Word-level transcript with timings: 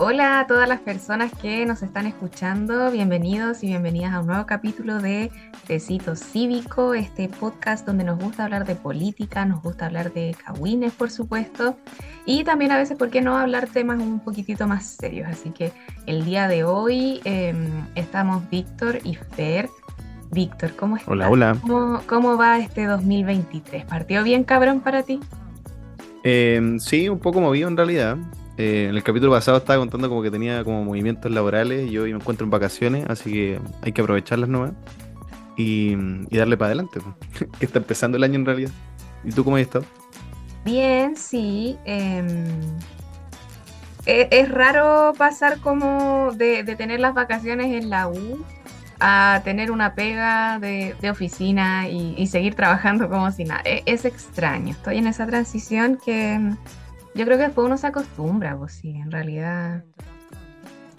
Hola 0.00 0.38
a 0.38 0.46
todas 0.46 0.68
las 0.68 0.78
personas 0.78 1.32
que 1.42 1.66
nos 1.66 1.82
están 1.82 2.06
escuchando, 2.06 2.88
bienvenidos 2.92 3.64
y 3.64 3.66
bienvenidas 3.66 4.12
a 4.12 4.20
un 4.20 4.28
nuevo 4.28 4.46
capítulo 4.46 5.00
de 5.02 5.32
Tecito 5.66 6.14
Cívico, 6.14 6.94
este 6.94 7.28
podcast 7.28 7.84
donde 7.84 8.04
nos 8.04 8.16
gusta 8.20 8.44
hablar 8.44 8.64
de 8.64 8.76
política, 8.76 9.44
nos 9.44 9.60
gusta 9.60 9.86
hablar 9.86 10.12
de 10.12 10.36
cagüines, 10.44 10.92
por 10.92 11.10
supuesto, 11.10 11.76
y 12.24 12.44
también 12.44 12.70
a 12.70 12.76
veces, 12.76 12.96
¿por 12.96 13.10
qué 13.10 13.22
no 13.22 13.36
hablar 13.36 13.66
temas 13.66 14.00
un 14.00 14.20
poquitito 14.20 14.68
más 14.68 14.86
serios? 14.86 15.26
Así 15.28 15.50
que 15.50 15.72
el 16.06 16.24
día 16.24 16.46
de 16.46 16.62
hoy 16.62 17.20
em, 17.24 17.84
estamos 17.96 18.48
Víctor 18.50 19.00
y 19.02 19.16
Fer. 19.16 19.68
Víctor, 20.30 20.76
¿cómo 20.76 20.96
estás? 20.96 21.10
Hola, 21.10 21.28
hola. 21.28 21.56
¿Cómo, 21.60 22.02
¿Cómo 22.06 22.36
va 22.36 22.60
este 22.60 22.84
2023? 22.84 23.84
¿Partió 23.86 24.22
bien, 24.22 24.44
cabrón, 24.44 24.78
para 24.80 25.02
ti? 25.02 25.18
Em, 26.22 26.78
sí, 26.78 27.08
un 27.08 27.18
poco 27.18 27.40
movido 27.40 27.66
en 27.66 27.76
realidad. 27.76 28.16
Eh, 28.58 28.86
en 28.90 28.96
el 28.96 29.04
capítulo 29.04 29.30
pasado 29.30 29.58
estaba 29.58 29.78
contando 29.78 30.08
como 30.08 30.20
que 30.20 30.32
tenía 30.32 30.64
como 30.64 30.82
movimientos 30.82 31.30
laborales 31.30 31.88
y 31.88 31.96
hoy 31.96 32.12
me 32.12 32.18
encuentro 32.18 32.44
en 32.44 32.50
vacaciones, 32.50 33.06
así 33.08 33.32
que 33.32 33.60
hay 33.82 33.92
que 33.92 34.00
aprovecharlas 34.00 34.48
nomás 34.48 34.72
y, 35.56 35.92
y 36.28 36.36
darle 36.36 36.56
para 36.56 36.70
adelante, 36.70 36.98
que 37.38 37.48
está 37.64 37.78
empezando 37.78 38.16
el 38.16 38.24
año 38.24 38.34
en 38.34 38.46
realidad. 38.46 38.70
¿Y 39.22 39.30
tú 39.30 39.44
cómo 39.44 39.56
has 39.56 39.62
estado? 39.62 39.84
Bien, 40.64 41.16
sí. 41.16 41.76
em, 41.84 42.26
e- 44.06 44.28
es, 44.30 44.50
raro 44.50 45.12
pasar 45.16 45.60
como 45.60 46.32
de, 46.32 46.64
tener 46.76 46.98
las 46.98 47.14
vacaciones 47.14 47.72
en 47.80 47.90
la 47.90 48.08
U 48.08 48.44
a 48.98 49.40
tener 49.44 49.70
una 49.70 49.94
pega 49.94 50.58
de, 50.58 50.96
oficina 51.08 51.88
y, 51.88 52.14
y 52.18 52.26
seguir 52.26 52.56
trabajando 52.56 53.08
como 53.08 53.30
si 53.30 53.44
nada. 53.44 53.62
E- 53.64 53.84
Es, 53.86 54.04
extraño. 54.04 54.72
Estoy 54.72 54.98
en 54.98 55.06
esa 55.06 55.26
transición 55.28 55.96
que 56.04 56.40
yo 57.18 57.24
creo 57.26 57.38
que 57.38 57.44
después 57.44 57.66
uno 57.66 57.76
se 57.78 57.86
acostumbra, 57.88 58.56
pues 58.58 58.74
sí, 58.74 58.90
en 58.96 59.10
realidad. 59.10 59.84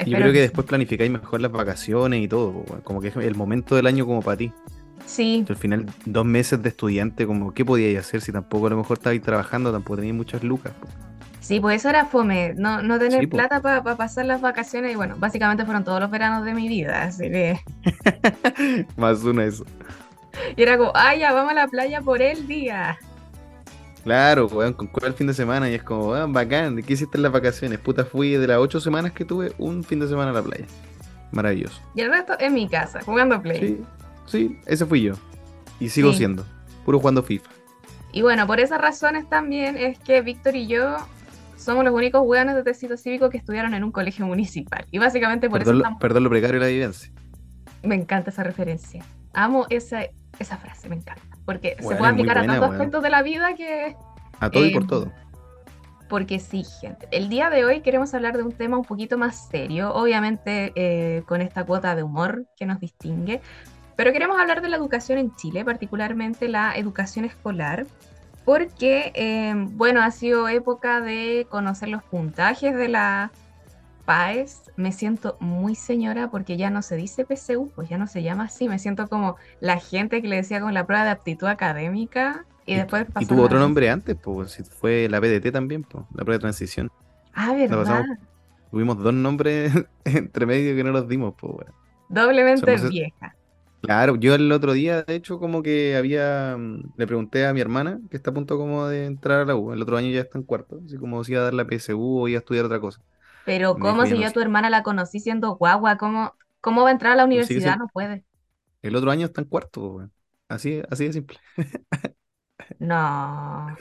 Yo 0.06 0.18
creo 0.20 0.32
que 0.32 0.40
sí. 0.40 0.42
después 0.42 0.66
planificáis 0.68 1.12
mejor 1.12 1.42
las 1.42 1.52
vacaciones 1.52 2.22
y 2.24 2.28
todo, 2.28 2.64
como 2.84 3.02
que 3.02 3.10
es 3.10 3.16
el 3.18 3.36
momento 3.36 3.76
del 3.76 3.88
año 3.88 4.06
como 4.06 4.22
para 4.24 4.38
ti. 4.38 4.56
Sí, 5.06 5.46
Al 5.50 5.58
final, 5.58 5.88
dos 6.06 6.26
meses 6.26 6.62
de 6.62 6.70
estudiante, 6.70 7.26
como 7.28 7.54
¿qué 7.54 7.66
podíais 7.66 8.00
hacer 8.00 8.22
si 8.22 8.32
tampoco 8.32 8.68
a 8.68 8.70
lo 8.72 8.78
mejor 8.78 8.98
estabais 9.00 9.22
trabajando, 9.22 9.72
tampoco 9.72 9.98
teníais 9.98 10.16
muchas 10.16 10.44
lucas? 10.44 10.76
pues? 10.80 10.94
sí, 11.40 11.60
pues 11.60 11.78
eso 11.82 11.90
era 11.90 12.06
fome, 12.06 12.54
no, 12.56 12.82
no 12.84 13.00
tener 13.00 13.22
Sí, 13.22 13.28
pues. 13.28 13.44
plata 13.48 13.62
para 13.62 13.84
pasar 13.98 14.26
las 14.26 14.42
vacaciones 14.42 14.92
y 14.94 14.96
bueno, 14.96 15.16
básicamente 15.18 15.66
fueron 15.66 15.84
todos 15.84 16.00
los 16.00 16.12
veranos 16.12 16.46
de 16.46 16.54
mi 16.54 16.68
vida, 16.68 17.04
así 17.04 17.30
que... 17.32 17.60
Más 18.96 19.24
una 19.24 19.46
eso. 19.46 19.66
Y 20.56 20.62
era 20.64 20.78
como, 20.78 20.92
ay, 20.96 21.20
ya 21.20 21.34
vamos 21.34 21.52
a 21.52 21.56
la 21.56 21.68
playa 21.68 22.02
por 22.02 22.22
el 22.22 22.48
día. 22.48 22.98
Claro, 24.10 24.48
weón, 24.48 24.74
con 24.74 24.90
el 25.06 25.14
fin 25.14 25.28
de 25.28 25.36
semana 25.36 25.70
y 25.70 25.76
es 25.76 25.84
como, 25.84 26.08
weón, 26.10 26.34
bacán, 26.34 26.82
¿qué 26.82 26.94
hiciste 26.94 27.18
en 27.18 27.22
las 27.22 27.32
vacaciones? 27.32 27.78
Puta, 27.78 28.06
fui 28.06 28.32
de 28.32 28.48
las 28.48 28.58
ocho 28.58 28.80
semanas 28.80 29.12
que 29.12 29.24
tuve, 29.24 29.54
un 29.60 29.84
fin 29.84 30.00
de 30.00 30.08
semana 30.08 30.32
a 30.32 30.34
la 30.34 30.42
playa. 30.42 30.66
Maravilloso. 31.32 31.80
Y 31.94 32.02
el 32.02 32.10
resto 32.10 32.34
en 32.40 32.56
mi 32.56 32.68
casa, 32.68 33.02
jugando 33.06 33.40
Play. 33.40 33.60
Sí, 33.60 33.84
sí, 34.26 34.60
ese 34.66 34.88
fui 34.88 35.04
yo. 35.04 35.14
Y 35.80 35.90
sigo 35.90 36.12
Sí. 36.12 36.18
siendo, 36.18 36.44
puro 36.86 36.98
jugando 37.00 37.22
FIFA. 37.22 37.52
Y 38.12 38.24
bueno, 38.24 38.48
por 38.48 38.60
esas 38.60 38.82
razones 38.82 39.30
también 39.30 39.78
es 39.78 40.00
que 40.00 40.22
Víctor 40.22 40.56
y 40.56 40.66
yo 40.66 40.98
somos 41.56 41.84
los 41.86 41.94
únicos 41.94 42.24
hueones 42.26 42.56
de 42.56 42.64
tecito 42.64 42.98
cívico 42.98 43.30
que 43.30 43.38
estudiaron 43.38 43.76
en 43.76 43.84
un 43.84 43.92
colegio 43.92 44.26
municipal. 44.26 44.88
Y 44.90 44.98
básicamente 44.98 45.52
por 45.52 45.60
Perdón, 45.60 45.76
eso 45.76 45.82
estamos- 45.84 46.02
perdón 46.02 46.24
lo 46.24 46.30
precario 46.32 46.60
de 46.60 46.66
la 46.66 46.72
vivencia. 46.72 47.12
me 47.84 47.94
encanta 47.94 48.32
esa 48.32 48.42
referencia. 48.42 49.06
Amo 49.34 49.68
esa, 49.70 50.02
esa 50.40 50.58
frase, 50.58 50.90
me 50.90 50.96
encanta. 50.96 51.29
Porque 51.50 51.76
se 51.80 51.96
puede 51.96 52.12
aplicar 52.12 52.38
a 52.38 52.42
tantos 52.46 52.60
weón. 52.60 52.74
aspectos 52.74 53.02
de 53.02 53.10
la 53.10 53.24
vida 53.24 53.56
que... 53.56 53.96
A 54.40 54.52
todo 54.52 54.64
y 54.64 54.70
Eh, 54.70 54.72
por 54.72 54.86
todo. 54.86 55.12
Porque 56.08 56.38
sí, 56.38 56.64
gente. 56.80 57.08
El 57.10 57.28
día 57.28 57.50
de 57.50 57.66
hoy 57.66 57.82
queremos 57.82 58.14
hablar 58.14 58.38
de 58.38 58.44
un 58.44 58.52
tema 58.52 58.78
un 58.78 58.86
poquito 58.86 59.18
más 59.18 59.50
serio, 59.50 59.92
obviamente 59.96 60.72
eh, 60.76 61.24
con 61.26 61.42
esta 61.42 61.64
cuota 61.64 61.96
de 61.96 62.04
humor 62.04 62.46
que 62.56 62.68
nos 62.68 62.80
distingue, 62.80 63.42
pero 63.96 64.14
queremos 64.14 64.40
hablar 64.40 64.62
de 64.62 64.70
la 64.70 64.78
educación 64.78 65.18
en 65.18 65.36
Chile, 65.38 65.66
particularmente 65.66 66.48
la 66.50 66.76
educación 66.76 67.26
escolar, 67.26 67.88
porque, 68.46 69.12
eh, 69.16 69.56
bueno, 69.72 70.04
ha 70.04 70.12
sido 70.12 70.48
época 70.50 71.02
de 71.02 71.48
conocer 71.50 71.90
los 71.90 72.04
puntajes 72.04 72.76
de 72.76 72.90
la 72.90 73.32
Me 74.76 74.92
siento 74.92 75.38
muy 75.40 75.76
señora 75.76 76.32
porque 76.32 76.58
ya 76.58 76.70
no 76.70 76.82
se 76.82 76.96
dice 76.96 77.26
PSU, 77.26 77.72
pues 77.76 77.90
ya 77.90 77.98
no 77.98 78.08
se 78.08 78.24
llama 78.24 78.46
así. 78.46 78.68
Me 78.68 78.80
siento 78.80 79.08
como 79.08 79.38
la 79.60 79.80
gente 79.80 80.22
que 80.22 80.28
le 80.28 80.38
decía 80.38 80.62
con 80.62 80.74
la 80.74 80.86
prueba 80.86 81.04
de 81.04 81.12
aptitud 81.12 81.48
académica 81.48 82.46
y, 82.66 82.76
después 82.76 83.06
Y 83.08 83.12
pasó 83.14 83.34
tuvo 83.34 83.42
a- 83.44 83.46
otro 83.46 83.60
nombre 83.60 83.90
antes, 83.90 84.16
pues, 84.22 84.52
si 84.52 84.64
fue 84.64 85.08
la 85.10 85.22
PDT 85.22 85.52
también, 85.52 85.84
pues, 85.84 86.06
la 86.12 86.24
prueba 86.24 86.34
de 86.38 86.40
transición. 86.40 86.90
Ah, 87.34 87.54
¿verdad? 87.54 87.78
pasamos- 87.78 88.18
Tuvimos 88.72 88.98
dos 89.04 89.14
nombres 89.14 89.74
entre 90.06 90.46
medio 90.46 90.76
que 90.76 90.84
no 90.84 90.92
los 90.92 91.08
dimos, 91.08 91.34
pues, 91.40 91.54
weón. 91.54 91.74
Doblemente 92.10 92.76
Somos 92.76 92.90
vieja. 92.90 93.36
Claro, 93.82 94.16
yo 94.18 94.36
el 94.36 94.52
otro 94.52 94.74
día, 94.74 95.04
de 95.04 95.16
hecho, 95.16 95.40
como 95.40 95.64
que 95.64 95.96
había, 95.96 96.56
mm, 96.58 96.94
le 96.98 97.08
pregunté 97.08 97.46
a 97.46 97.54
mi 97.54 97.62
hermana, 97.62 98.00
que 98.12 98.18
está 98.18 98.32
a 98.32 98.34
punto 98.34 98.58
como 98.58 98.88
de 98.88 99.06
entrar 99.06 99.40
a 99.40 99.46
la 99.46 99.56
U, 99.56 99.72
el 99.72 99.82
otro 99.82 99.96
año 99.98 100.10
ya 100.12 100.22
está 100.22 100.38
en 100.38 100.44
cuarto, 100.44 100.82
así 100.86 100.98
como 100.98 101.24
si 101.24 101.32
iba 101.32 101.42
a 101.42 101.46
dar 101.46 101.54
la 101.54 101.66
PSU 101.66 102.20
o 102.22 102.28
iba 102.28 102.38
a 102.38 102.42
estudiar 102.42 102.66
otra 102.66 102.80
cosa. 102.82 103.02
Pero 103.44 103.80
¿cómo 103.80 104.06
si 104.06 104.20
"Ya 104.20 104.22
yo 104.22 104.28
a 104.28 104.32
tu 104.32 104.40
hermana 104.42 104.70
la 104.70 104.84
conocí 104.84 105.20
siendo 105.20 105.56
guagua? 105.58 105.98
¿Cómo, 105.98 106.36
cómo 106.62 106.84
va 106.84 106.90
a 106.90 106.92
entrar 106.94 107.14
a 107.14 107.16
la 107.16 107.26
Pues 107.32 107.50
universidad? 107.50 107.78
No 107.78 107.88
puede. 107.90 108.26
El 108.82 108.96
otro 108.96 109.12
año 109.12 109.26
está 109.26 109.42
en 109.42 109.48
cuarto, 109.48 109.82
pues, 109.82 109.92
weón. 109.98 110.14
Así, 110.50 110.82
así 110.90 111.06
de 111.06 111.14
simple. 111.14 111.38
No. 112.80 113.78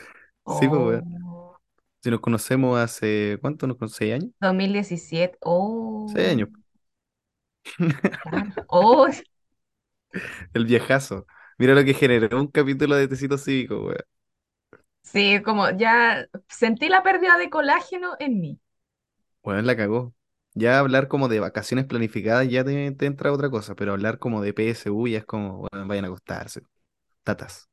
Sí, 0.47 0.69
pues. 0.69 1.03
Oh, 1.25 1.59
Si 2.03 2.11
nos 2.11 2.21
conocemos 2.21 2.79
hace, 2.79 3.39
¿cuánto? 3.41 3.67
¿Nos 3.67 3.77
conocemos? 3.77 3.97
¿Seis 3.99 4.15
años? 4.15 4.31
2017. 4.41 5.39
Oh, 5.43 6.07
Seis 6.07 6.29
años. 6.31 6.49
claro. 8.23 8.47
Oh, 8.69 9.09
El 10.55 10.67
viejazo. 10.67 11.27
Mira 11.59 11.75
lo 11.75 11.85
que 11.85 11.95
generó 11.95 12.39
un 12.41 12.49
capítulo 12.49 12.95
de 12.97 13.09
Tecito 13.09 13.39
Cívico, 13.39 13.81
weón. 13.87 13.99
sí, 15.03 15.43
como 15.43 15.71
ya 15.71 16.27
sentí 16.49 16.89
la 16.89 17.03
pérdida 17.03 17.37
de 17.39 17.51
colágeno 17.51 18.17
en 18.19 18.41
mí. 18.41 18.61
Weón, 19.43 19.66
la 19.66 19.76
cagó. 19.76 20.15
Ya 20.54 20.78
hablar 20.78 21.09
como 21.09 21.28
de 21.28 21.41
vacaciones 21.41 21.87
planificadas 21.87 22.49
ya 22.49 22.65
te, 22.65 22.91
te 22.93 23.06
entra 23.06 23.32
otra 23.32 23.50
cosa, 23.50 23.75
pero 23.76 23.93
hablar 23.93 24.19
como 24.19 24.43
de 24.43 24.53
PSU 24.53 25.06
ya 25.09 25.19
es 25.19 25.25
como, 25.26 25.66
weón, 25.72 25.88
vayan 25.88 26.04
a 26.04 26.09
acostarse. 26.09 26.62
Tatas. 27.25 27.69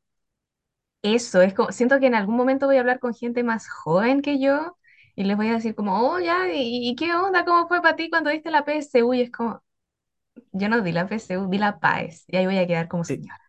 Eso, 1.01 1.41
es 1.41 1.53
como, 1.53 1.71
siento 1.71 1.99
que 1.99 2.07
en 2.07 2.15
algún 2.15 2.35
momento 2.35 2.65
voy 2.65 2.77
a 2.77 2.79
hablar 2.79 2.99
con 2.99 3.13
gente 3.13 3.43
más 3.43 3.69
joven 3.69 4.21
que 4.23 4.39
yo 4.39 4.75
y 5.15 5.23
les 5.23 5.37
voy 5.37 5.47
a 5.49 5.53
decir 5.53 5.75
como, 5.75 5.99
oh, 6.11 6.19
ya, 6.19 6.51
¿y, 6.51 6.89
y 6.89 6.95
qué 6.95 7.13
onda? 7.13 7.45
¿Cómo 7.45 7.67
fue 7.67 7.81
para 7.81 7.95
ti 7.95 8.09
cuando 8.09 8.31
diste 8.31 8.49
la 8.51 8.65
PSU? 8.65 9.13
Y 9.13 9.21
es 9.21 9.31
como, 9.31 9.63
yo 10.53 10.69
no 10.69 10.81
di 10.81 10.91
la 10.93 11.07
PSU, 11.07 11.49
di 11.49 11.57
la 11.59 11.79
PAES. 11.79 12.25
Y 12.29 12.37
ahí 12.37 12.45
voy 12.47 12.57
a 12.59 12.67
quedar 12.67 12.87
como 12.89 13.03
Eh, 13.07 13.23
señora. 13.23 13.39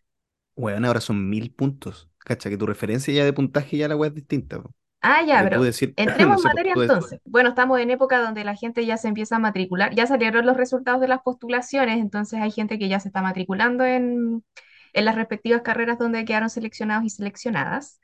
Weón, 0.56 0.84
ahora 0.84 1.00
son 1.02 1.28
mil 1.30 1.52
puntos. 1.54 2.10
Cacha, 2.18 2.50
que 2.50 2.58
tu 2.58 2.66
referencia 2.66 3.14
ya 3.14 3.24
de 3.26 3.32
puntaje 3.32 3.76
ya 3.78 3.88
la 3.88 3.96
weá 3.96 4.08
es 4.10 4.14
distinta. 4.16 4.62
po. 4.62 4.74
Ah, 5.08 5.22
ya, 5.22 5.42
pero 5.44 5.62
decir, 5.62 5.94
entremos 5.96 6.18
no 6.18 6.32
en 6.36 6.42
sé, 6.42 6.48
materia 6.48 6.72
entonces. 6.76 7.20
Bueno, 7.24 7.50
estamos 7.50 7.78
en 7.78 7.90
época 7.90 8.20
donde 8.20 8.42
la 8.42 8.56
gente 8.56 8.84
ya 8.84 8.96
se 8.96 9.06
empieza 9.06 9.36
a 9.36 9.38
matricular, 9.38 9.94
ya 9.94 10.06
salieron 10.06 10.44
los 10.44 10.56
resultados 10.56 11.00
de 11.00 11.06
las 11.06 11.22
postulaciones, 11.22 11.98
entonces 11.98 12.40
hay 12.40 12.50
gente 12.50 12.78
que 12.78 12.88
ya 12.88 12.98
se 12.98 13.08
está 13.08 13.22
matriculando 13.22 13.84
en, 13.84 14.44
en 14.92 15.04
las 15.04 15.14
respectivas 15.14 15.62
carreras 15.62 15.98
donde 15.98 16.24
quedaron 16.24 16.50
seleccionados 16.50 17.04
y 17.04 17.10
seleccionadas. 17.10 18.00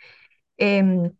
Em, 0.58 1.10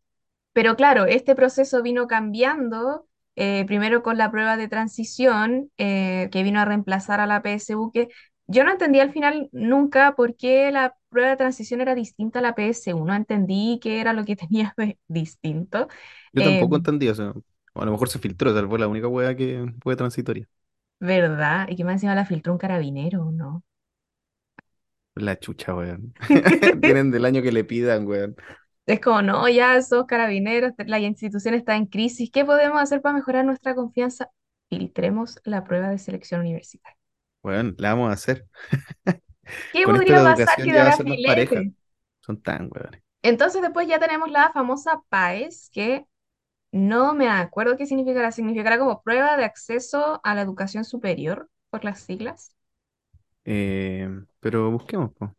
pero 0.53 0.77
claro, 0.77 1.07
este 1.07 1.35
proceso 1.35 1.83
vino 1.83 2.07
cambiando, 2.07 3.09
eh, 3.37 3.65
primero 3.67 4.03
con 4.03 4.19
la 4.19 4.31
prueba 4.31 4.57
de 4.57 4.69
transición, 4.69 5.71
eh, 5.79 6.29
que 6.31 6.43
vino 6.43 6.61
a 6.61 6.65
reemplazar 6.65 7.21
a 7.21 7.27
la 7.27 7.43
PSU, 7.43 7.91
que 7.93 8.09
yo 8.47 8.65
no 8.65 8.73
entendí 8.73 9.01
al 9.01 9.13
final 9.13 9.49
nunca 9.53 10.15
por 10.15 10.37
qué 10.37 10.71
la 10.71 10.95
prueba 11.13 11.31
de 11.31 11.39
transición 11.39 11.83
era 11.83 11.95
distinta 11.97 12.41
a 12.41 12.43
la 12.43 12.55
PSU, 12.57 13.05
no 13.07 13.15
entendí 13.15 13.81
qué 13.83 14.01
era 14.03 14.15
lo 14.15 14.25
que 14.27 14.37
tenía 14.37 14.75
de 14.79 14.99
distinto. 15.09 15.89
Yo 16.33 16.43
tampoco 16.43 16.77
Em, 16.77 16.77
entendí, 16.77 17.09
o 17.09 17.15
sea, 17.15 17.33
o 17.75 17.83
a 17.83 17.85
lo 17.87 17.93
mejor 17.93 18.09
se 18.09 18.19
filtró, 18.19 18.53
sea, 18.55 18.67
fue 18.69 18.79
la 18.79 18.89
única 18.89 19.09
weá 19.09 19.35
que 19.37 19.67
fue 19.83 19.97
transitoria. 19.97 20.49
¿verdad? 21.01 21.69
Y 21.69 21.77
que 21.77 21.85
más 21.85 21.95
encima 21.97 22.15
la 22.15 22.25
filtró 22.27 22.53
un 22.53 22.59
carabinero, 22.59 23.31
¿no? 23.31 23.63
La 25.15 25.39
chucha, 25.39 25.75
weón. 25.75 26.15
Tienen 26.83 27.11
del 27.11 27.25
año 27.25 27.43
que 27.43 27.53
le 27.53 27.65
pidan, 27.65 28.07
weón. 28.07 28.37
Es 28.87 29.01
como, 29.01 29.23
no, 29.23 29.49
ya 29.49 29.77
esos 29.77 30.07
carabineros, 30.07 30.73
la 30.87 30.99
institución 31.01 31.55
está 31.55 31.75
en 31.77 31.87
crisis, 31.87 32.31
¿qué 32.33 32.45
podemos 32.45 32.81
hacer 32.81 33.01
para 33.03 33.15
mejorar 33.17 33.45
nuestra 33.45 33.75
confianza? 33.75 34.31
Filtremos 34.69 35.41
la 35.45 35.65
prueba 35.65 35.91
de 35.91 35.99
selección 35.99 36.41
universitaria. 36.41 36.97
Weón, 37.43 37.75
la 37.79 37.91
vamos 37.95 38.11
a 38.11 38.13
hacer. 38.15 38.47
¿Qué 39.73 39.85
Con 39.85 39.97
podría 39.97 40.23
pasar 40.23 40.57
que 40.57 40.73
ya 40.73 40.97
filete? 40.99 41.73
Son 42.21 42.41
tan 42.41 42.69
weones. 42.73 43.03
Entonces 43.23 43.63
después 43.63 43.87
ya 43.89 43.99
tenemos 43.99 44.31
la 44.31 44.51
famosa 44.53 45.03
PAES, 45.09 45.71
que 45.73 46.07
no 46.73 47.15
me 47.15 47.29
acuerdo 47.29 47.77
qué 47.77 47.87
significará. 47.87 48.33
Significará 48.33 48.79
como 48.79 49.03
prueba 49.03 49.37
de 49.37 49.45
acceso 49.45 50.21
a 50.25 50.35
la 50.35 50.43
educación 50.43 50.85
superior, 50.85 51.51
por 51.71 51.85
las 51.85 52.01
siglas. 52.01 52.57
Eh, 53.45 54.09
pero 54.41 54.71
busquemos, 54.71 55.13
po. 55.15 55.35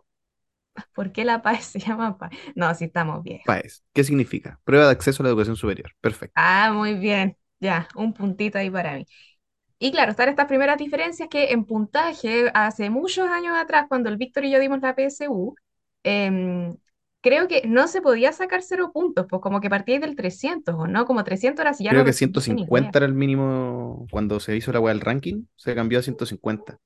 ¿Por 0.94 1.12
qué 1.12 1.24
la 1.26 1.42
PAES 1.42 1.66
se 1.66 1.80
llama 1.80 2.18
PAES? 2.18 2.32
No, 2.56 2.74
sí 2.76 2.86
estamos 2.86 3.24
bien. 3.24 3.42
PAES. 3.46 3.84
¿Qué 3.94 4.04
significa? 4.04 4.60
Prueba 4.64 4.86
de 4.86 4.92
acceso 4.92 5.22
a 5.22 5.26
la 5.26 5.30
educación 5.30 5.56
superior. 5.56 5.92
Perfecto. 6.02 6.36
Ah, 6.36 6.72
muy 6.74 6.96
bien. 6.96 7.38
Ya, 7.60 7.88
un 7.96 8.14
puntito 8.14 8.58
ahí 8.58 8.70
para 8.70 8.96
mí. 8.98 9.06
Y 9.80 9.92
claro, 9.92 10.12
están 10.12 10.30
estas 10.30 10.48
primeras 10.48 10.78
diferencias 10.78 11.28
que 11.30 11.52
en 11.52 11.66
puntaje, 11.66 12.52
hace 12.54 12.90
muchos 12.90 13.28
años 13.28 13.56
atrás, 13.58 13.86
cuando 13.90 14.10
el 14.10 14.18
Víctor 14.18 14.46
y 14.46 14.52
yo 14.52 14.60
dimos 14.60 14.82
la 14.82 14.96
PSU, 14.96 15.56
em, 16.04 16.76
creo 17.22 17.48
que 17.48 17.64
no 17.68 17.88
se 17.88 18.02
podía 18.02 18.32
sacar 18.32 18.62
cero 18.62 18.92
puntos, 18.94 19.26
pues 19.30 19.42
como 19.42 19.60
que 19.62 19.70
partíais 19.70 20.02
del 20.02 20.16
300, 20.16 20.76
¿o 20.76 20.88
no? 20.88 21.06
Como 21.06 21.24
300 21.24 21.64
horas 21.64 21.82
y 21.82 21.86
ya 21.86 21.92
Creo 21.92 22.02
no 22.02 22.06
que 22.06 22.12
recibiste 22.12 22.54
ni 22.54 22.64
wea. 22.64 22.94
150 22.94 22.98
era 23.00 23.06
el 23.08 23.14
mínimo 23.14 24.08
cuando 24.12 24.40
se 24.40 24.56
hizo 24.56 24.72
la 24.72 24.80
weá 24.80 24.94
del 24.94 25.02
ranking, 25.02 25.46
se 25.56 25.76
cambió 25.76 26.00
a 26.00 26.02
150. 26.02 26.78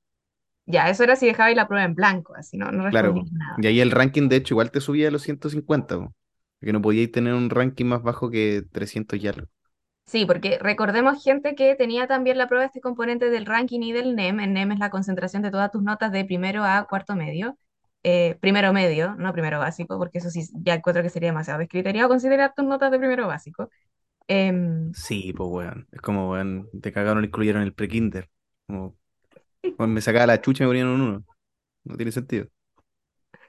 Ya, 0.66 0.90
eso 0.90 1.02
era 1.04 1.16
si 1.16 1.26
dejabais 1.26 1.56
la 1.56 1.66
prueba 1.66 1.84
en 1.84 1.94
blanco, 1.94 2.34
así 2.36 2.58
no, 2.58 2.70
no 2.70 2.88
Claro, 2.90 3.14
nada. 3.32 3.56
y 3.56 3.66
ahí 3.66 3.80
el 3.80 3.90
ranking 3.90 4.28
de 4.28 4.36
hecho 4.36 4.54
igual 4.54 4.70
te 4.70 4.80
subía 4.80 5.08
a 5.08 5.10
los 5.10 5.22
150, 5.22 5.96
po, 5.98 6.14
porque 6.60 6.72
no 6.72 6.82
podíais 6.82 7.10
tener 7.10 7.34
un 7.34 7.50
ranking 7.50 7.86
más 7.86 8.02
bajo 8.02 8.30
que 8.30 8.62
300 8.70 9.18
y 9.18 9.28
algo. 9.28 9.48
Sí, 10.08 10.24
porque 10.24 10.58
recordemos 10.58 11.22
gente 11.22 11.54
que 11.54 11.74
tenía 11.76 12.06
también 12.06 12.38
la 12.38 12.48
prueba 12.48 12.62
de 12.62 12.68
este 12.68 12.80
componente 12.80 13.28
del 13.28 13.44
ranking 13.44 13.80
y 13.82 13.92
del 13.92 14.16
NEM. 14.16 14.40
El 14.40 14.54
NEM 14.54 14.72
es 14.72 14.78
la 14.78 14.88
concentración 14.88 15.42
de 15.42 15.50
todas 15.50 15.70
tus 15.70 15.82
notas 15.82 16.12
de 16.12 16.24
primero 16.24 16.64
a 16.64 16.86
cuarto 16.88 17.14
medio. 17.14 17.58
Eh, 18.02 18.36
primero 18.40 18.72
medio, 18.72 19.16
no 19.16 19.32
primero 19.34 19.58
básico, 19.58 19.98
porque 19.98 20.18
eso 20.18 20.30
sí 20.30 20.48
ya 20.54 20.74
encuentro 20.74 21.02
que 21.02 21.10
sería 21.10 21.28
demasiado 21.28 21.58
descriteriado 21.58 22.08
considerar 22.08 22.54
tus 22.56 22.64
notas 22.64 22.90
de 22.90 22.98
primero 22.98 23.26
básico. 23.26 23.68
Em, 24.28 24.92
Sí, 24.94 25.34
pues 25.34 25.50
weón. 25.50 25.86
Es 25.92 26.00
como, 26.00 26.30
weón, 26.30 26.70
te 26.80 26.90
cagaron, 26.90 27.24
incluyeron 27.24 27.62
el 27.62 27.74
pre-kinder. 27.74 28.30
Como, 28.66 28.96
weón, 29.78 29.94
me 29.94 30.00
sacaba 30.00 30.26
la 30.26 30.40
chucha 30.40 30.64
y 30.64 30.66
me 30.66 30.70
ponían 30.70 30.88
un 30.88 31.00
uno. 31.02 31.24
No 31.84 31.96
tiene 31.96 32.12
sentido. 32.12 32.46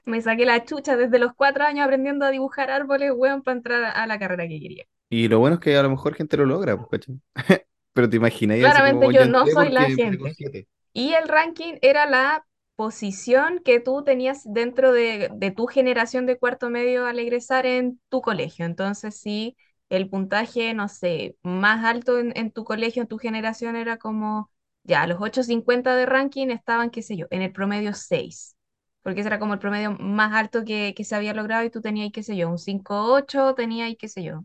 me 0.04 0.20
saqué 0.20 0.44
la 0.44 0.62
chucha 0.64 0.96
desde 0.98 1.18
los 1.18 1.32
cuatro 1.34 1.64
años 1.64 1.84
aprendiendo 1.86 2.26
a 2.26 2.30
dibujar 2.30 2.70
árboles, 2.70 3.12
weón, 3.16 3.42
para 3.42 3.56
entrar 3.56 3.84
a 3.96 4.06
la 4.06 4.18
carrera 4.18 4.46
que 4.46 4.60
quería. 4.60 4.84
Y 5.10 5.28
lo 5.28 5.38
bueno 5.40 5.56
es 5.56 5.60
que 5.60 5.76
a 5.76 5.82
lo 5.82 5.90
mejor 5.90 6.14
gente 6.14 6.36
lo 6.38 6.46
logra, 6.46 6.78
pues. 6.86 7.02
Pero 7.92 8.08
te 8.08 8.16
imagináis 8.16 8.62
como, 8.72 8.72
Claramente 8.72 9.06
weón, 9.06 9.14
yo 9.14 9.24
yo 9.24 9.26
no 9.26 9.46
soy 9.46 9.70
la 9.70 9.90
gente. 9.90 10.32
7. 10.36 10.68
Y 10.92 11.12
el 11.14 11.28
ranking 11.28 11.74
era 11.82 12.06
la 12.06 12.46
posición 12.76 13.60
que 13.64 13.80
tú 13.80 14.04
tenías 14.04 14.42
dentro 14.44 14.92
de, 14.92 15.30
de 15.34 15.50
tu 15.50 15.66
generación 15.66 16.26
de 16.26 16.38
cuarto 16.38 16.70
medio 16.70 17.06
al 17.06 17.18
egresar 17.18 17.66
en 17.66 18.00
tu 18.08 18.20
colegio. 18.22 18.64
Entonces, 18.66 19.16
si 19.20 19.56
el 19.88 20.08
puntaje, 20.08 20.74
no 20.74 20.88
sé, 20.88 21.36
más 21.42 21.84
alto 21.84 22.18
en, 22.18 22.32
en 22.36 22.50
tu 22.52 22.64
colegio, 22.64 23.02
en 23.02 23.08
tu 23.08 23.18
generación, 23.18 23.76
era 23.76 23.98
como, 23.98 24.50
ya, 24.84 25.06
los 25.06 25.20
850 25.20 25.94
de 25.96 26.06
ranking 26.06 26.48
estaban, 26.50 26.90
qué 26.90 27.02
sé 27.02 27.16
yo, 27.16 27.26
en 27.30 27.42
el 27.42 27.52
promedio 27.52 27.94
6, 27.94 28.56
porque 29.02 29.20
ese 29.20 29.28
era 29.28 29.38
como 29.38 29.54
el 29.54 29.58
promedio 29.60 29.92
más 29.92 30.32
alto 30.34 30.64
que, 30.64 30.94
que 30.96 31.04
se 31.04 31.14
había 31.16 31.34
logrado 31.34 31.64
y 31.64 31.70
tú 31.70 31.80
tenías, 31.80 32.10
qué 32.12 32.22
sé 32.22 32.36
yo, 32.36 32.48
un 32.48 32.58
5.8, 32.58 33.54
tenías, 33.54 33.94
qué 33.98 34.08
sé 34.08 34.22
yo, 34.22 34.44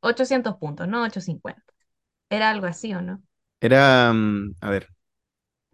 800 0.00 0.56
puntos, 0.56 0.88
no 0.88 1.02
850. 1.02 1.62
Era 2.30 2.50
algo 2.50 2.66
así, 2.66 2.94
¿o 2.94 3.02
no? 3.02 3.22
Era, 3.60 4.12
mm, 4.12 4.54
a 4.60 4.70
ver, 4.70 4.88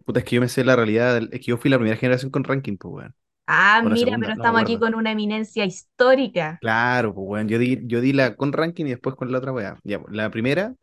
puta, 0.05 0.19
es 0.21 0.25
que 0.25 0.35
yo 0.35 0.41
me 0.41 0.49
sé 0.49 0.63
la 0.65 0.75
realidad, 0.75 1.15
del- 1.15 1.29
es 1.33 1.41
que 1.41 1.47
yo 1.47 1.57
fui 1.57 1.69
la 1.71 1.77
primera 1.77 1.97
generación 1.97 2.31
con 2.31 2.43
ranking, 2.45 2.77
pues, 2.77 2.93
weón. 2.95 3.15
Ah, 3.45 3.81
mira, 3.83 3.97
segunda, 3.97 4.19
pero 4.19 4.33
no 4.35 4.35
estamos 4.35 4.61
aquí 4.61 4.77
con 4.79 4.95
una 4.95 5.11
eminencia 5.11 5.65
histórica. 5.65 6.61
Claro, 6.61 7.13
pues, 7.13 7.27
weón, 7.27 7.47
yo 7.47 7.59
di, 7.59 7.79
yo 7.85 8.01
di 8.01 8.13
la 8.13 8.35
con 8.35 8.51
ranking 8.51 8.85
y 8.85 8.89
después 8.89 9.15
con 9.15 9.31
la 9.31 9.37
otra 9.37 9.51
weá. 9.51 9.77
Ya, 9.83 10.01
pues, 10.01 10.15
la 10.15 10.31
primera 10.31 10.73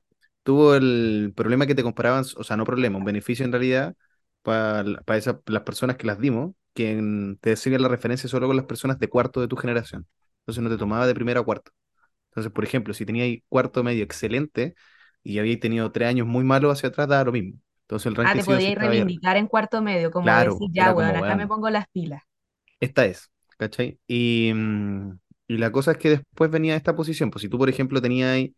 tuvo 0.45 0.75
el 0.77 1.33
problema 1.37 1.67
que 1.67 1.75
te 1.75 1.83
comparaban, 1.83 2.25
o 2.37 2.45
sea, 2.45 2.57
no 2.57 2.65
problema, 2.65 2.99
un 2.99 3.05
beneficio 3.05 3.45
en 3.45 3.51
realidad 3.53 3.95
para 4.43 4.85
esas 5.17 5.37
las 5.47 5.63
personas 5.63 5.97
que 5.97 6.07
las 6.07 6.21
dimos, 6.21 6.55
que 6.75 6.93
en- 6.93 7.39
te 7.41 7.51
decían 7.51 7.83
la 7.83 7.89
referencia 7.89 8.29
solo 8.29 8.47
con 8.47 8.57
las 8.57 8.67
personas 8.67 8.99
de 9.01 9.09
cuarto 9.09 9.41
de 9.41 9.49
tu 9.49 9.57
generación. 9.57 10.07
Entonces 10.41 10.63
no 10.63 10.71
te 10.71 10.77
tomaba 10.79 11.07
de 11.07 11.15
primero 11.15 11.41
a 11.41 11.45
cuarto. 11.45 11.73
Entonces, 12.35 12.53
por 12.53 12.65
ejemplo, 12.65 12.95
si 12.95 13.07
teníais 13.07 13.43
cuarto 13.49 13.83
medio 13.85 14.05
excelente 14.05 14.75
y 15.23 15.39
habíais 15.39 15.61
tenido 15.61 15.93
tres 15.93 16.09
años 16.09 16.27
muy 16.27 16.45
malos 16.45 16.73
hacia 16.73 16.89
atrás, 16.91 17.09
daba 17.09 17.25
lo 17.25 17.33
mismo. 17.33 17.59
Entonces 17.83 18.07
el 18.07 18.17
Ah, 18.23 18.33
ranking 18.33 18.41
te 18.47 18.75
estaba 18.75 18.91
ahí 18.91 19.01
arriba. 19.03 19.13
reivindicar 19.15 19.37
en 19.37 19.47
cuarto 19.47 19.81
medio, 19.83 20.11
como 20.11 20.35
decir, 20.37 20.69
Claro, 20.69 20.71
ya, 20.73 20.91
era 20.91 20.93
weón, 20.93 21.15
acá 21.17 21.37
me 21.37 21.47
weón, 21.47 21.49
pongo 21.49 21.71
las 21.71 21.87
pilas. 21.89 22.23
esta 22.81 23.05
es, 23.07 23.31
¿cachai? 23.59 23.99
Y, 24.07 24.53
mm, 24.55 25.19
y 25.49 25.59
la 25.59 25.73
cosa 25.73 25.93
es 25.93 25.99
que 25.99 26.11
después 26.11 26.51
venía 26.51 26.77
esta 26.77 26.97
posición. 26.97 27.31
Pues 27.31 27.43
si 27.43 27.49
tú, 27.49 27.59
por 27.59 27.69
ejemplo, 27.69 28.01
tenías 28.03 28.49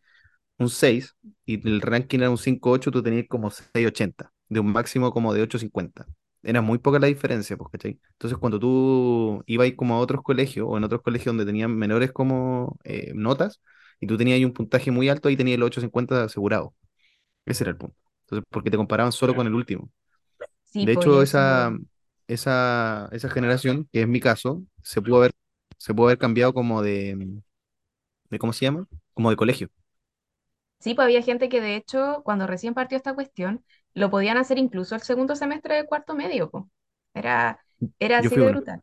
un 0.59 0.71
6 0.71 1.17
y 1.47 1.67
el 1.69 1.81
ranking 1.83 2.21
era 2.21 2.31
un 2.31 2.39
cinco 2.39 2.71
ocho 2.73 2.91
tú 2.93 3.03
tenías 3.03 3.27
como 3.29 3.51
seis 3.51 3.87
ochenta 3.89 4.33
de 4.49 4.61
un 4.61 4.73
máximo 4.73 5.13
como 5.13 5.35
de 5.35 5.43
ocho 5.43 5.59
cincuenta 5.59 6.07
Era 6.47 6.63
muy 6.63 6.79
poca 6.79 6.99
la 7.01 7.09
diferencia, 7.09 7.57
pues, 7.57 7.71
¿cachai? 7.73 8.01
Entonces, 8.13 8.39
cuando 8.39 8.61
tú 8.61 9.43
ibas 9.47 9.71
como 9.77 9.97
a 9.97 9.99
otros 10.01 10.23
colegios 10.23 10.67
o 10.71 10.77
en 10.79 10.85
otros 10.85 11.03
colegios 11.03 11.27
donde 11.35 11.45
tenían 11.47 11.77
menores 11.77 12.13
como 12.13 12.79
eh, 12.85 13.13
notas 13.15 13.61
y 14.01 14.07
tú 14.07 14.17
tenías 14.17 14.37
ahí 14.37 14.45
un 14.45 14.53
puntaje 14.53 14.91
muy 14.93 15.09
alto, 15.09 15.29
ahí 15.29 15.37
tenías 15.37 15.57
el 15.57 15.63
850 15.65 16.25
asegurado. 16.25 16.75
Ese 17.47 17.65
era 17.65 17.73
el 17.73 17.79
punto. 17.79 17.97
Entonces, 18.27 18.47
porque 18.51 18.71
te 18.71 18.77
comparaban 18.79 19.13
solo 19.13 19.35
con 19.35 19.47
el 19.47 19.55
último. 19.55 19.91
Sí, 20.65 20.87
De 20.87 20.93
pues, 20.93 21.07
hecho, 21.07 21.23
esa, 21.23 21.73
esa, 22.29 23.09
esa 23.13 23.31
generación, 23.31 23.89
que 23.93 24.03
es 24.03 24.09
mi 24.09 24.21
caso, 24.21 24.63
se 24.83 25.03
pudo 25.03 25.19
haber, 25.19 25.33
se 25.79 25.95
pudo 25.95 26.07
haber 26.09 26.19
cambiado 26.19 26.55
como 26.55 26.83
de, 26.83 27.41
de, 28.31 28.39
¿cómo 28.39 28.53
se 28.53 28.65
llama? 28.67 28.87
Como 29.15 29.31
de 29.31 29.37
colegio. 29.37 29.69
Sí, 30.79 30.95
pues 30.95 31.05
había 31.07 31.23
gente 31.23 31.49
que 31.49 31.61
de 31.61 31.77
hecho, 31.77 32.23
cuando 32.25 32.47
recién 32.47 32.75
partió 32.75 32.97
esta 32.97 33.15
cuestión, 33.15 33.65
lo 33.97 34.11
podían 34.11 34.39
hacer 34.39 34.59
incluso 34.59 34.97
el 34.97 35.03
segundo 35.03 35.37
semestre 35.37 35.77
de 35.77 35.87
cuarto 35.87 36.15
medio, 36.17 36.51
pues. 36.51 36.65
Era, 37.15 37.61
era 38.01 38.21
así 38.21 38.39
de 38.39 38.47
brutal. 38.49 38.83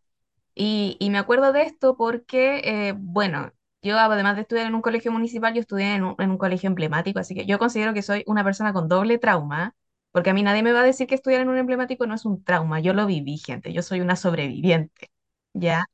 Y, 0.55 0.97
y 0.99 1.09
me 1.09 1.17
acuerdo 1.19 1.51
de 1.53 1.63
esto 1.63 1.97
porque, 1.97 2.61
eh, 2.63 2.93
bueno, 2.97 3.51
yo 3.81 3.97
además 3.99 4.35
de 4.35 4.41
estudiar 4.43 4.67
en 4.67 4.75
un 4.75 4.81
colegio 4.81 5.11
municipal, 5.11 5.53
yo 5.53 5.61
estudié 5.61 5.95
en 5.95 6.03
un, 6.03 6.15
en 6.19 6.31
un 6.31 6.37
colegio 6.37 6.67
emblemático, 6.67 7.19
así 7.19 7.35
que 7.35 7.45
yo 7.45 7.59
considero 7.59 7.93
que 7.93 8.01
soy 8.03 8.23
una 8.27 8.43
persona 8.43 8.73
con 8.73 8.87
doble 8.89 9.17
trauma, 9.17 9.75
porque 10.11 10.29
a 10.31 10.33
mí 10.35 10.43
nadie 10.43 10.63
me 10.63 10.71
va 10.73 10.81
a 10.81 10.83
decir 10.83 11.07
que 11.07 11.15
estudiar 11.15 11.41
en 11.41 11.49
un 11.49 11.57
emblemático 11.57 12.05
no 12.07 12.15
es 12.15 12.25
un 12.25 12.43
trauma, 12.43 12.79
yo 12.81 12.93
lo 12.93 13.05
viví, 13.07 13.37
gente, 13.37 13.73
yo 13.73 13.81
soy 13.81 14.01
una 14.01 14.15
sobreviviente, 14.15 15.11
¿ya? 15.53 15.85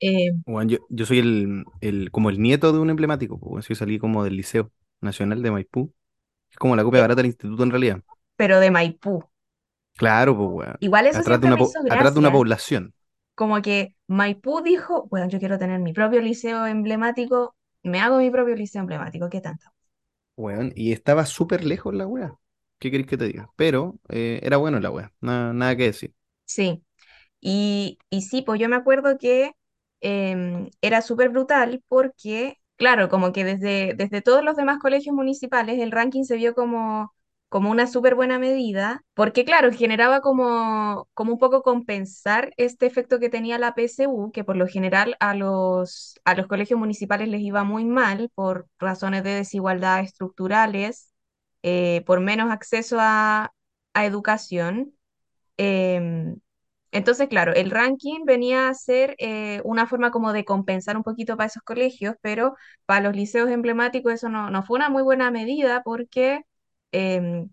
Eh, 0.00 0.30
Bueno, 0.44 0.70
yo, 0.70 0.78
yo 0.90 1.06
soy 1.06 1.18
el, 1.20 1.64
el, 1.80 2.10
como 2.10 2.28
el 2.30 2.40
nieto 2.42 2.72
de 2.72 2.78
un 2.80 2.90
emblemático, 2.90 3.38
pues, 3.38 3.68
yo 3.68 3.74
salí 3.76 3.98
como 3.98 4.24
del 4.24 4.36
Liceo 4.36 4.72
Nacional 5.00 5.42
de 5.42 5.50
Maipú. 5.52 5.94
Es 6.50 6.58
como 6.58 6.76
la 6.76 6.84
copia 6.84 7.02
barata 7.02 7.18
del 7.22 7.26
instituto 7.28 7.62
en 7.64 7.70
realidad. 7.70 8.02
Pero 8.42 8.58
de 8.60 8.72
Maipú. 8.72 9.24
Claro, 9.94 10.36
pues, 10.36 10.48
weón. 10.50 10.78
Igual 10.80 11.06
eso 11.06 11.20
Atrás 11.20 11.40
de 11.40 11.46
una, 11.46 11.56
atrás 11.88 12.12
de 12.14 12.18
una 12.20 12.32
población. 12.32 12.94
como 13.34 13.60
que 13.62 13.96
Maipú 14.06 14.62
dijo, 14.62 15.06
bueno, 15.10 15.28
yo 15.28 15.38
quiero 15.38 15.58
tener 15.58 15.80
mi 15.80 15.92
propio 15.92 16.20
liceo 16.20 16.66
emblemático, 16.66 17.56
me 17.82 18.00
hago 18.00 18.18
mi 18.18 18.30
propio 18.30 18.54
liceo 18.56 18.80
emblemático, 18.82 19.28
¿qué 19.30 19.40
tanto? 19.40 19.66
Weón, 20.36 20.72
y 20.76 20.92
estaba 20.92 21.26
súper 21.26 21.64
lejos 21.64 21.94
la 21.94 22.06
weá. 22.06 22.34
¿Qué 22.78 22.90
querés 22.90 23.06
que 23.06 23.16
te 23.16 23.26
diga? 23.26 23.50
Pero 23.56 23.98
eh, 24.08 24.40
era 24.42 24.56
bueno 24.56 24.80
la 24.80 24.90
weá. 24.90 25.12
Nada, 25.20 25.52
nada 25.52 25.76
que 25.76 25.84
decir. 25.84 26.14
Sí. 26.44 26.84
Y, 27.40 27.98
y 28.10 28.22
sí, 28.22 28.42
pues 28.42 28.60
yo 28.60 28.68
me 28.68 28.76
acuerdo 28.76 29.18
que 29.18 29.52
em, 30.00 30.70
era 30.82 31.02
súper 31.02 31.30
brutal 31.30 31.82
porque, 31.88 32.58
claro, 32.76 33.08
como 33.08 33.32
que 33.32 33.44
desde, 33.44 33.94
desde 33.96 34.22
todos 34.22 34.44
los 34.44 34.56
demás 34.56 34.78
colegios 34.80 35.14
municipales 35.16 35.80
el 35.80 35.92
ranking 35.92 36.24
se 36.24 36.36
vio 36.36 36.54
como, 36.54 37.14
como 37.52 37.70
una 37.70 37.86
súper 37.86 38.16
buena 38.16 38.38
medida, 38.40 39.04
porque 39.14 39.44
claro, 39.44 39.70
generaba 39.72 40.22
como, 40.22 41.08
como 41.14 41.34
un 41.34 41.38
poco 41.38 41.62
compensar 41.62 42.52
este 42.56 42.86
efecto 42.86 43.20
que 43.20 43.28
tenía 43.30 43.58
la 43.58 43.74
PSU, 43.74 44.32
que 44.32 44.42
por 44.44 44.56
lo 44.56 44.66
general 44.66 45.16
a 45.20 45.34
los, 45.34 46.16
a 46.24 46.34
los 46.34 46.46
colegios 46.48 46.80
municipales 46.80 47.28
les 47.28 47.42
iba 47.42 47.64
muy 47.64 47.84
mal 47.84 48.30
por 48.34 48.68
razones 48.78 49.22
de 49.24 49.34
desigualdad 49.34 50.00
estructurales, 50.00 51.12
eh, 51.62 52.02
por 52.06 52.20
menos 52.20 52.50
acceso 52.50 52.98
a, 53.00 53.52
a 53.94 54.06
educación. 54.06 54.94
Em, 55.56 56.36
entonces, 56.92 57.28
claro, 57.28 57.54
el 57.54 57.70
ranking 57.70 58.24
venía 58.26 58.68
a 58.68 58.74
ser 58.74 59.14
eh, 59.18 59.60
una 59.64 59.86
forma 59.86 60.10
como 60.10 60.32
de 60.32 60.44
compensar 60.44 60.96
un 60.96 61.02
poquito 61.02 61.36
para 61.36 61.46
esos 61.48 61.62
colegios, 61.62 62.16
pero 62.22 62.54
para 62.86 63.00
los 63.02 63.16
liceos 63.16 63.50
emblemáticos 63.50 64.12
eso 64.14 64.28
no, 64.28 64.50
no 64.50 64.62
fue 64.62 64.76
una 64.76 64.90
muy 64.90 65.02
buena 65.02 65.30
medida 65.30 65.82
porque, 65.84 66.42
em, 66.92 67.50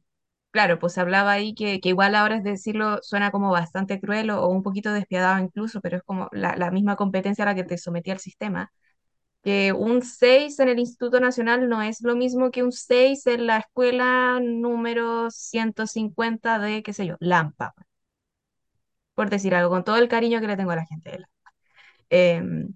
claro, 0.52 0.80
pues 0.80 0.98
hablaba 0.98 1.32
ahí 1.34 1.54
que, 1.56 1.80
que 1.82 1.90
igual 1.90 2.16
ahora 2.16 2.38
es 2.38 2.44
decirlo 2.44 3.00
suena 3.04 3.32
como 3.32 3.52
bastante 3.52 4.00
cruel 4.02 4.30
o, 4.32 4.48
un 4.50 4.64
poquito 4.64 4.94
despiadado 4.94 5.40
incluso, 5.44 5.82
pero 5.82 5.98
es 5.98 6.04
como 6.04 6.30
la, 6.34 6.72
misma 6.72 6.96
competencia 6.98 7.44
a 7.46 7.48
la 7.48 7.56
que 7.56 7.64
te 7.64 7.78
sometía 7.78 8.14
el 8.14 8.20
sistema. 8.20 8.72
Que 9.44 9.74
un 9.74 10.02
6 10.04 10.60
en 10.60 10.70
el 10.70 10.80
Instituto 10.80 11.20
Nacional 11.22 11.70
no 11.70 11.82
es 11.82 12.02
lo 12.02 12.16
mismo 12.16 12.52
que 12.52 12.64
un 12.64 12.74
6 12.74 13.28
en 13.28 13.48
la 13.48 13.60
escuela 13.60 14.40
número 14.42 15.32
150 15.32 16.60
de, 16.60 16.84
qué 16.84 16.94
sé 16.94 17.08
yo, 17.08 17.16
Lampa 17.20 17.74
por 19.20 19.30
decir 19.30 19.54
algo, 19.56 19.70
con 19.70 19.84
todo 19.84 19.98
el 19.98 20.08
cariño 20.08 20.40
que 20.40 20.48
le 20.48 20.56
tengo 20.58 20.72
a 20.72 20.78
la 20.78 20.86
gente 20.86 21.12
de 21.12 21.20
la. 21.20 21.30
Em, 22.10 22.76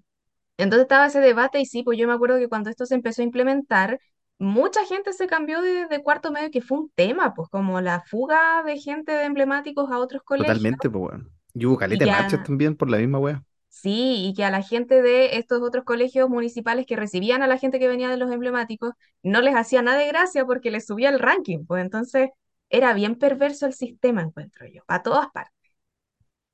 entonces 0.58 0.84
estaba 0.84 1.06
ese 1.06 1.20
debate 1.20 1.60
y 1.60 1.66
sí, 1.66 1.82
pues 1.84 1.98
yo 1.98 2.06
me 2.08 2.14
acuerdo 2.14 2.38
que 2.38 2.48
cuando 2.48 2.70
esto 2.70 2.86
se 2.86 2.94
empezó 2.96 3.22
a 3.22 3.26
implementar, 3.26 4.00
mucha 4.44 4.84
gente 4.84 5.12
se 5.12 5.26
cambió 5.26 5.60
de, 5.62 5.86
de 5.86 6.02
cuarto 6.02 6.30
medio, 6.30 6.50
que 6.50 6.60
fue 6.60 6.78
un 6.78 6.90
tema, 6.94 7.34
pues 7.34 7.48
como 7.48 7.80
la 7.80 8.02
fuga 8.02 8.62
de 8.64 8.78
gente 8.78 9.12
de 9.12 9.24
emblemáticos 9.24 9.90
a 9.90 9.98
otros 9.98 10.22
colegios 10.22 10.56
Totalmente, 10.56 10.90
pues 10.90 11.02
weón. 11.02 11.30
Y 11.54 11.66
hubo 11.66 11.76
caleta 11.76 12.04
de 12.04 12.10
marchas 12.10 12.42
también 12.42 12.76
por 12.76 12.90
la 12.90 12.98
misma 12.98 13.18
weá. 13.18 13.44
Sí, 13.68 14.28
y 14.28 14.34
que 14.34 14.44
a 14.44 14.50
la 14.50 14.62
gente 14.62 15.02
de 15.02 15.36
estos 15.36 15.60
otros 15.60 15.84
colegios 15.84 16.28
municipales 16.30 16.86
que 16.86 16.96
recibían 16.96 17.42
a 17.42 17.46
la 17.46 17.58
gente 17.58 17.78
que 17.78 17.88
venía 17.88 18.08
de 18.08 18.16
los 18.16 18.30
emblemáticos 18.30 18.94
no 19.22 19.42
les 19.42 19.54
hacía 19.56 19.82
nada 19.82 19.98
de 19.98 20.06
gracia 20.08 20.46
porque 20.46 20.70
les 20.70 20.86
subía 20.86 21.10
el 21.10 21.18
ranking, 21.18 21.66
pues 21.66 21.82
entonces 21.84 22.30
era 22.70 22.94
bien 22.94 23.16
perverso 23.16 23.66
el 23.66 23.74
sistema, 23.74 24.22
encuentro 24.22 24.66
yo, 24.68 24.82
a 24.88 25.02
todas 25.02 25.28
partes. 25.32 25.52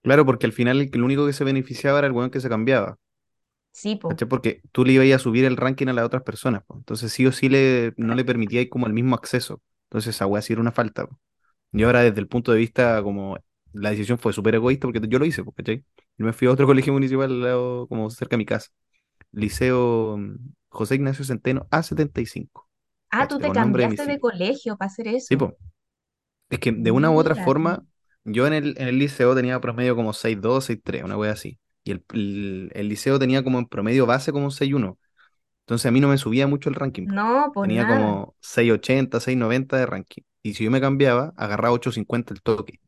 Claro, 0.02 0.24
porque 0.26 0.46
al 0.46 0.52
final 0.52 0.80
el, 0.80 0.90
el 0.92 1.02
único 1.02 1.26
que 1.26 1.32
se 1.32 1.44
beneficiaba 1.44 1.98
era 1.98 2.06
el 2.08 2.12
weón 2.12 2.30
que 2.30 2.40
se 2.40 2.48
cambiaba. 2.48 2.96
Sí. 3.72 3.96
Porque 4.28 4.62
tú 4.72 4.84
le 4.84 4.92
ibas 4.92 5.20
a 5.20 5.22
subir 5.22 5.44
el 5.44 5.56
ranking 5.56 5.86
a 5.88 5.92
las 5.92 6.04
otras 6.04 6.22
personas, 6.24 6.62
po. 6.64 6.76
Entonces 6.78 7.12
sí 7.12 7.26
o 7.26 7.32
sí 7.32 7.48
le, 7.48 7.94
no 7.96 8.14
le 8.14 8.24
permitía 8.24 8.68
como 8.68 8.86
el 8.86 8.92
mismo 8.92 9.14
acceso. 9.14 9.62
Entonces 9.84 10.14
esa 10.16 10.26
weá 10.26 10.42
sí 10.42 10.52
era 10.52 10.60
una 10.62 10.72
falta. 10.72 11.06
po. 11.06 11.18
Y 11.72 11.82
ahora 11.84 12.02
desde 12.02 12.20
el 12.20 12.28
punto 12.28 12.52
de 12.52 12.58
vista 12.58 13.02
como 13.02 13.38
la 13.72 13.90
decisión 13.90 14.18
fue 14.18 14.32
súper 14.32 14.56
egoísta 14.56 14.88
porque 14.88 15.00
yo 15.08 15.18
lo 15.18 15.26
hice, 15.26 15.44
¿cachai? 15.56 15.84
Yo 16.18 16.26
me 16.26 16.32
fui 16.32 16.48
a 16.48 16.52
otro 16.52 16.66
colegio 16.68 16.92
municipal 16.92 17.26
al 17.30 17.42
lado, 17.42 17.88
como 17.88 18.10
cerca 18.10 18.34
de 18.34 18.38
mi 18.38 18.46
casa. 18.46 18.70
Liceo 19.32 20.16
mm, 20.18 20.36
José 20.70 20.96
Ignacio 20.96 21.24
Centeno 21.24 21.66
A75. 21.70 22.68
ah, 23.10 23.28
tú 23.28 23.38
te 23.40 23.46
de 23.48 23.52
cambiaste 23.52 24.04
de 24.06 24.18
colegio 24.18 24.76
para 24.76 24.88
hacer 24.90 25.06
Sí, 25.28 25.36
eso. 25.36 25.36
po. 25.36 25.56
Es 26.50 26.58
que 26.60 26.72
de 26.72 26.90
una 26.90 27.10
u 27.10 27.18
otra 27.18 27.36
forma, 27.36 27.84
yo 28.24 28.46
en 28.46 28.52
el, 28.54 28.74
en 28.78 28.88
el 28.88 28.98
liceo 28.98 29.34
tenía 29.34 29.60
promedio 29.60 29.96
como 29.96 30.12
seis 30.12 30.40
dos 30.40 30.66
seis 30.66 30.80
tres 30.84 31.04
una 31.04 31.16
wea 31.16 31.32
así. 31.32 31.58
Y 31.84 31.92
el, 31.92 32.04
el, 32.14 32.70
el 32.74 32.88
liceo 32.88 33.18
tenía 33.18 33.42
como 33.44 33.58
en 33.58 33.66
promedio 33.66 34.06
base 34.06 34.32
como 34.32 34.44
un 34.46 34.50
seis 34.52 34.72
uno 34.74 34.98
Entonces 35.62 35.86
a 35.86 35.90
mí 35.92 36.00
no 36.00 36.08
me 36.08 36.18
subía 36.18 36.46
mucho 36.48 36.68
el 36.70 36.74
ranking. 36.76 37.08
No, 37.16 37.50
pues 37.54 37.68
Tenía 37.68 37.86
nada. 37.86 37.86
como 37.86 38.36
seis 38.40 38.72
ochenta 38.72 39.20
seis 39.20 39.36
noventa 39.38 39.76
de 39.78 39.86
ranking. 39.86 40.22
Y 40.42 40.54
si 40.54 40.64
yo 40.64 40.70
me 40.72 40.80
cambiaba, 40.82 41.32
agarraba 41.36 41.74
ocho 41.74 41.92
cincuenta 41.92 42.34
el 42.34 42.42
toque. 42.42 42.80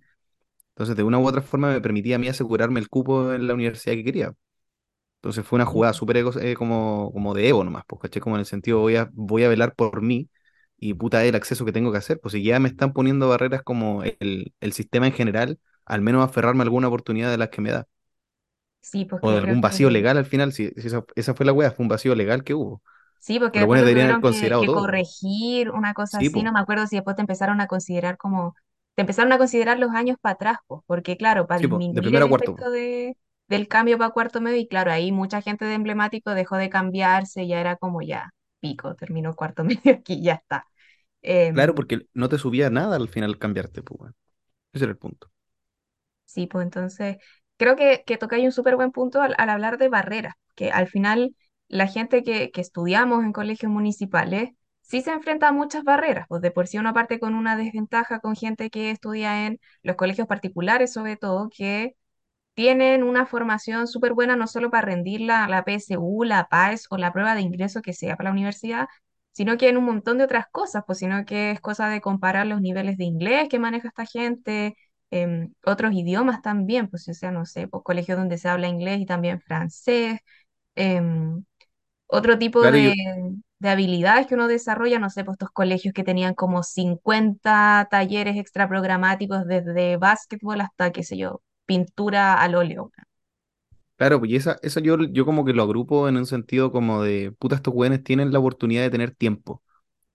Entonces 0.71 0.97
de 0.97 1.03
una 1.05 1.19
u 1.19 1.27
otra 1.29 1.43
forma 1.43 1.71
me 1.73 1.81
permitía 1.81 2.17
a 2.17 2.19
mí 2.19 2.29
asegurarme 2.29 2.81
el 2.81 2.89
cupo 2.89 3.33
en 3.33 3.47
la 3.47 3.55
universidad 3.55 3.95
que 3.97 4.05
quería. 4.05 4.35
Entonces 5.19 5.45
fue 5.47 5.57
una 5.57 5.67
jugada 5.67 5.93
súper 5.95 6.17
ego- 6.19 6.33
eh, 6.41 6.55
como, 6.57 7.13
como 7.13 7.35
de 7.35 7.49
ego 7.49 7.63
nomás, 7.65 7.85
pues, 7.87 8.01
¿cachai? 8.03 8.21
Como 8.23 8.37
en 8.37 8.41
el 8.41 8.47
sentido 8.47 8.81
voy 8.81 8.97
a, 8.97 9.09
voy 9.13 9.45
a 9.45 9.49
velar 9.49 9.75
por 9.77 10.03
mí 10.03 10.29
y 10.79 10.95
puta 10.95 11.25
el 11.25 11.35
acceso 11.37 11.65
que 11.65 11.73
tengo 11.73 11.93
que 11.93 11.99
hacer. 11.99 12.21
Pues 12.21 12.33
si 12.33 12.43
ya 12.43 12.59
me 12.61 12.69
están 12.69 12.93
poniendo 12.93 13.29
barreras 13.29 13.63
como 13.63 14.03
el, 14.05 14.55
el 14.61 14.73
sistema 14.73 15.07
en 15.07 15.13
general, 15.13 15.61
al 15.85 16.01
menos 16.03 16.25
aferrarme 16.25 16.63
a 16.63 16.65
alguna 16.65 16.89
oportunidad 16.89 17.31
de 17.31 17.39
las 17.39 17.51
que 17.51 17.61
me 17.61 17.71
da. 17.71 17.87
Sí, 18.83 19.05
O 19.21 19.27
porque 19.27 19.33
de 19.33 19.39
creo 19.39 19.59
algún 19.59 19.61
vacío 19.61 19.91
que 19.91 19.91
legal 19.91 20.17
al 20.19 20.27
final, 20.27 20.53
si, 20.53 20.69
si 20.77 20.89
esa, 20.89 21.05
esa 21.17 21.35
fue 21.35 21.47
la 21.47 21.53
wea, 21.53 21.71
fue 21.73 21.85
un 21.85 21.89
vacío 21.89 22.15
legal 22.15 22.45
que 22.45 22.55
hubo. 22.55 22.83
Sí, 23.19 23.39
porque 23.39 23.61
lo 23.61 23.67
deberían 23.85 24.11
haber 24.11 24.21
que, 24.21 24.21
considerado 24.21 24.65
que 24.65 24.71
todo. 24.71 24.73
corregir, 24.73 25.71
una 25.71 25.95
cosa 25.95 26.19
Sí, 26.19 26.29
así, 26.29 26.43
no 26.43 26.53
me 26.53 26.59
acuerdo 26.61 26.87
si 26.89 26.97
después 26.97 27.15
te 27.15 27.23
empezaron 27.23 27.61
a 27.61 27.69
considerar 27.69 28.17
como, 28.19 28.55
te 28.97 29.03
empezaron 29.03 29.33
a 29.33 29.39
considerar 29.39 29.79
los 29.79 29.93
años 29.93 30.17
para 30.21 30.35
atrás, 30.35 30.59
pues, 30.67 30.81
porque 30.87 31.17
claro, 31.17 31.47
para 31.47 31.61
sí, 31.61 31.67
de 31.91 32.03
disminuir 32.03 32.17
el 32.17 32.23
primero 32.23 32.27
a 32.27 32.29
cuarto, 32.29 32.29
efecto 32.31 32.71
de, 32.71 33.17
del 33.47 33.69
cambio 33.69 33.97
para 33.97 34.11
cuarto 34.11 34.41
medio, 34.41 34.59
y 34.59 34.67
claro, 34.67 34.91
ahí 34.91 35.13
mucha 35.13 35.41
gente 35.41 35.65
de 35.65 35.75
emblemático 35.75 36.35
dejó 36.35 36.57
de 36.57 36.69
cambiarse, 36.69 37.47
ya 37.47 37.61
era 37.61 37.77
como 37.77 38.03
ya, 38.03 38.31
pico, 38.61 38.97
terminó 38.97 39.37
cuarto 39.37 39.63
medio 39.65 39.93
aquí, 39.95 40.21
ya 40.23 40.35
está. 40.35 40.67
Claro, 41.55 41.75
Em, 41.75 41.75
porque 41.75 42.07
no 42.15 42.29
te 42.29 42.37
subía 42.39 42.69
nada 42.71 42.97
al 42.97 43.09
final 43.09 43.39
cambiarte, 43.39 43.83
pues. 43.83 44.13
Ese 44.73 44.85
era 44.87 44.93
el 44.93 44.99
punto. 44.99 45.31
Sí, 46.25 46.47
pues 46.47 46.65
entonces 46.65 47.19
creo 47.63 47.77
que, 47.77 48.03
que 48.05 48.19
tocáis 48.19 48.45
un 48.45 48.53
súper 48.53 48.77
buen 48.77 48.91
punto 48.91 49.23
al, 49.23 49.35
hablar 49.39 49.79
de 49.79 49.89
barreras, 49.89 50.35
que 50.57 50.71
al 50.73 50.89
final 50.89 51.37
la 51.69 51.87
gente 51.87 52.25
que, 52.25 52.51
que 52.51 52.61
estudiamos 52.61 53.25
en 53.25 53.33
colegios 53.33 53.71
municipales 53.71 54.51
sí 54.81 55.01
se 55.01 55.13
enfrenta 55.13 55.49
a 55.49 55.53
muchas 55.53 55.85
barreras, 55.85 56.27
pues 56.29 56.43
de 56.43 56.51
por 56.51 56.67
sí 56.67 56.79
uno 56.79 56.93
parte 56.93 57.21
con 57.21 57.35
una 57.35 57.57
desventaja 57.57 58.19
con 58.21 58.35
gente 58.37 58.69
que 58.71 58.91
estudia 58.91 59.47
en 59.47 59.61
los 59.83 59.97
colegios 59.97 60.27
particulares 60.27 60.93
sobre 60.93 61.17
todo, 61.17 61.49
que 61.57 61.95
tienen 62.55 63.03
una 63.05 63.27
formación 63.27 63.87
súper 63.89 64.13
buena 64.15 64.37
no 64.37 64.47
solo 64.47 64.71
para 64.71 64.87
rendir 64.87 65.23
la, 65.23 65.49
la 65.49 65.65
PSU, 65.65 66.25
la 66.25 66.49
PAES 66.49 66.87
o 66.91 66.99
la 66.99 67.13
prueba 67.13 67.35
de 67.35 67.43
ingreso 67.43 67.83
que 67.83 67.93
sea 67.95 68.17
para 68.17 68.31
la 68.31 68.35
universidad, 68.35 68.89
sino 69.33 69.57
que 69.57 69.69
en 69.69 69.77
un 69.79 69.85
montón 69.85 70.19
de 70.19 70.25
otras 70.25 70.47
cosas, 70.51 70.85
pues 70.87 70.99
sino 70.99 71.25
que 71.25 71.53
es 71.53 71.61
cosa 71.61 71.89
de 71.89 72.01
comparar 72.01 72.47
los 72.47 72.61
niveles 72.61 72.99
de 72.99 73.05
inglés 73.05 73.49
que 73.49 73.59
maneja 73.59 73.89
esta 73.89 74.07
gente, 74.07 74.77
em, 75.13 75.55
otros 75.67 75.95
idiomas 75.95 76.43
también, 76.43 76.89
pues 76.91 77.09
o 77.09 77.15
sea, 77.15 77.33
no 77.33 77.47
sé, 77.47 77.69
pues 77.69 77.85
colegios 77.85 78.19
donde 78.19 78.39
se 78.39 78.49
habla 78.51 78.69
inglés 78.69 79.01
y 79.01 79.07
también 79.07 79.41
francés, 79.43 80.21
em, 80.77 81.45
otro 82.09 82.39
tipo 82.39 82.61
Claro, 82.61 82.79
de, 82.79 82.79
yo, 82.79 82.95
de 83.61 83.69
habilidades 83.71 84.27
que 84.27 84.35
uno 84.35 84.49
desarrolla, 84.49 84.99
no 84.99 85.11
sé, 85.11 85.25
pues 85.25 85.37
estos 85.37 85.51
colegios 85.51 85.95
que 85.95 86.05
tenían 86.05 86.35
como 86.35 86.63
50 86.63 87.89
talleres 87.91 88.37
extra 88.37 88.69
programáticos 88.69 89.47
desde 89.47 89.97
básquetbol 89.99 90.61
hasta, 90.63 90.93
qué 90.93 91.03
sé 91.05 91.17
yo, 91.19 91.43
pintura 91.67 92.35
al 92.43 92.55
óleo. 92.57 92.93
claro, 93.97 94.19
pues 94.19 94.31
y 94.33 94.37
esa, 94.37 94.59
eso 94.63 94.81
yo, 94.81 94.97
yo 95.05 95.25
como 95.25 95.45
que 95.45 95.53
lo 95.53 95.63
agrupo 95.63 96.09
en 96.09 96.17
un 96.17 96.27
sentido 96.27 96.73
como 96.73 97.03
de, 97.03 97.33
puta, 97.39 97.57
estos 97.57 97.75
weones 97.75 98.03
tienen 98.05 98.33
la 98.33 98.39
oportunidad 98.39 98.83
de 98.83 98.91
tener 98.91 99.15
tiempo. 99.15 99.63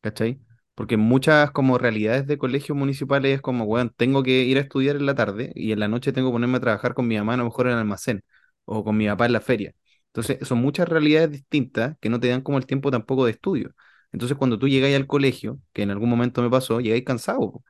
¿cachai? 0.02 0.42
Porque 0.78 0.98
muchas 0.98 1.52
como 1.52 1.80
realidades 1.80 2.28
de 2.28 2.40
colegios 2.40 2.78
municipales 2.78 3.36
es 3.36 3.42
como, 3.42 3.66
weón, 3.66 3.94
tengo 3.98 4.24
que 4.24 4.44
ir 4.44 4.58
a 4.60 4.62
estudiar 4.62 4.96
en 4.98 5.08
la 5.08 5.16
tarde 5.16 5.52
y 5.56 5.74
en 5.74 5.82
la 5.82 5.90
noche 5.90 6.14
tengo 6.14 6.30
que 6.30 6.34
ponerme 6.34 6.58
a 6.60 6.62
trabajar 6.62 6.96
con 6.96 7.08
mi 7.08 7.18
mamá 7.18 7.34
a 7.36 7.38
lo 7.38 7.46
mejor 7.46 7.68
en 7.68 7.74
el 7.74 7.80
almacén 7.80 8.24
o 8.66 8.84
con 8.84 8.98
mi 8.98 9.08
papá 9.08 9.26
en 9.28 9.34
la 9.34 9.42
feria. 9.42 9.74
Entonces, 10.08 10.48
son 10.48 10.60
muchas 10.60 10.90
realidades 10.90 11.32
distintas 11.32 11.98
que 12.00 12.10
no 12.10 12.20
te 12.20 12.30
dan 12.30 12.42
como 12.42 12.58
el 12.60 12.68
tiempo 12.68 12.92
tampoco 12.92 13.26
de 13.26 13.32
estudio. 13.32 13.74
Entonces, 14.12 14.38
cuando 14.38 14.60
tú 14.60 14.68
llegáis 14.68 14.96
al 14.96 15.08
colegio, 15.08 15.60
que 15.74 15.84
en 15.84 15.92
algún 15.92 16.10
momento 16.10 16.42
me 16.44 16.50
pasó, 16.50 16.80
llegáis 16.82 17.04
cansado, 17.06 17.64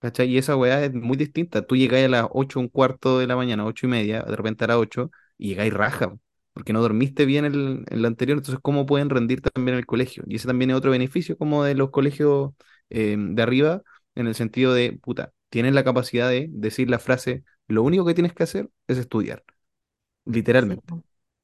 ¿cachai? 0.00 0.28
Y 0.30 0.38
esa 0.38 0.56
weá 0.56 0.84
es 0.84 0.94
muy 0.94 1.16
distinta. 1.16 1.62
Tú 1.66 1.76
llegáis 1.76 2.06
a 2.06 2.08
las 2.08 2.26
8 2.30 2.60
un 2.60 2.68
cuarto 2.68 3.18
de 3.18 3.26
la 3.26 3.36
mañana, 3.36 3.64
ocho 3.66 3.86
y 3.86 3.90
media, 3.90 4.22
de 4.22 4.36
repente 4.36 4.64
a 4.64 4.68
las 4.68 4.76
8 4.78 5.10
y 5.38 5.48
llegáis 5.50 5.72
raja, 5.74 6.14
porque 6.56 6.72
no 6.72 6.80
dormiste 6.82 7.26
bien 7.26 7.44
el, 7.44 7.84
el 7.90 8.04
anterior, 8.06 8.38
entonces 8.38 8.60
¿cómo 8.62 8.86
pueden 8.86 9.10
rendir 9.10 9.42
también 9.42 9.74
en 9.74 9.80
el 9.80 9.86
colegio? 9.86 10.24
Y 10.26 10.36
ese 10.36 10.46
también 10.48 10.70
es 10.70 10.76
otro 10.78 10.90
beneficio 10.90 11.36
como 11.38 11.64
de 11.64 11.74
los 11.74 11.90
colegios 11.90 12.52
eh, 12.90 13.16
de 13.18 13.42
arriba, 13.42 13.82
en 14.14 14.26
el 14.26 14.34
sentido 14.34 14.72
de, 14.74 14.98
puta, 15.02 15.34
tienes 15.50 15.74
la 15.74 15.84
capacidad 15.84 16.30
de 16.30 16.48
decir 16.50 16.88
la 16.90 16.98
frase, 16.98 17.44
lo 17.68 17.82
único 17.82 18.06
que 18.06 18.14
tienes 18.14 18.32
que 18.32 18.44
hacer 18.44 18.70
es 18.88 18.98
estudiar, 18.98 19.44
literalmente. 20.26 20.94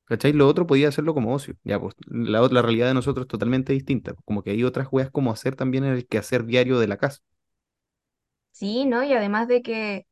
¿Cachai? 0.06 0.32
Lo 0.34 0.48
otro 0.48 0.66
podía 0.66 0.88
hacerlo 0.88 1.14
como 1.14 1.34
ocio. 1.34 1.56
Ya, 1.64 1.80
pues 1.80 1.94
la, 2.06 2.42
la 2.48 2.62
realidad 2.62 2.88
de 2.88 2.94
nosotros 2.94 3.24
es 3.24 3.28
totalmente 3.28 3.72
distinta. 3.74 4.14
Como 4.24 4.42
que 4.42 4.50
hay 4.52 4.64
otras 4.64 4.88
weas 4.92 5.10
como 5.10 5.32
hacer 5.32 5.56
también 5.56 5.84
en 5.84 5.94
el 5.94 6.06
quehacer 6.08 6.44
diario 6.46 6.78
de 6.80 6.88
la 6.88 6.98
casa. 6.98 7.20
Sí, 8.50 8.84
¿no? 8.84 9.02
Y 9.02 9.12
además 9.14 9.48
de 9.48 9.62
que 9.62 10.06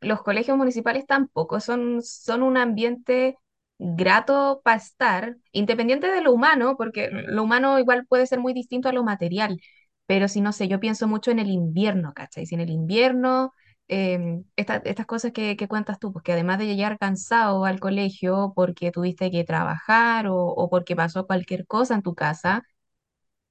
los 0.00 0.22
colegios 0.22 0.56
municipales 0.58 1.06
tampoco 1.06 1.60
son, 1.60 2.02
son 2.02 2.42
un 2.44 2.56
ambiente 2.58 3.38
grato 3.80 4.60
para 4.64 4.76
estar, 4.78 5.36
independiente 5.52 6.08
de 6.08 6.20
lo 6.22 6.32
humano, 6.32 6.76
porque 6.76 7.10
lo 7.10 7.42
humano 7.44 7.78
igual 7.78 8.06
puede 8.06 8.26
ser 8.26 8.40
muy 8.40 8.52
distinto 8.54 8.88
a 8.88 8.92
lo 8.92 9.04
material, 9.04 9.60
pero 10.06 10.28
si 10.28 10.40
no 10.40 10.52
sé, 10.52 10.68
yo 10.68 10.80
pienso 10.80 11.08
mucho 11.08 11.30
en 11.30 11.38
el 11.38 11.48
invierno, 11.50 12.12
¿cachai? 12.14 12.46
Si 12.46 12.54
en 12.54 12.60
el 12.62 12.70
invierno, 12.70 13.52
em, 13.88 14.44
esta- 14.56 14.76
estas 14.84 15.06
cosas 15.06 15.32
que, 15.32 15.56
que 15.56 15.68
cuentas 15.68 15.98
tú, 15.98 16.12
pues 16.12 16.22
que 16.24 16.32
además 16.32 16.58
de 16.58 16.66
llegar 16.66 16.98
cansado 16.98 17.64
al 17.64 17.80
colegio 17.80 18.52
porque 18.56 18.90
tuviste 18.92 19.30
que 19.30 19.44
trabajar 19.44 20.26
o, 20.28 20.36
o 20.36 20.68
porque 20.70 20.96
pasó 20.96 21.26
cualquier 21.26 21.66
cosa 21.66 21.94
en 21.94 22.02
tu 22.02 22.14
casa, 22.14 22.62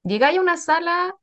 llegáis 0.04 0.38
a 0.38 0.42
una 0.42 0.56
sala 0.56 1.14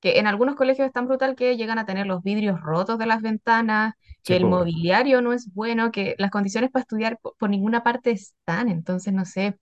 que 0.00 0.18
en 0.18 0.26
algunos 0.26 0.56
colegios 0.56 0.86
es 0.86 0.92
tan 0.92 1.06
brutal 1.06 1.34
que 1.36 1.56
llegan 1.56 1.78
a 1.78 1.86
tener 1.86 2.06
los 2.06 2.22
vidrios 2.22 2.60
rotos 2.60 2.98
de 2.98 3.06
las 3.06 3.22
ventanas, 3.22 3.94
que 4.24 4.34
Sí, 4.34 4.36
el 4.36 4.44
pues, 4.44 4.46
mobiliario 4.46 5.22
no 5.22 5.32
es 5.32 5.52
bueno, 5.54 5.90
que 5.92 6.14
las 6.18 6.30
condiciones 6.30 6.70
para 6.70 6.82
estudiar 6.82 7.18
po- 7.20 7.34
por, 7.38 7.50
ninguna 7.50 7.82
parte 7.82 8.10
están. 8.12 8.68
Entonces, 8.68 9.12
no 9.14 9.24
sé, 9.24 9.58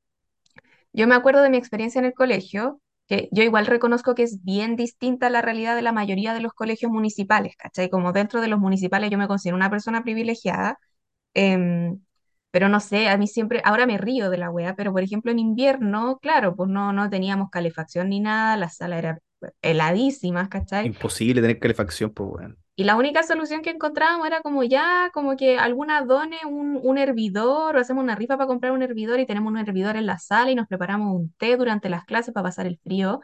yo 0.93 1.07
me 1.07 1.15
acuerdo 1.15 1.43
de 1.43 1.51
mi 1.51 1.57
experiencia 1.57 1.99
en 1.99 2.05
el 2.07 2.15
colegio, 2.15 2.81
que 3.09 3.29
yo 3.33 3.43
igual 3.43 3.67
reconozco 3.67 4.15
que 4.15 4.23
es 4.25 4.43
bien 4.45 4.77
distinta 4.77 5.29
a 5.29 5.31
la 5.31 5.43
realidad 5.43 5.77
de 5.77 5.83
la 5.83 5.93
mayoría 5.93 6.35
de 6.35 6.41
los 6.41 6.53
colegios 6.53 6.91
municipales, 6.93 7.55
¿cachai? 7.57 7.89
Como 7.91 8.13
dentro 8.13 8.41
de 8.41 8.49
los 8.49 8.59
municipales 8.59 9.11
yo 9.11 9.19
me 9.19 9.29
considero 9.29 9.57
una 9.57 9.71
persona 9.71 10.03
privilegiada, 10.03 10.79
em, 11.35 12.01
pero 12.53 12.69
no 12.71 12.81
sé, 12.81 13.09
a 13.09 13.19
mí 13.19 13.27
siempre, 13.29 13.63
ahora 13.65 13.87
me 13.87 13.99
río 13.99 14.31
de 14.31 14.39
la 14.39 14.51
wea, 14.51 14.75
pero 14.77 14.93
por 14.93 15.03
ejemplo 15.03 15.33
en 15.33 15.39
invierno, 15.41 16.19
claro, 16.23 16.57
pues 16.57 16.71
no, 16.71 16.93
no 16.93 17.11
teníamos 17.11 17.51
calefacción 17.51 18.09
ni 18.11 18.21
nada, 18.21 18.57
las 18.57 18.77
salas 18.77 19.01
eran 19.01 19.21
heladísimas, 19.63 20.49
¿cachai? 20.49 20.87
Imposible 20.87 21.41
tener 21.41 21.59
calefacción, 21.59 22.11
pues, 22.11 22.31
weón. 22.33 22.59
Y 22.79 22.85
la 22.85 22.97
única 22.97 23.23
solución 23.23 23.63
que 23.63 23.71
encontrábamos 23.71 24.27
era 24.27 24.43
como 24.43 24.63
ya, 24.63 25.11
como 25.15 25.37
que 25.37 25.57
alguna 25.59 26.03
done 26.03 26.39
un, 26.47 26.79
un 26.83 26.99
hervidor 26.99 27.77
o 27.77 27.81
hacemos 27.81 28.05
una 28.05 28.15
rifa 28.15 28.37
para 28.37 28.47
comprar 28.47 28.73
un 28.73 28.83
hervidor 28.83 29.19
y 29.19 29.27
tenemos 29.27 29.51
un 29.51 29.59
hervidor 29.59 29.97
en 29.97 30.05
la 30.05 30.19
sala 30.19 30.51
y 30.51 30.55
nos 30.55 30.67
preparamos 30.67 31.15
un 31.15 31.33
té 31.39 31.57
durante 31.57 31.89
las 31.89 32.05
clases 32.05 32.35
para 32.35 32.45
pasar 32.45 32.67
el 32.67 32.79
frío. 32.79 33.21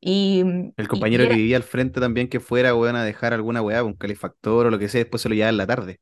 Y, 0.00 0.40
El 0.76 0.88
compañero 0.88 1.24
y 1.24 1.28
que 1.28 1.34
vivía 1.34 1.58
al 1.58 1.62
frente 1.62 2.00
también 2.00 2.28
que 2.28 2.40
fuera, 2.40 2.74
weón, 2.74 2.96
a 2.96 3.04
dejar 3.04 3.34
alguna 3.34 3.60
weá, 3.60 3.84
un 3.84 3.94
calefactor 3.94 4.66
o 4.66 4.70
lo 4.70 4.78
que 4.78 4.88
sea, 4.88 5.00
después 5.00 5.20
se 5.20 5.28
lo 5.28 5.34
llevaba 5.34 5.50
en 5.50 5.56
la 5.58 5.66
tarde. 5.66 6.00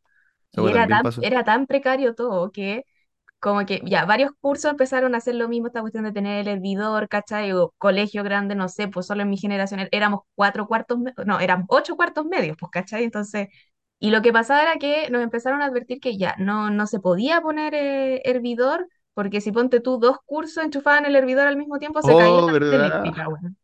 Era 0.52 0.86
tan, 0.86 1.02
pasó. 1.02 1.20
era 1.22 1.44
tan 1.44 1.66
precario 1.66 2.14
todo 2.14 2.50
que 2.52 2.84
como 3.40 3.64
que 3.66 3.80
ya 3.84 4.04
varios 4.04 4.32
cursos 4.40 4.70
empezaron 4.70 5.14
a 5.14 5.18
hacer 5.18 5.34
lo 5.36 5.48
mismo, 5.48 5.68
esta 5.68 5.80
cuestión 5.80 6.04
de 6.04 6.12
tener 6.12 6.40
el 6.40 6.48
hervidor, 6.48 7.08
¿cachai? 7.08 7.52
O 7.52 7.74
colegio 7.78 8.24
grande, 8.24 8.54
no 8.54 8.68
sé, 8.68 8.88
pues 8.88 9.06
solo 9.06 9.22
en 9.22 9.30
mi 9.30 9.36
generación 9.38 9.88
éramos 9.92 10.20
cuatro 10.34 10.66
cuartos, 10.66 10.98
no, 11.26 11.40
eran 11.40 11.64
ocho 11.68 11.96
cuartos 11.96 12.24
medios, 12.26 12.56
pues, 12.58 12.70
¿cachai? 12.72 13.04
Entonces 13.04 13.48
Y 14.00 14.10
lo 14.10 14.22
que 14.22 14.32
pasaba 14.32 14.62
era 14.62 14.76
que 14.78 15.10
nos 15.10 15.22
empezaron 15.22 15.62
a 15.62 15.66
advertir 15.66 16.00
que 16.00 16.16
ya 16.18 16.34
no, 16.38 16.70
no 16.70 16.86
se 16.86 17.00
podía 17.00 17.40
poner 17.40 17.74
eh, 17.74 18.22
hervidor, 18.24 18.88
porque 19.14 19.40
si 19.40 19.50
ponte 19.52 19.80
tú 19.80 19.98
dos 19.98 20.18
cursos 20.24 20.62
enchufaban 20.64 21.04
el 21.06 21.16
hervidor 21.16 21.46
al 21.48 21.56
mismo 21.56 21.78
tiempo, 21.78 22.02
se 22.02 22.16
caía 22.16 22.40
Oh, 22.40 22.42
la 22.42 22.54
red 22.54 22.70
¿verdad? 22.70 23.14
eléctrica, 23.14 23.28
weón. 23.28 23.56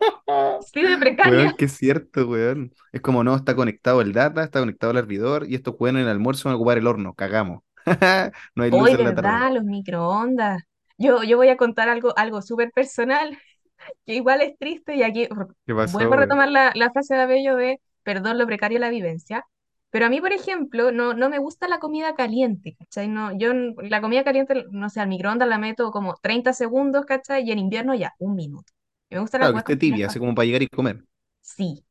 Sí, 0.72 0.82
de 0.82 0.98
precaria. 0.98 1.46
Weón, 1.46 1.56
que 1.56 1.64
es 1.66 1.72
cierto, 1.76 2.26
weón. 2.28 2.72
Es 2.92 3.00
como 3.00 3.24
no, 3.24 3.34
está 3.36 3.56
conectado 3.56 4.00
el 4.02 4.12
data, 4.12 4.44
está 4.44 4.60
conectado 4.60 4.92
el 4.92 4.98
hervidor 4.98 5.46
y 5.48 5.54
estos 5.54 5.74
weones 5.78 6.02
en 6.02 6.06
el 6.08 6.12
almuerzo 6.12 6.48
van 6.48 6.54
a 6.54 6.56
ocupar 6.56 6.78
el 6.78 6.86
horno, 6.86 7.14
cagamos. 7.14 7.62
No 8.54 8.64
hay 8.64 8.70
luz 8.70 8.80
Hoy, 8.82 8.92
en 8.92 9.04
la 9.04 9.14
tarde. 9.14 9.30
¿verdad? 9.30 9.52
Los 9.52 9.64
microondas. 9.64 10.62
Yo, 10.98 11.22
yo 11.24 11.36
voy 11.36 11.48
a 11.48 11.56
contar 11.56 11.88
algo, 11.88 12.16
algo 12.16 12.40
súper 12.42 12.70
personal, 12.72 13.36
que 14.06 14.14
igual 14.14 14.40
es 14.40 14.56
triste, 14.58 14.94
y 14.96 15.02
aquí 15.02 15.28
¿Qué 15.66 15.74
pasó, 15.74 15.98
vuelvo 15.98 16.14
a 16.14 16.16
retomar 16.18 16.48
la, 16.50 16.72
la 16.74 16.90
frase 16.92 17.14
de 17.14 17.22
Abello 17.22 17.56
de 17.56 17.80
perdón 18.02 18.38
lo 18.38 18.46
precario 18.46 18.76
de 18.76 18.80
la 18.80 18.90
vivencia. 18.90 19.44
Pero 19.90 20.06
a 20.06 20.08
mí, 20.08 20.20
por 20.20 20.32
ejemplo, 20.32 20.90
no, 20.90 21.14
no 21.14 21.28
me 21.30 21.38
gusta 21.38 21.68
la 21.68 21.78
comida 21.78 22.14
caliente, 22.16 22.74
¿cachai? 22.78 23.08
No, 23.08 23.36
yo 23.38 23.52
la 23.54 24.00
comida 24.00 24.24
caliente, 24.24 24.64
no 24.72 24.90
sé, 24.90 25.00
al 25.00 25.08
microondas 25.08 25.48
la 25.48 25.58
meto 25.58 25.90
como 25.92 26.16
30 26.20 26.52
segundos, 26.52 27.04
¿cachai? 27.06 27.44
Y 27.44 27.52
en 27.52 27.60
invierno 27.60 27.94
ya, 27.94 28.12
un 28.18 28.34
minuto. 28.34 28.72
Y 29.08 29.14
me 29.14 29.20
gusta 29.20 29.38
la 29.38 29.44
Claro, 29.46 29.64
que 29.64 29.72
esté 29.72 29.76
tibia, 29.76 30.06
así 30.08 30.18
como 30.18 30.34
para 30.34 30.46
llegar 30.46 30.62
y 30.62 30.68
comer. 30.68 31.04
Sí. 31.42 31.84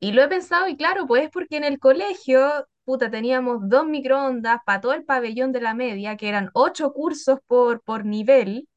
Y 0.00 0.12
lo 0.12 0.22
he 0.22 0.28
pensado, 0.28 0.68
y 0.68 0.76
claro, 0.76 1.06
pues 1.06 1.24
es 1.24 1.30
porque 1.30 1.56
en 1.56 1.64
el 1.64 1.78
colegio, 1.78 2.66
puta, 2.84 3.10
teníamos 3.10 3.68
dos 3.68 3.86
microondas 3.86 4.60
para 4.66 4.80
todo 4.80 4.92
el 4.94 5.04
pabellón 5.04 5.52
de 5.52 5.60
la 5.60 5.74
media, 5.74 6.16
que 6.16 6.28
eran 6.28 6.50
ocho 6.54 6.92
cursos 6.92 7.38
por, 7.46 7.82
por 7.82 8.04
nivel. 8.06 8.68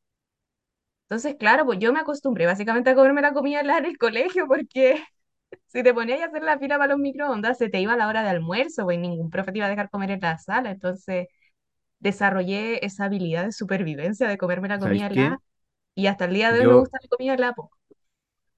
Entonces, 1.04 1.36
claro, 1.38 1.66
pues 1.66 1.80
yo 1.80 1.94
me 1.94 2.00
acostumbré 2.00 2.46
básicamente 2.48 2.90
a 2.90 2.96
comerme 2.96 3.22
la 3.22 3.34
comida 3.34 3.60
en 3.62 3.86
el 3.86 3.98
colegio, 3.98 4.48
porque 4.48 5.04
si 5.68 5.84
te 5.84 5.94
ponías 5.94 6.22
a 6.22 6.26
hacer 6.28 6.44
la 6.44 6.60
fila 6.60 6.78
para 6.78 6.94
los 6.94 7.00
microondas, 7.00 7.58
se 7.58 7.70
te 7.70 7.80
iba 7.82 7.96
la 7.98 8.08
hora 8.08 8.24
de 8.24 8.30
almuerzo, 8.30 8.84
pues 8.86 9.00
ningún 9.00 9.30
profe 9.30 9.52
te 9.52 9.60
iba 9.60 9.68
a 9.68 9.70
dejar 9.70 9.90
comer 9.90 10.12
en 10.12 10.22
la 10.22 10.38
sala. 10.40 10.72
Entonces, 10.72 11.28
desarrollé 12.00 12.86
esa 12.86 13.06
habilidad 13.06 13.46
de 13.46 13.52
supervivencia 13.54 14.28
de 14.30 14.38
comerme 14.40 14.70
la 14.70 14.80
¿Sabéis 14.80 15.04
comida 15.06 15.08
helada, 15.08 15.40
y 15.96 16.08
hasta 16.08 16.26
el 16.26 16.34
día 16.36 16.52
de 16.54 16.62
hoy 16.62 16.68
me 16.68 16.76
gusta 16.76 17.00
la 17.02 17.10
comida 17.10 17.36
helada, 17.36 17.54
po. 17.56 17.72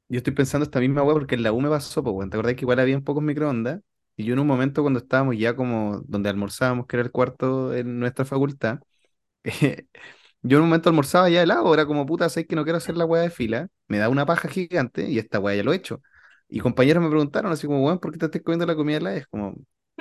yo 0.09 0.17
estoy 0.17 0.33
pensando 0.33 0.63
esta 0.65 0.79
misma 0.79 1.03
weá 1.03 1.13
porque 1.13 1.35
en 1.35 1.43
la 1.43 1.51
U 1.53 1.61
me 1.61 1.69
pasó, 1.69 2.03
pues. 2.03 2.29
¿Te 2.29 2.35
acordás 2.37 2.55
que 2.55 2.61
igual 2.61 2.79
había 2.79 2.99
pocos 3.01 3.23
microondas? 3.23 3.81
Y 4.17 4.25
yo 4.25 4.33
en 4.33 4.39
un 4.39 4.47
momento 4.47 4.81
cuando 4.81 4.99
estábamos 4.99 5.37
ya 5.37 5.55
como 5.55 6.01
donde 6.07 6.29
almorzábamos, 6.29 6.87
que 6.87 6.97
era 6.97 7.03
el 7.05 7.11
cuarto 7.11 7.73
en 7.73 7.99
nuestra 7.99 8.25
facultad, 8.25 8.79
Yo 10.41 10.57
en 10.57 10.63
un 10.63 10.69
momento 10.69 10.89
almorzaba 10.89 11.29
ya 11.29 11.43
helado, 11.43 11.73
era 11.73 11.85
como 11.85 12.05
puta, 12.05 12.29
sé 12.29 12.45
que 12.45 12.55
no 12.55 12.63
quiero 12.63 12.77
hacer 12.77 12.95
la 12.95 13.05
weá 13.05 13.21
de 13.23 13.29
fila, 13.29 13.67
me 13.87 13.97
da 13.97 14.09
una 14.09 14.25
paja 14.25 14.47
gigante 14.47 15.09
y 15.09 15.19
esta 15.19 15.39
weá 15.39 15.55
ya 15.55 15.63
lo 15.63 15.73
he 15.73 15.75
hecho. 15.75 16.01
Y 16.47 16.59
compañeros 16.59 17.03
me 17.03 17.09
preguntaron 17.09 17.51
así 17.51 17.67
como, 17.67 17.83
weón, 17.83 17.99
¿por 17.99 18.11
qué 18.11 18.19
te 18.19 18.25
estás 18.25 18.41
comiendo 18.43 18.65
la 18.65 18.75
comida 18.75 18.97
helada? 18.97 19.17
Es 19.17 19.27
como, 19.27 19.55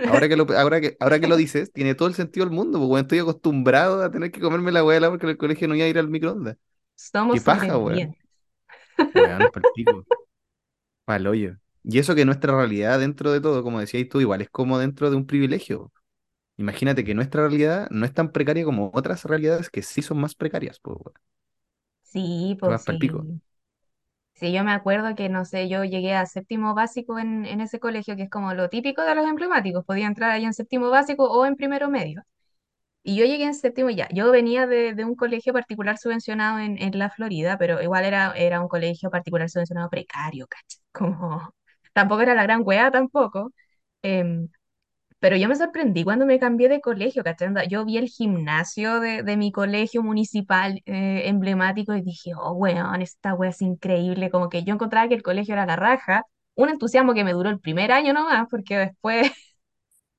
ahora 0.07 0.29
que 0.29 0.37
lo, 0.37 0.47
ahora 0.57 0.81
que, 0.81 0.97
ahora 1.01 1.19
que 1.19 1.27
lo 1.27 1.37
dices, 1.37 1.73
tiene 1.73 1.95
todo 1.95 2.09
el 2.09 2.15
sentido 2.15 2.47
del 2.47 2.55
mundo, 2.55 2.79
weón, 2.87 3.03
estoy 3.03 3.19
acostumbrado 3.19 4.03
a 4.05 4.11
tener 4.11 4.31
que 4.31 4.41
comerme 4.41 4.71
la 4.73 4.85
weá 4.85 4.99
helada 4.99 5.13
porque 5.13 5.27
en 5.27 5.31
el 5.31 5.39
colegio 5.39 5.69
no 5.69 5.75
iba 5.75 5.87
a 5.87 5.89
ir 5.89 5.99
al 5.99 6.09
microondas. 6.09 6.57
Somos 6.95 7.39
Qué 7.39 7.45
paja, 7.45 7.79
weón. 7.79 8.15
Weón, 9.15 9.51
pa'l 11.05 11.27
hoyo. 11.27 11.57
Y 11.87 11.99
eso 12.01 12.15
que 12.17 12.25
nuestra 12.27 12.55
realidad 12.57 12.99
dentro 13.01 13.33
de 13.33 13.41
todo, 13.43 13.63
como 13.65 13.81
decías 13.81 14.09
tú, 14.11 14.21
igual 14.21 14.43
es 14.43 14.51
como 14.51 14.79
dentro 14.79 15.11
de 15.11 15.17
un 15.17 15.27
privilegio. 15.27 15.93
Imagínate 16.59 17.05
que 17.05 17.15
nuestra 17.15 17.43
realidad 17.43 17.89
no 17.91 18.07
es 18.07 18.15
tan 18.15 18.33
precaria 18.33 18.65
como 18.65 18.91
otras 18.95 19.25
realidades 19.25 19.71
que 19.71 19.83
sí 19.83 20.03
son 20.03 20.19
más 20.21 20.35
precarias, 20.37 20.81
pues. 20.81 20.99
Sí, 22.03 22.57
pues 22.59 22.85
sí. 22.85 23.41
Sí, 24.35 24.53
yo 24.53 24.63
me 24.65 24.73
acuerdo 24.73 25.15
que, 25.15 25.29
no 25.31 25.47
sé, 25.47 25.69
yo 25.69 25.83
llegué 25.85 26.15
a 26.15 26.27
séptimo 26.27 26.75
básico 26.75 27.19
en, 27.19 27.47
en 27.47 27.61
ese 27.63 27.81
colegio, 27.81 28.17
que 28.17 28.25
es 28.25 28.31
como 28.31 28.53
lo 28.53 28.69
típico 28.69 29.03
de 29.03 29.15
los 29.15 29.27
emblemáticos, 29.27 29.85
podía 29.87 30.07
entrar 30.07 30.31
ahí 30.31 30.45
en 30.45 30.53
séptimo 30.53 30.91
básico 30.91 31.25
o 31.31 31.47
en 31.47 31.57
primero 31.57 31.89
medio. 31.89 32.23
Y 33.03 33.17
yo 33.17 33.25
llegué 33.27 33.45
en 33.45 33.55
séptimo 33.55 33.91
ya, 33.91 34.09
yo 34.13 34.31
venía 34.33 34.67
de, 34.67 34.95
de 34.95 35.05
un 35.05 35.17
colegio 35.17 35.53
particular 35.55 35.99
subvencionado 35.99 36.59
en, 36.61 36.79
en 36.83 36.99
la 36.99 37.11
Florida, 37.11 37.59
pero 37.59 37.83
igual 37.83 38.05
era, 38.07 38.33
era 38.37 38.61
un 38.63 38.69
colegio 38.69 39.11
particular 39.11 39.51
subvencionado 39.51 39.91
precario, 39.91 40.47
¿cachai? 40.49 40.81
Como, 40.93 41.55
tampoco 41.97 42.23
era 42.23 42.35
la 42.35 42.45
gran 42.45 42.63
wea 42.65 42.91
tampoco. 42.91 43.53
em, 44.03 44.49
pero 45.21 45.37
yo 45.37 45.49
me 45.49 45.57
sorprendí 45.57 46.05
cuando 46.05 46.27
me 46.27 46.39
cambié 46.39 46.69
de 46.69 46.81
colegio, 46.81 47.25
¿cachai? 47.25 47.49
Onda, 47.49 47.65
Yo 47.65 47.85
vi 47.85 47.99
el 47.99 48.09
gimnasio 48.09 49.01
de, 49.01 49.23
de 49.23 49.37
mi 49.37 49.53
colegio 49.53 50.03
municipal 50.03 50.83
eh, 50.87 51.23
emblemático 51.29 51.95
y 51.95 52.03
dije, 52.03 52.33
oh, 52.39 52.53
weón, 52.53 53.03
esta 53.03 53.35
wea 53.35 53.51
es 53.51 53.63
increíble. 53.63 54.31
Como 54.31 54.49
que 54.51 54.65
yo 54.65 54.75
encontraba 54.75 55.09
que 55.09 55.15
el 55.15 55.23
colegio 55.23 55.55
era 55.55 55.67
la 55.67 55.77
raja. 55.77 56.23
Un 56.55 56.71
entusiasmo 56.71 57.15
que 57.15 57.25
me 57.25 57.33
duró 57.33 57.51
el 57.51 57.61
primer 57.61 57.93
año 57.93 58.13
nomás, 58.15 58.47
porque 58.51 58.79
después, 58.79 59.31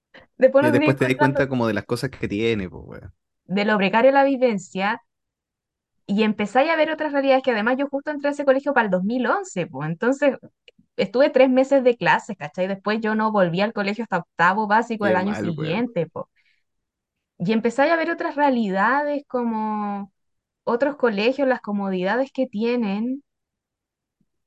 después 0.37 0.63
no 0.63 0.71
tenía 0.71 0.87
después 0.87 0.95
te 0.97 1.05
das 1.05 1.15
encontrarlo 1.15 1.17
cuenta 1.17 1.47
como 1.49 1.67
de 1.67 1.73
las 1.73 1.85
cosas 1.85 2.09
que 2.11 2.27
tiene, 2.27 2.69
pues, 2.69 2.83
weón. 2.85 3.13
de 3.45 3.65
lo 3.65 3.77
precario 3.77 4.11
de 4.11 4.13
la 4.13 4.23
vivencia 4.23 5.01
y 6.05 6.23
empezáis 6.23 6.69
a 6.69 6.75
ver 6.75 6.89
otras 6.91 7.11
realidades 7.11 7.43
que 7.43 7.51
además 7.51 7.77
yo 7.77 7.87
justo 7.89 8.11
entré 8.11 8.29
a 8.29 8.31
ese 8.31 8.45
colegio 8.45 8.73
para 8.73 8.85
el 8.85 8.91
2011, 8.91 9.67
pues 9.67 9.89
entonces 9.89 10.37
estuve 10.97 11.29
tres 11.29 11.49
meses 11.49 11.83
de 11.83 11.97
clases, 11.97 12.37
¿cachai? 12.37 12.67
Después 12.67 12.99
yo 13.01 13.15
no 13.15 13.31
volví 13.31 13.61
al 13.61 13.73
colegio 13.73 14.03
hasta 14.03 14.17
octavo 14.19 14.67
básico 14.67 15.05
del 15.05 15.15
año 15.15 15.33
mal, 15.33 15.43
siguiente, 15.43 16.07
pues. 16.07 16.25
Y 17.39 17.51
empezáis 17.53 17.91
a 17.91 17.95
ver 17.95 18.11
otras 18.11 18.35
realidades 18.35 19.23
como 19.27 20.11
otros 20.63 20.97
colegios, 20.97 21.47
las 21.47 21.61
comodidades 21.61 22.31
que 22.33 22.47
tienen, 22.47 23.23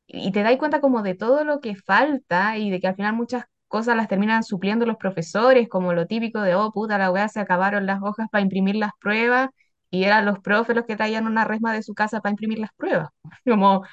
y 0.06 0.32
te 0.32 0.42
das 0.42 0.56
cuenta 0.56 0.80
como 0.80 1.02
de 1.02 1.14
todo 1.14 1.44
lo 1.44 1.60
que 1.60 1.76
falta 1.76 2.56
y 2.58 2.70
de 2.70 2.80
que 2.80 2.88
al 2.88 2.96
final 2.96 3.14
muchas 3.14 3.44
cosas 3.68 3.96
las 3.96 4.08
terminan 4.08 4.42
supliendo 4.42 4.84
los 4.86 4.96
profesores, 4.96 5.68
como 5.68 5.92
lo 5.92 6.06
típico 6.06 6.40
de, 6.40 6.54
oh 6.56 6.72
puta, 6.72 6.98
la 6.98 7.10
weá, 7.12 7.28
se 7.28 7.40
acabaron 7.40 7.86
las 7.86 8.02
hojas 8.02 8.28
para 8.30 8.42
imprimir 8.42 8.74
las 8.76 8.90
pruebas, 9.00 9.50
y 9.90 10.04
eran 10.04 10.26
los 10.26 10.40
profes 10.40 10.76
los 10.76 10.86
que 10.86 10.96
traían 10.96 11.26
una 11.26 11.44
resma 11.44 11.72
de 11.72 11.82
su 11.82 11.94
casa 11.94 12.20
para 12.20 12.32
imprimir 12.32 12.58
las 12.58 12.72
pruebas. 12.76 13.10
Como 13.46 13.84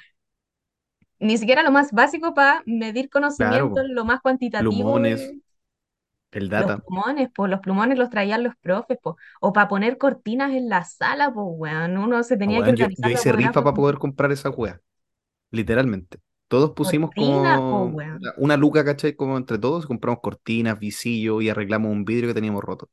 ni 1.19 1.37
siquiera 1.37 1.63
lo 1.63 1.71
más 1.71 1.91
básico 1.91 2.33
para 2.33 2.63
medir 2.65 3.09
conocimiento, 3.09 3.69
po. 3.69 3.87
lo 3.87 4.05
más 4.05 4.21
cuantitativo 4.21 4.99
Plumones, 4.99 5.33
de 5.33 5.41
el 6.31 6.49
los 6.55 6.71
data. 6.71 6.83
plumones, 6.85 7.29
pues 7.35 7.49
los 7.51 7.59
plumones 7.61 7.97
los 7.97 8.09
traían 8.09 8.43
los 8.43 8.55
profes, 8.57 8.97
pues, 9.01 9.15
o 9.41 9.53
para 9.53 9.67
poner 9.67 9.97
cortinas 9.97 10.51
en 10.53 10.69
la 10.69 10.83
sala, 10.85 11.31
pues, 11.33 11.45
weón, 11.49 11.97
uno 11.97 12.23
se 12.23 12.37
Ah, 12.45 12.51
tenía 12.51 12.63
que 12.63 12.71
yo, 12.71 12.71
organizar 12.71 12.95
yo 12.97 13.11
hice 13.11 13.31
rifa 13.33 13.63
para 13.63 13.73
poder 13.73 13.97
comprar 13.97 14.31
esa 14.31 14.49
weá, 14.49 14.81
literalmente. 15.51 16.19
Todos 16.47 16.71
pusimos 16.73 17.13
Cortina, 17.13 17.63
pues, 17.67 17.93
como 17.93 18.07
una, 18.11 18.33
una 18.37 18.57
luca, 18.57 18.85
¿cachai? 18.85 19.15
Como 19.15 19.37
entre 19.37 19.59
todos, 19.59 19.87
compramos 19.87 20.21
cortinas, 20.21 20.79
visillo 20.79 21.41
y 21.41 21.49
arreglamos 21.49 21.91
un 21.91 22.05
vidrio 22.05 22.29
que 22.29 22.35
teníamos 22.35 22.63
roto. 22.63 22.89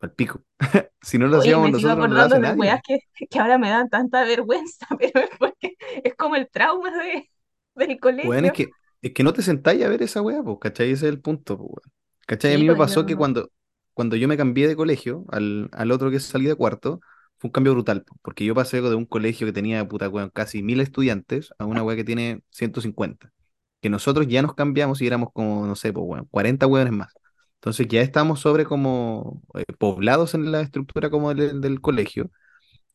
Al 0.00 0.12
pico. 0.12 0.44
Si 1.02 1.18
no 1.18 1.28
lo 1.28 1.38
Oye, 1.38 1.40
hacíamos 1.40 1.70
me 1.70 1.72
sigo 1.74 1.96
nosotros, 1.96 2.08
no 2.08 2.14
lo 2.14 2.20
hace 2.22 2.38
de 2.40 2.52
weas 2.52 2.80
que, 2.86 3.00
que 3.30 3.38
ahora 3.38 3.58
me 3.58 3.70
dan 3.70 3.88
tanta 3.88 4.24
vergüenza, 4.24 4.86
pero 4.98 5.20
es 5.20 5.30
porque 5.38 5.76
es 6.04 6.14
como 6.14 6.36
el 6.36 6.48
trauma 6.50 6.90
de, 7.02 7.30
del 7.74 7.98
Weón, 8.22 8.44
es 8.44 8.52
colegio. 8.52 8.52
que, 8.52 8.76
es 9.02 9.12
que 9.12 9.22
no 9.22 9.32
te 9.32 9.42
sentáis 9.42 9.82
a 9.84 9.88
ver 9.88 10.02
esa 10.02 10.22
weá, 10.22 10.42
pues, 10.42 10.58
¿cachai? 10.60 10.90
Ese 10.90 11.06
es 11.06 11.12
el 11.12 11.20
punto, 11.20 11.56
pues, 11.56 11.68
weón. 11.70 11.92
¿Cachai? 12.26 12.54
A 12.54 12.58
mí 12.58 12.68
me 12.68 12.76
pasó 12.76 13.06
que 13.06 13.16
cuando, 13.16 13.50
cuando 13.94 14.16
yo 14.16 14.28
me 14.28 14.36
cambié 14.36 14.68
de 14.68 14.76
colegio, 14.76 15.24
al, 15.30 15.68
al 15.72 15.90
otro 15.92 16.10
que 16.10 16.20
salí 16.20 16.46
de 16.46 16.54
cuarto, 16.54 17.00
fue 17.38 17.48
un 17.48 17.52
cambio 17.52 17.72
brutal, 17.72 18.04
po, 18.04 18.16
porque 18.22 18.44
yo 18.44 18.54
pasé 18.54 18.80
de 18.82 18.94
un 18.94 19.06
colegio 19.06 19.46
que 19.46 19.52
tenía, 19.52 19.86
puta, 19.88 20.08
weón, 20.08 20.30
casi 20.30 20.62
mil 20.62 20.80
estudiantes 20.80 21.50
a 21.58 21.64
una 21.66 21.82
weá 21.82 21.96
que 21.96 22.04
tiene 22.04 22.42
150. 22.50 23.32
Que 23.80 23.88
nosotros 23.90 24.26
ya 24.28 24.42
nos 24.42 24.54
cambiamos 24.54 25.00
y 25.00 25.06
éramos 25.06 25.30
como, 25.32 25.66
no 25.66 25.74
sé, 25.76 25.92
pues, 25.92 26.04
weón, 26.06 26.26
40 26.30 26.66
weones 26.66 26.92
más. 26.92 27.12
Entonces 27.60 27.88
ya 27.88 28.00
estamos 28.02 28.40
sobre 28.40 28.64
como 28.64 29.42
eh, 29.54 29.64
poblados 29.78 30.34
en 30.34 30.50
la 30.52 30.60
estructura 30.62 31.10
como 31.10 31.34
del, 31.34 31.60
del 31.60 31.80
colegio 31.80 32.30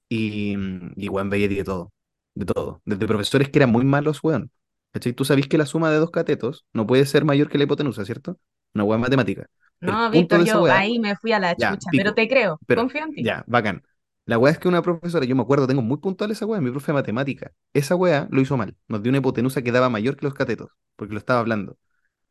y, 0.10 0.56
mm, 0.58 0.93
y 0.97 1.10
weón, 1.10 1.30
veía 1.30 1.47
de 1.47 1.63
todo, 1.63 1.91
de 2.36 2.45
todo. 2.45 2.82
Desde 2.86 3.08
profesores 3.08 3.49
que 3.49 3.60
eran 3.60 3.71
muy 3.71 3.86
malos, 3.86 4.19
weón. 4.23 4.51
¿Cachai? 4.91 5.13
Tú 5.13 5.25
sabés 5.25 5.47
que 5.47 5.58
la 5.58 5.65
suma 5.65 5.91
de 5.91 5.97
dos 5.97 6.12
catetos 6.12 6.65
no 6.73 6.88
puede 6.88 7.06
ser 7.06 7.25
mayor 7.25 7.49
que 7.49 7.58
la 7.58 7.65
hipotenusa, 7.65 8.06
¿cierto? 8.06 8.39
Una 8.73 8.84
weá 8.86 8.97
matemática. 8.97 9.47
No, 9.82 10.10
Víctor, 10.10 10.43
yo 10.45 10.62
weá, 10.63 10.80
ahí 10.80 10.99
me 10.99 11.15
fui 11.17 11.32
a 11.34 11.39
la 11.39 11.56
ya, 11.58 11.71
chucha, 11.71 11.89
pero 11.95 12.12
pico. 12.12 12.15
te 12.15 12.28
creo, 12.28 12.60
Pero, 12.65 12.82
confío 12.82 13.04
en 13.04 13.13
ti. 13.13 13.23
ya, 13.23 13.43
bacán. 13.47 13.84
La 14.25 14.38
weá 14.38 14.51
es 14.54 14.60
que 14.60 14.67
una 14.67 14.82
profesora, 14.82 15.25
yo 15.25 15.36
me 15.36 15.41
acuerdo, 15.43 15.67
tengo 15.67 15.82
muy 15.82 15.97
puntual 15.97 16.32
esa 16.32 16.45
weá, 16.45 16.60
mi 16.62 16.71
profe 16.71 16.88
de 16.88 16.93
matemática. 16.93 17.51
Esa 17.73 17.95
weá 17.95 18.28
lo 18.32 18.41
hizo 18.41 18.58
mal. 18.58 18.75
Nos 18.88 19.04
dio 19.04 19.10
una 19.12 19.19
hipotenusa 19.19 19.62
que 19.62 19.71
daba 19.71 19.89
mayor 19.89 20.15
que 20.17 20.25
los 20.25 20.34
catetos, 20.34 20.71
porque 20.95 21.13
lo 21.13 21.19
estaba 21.19 21.39
hablando. 21.41 21.78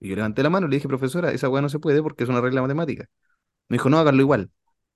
Y 0.01 0.09
yo 0.11 0.17
levanté 0.17 0.43
la 0.43 0.51
mano 0.51 0.67
y 0.67 0.71
le 0.71 0.77
dije, 0.77 0.89
profesora, 0.89 1.33
esa 1.33 1.49
weá 1.49 1.63
no 1.63 1.69
se 1.69 1.79
puede 1.79 2.03
porque 2.03 2.25
es 2.25 2.31
una 2.31 2.41
regla 2.41 2.63
matemática. 2.63 3.07
Me 3.69 3.77
dijo, 3.77 3.91
no, 3.91 3.99
háganlo 3.99 4.23
igual. 4.23 4.51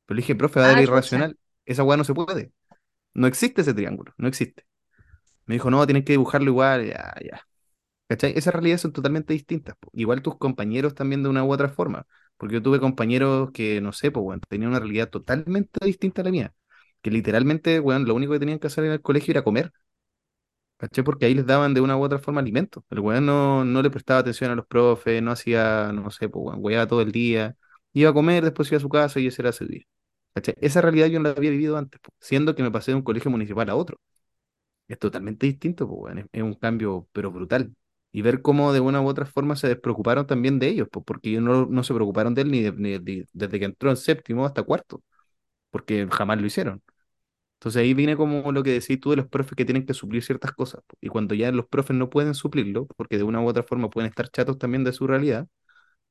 Pero 0.06 0.16
le 0.16 0.22
dije, 0.22 0.36
profe, 0.36 0.60
va 0.60 0.66
a 0.66 0.68
dar 0.70 0.78
Ah, 0.78 0.82
chucha. 0.84 1.10
irracional. 1.10 1.38
Esa 1.66 1.84
weá 1.84 1.96
no 1.96 2.04
se 2.04 2.14
puede. 2.14 2.52
No 3.14 3.26
existe 3.26 3.62
ese 3.62 3.74
triángulo, 3.74 4.14
no 4.18 4.28
existe. 4.28 4.64
Me 5.46 5.54
dijo, 5.54 5.70
no, 5.70 5.86
tienen 5.86 6.04
que 6.04 6.12
dibujarlo 6.12 6.50
igual, 6.50 6.86
ya, 6.88 7.14
ya. 7.24 7.42
¿Cachai? 8.08 8.32
Esas 8.36 8.54
realidades 8.54 8.80
son 8.82 8.92
totalmente 8.92 9.34
distintas. 9.34 9.76
po. 9.80 9.90
Igual 9.94 10.22
tus 10.22 10.38
compañeros 10.38 10.94
también 10.94 11.22
de 11.22 11.28
una 11.28 11.44
u 11.44 11.52
otra 11.52 11.68
forma. 11.68 12.06
Porque 12.36 12.54
yo 12.56 12.62
tuve 12.62 12.80
compañeros 12.80 13.50
que, 13.52 13.80
no 13.80 13.92
sé, 13.92 14.10
pues, 14.10 14.24
weón, 14.24 14.40
tenían 14.48 14.70
una 14.70 14.80
realidad 14.80 15.10
totalmente 15.10 15.84
distinta 15.84 16.22
a 16.22 16.24
la 16.24 16.30
mía. 16.30 16.54
Que 17.02 17.10
literalmente, 17.10 17.80
weón, 17.80 18.06
lo 18.06 18.14
único 18.14 18.32
que 18.32 18.38
tenían 18.40 18.58
que 18.58 18.68
hacer 18.68 18.84
en 18.84 18.92
el 18.92 19.02
colegio 19.02 19.32
era 19.32 19.42
comer. 19.44 19.72
¿Cachai? 20.78 21.04
Porque 21.04 21.26
ahí 21.26 21.34
les 21.34 21.46
daban 21.46 21.74
de 21.74 21.80
una 21.80 21.96
u 21.96 22.02
otra 22.02 22.18
forma 22.20 22.40
alimento. 22.40 22.84
El 22.90 23.00
weón 23.00 23.26
no, 23.26 23.64
no 23.64 23.82
le 23.82 23.90
prestaba 23.90 24.20
atención 24.20 24.50
a 24.52 24.54
los 24.54 24.66
profes, 24.66 25.20
no 25.22 25.32
hacía, 25.32 25.90
no 25.92 26.10
sé, 26.10 26.28
pues 26.28 26.56
weón, 26.58 26.88
todo 26.88 27.02
el 27.02 27.12
día. 27.12 27.56
Iba 27.92 28.10
a 28.10 28.12
comer, 28.14 28.44
después 28.44 28.70
iba 28.70 28.78
a 28.78 28.80
su 28.80 28.88
casa 28.88 29.18
y 29.20 29.26
ese 29.26 29.42
era 29.42 29.52
su 29.52 29.66
día. 29.66 29.82
¿Cachai? 30.34 30.54
Esa 30.60 30.80
realidad 30.80 31.08
yo 31.08 31.18
no 31.20 31.30
la 31.30 31.34
había 31.36 31.50
vivido 31.50 31.76
antes, 31.76 32.00
siendo 32.20 32.54
que 32.54 32.62
me 32.62 32.70
pasé 32.70 32.92
de 32.92 32.96
un 32.96 33.02
colegio 33.02 33.30
municipal 33.30 33.68
a 33.70 33.74
otro. 33.76 33.98
Es 34.88 34.98
totalmente 34.98 35.46
distinto, 35.46 35.88
pues. 35.88 36.16
Es, 36.32 36.42
un 36.42 36.54
cambio, 36.54 37.08
pero 37.12 37.30
brutal. 37.32 37.74
Y 38.12 38.22
ver 38.22 38.42
cómo 38.42 38.72
de 38.72 38.80
una 38.80 39.00
u 39.02 39.06
otra 39.08 39.26
forma 39.26 39.56
se 39.56 39.68
despreocuparon 39.68 40.26
también 40.26 40.58
de 40.58 40.68
ellos, 40.68 40.88
porque 40.90 41.30
ellos 41.30 41.42
no, 41.42 41.66
no 41.66 41.82
se 41.84 41.94
preocuparon 41.94 42.34
de 42.34 42.42
él 42.42 42.50
ni, 42.50 42.62
de- 42.62 42.72
ni 42.72 42.98
de- 42.98 43.26
desde 43.32 43.58
que 43.58 43.66
entró 43.66 43.90
en 43.90 43.96
séptimo 43.96 44.46
hasta 44.46 44.62
cuarto, 44.62 45.02
porque 45.70 46.08
jamás 46.12 46.40
lo 46.40 46.46
hicieron. 46.46 46.82
Entonces 47.58 47.82
ahí 47.82 47.94
viene 47.94 48.16
como 48.16 48.52
lo 48.52 48.62
que 48.62 48.72
decís 48.72 49.00
tú 49.00 49.10
de 49.10 49.16
los 49.16 49.26
profes 49.28 49.54
que 49.56 49.64
tienen 49.64 49.84
que 49.86 49.94
suplir 49.94 50.22
ciertas 50.24 50.52
cosas. 50.52 50.82
Y 51.00 51.08
cuando 51.08 51.34
ya 51.34 51.50
los 51.52 51.66
profes 51.68 51.96
no 51.96 52.08
pueden 52.10 52.34
suplirlo, 52.34 52.86
porque 52.96 53.18
de 53.18 53.24
una 53.24 53.40
u 53.42 53.48
otra 53.48 53.64
forma 53.64 53.90
pueden 53.90 54.08
estar 54.10 54.28
chatos 54.30 54.58
también 54.58 54.84
de 54.84 54.92
su 54.92 55.06
realidad, 55.08 55.48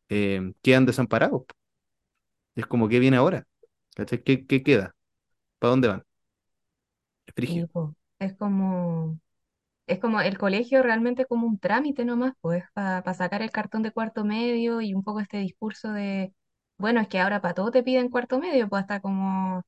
eh, 0.10 0.54
quedan 0.64 0.86
desamparados. 0.86 1.44
Es 2.56 2.66
como, 2.68 2.90
¿qué 2.90 3.00
viene 3.00 3.18
ahora? 3.18 3.48
¿Qué, 4.26 4.46
qué 4.48 4.64
queda? 4.64 4.96
¿Para 5.60 5.72
dónde 5.72 5.88
van? 5.90 6.04
Es 7.28 7.68
es 8.20 8.36
como, 8.38 9.20
es 9.88 10.00
como 10.00 10.22
el 10.22 10.38
colegio 10.38 10.84
realmente 10.84 11.26
como 11.26 11.48
un 11.48 11.60
trámite 11.60 12.06
nomás, 12.06 12.34
pues, 12.42 12.64
para 12.74 13.14
sacar 13.16 13.42
el 13.44 13.52
cartón 13.52 13.84
de 13.84 13.92
cuarto 13.92 14.26
medio 14.26 14.82
y 14.82 14.94
un 14.94 15.04
poco 15.04 15.20
este 15.22 15.38
discurso 15.40 15.92
de, 15.94 16.34
bueno, 16.78 17.02
es 17.02 17.08
que 17.10 17.20
ahora 17.20 17.42
para 17.42 17.54
todo 17.56 17.72
te 17.72 17.84
piden 17.84 18.10
cuarto 18.10 18.40
medio, 18.40 18.70
pues 18.70 18.82
hasta 18.84 19.02
como 19.02 19.64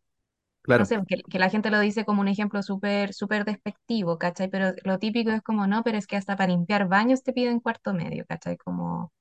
no 0.77 0.83
Claro, 0.83 0.87
sé, 0.87 0.99
que, 1.07 1.21
que 1.23 1.39
la 1.39 1.49
gente 1.49 1.69
lo 1.71 1.79
dice 1.79 2.05
como 2.05 2.21
un 2.21 2.27
ejemplo 2.27 2.61
súper 2.63 3.13
súper 3.13 3.45
despectivo, 3.45 4.17
¿cachai? 4.17 4.49
Pero 4.49 4.73
lo 4.83 4.99
típico 4.99 5.31
es 5.31 5.41
como, 5.41 5.67
no, 5.67 5.83
pero 5.83 5.97
es 5.97 6.07
que 6.07 6.15
hasta 6.17 6.35
para 6.37 6.51
limpiar 6.51 6.87
baños 6.87 7.23
te 7.23 7.33
piden 7.33 7.59
cuarto 7.59 7.93
medio, 7.93 8.25
¿cachai? 8.27 8.57
Como, 8.57 9.11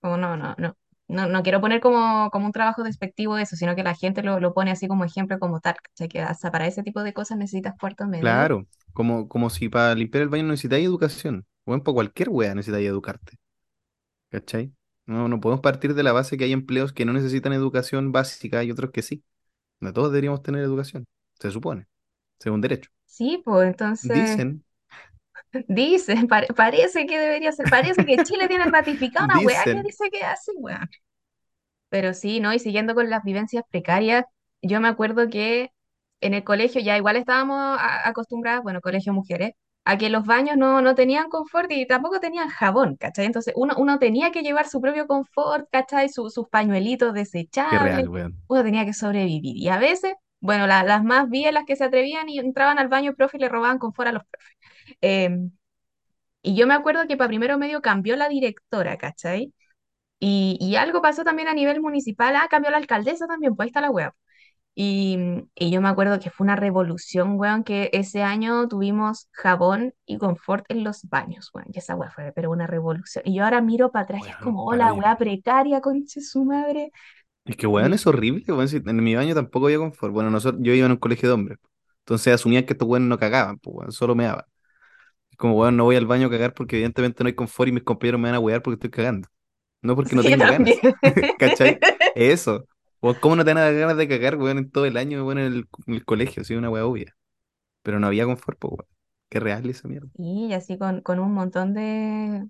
como 0.00 0.16
no, 0.18 0.36
no, 0.36 0.54
no. 0.58 0.76
No, 1.08 1.26
no 1.28 1.42
quiero 1.42 1.60
poner 1.60 1.80
como, 1.80 2.30
como 2.30 2.46
un 2.46 2.52
trabajo 2.52 2.82
despectivo 2.84 3.38
eso, 3.38 3.56
sino 3.56 3.76
que 3.76 3.82
la 3.84 3.94
gente 3.94 4.22
lo, 4.22 4.40
lo 4.40 4.54
pone 4.54 4.72
así 4.72 4.88
como 4.88 5.04
ejemplo, 5.04 5.38
como 5.40 5.60
tal, 5.60 5.76
¿cachai? 5.82 6.08
Que 6.08 6.20
hasta 6.22 6.50
para 6.52 6.66
ese 6.66 6.82
tipo 6.84 7.02
de 7.02 7.14
cosas 7.14 7.38
necesitas 7.38 7.74
cuarto 7.80 8.06
medio. 8.08 8.38
claro. 8.38 8.66
Como, 8.92 9.28
como 9.28 9.50
si 9.50 9.68
para 9.68 9.94
limpiar 9.94 10.22
el 10.22 10.28
baño 10.28 10.44
necesitáis 10.44 10.86
educación. 10.86 11.46
Bueno, 11.66 11.82
para 11.84 11.94
cualquier 11.94 12.28
wea 12.30 12.54
necesitáis 12.54 12.88
educarte. 12.88 13.36
¿Cachai? 14.30 14.72
No, 15.06 15.28
no 15.28 15.40
podemos 15.40 15.62
partir 15.62 15.94
de 15.94 16.02
la 16.02 16.12
base 16.12 16.36
que 16.38 16.44
hay 16.44 16.52
empleos 16.52 16.92
que 16.92 17.04
no 17.04 17.12
necesitan 17.12 17.52
educación 17.52 18.12
básica 18.12 18.64
y 18.64 18.70
otros 18.72 18.90
que 18.92 19.02
sí. 19.02 19.24
No 19.80 19.92
todos 19.92 20.10
deberíamos 20.12 20.42
tener 20.42 20.62
educación, 20.62 21.06
se 21.40 21.50
supone, 21.50 21.86
según 22.40 22.60
derecho. 22.60 22.90
Sí, 23.06 23.42
pues 23.44 23.66
entonces, 23.68 24.42
Dicen, 24.42 24.64
dicen, 25.68 26.26
pare- 26.28 26.48
parece 26.54 27.06
que 27.06 27.18
debería 27.18 27.52
ser, 27.52 27.68
parece 27.68 28.04
que 28.04 28.20
Chile 28.22 28.48
tiene 28.48 28.66
ratificado 28.66 29.24
una 29.26 29.40
weá 29.40 29.68
que 29.70 29.82
dice 29.82 30.10
que 30.10 30.22
así, 30.24 30.52
weá. 30.56 30.88
Pero 31.88 32.14
sí, 32.14 32.40
¿no? 32.40 32.52
Y 32.52 32.58
siguiendo 32.58 32.94
con 32.94 33.10
las 33.10 33.22
vivencias 33.24 33.64
precarias, 33.70 34.24
yo 34.62 34.80
me 34.80 34.88
acuerdo 34.88 35.28
que 35.28 35.70
en 36.20 36.34
el 36.34 36.44
colegio 36.44 36.80
ya 36.80 36.96
igual 36.96 37.16
estábamos 37.16 37.78
acostumbradas, 38.04 38.62
bueno, 38.62 38.80
colegio 38.80 39.12
mujeres, 39.12 39.52
a 39.86 39.98
que 39.98 40.10
los 40.10 40.26
baños 40.26 40.58
no, 40.58 40.82
no 40.82 40.94
tenían 40.96 41.30
confort 41.30 41.70
y 41.72 41.86
tampoco 41.86 42.20
tenían 42.20 42.48
jabón, 42.50 42.96
¿cachai? 42.96 43.26
Entonces 43.26 43.54
uno, 43.56 43.74
uno 43.78 43.98
tenía 44.00 44.32
que 44.32 44.42
llevar 44.42 44.68
su 44.68 44.80
propio 44.82 45.06
confort, 45.08 45.68
¿cachai? 45.72 46.10
Su- 46.10 46.30
sus 46.30 46.48
pañuelitos 46.50 47.14
qué 47.68 47.78
desechables, 47.78 47.78
real, 47.78 48.08
weón. 48.08 48.36
uno 48.48 48.64
tenía 48.64 48.84
que 48.86 48.94
sobrevivir. 48.94 49.56
Y 49.56 49.68
a 49.70 49.78
veces, 49.78 50.14
bueno, 50.40 50.66
la- 50.68 50.84
las 50.84 51.04
más 51.04 51.30
vías, 51.30 51.54
las 51.54 51.64
que 51.66 51.76
se 51.76 51.84
atrevían 51.84 52.28
y 52.30 52.38
entraban 52.40 52.78
al 52.80 52.88
baño, 52.88 53.14
profe, 53.16 53.38
y 53.38 53.40
le 53.40 53.48
robaban 53.50 53.78
confort 53.78 54.08
a 54.10 54.12
los 54.12 54.24
profes. 54.24 54.56
Em, 55.02 55.52
y 56.42 56.54
yo 56.56 56.66
me 56.66 56.74
acuerdo 56.74 57.06
que 57.08 57.16
para 57.16 57.28
primero 57.28 57.58
medio 57.58 57.82
cambió 57.82 58.16
la 58.16 58.28
directora, 58.28 58.96
¿cachai? 58.98 59.52
Y, 60.20 60.58
y 60.60 60.76
algo 60.76 61.02
pasó 61.02 61.24
también 61.24 61.48
a 61.48 61.54
nivel 61.54 61.80
municipal. 61.82 62.36
Ah, 62.36 62.48
cambió 62.50 62.70
la 62.72 62.78
alcaldesa 62.78 63.26
también, 63.26 63.56
pues 63.56 63.66
ahí 63.66 63.70
está 63.70 63.82
la 63.82 63.90
web. 63.90 64.12
Y, 64.78 65.18
y 65.54 65.70
yo 65.70 65.80
me 65.80 65.88
acuerdo 65.88 66.20
que 66.20 66.28
fue 66.30 66.44
una 66.44 66.54
revolución, 66.54 67.38
weón, 67.40 67.64
que 67.64 67.88
ese 67.94 68.22
año 68.22 68.68
tuvimos 68.68 69.28
jabón 69.32 69.94
y 70.04 70.18
confort 70.18 70.66
en 70.68 70.84
los 70.84 71.02
baños, 71.08 71.50
weón. 71.54 71.68
Y 71.72 71.78
esa 71.78 71.96
weá 71.96 72.10
fue, 72.10 72.30
pero 72.34 72.50
una 72.50 72.66
revolución. 72.66 73.24
Y 73.26 73.36
yo 73.36 73.44
ahora 73.44 73.62
miro 73.62 73.90
para 73.90 74.04
atrás 74.04 74.22
y 74.26 74.28
es 74.28 74.36
como, 74.36 74.66
hola, 74.66 74.92
weá 74.92 75.16
precaria, 75.16 75.80
conche 75.80 76.20
su 76.20 76.44
madre. 76.44 76.92
Es 77.44 77.56
que, 77.56 77.66
weón, 77.66 77.94
es 77.94 78.06
horrible, 78.06 78.44
weón. 78.48 78.68
si 78.68 78.76
en 78.84 79.02
mi 79.04 79.14
baño 79.14 79.34
tampoco 79.34 79.66
había 79.66 79.78
confort. 79.78 80.12
Bueno, 80.12 80.30
nosotros, 80.30 80.60
yo 80.64 80.74
iba 80.74 80.86
en 80.86 80.92
un 80.92 80.98
colegio 80.98 81.28
de 81.28 81.34
hombres. 81.34 81.58
Entonces 82.00 82.34
asumían 82.34 82.64
que 82.66 82.74
estos 82.74 82.88
weones 82.88 83.08
no 83.08 83.18
cagaban, 83.18 83.58
pues, 83.58 83.76
weón, 83.76 83.92
solo 83.92 84.14
meaban. 84.14 84.44
Como, 85.38 85.54
weón, 85.58 85.76
no 85.76 85.84
voy 85.84 85.96
al 85.96 86.06
baño 86.06 86.28
a 86.28 86.30
cagar 86.30 86.54
porque 86.54 86.76
evidentemente 86.76 87.22
no 87.22 87.28
hay 87.28 87.34
confort 87.34 87.68
y 87.68 87.72
mis 87.72 87.82
compañeros 87.84 88.20
me 88.20 88.28
van 88.28 88.36
a 88.36 88.40
wear 88.40 88.62
porque 88.62 88.74
estoy 88.76 88.90
cagando. 88.90 89.28
No 89.82 89.96
porque 89.96 90.16
no 90.16 90.22
Sí, 90.22 90.30
tengo 90.30 90.46
ganas. 90.46 90.80
¿Cachai? 91.38 91.80
Eso. 92.14 92.66
Weón, 93.00 93.16
¿cómo 93.20 93.36
no 93.36 93.44
te 93.44 93.50
van 93.54 93.58
a 93.58 93.62
dar 93.66 93.74
ganas 93.74 93.96
de 93.96 94.08
cagar, 94.08 94.36
weón, 94.36 94.58
en 94.58 94.70
todo 94.70 94.86
el 94.86 94.96
año, 94.96 95.24
weón, 95.24 95.38
en 95.38 95.46
el, 95.52 95.68
en 95.86 95.94
el 95.94 96.04
colegio? 96.04 96.44
Sí, 96.44 96.54
una 96.54 96.70
weá 96.70 96.84
obvia. 96.86 97.16
Pero 97.82 98.00
no 98.00 98.06
había 98.08 98.26
confort, 98.26 98.58
pues, 98.60 98.72
weón. 98.72 98.88
Qué 99.30 99.40
real 99.40 99.68
esa 99.70 99.88
mierda. 99.88 100.10
Y 100.18 100.52
así 100.54 100.78
con, 100.78 101.02
con 101.02 101.18
un 101.20 101.32
montón 101.34 101.74
de, 101.74 102.48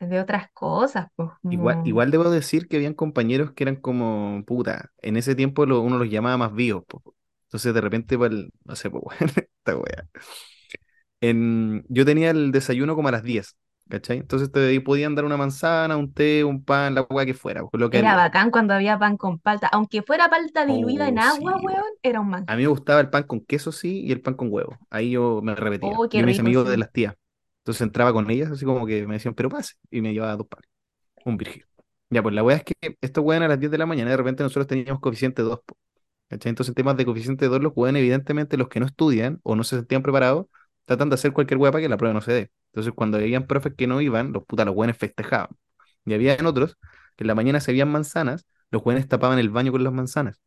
de 0.00 0.20
otras 0.20 0.50
cosas, 0.52 1.08
pues 1.16 1.30
Igual, 1.48 1.76
como... 1.82 1.82
igual 1.82 2.10
debo 2.10 2.30
decir 2.30 2.66
que 2.66 2.76
habían 2.76 2.94
compañeros 2.94 3.52
que 3.52 3.64
eran 3.64 3.76
como, 3.76 4.42
puta, 4.46 4.90
en 5.02 5.16
ese 5.18 5.34
tiempo 5.34 5.66
lo- 5.66 5.80
uno 5.82 5.98
los 5.98 6.08
llamaba 6.08 6.38
más 6.38 6.54
vivos, 6.54 6.84
po. 6.88 7.02
Entonces 7.44 7.74
de 7.74 7.80
repente, 7.82 8.16
pa'l- 8.18 8.50
no 8.64 8.74
sé, 8.76 8.88
pues, 8.90 9.04
esta 9.58 9.76
wea. 9.76 10.08
En, 11.20 11.84
yo 11.88 12.04
tenía 12.04 12.30
el 12.30 12.50
desayuno 12.52 12.96
como 12.96 13.08
a 13.08 13.12
las 13.12 13.22
10, 13.22 13.56
¿cachai? 13.88 14.18
Entonces 14.18 14.50
te 14.52 14.80
podían 14.80 15.14
dar 15.14 15.24
una 15.24 15.36
manzana, 15.36 15.96
un 15.96 16.12
té, 16.12 16.44
un 16.44 16.64
pan, 16.64 16.94
la 16.94 17.02
wea 17.02 17.26
que 17.26 17.34
fuera, 17.34 17.62
pues, 17.66 17.80
lo 17.80 17.90
que 17.90 17.98
Era 17.98 18.16
bacán 18.16 18.50
cuando 18.50 18.74
había 18.74 18.98
pan 18.98 19.16
con 19.16 19.38
palta. 19.38 19.68
Aunque 19.68 20.02
fuera 20.02 20.28
palta 20.28 20.64
diluida 20.66 21.08
en 21.08 21.18
Oh, 21.18 21.22
agua, 21.22 21.52
sí, 21.58 21.66
weón, 21.66 21.76
weón. 21.76 21.92
era 22.02 22.20
un 22.20 22.34
A 22.34 22.56
mí 22.56 22.62
me 22.62 22.68
gustaba 22.68 23.00
el 23.00 23.10
pan 23.10 23.24
con 23.24 23.40
queso, 23.44 23.72
sí, 23.72 24.00
y 24.04 24.12
el 24.12 24.20
pan 24.20 24.34
con 24.34 24.48
huevo. 24.50 24.78
Ahí 24.90 25.12
yo 25.12 25.40
me 25.42 25.54
repetía. 25.54 25.90
Oh, 25.98 26.08
Yo 26.08 26.24
me 26.24 26.32
hice 26.32 26.42
rico, 26.42 26.48
amigo 26.48 26.64
de 26.64 26.76
las 26.78 26.92
tías. 26.92 27.14
Entonces 27.58 27.82
entraba 27.82 28.12
con 28.12 28.28
ellas, 28.30 28.50
así 28.50 28.64
como 28.64 28.86
que 28.86 29.06
me 29.06 29.14
decían, 29.14 29.34
pero 29.34 29.48
pase, 29.48 29.74
y 29.90 30.00
me 30.00 30.12
llevaba 30.12 30.36
dos 30.36 30.46
panes. 30.48 30.68
Un 31.24 31.36
virgil. 31.36 31.64
Ya, 32.10 32.22
pues 32.22 32.34
la 32.34 32.42
wea 32.42 32.56
es 32.58 32.64
que 32.64 32.74
estos 33.00 33.24
weones 33.24 33.46
a 33.46 33.50
las 33.50 33.60
10 33.60 33.70
de 33.72 33.78
la 33.78 33.86
mañana, 33.86 34.10
de 34.10 34.16
repente 34.18 34.42
nosotros 34.42 34.66
teníamos 34.66 35.00
coeficiente 35.00 35.42
2, 35.42 35.60
po, 35.66 35.76
¿cachai? 36.28 36.50
Entonces, 36.50 36.70
en 36.70 36.74
temas 36.76 36.96
de 36.96 37.04
coeficiente 37.06 37.46
2, 37.48 37.62
los 37.62 37.72
weones, 37.76 38.00
evidentemente, 38.00 38.56
los 38.56 38.68
que 38.68 38.80
no 38.80 38.86
estudian 38.86 39.40
o 39.44 39.56
no 39.56 39.64
se 39.64 39.76
sentían 39.76 40.02
preparados, 40.02 40.46
tratan 40.86 41.08
de 41.10 41.14
hacer 41.14 41.32
cualquier 41.32 41.58
wea 41.58 41.72
para 41.72 41.82
que 41.82 41.88
la 41.88 41.96
prueba 41.98 42.14
no 42.14 42.20
se 42.22 42.32
dé. 42.32 42.50
Entonces, 42.72 42.92
cuando 42.94 43.18
habían 43.18 43.46
profes 43.46 43.74
que 43.76 43.86
no 43.86 44.00
iban, 44.00 44.32
los 44.32 44.44
putas, 44.44 44.66
los 44.66 44.74
weones 44.74 44.96
festejaban. 44.96 45.50
Y 46.06 46.14
había 46.14 46.36
otros 46.44 46.78
que 47.16 47.24
en 47.24 47.28
la 47.28 47.34
mañana 47.34 47.60
se 47.60 47.72
veían 47.72 47.90
manzanas, 47.90 48.46
los 48.70 48.84
weones 48.84 49.06
tapaban 49.08 49.38
el 49.38 49.50
baño 49.50 49.72
con 49.72 49.84
las 49.84 49.92
manzanas. 49.92 50.40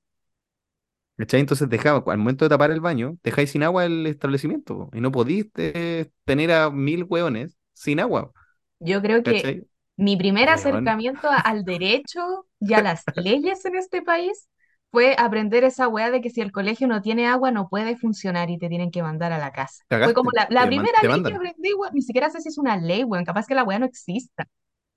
¿Cachai? 1.17 1.39
Entonces 1.39 1.69
dejaba, 1.69 2.03
al 2.11 2.17
momento 2.17 2.43
de 2.43 2.49
tapar 2.49 2.71
el 2.71 2.81
baño, 2.81 3.17
dejáis 3.23 3.51
sin 3.51 3.63
agua 3.63 3.85
el 3.85 4.05
establecimiento, 4.07 4.77
po, 4.77 4.89
y 4.93 4.99
no 4.99 5.11
podís 5.11 5.47
eh, 5.55 6.09
tener 6.25 6.51
a 6.51 6.69
mil 6.71 7.05
hueones 7.07 7.57
sin 7.73 8.01
agua. 8.01 8.31
Yo 8.79 9.01
creo 9.01 9.23
que 9.23 9.65
mi 9.95 10.17
primer 10.17 10.49
acercamiento 10.49 11.29
al 11.29 11.63
derecho 11.63 12.47
y 12.59 12.73
a 12.73 12.81
las 12.81 13.03
leyes 13.15 13.63
en 13.63 13.75
este 13.75 14.01
país 14.01 14.49
fue 14.95 15.15
aprender 15.17 15.63
esa 15.63 15.87
weá 15.87 16.11
de 16.11 16.21
que 16.21 16.29
si 16.29 16.41
el 16.41 16.51
colegio 16.51 16.87
no 16.87 17.01
tiene 17.01 17.27
agua 17.27 17.51
no 17.51 17.67
puede 17.69 17.97
funcionar 17.97 18.49
y 18.49 18.57
te 18.57 18.69
tienen 18.69 18.91
que 18.91 19.03
mandar 19.03 19.33
a 19.33 19.37
la 19.39 19.51
casa. 19.51 19.83
Fue 20.01 20.13
como 20.13 20.29
cagaste, 20.29 20.33
la, 20.33 20.47
la 20.49 20.65
primera 20.67 20.97
ley 21.09 21.23
que 21.23 21.33
mandan. 21.33 21.33
aprendí, 21.35 21.73
weón. 21.73 21.93
Ni 21.93 22.01
siquiera 22.01 22.29
sé 22.29 22.41
si 22.41 22.49
es 22.49 22.57
una 22.57 22.77
ley, 22.77 23.03
weón. 23.03 23.25
Capaz 23.25 23.47
que 23.47 23.55
la 23.55 23.63
weá 23.63 23.79
no 23.79 23.85
exista. 23.85 24.45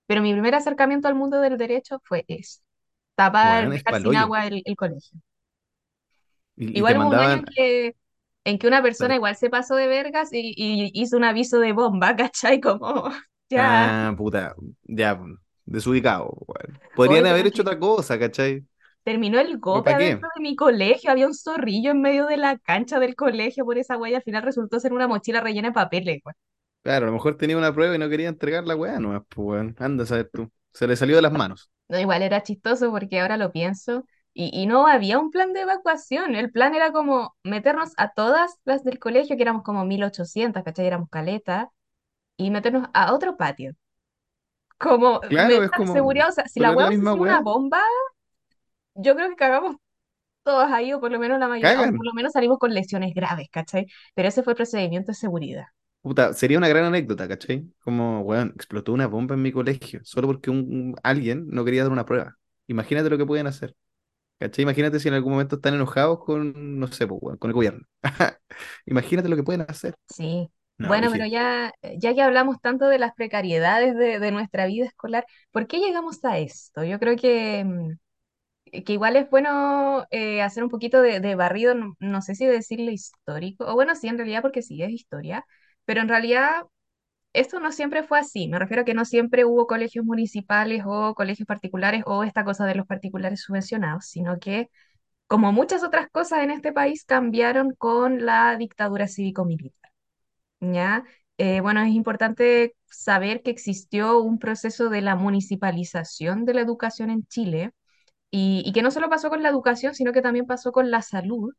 Pero 0.06 0.22
mi 0.22 0.32
primer 0.32 0.54
acercamiento 0.54 1.08
al 1.08 1.14
mundo 1.16 1.40
del 1.40 1.58
derecho 1.58 2.00
fue 2.04 2.24
eso. 2.28 2.60
Tapar, 3.16 3.68
dejar 3.70 3.96
sin 3.96 4.16
agua 4.16 4.46
el, 4.46 4.62
el 4.66 4.76
colegio. 4.76 5.20
Y, 6.56 6.78
y 6.78 6.78
Igual 6.78 6.98
hubo 6.98 7.10
un 7.10 7.20
año 7.20 7.36
mandaban. 7.36 7.38
en 7.38 7.44
que, 7.46 7.96
en 8.44 8.58
que 8.58 8.66
una 8.68 8.82
persona 8.82 9.14
igual 9.14 9.36
se 9.36 9.50
pasó 9.50 9.74
de 9.76 9.88
vergas 9.88 10.30
y, 10.32 10.52
y 10.56 10.90
hizo 10.94 11.16
un 11.16 11.24
aviso 11.24 11.58
de 11.60 11.72
bomba, 11.72 12.14
¿cachai? 12.16 12.60
Como, 12.60 13.10
ya, 13.50 13.98
Ah, 14.08 14.14
puta, 14.16 14.54
ya, 14.84 15.20
desubicado, 15.64 16.36
Podrían 16.94 17.26
pero 17.26 17.26
haber 17.26 17.46
hecho 17.46 17.62
que 17.62 17.62
otra 17.62 17.78
cosa, 17.78 18.18
¿cachai? 18.18 18.64
Terminó 19.04 19.40
el 19.40 19.58
golpe 19.58 19.92
¿Para 19.92 19.96
adentro 19.96 20.28
qué? 20.34 20.40
de 20.40 20.42
mi 20.42 20.56
colegio, 20.56 21.10
había 21.10 21.26
un 21.26 21.34
zorrillo 21.34 21.90
en 21.92 22.00
medio 22.02 22.26
de 22.26 22.36
la 22.36 22.58
cancha 22.58 22.98
del 23.00 23.14
colegio 23.16 23.64
por 23.64 23.78
esa 23.78 23.96
huella, 23.96 24.18
al 24.18 24.22
final 24.22 24.42
resultó 24.42 24.80
ser 24.80 24.92
una 24.92 25.08
mochila 25.08 25.40
rellena 25.40 25.68
de 25.68 25.74
papeles. 25.74 26.20
Claro, 26.82 27.04
a 27.04 27.08
lo 27.08 27.12
mejor 27.12 27.36
tenía 27.36 27.58
una 27.58 27.74
prueba 27.74 27.94
y 27.94 27.98
no 27.98 28.08
quería 28.08 28.28
entregar 28.28 28.64
la 28.64 28.76
weá, 28.76 28.98
no, 28.98 29.10
pues, 29.24 29.46
weón. 29.46 29.76
Anda 29.78 30.04
a 30.04 30.06
saber 30.06 30.30
tú. 30.32 30.50
Se 30.72 30.86
le 30.86 30.96
salió 30.96 31.16
de 31.16 31.22
las 31.22 31.32
manos. 31.32 31.70
No, 31.88 31.98
igual 31.98 32.22
era 32.22 32.42
chistoso 32.42 32.90
porque 32.90 33.20
ahora 33.20 33.36
lo 33.36 33.50
pienso 33.52 34.04
y, 34.34 34.50
y 34.62 34.66
no 34.66 34.86
había 34.86 35.18
un 35.18 35.30
plan 35.30 35.52
de 35.52 35.62
evacuación, 35.62 36.34
el 36.36 36.50
plan 36.52 36.74
era 36.74 36.92
como 36.92 37.34
meternos 37.42 37.92
a 37.96 38.12
todas 38.12 38.58
las 38.64 38.84
del 38.84 38.98
colegio, 38.98 39.36
que 39.36 39.42
éramos 39.42 39.62
como 39.62 39.84
1800, 39.84 40.62
¿cachai? 40.62 40.86
Éramos 40.86 41.08
caleta, 41.10 41.70
y 42.36 42.50
meternos 42.50 42.88
a 42.94 43.14
otro 43.14 43.36
patio. 43.36 43.74
como 44.78 45.20
Claro, 45.20 45.64
es 45.64 45.70
como 45.70 45.92
seguridad, 45.92 46.28
o 46.28 46.32
sea, 46.32 46.46
si 46.46 46.60
la 46.60 46.72
hueá 46.72 46.88
una 46.88 47.14
weá, 47.14 47.40
bomba, 47.40 47.80
yo 48.98 49.14
creo 49.16 49.28
que 49.30 49.36
cagamos 49.36 49.76
todos 50.44 50.70
ahí, 50.72 50.92
o 50.94 51.00
por 51.00 51.12
lo 51.12 51.18
menos 51.20 51.38
la 51.40 51.48
mayoría, 51.48 51.82
o 51.82 51.94
por 51.96 52.06
lo 52.06 52.14
menos 52.14 52.32
salimos 52.32 52.58
con 52.58 52.74
lesiones 52.74 53.14
graves, 53.14 53.48
¿cachai? 53.52 53.86
Pero 54.14 54.28
ese 54.28 54.42
fue 54.44 54.52
el 54.54 54.58
procedimiento 54.58 55.12
de 55.12 55.16
seguridad. 55.16 55.66
Puta, 56.02 56.32
sería 56.32 56.58
una 56.58 56.68
gran 56.68 56.84
anécdota, 56.84 57.28
¿cachai? 57.28 57.70
Como, 57.80 58.20
weón, 58.22 58.52
explotó 58.54 58.92
una 58.92 59.06
bomba 59.08 59.34
en 59.34 59.42
mi 59.42 59.52
colegio, 59.52 60.00
solo 60.04 60.28
porque 60.28 60.50
un, 60.50 60.58
un- 60.60 60.96
alguien 61.02 61.46
no 61.48 61.64
quería 61.64 61.82
dar 61.82 61.92
una 61.92 62.06
prueba. 62.06 62.38
Imagínate 62.66 63.10
lo 63.10 63.18
que 63.18 63.26
pueden 63.26 63.46
hacer, 63.46 63.74
¿cachai? 64.38 64.64
Imagínate 64.64 65.00
si 65.00 65.08
en 65.08 65.14
algún 65.14 65.32
momento 65.34 65.56
están 65.56 65.74
enojados 65.74 66.20
con, 66.24 66.78
no 66.80 66.88
sé, 66.88 67.06
pues, 67.06 67.20
weón, 67.22 67.38
con 67.38 67.50
el 67.50 67.54
gobierno. 67.54 67.86
Imagínate 68.86 69.28
lo 69.30 69.36
que 69.36 69.44
pueden 69.44 69.62
hacer. 69.62 69.96
Sí. 70.06 70.50
No, 70.78 70.88
Bueno, 70.88 71.10
pero 71.10 71.26
ya, 71.26 71.72
ya 71.98 72.14
que 72.14 72.22
hablamos 72.22 72.60
tanto 72.60 72.86
de 72.88 72.98
las 72.98 73.12
precariedades 73.14 73.94
de, 73.96 74.18
de 74.20 74.30
nuestra 74.32 74.66
vida 74.66 74.86
escolar, 74.86 75.26
¿por 75.50 75.66
qué 75.66 75.78
llegamos 75.80 76.24
a 76.24 76.38
esto? 76.38 76.84
Yo 76.84 76.98
creo 76.98 77.16
que, 77.16 77.64
mm, 77.64 77.92
que 78.70 78.92
igual 78.92 79.16
es 79.16 79.28
bueno 79.30 80.06
eh, 80.10 80.42
hacer 80.42 80.62
un 80.64 80.70
poquito 80.70 81.02
de, 81.02 81.20
de 81.20 81.34
barrido, 81.34 81.74
no, 81.74 81.94
no 82.00 82.22
sé 82.22 82.34
si 82.34 82.46
decirle 82.46 82.92
histórico, 82.92 83.64
o 83.66 83.74
bueno, 83.74 83.94
sí, 83.94 84.08
en 84.08 84.18
realidad 84.18 84.42
porque 84.42 84.62
sí 84.62 84.82
es 84.82 84.90
historia, 84.90 85.44
pero 85.84 86.00
en 86.00 86.08
realidad 86.08 86.62
esto 87.32 87.60
no 87.60 87.72
siempre 87.72 88.02
fue 88.02 88.18
así. 88.18 88.48
Me 88.48 88.58
refiero 88.58 88.82
a 88.82 88.84
que 88.84 88.94
no 88.94 89.04
siempre 89.04 89.44
hubo 89.44 89.66
colegios 89.66 90.04
municipales 90.04 90.82
o 90.86 91.14
colegios 91.14 91.46
particulares 91.46 92.02
o 92.06 92.24
esta 92.24 92.44
cosa 92.44 92.66
de 92.66 92.74
los 92.74 92.86
particulares 92.86 93.42
subvencionados, 93.42 94.06
sino 94.06 94.38
que, 94.38 94.70
como 95.26 95.52
muchas 95.52 95.84
otras 95.84 96.08
cosas 96.10 96.40
en 96.44 96.50
este 96.52 96.72
país, 96.72 97.04
cambiaron 97.04 97.74
con 97.78 98.26
la 98.26 98.56
dictadura 98.56 99.08
cívico-militar. 99.08 99.90
¿ya? 100.60 101.04
Eh, 101.38 101.60
bueno, 101.60 101.80
es 101.82 101.90
importante 101.90 102.74
saber 102.86 103.42
que 103.42 103.50
existió 103.50 104.20
un 104.20 104.38
proceso 104.38 104.88
de 104.90 105.02
la 105.02 105.16
municipalización 105.16 106.44
de 106.44 106.54
la 106.54 106.62
educación 106.62 107.10
en 107.10 107.26
Chile 107.26 107.72
y, 108.30 108.72
que 108.72 108.82
no 108.82 108.90
solo 108.90 109.08
pasó 109.08 109.30
con 109.30 109.42
la 109.42 109.48
educación, 109.48 109.94
sino 109.94 110.12
que 110.12 110.22
también 110.22 110.46
pasó 110.46 110.72
con 110.72 110.90
la 110.90 111.02
salud. 111.02 111.54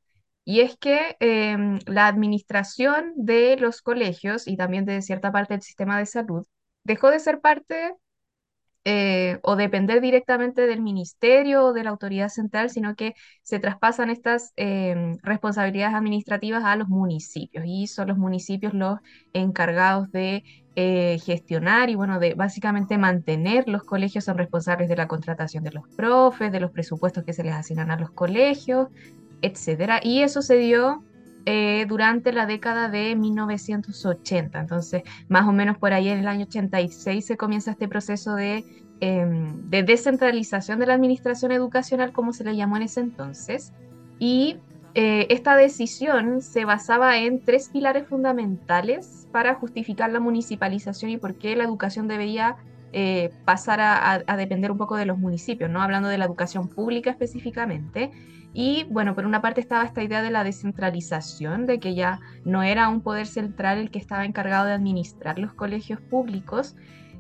Y 0.46 0.62
es 0.62 0.78
que 0.78 1.16
em, 1.20 1.80
la 1.86 2.08
administración 2.08 3.14
de 3.16 3.58
los 3.58 3.82
colegios 3.82 4.48
y 4.48 4.58
también 4.58 4.86
de 4.86 5.02
cierta 5.02 5.32
parte 5.32 5.54
del 5.54 5.62
sistema 5.62 5.98
de 6.00 6.06
salud 6.06 6.46
dejó 6.84 7.12
de 7.12 7.20
ser 7.20 7.42
parte 7.42 7.94
eh, 8.91 9.38
o 9.43 9.56
depender 9.56 10.02
directamente 10.02 10.65
del 10.65 10.82
ministerio 10.82 11.65
o 11.65 11.73
de 11.73 11.84
la 11.84 11.91
autoridad 11.91 12.30
central, 12.30 12.71
sino 12.71 12.95
que 12.95 13.13
se 13.43 13.60
traspasan 13.60 14.10
estas 14.10 14.52
em, 14.56 15.17
responsabilidades 15.21 15.93
administrativas 15.95 16.63
a 16.63 16.75
los 16.75 16.88
municipios 16.88 17.65
y 17.67 17.86
son 17.86 18.08
los 18.08 18.17
municipios 18.17 18.73
los 18.73 18.97
encargados 19.34 20.12
de 20.12 20.43
eh, 20.75 21.19
gestionar 21.23 21.91
y 21.91 21.95
bueno, 21.95 22.17
de 22.17 22.34
básicamente 22.34 22.97
mantener 22.97 23.67
los 23.67 23.84
colegios, 23.84 24.25
son 24.25 24.39
responsables 24.39 24.89
de 24.89 24.95
la 24.95 25.08
contratación 25.08 25.63
de 25.63 25.71
los 25.71 25.88
profes, 25.95 26.52
de 26.52 26.60
los 26.60 26.71
presupuestos 26.71 27.23
que 27.23 27.34
se 27.34 27.43
les 27.43 27.54
asignan 27.54 27.91
a 27.91 27.99
los 27.99 28.10
colegios, 28.10 28.88
etcétera. 29.43 29.99
Y 30.02 30.23
eso 30.23 30.41
se 30.41 30.58
dio 30.58 31.04
eh, 31.45 31.86
durante 31.88 32.32
la 32.34 32.45
década 32.45 32.89
de 32.89 33.15
1980. 33.15 34.60
Entonces, 34.60 35.04
más 35.28 35.47
o 35.47 35.52
menos 35.52 35.78
por 35.78 35.93
ahí 35.93 36.10
en 36.10 36.19
el 36.19 36.28
año 36.28 36.45
86 36.45 37.25
se 37.25 37.38
comienza 37.38 37.71
este 37.71 37.88
proceso 37.88 38.36
de, 38.36 38.65
eh, 39.02 39.25
de 39.65 39.84
descentralización 39.84 40.80
de 40.80 40.88
la 40.88 40.93
administración 40.93 41.52
educacional, 41.52 42.12
como 42.12 42.34
se 42.34 42.43
le 42.43 42.56
llamó 42.56 42.78
en 42.78 42.84
ese 42.84 42.99
entonces. 43.02 43.73
Y 44.19 44.58
eh, 44.95 45.28
esta 45.30 45.56
decisión 45.56 46.41
se 46.41 46.65
basaba 46.65 47.17
en 47.17 47.43
tres 47.43 47.69
pilares 47.69 48.08
fundamentales 48.08 49.28
para 49.32 49.56
justificar 49.56 50.12
la 50.12 50.19
municipalización 50.19 51.12
y 51.12 51.17
por 51.17 51.36
qué 51.36 51.56
la 51.56 51.63
educación 51.63 52.08
debería 52.08 52.58
eh, 52.91 53.32
pasar 53.45 53.80
a, 53.82 54.36
depender 54.36 54.71
un 54.71 54.78
poco 54.78 54.97
de 54.97 55.06
los 55.06 55.17
municipios, 55.17 55.69
¿no? 55.69 55.82
Hablando 55.82 56.10
de 56.10 56.17
la 56.17 56.25
educación 56.25 56.69
pública 56.69 57.10
específicamente. 57.10 58.12
Y 58.54 58.86
bueno, 58.89 59.13
por 59.13 59.25
una 59.25 59.41
parte 59.41 59.62
estaba 59.62 59.84
esta 59.84 60.04
idea 60.04 60.23
de 60.23 60.32
la 60.32 60.43
descentralización, 60.43 61.67
de 61.67 61.80
que 61.80 61.93
ya 61.93 62.19
no 62.45 62.63
era 62.63 62.89
un 62.89 63.02
poder 63.02 63.28
central 63.28 63.78
el 63.78 63.91
que 63.91 63.99
estaba 63.99 64.25
encargado 64.25 64.65
de 64.65 64.73
administrar 64.73 65.38
los 65.38 65.54
colegios 65.54 66.02
públicos, 66.02 66.75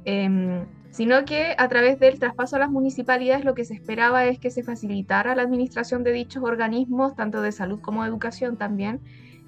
eh, 0.05 0.65
sino 0.91 1.23
que 1.25 1.55
a 1.57 1.67
través 1.67 1.99
del 1.99 2.19
traspaso 2.19 2.55
a 2.55 2.59
las 2.59 2.71
municipalidades 2.71 3.45
lo 3.45 3.53
que 3.53 3.63
se 3.63 3.75
esperaba 3.75 4.25
es 4.25 4.39
que 4.39 4.49
se 4.49 4.63
facilitara 4.63 5.35
la 5.35 5.43
administración 5.43 6.03
de 6.03 6.11
dichos 6.11 6.43
organismos, 6.43 7.15
tanto 7.15 7.41
de 7.41 7.51
salud 7.51 7.79
como 7.79 8.03
de 8.03 8.09
educación 8.09 8.57
también, 8.57 8.99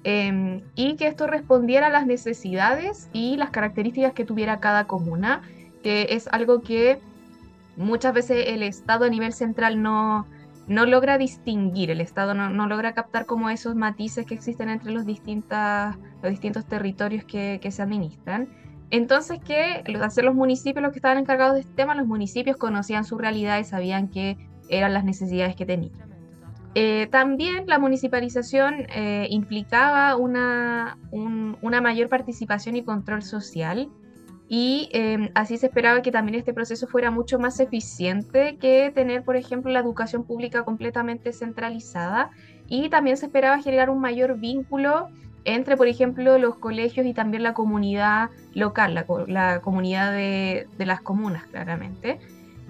eh, 0.04 0.62
y 0.74 0.96
que 0.96 1.06
esto 1.06 1.26
respondiera 1.26 1.88
a 1.88 1.90
las 1.90 2.06
necesidades 2.06 3.08
y 3.12 3.36
las 3.36 3.50
características 3.50 4.12
que 4.12 4.24
tuviera 4.24 4.60
cada 4.60 4.86
comuna, 4.86 5.42
que 5.82 6.08
es 6.10 6.28
algo 6.28 6.62
que 6.62 7.00
muchas 7.76 8.14
veces 8.14 8.44
el 8.48 8.62
Estado 8.62 9.04
a 9.06 9.08
nivel 9.08 9.32
central 9.32 9.82
no, 9.82 10.26
no 10.66 10.86
logra 10.86 11.18
distinguir, 11.18 11.90
el 11.90 12.00
Estado 12.00 12.34
no, 12.34 12.50
no, 12.50 12.66
logra 12.66 12.92
captar 12.94 13.26
como 13.26 13.50
esos 13.50 13.74
matices 13.74 14.26
que 14.26 14.34
existen 14.34 14.68
entre 14.68 14.92
los, 14.92 15.06
distintas, 15.06 15.96
los 16.22 16.30
distintos 16.30 16.66
territorios 16.66 17.24
que, 17.24 17.58
que 17.60 17.70
se 17.70 17.82
administran. 17.82 18.48
Entonces, 18.90 19.40
que 19.40 19.82
hacer 20.02 20.24
los 20.24 20.34
municipios 20.34 20.82
los 20.82 20.92
que 20.92 20.98
estaban 20.98 21.16
encargados 21.18 21.54
de 21.54 21.60
este 21.60 21.72
tema, 21.72 21.94
los 21.94 22.06
municipios 22.06 22.58
conocían 22.58 23.04
su 23.04 23.16
realidad 23.16 23.58
y 23.58 23.64
sabían 23.64 24.08
qué 24.08 24.36
eran 24.68 24.92
las 24.92 25.04
necesidades 25.04 25.56
que 25.56 25.64
tenían. 25.64 25.92
Eh, 26.74 27.08
también 27.10 27.64
la 27.66 27.78
municipalización 27.78 28.86
eh, 28.94 29.26
implicaba 29.30 30.16
una, 30.16 30.98
un, 31.10 31.58
una 31.60 31.80
mayor 31.82 32.08
participación 32.08 32.76
y 32.76 32.82
control 32.82 33.22
social 33.22 33.90
y 34.54 34.90
eh, 34.92 35.30
así 35.34 35.56
se 35.56 35.64
esperaba 35.64 36.02
que 36.02 36.12
también 36.12 36.38
este 36.38 36.52
proceso 36.52 36.86
fuera 36.86 37.10
mucho 37.10 37.38
más 37.38 37.58
eficiente 37.58 38.58
que 38.58 38.92
tener, 38.94 39.24
por 39.24 39.36
ejemplo, 39.36 39.72
la 39.72 39.80
educación 39.80 40.24
pública 40.24 40.62
completamente 40.62 41.32
centralizada. 41.32 42.28
Y 42.68 42.90
también 42.90 43.16
se 43.16 43.24
esperaba 43.24 43.62
generar 43.62 43.88
un 43.88 43.98
mayor 43.98 44.38
vínculo 44.38 45.08
entre, 45.46 45.78
por 45.78 45.88
ejemplo, 45.88 46.36
los 46.36 46.56
colegios 46.56 47.06
y 47.06 47.14
también 47.14 47.42
la 47.42 47.54
comunidad 47.54 48.28
local, 48.52 48.92
la, 49.26 49.60
comunidad 49.62 50.12
de, 50.12 50.66
las 50.76 51.00
comunas, 51.00 51.44
claramente. 51.44 52.18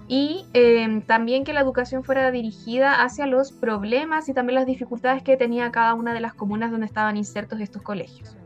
Y 0.07 0.47
eh, 0.55 1.03
también 1.07 1.43
que 1.43 1.53
la 1.53 1.63
educación 1.63 2.05
fuera 2.05 2.31
dirigida 2.31 3.03
hacia 3.03 3.27
los 3.27 3.51
problemas 3.51 4.29
y 4.29 4.35
también 4.35 4.55
las 4.55 4.67
dificultades 4.67 5.25
que 5.25 5.37
tenía 5.37 5.73
cada 5.73 5.95
una 5.95 6.15
de 6.15 6.21
las 6.21 6.33
comunas 6.33 6.71
donde 6.71 6.87
estaban 6.87 7.17
insertos 7.17 7.59
estos 7.59 7.83
colegios. 7.83 8.37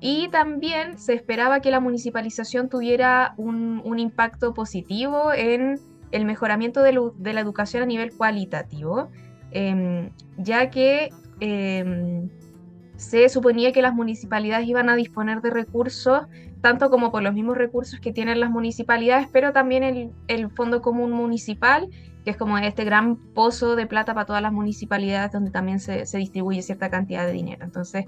Y 0.00 0.28
también 0.28 0.98
se 0.98 1.12
esperaba 1.14 1.60
que 1.60 1.70
la 1.70 1.80
municipalización 1.80 2.68
tuviera 2.68 3.34
un, 3.36 3.98
impacto 3.98 4.54
positivo 4.54 5.32
en 5.32 5.78
el 6.10 6.24
mejoramiento 6.24 6.82
de, 6.82 6.92
la 7.32 7.40
educación 7.40 7.82
a 7.82 7.86
nivel 7.86 8.12
cualitativo, 8.12 9.10
eh, 9.52 10.10
ya 10.38 10.70
que 10.70 11.10
eh, 11.40 12.28
se 13.00 13.30
suponía 13.30 13.72
que 13.72 13.80
las 13.80 13.94
municipalidades 13.94 14.68
iban 14.68 14.90
a 14.90 14.94
disponer 14.94 15.40
de 15.40 15.48
recursos, 15.48 16.26
tanto 16.60 16.90
como 16.90 17.10
por 17.10 17.22
los 17.22 17.32
mismos 17.32 17.56
recursos 17.56 17.98
que 17.98 18.12
tienen 18.12 18.40
las 18.40 18.50
municipalidades, 18.50 19.26
pero 19.32 19.52
también 19.52 19.82
el, 19.82 20.10
el 20.28 20.50
Fondo 20.50 20.82
Común 20.82 21.12
Municipal, 21.12 21.88
que 22.24 22.30
es 22.30 22.36
como 22.36 22.58
este 22.58 22.84
gran 22.84 23.16
pozo 23.16 23.74
de 23.74 23.86
plata 23.86 24.12
para 24.12 24.26
todas 24.26 24.42
las 24.42 24.52
municipalidades 24.52 25.32
donde 25.32 25.50
también 25.50 25.80
se, 25.80 26.04
se 26.04 26.18
distribuye 26.18 26.60
cierta 26.60 26.90
cantidad 26.90 27.24
de 27.24 27.32
dinero. 27.32 27.64
Entonces, 27.64 28.04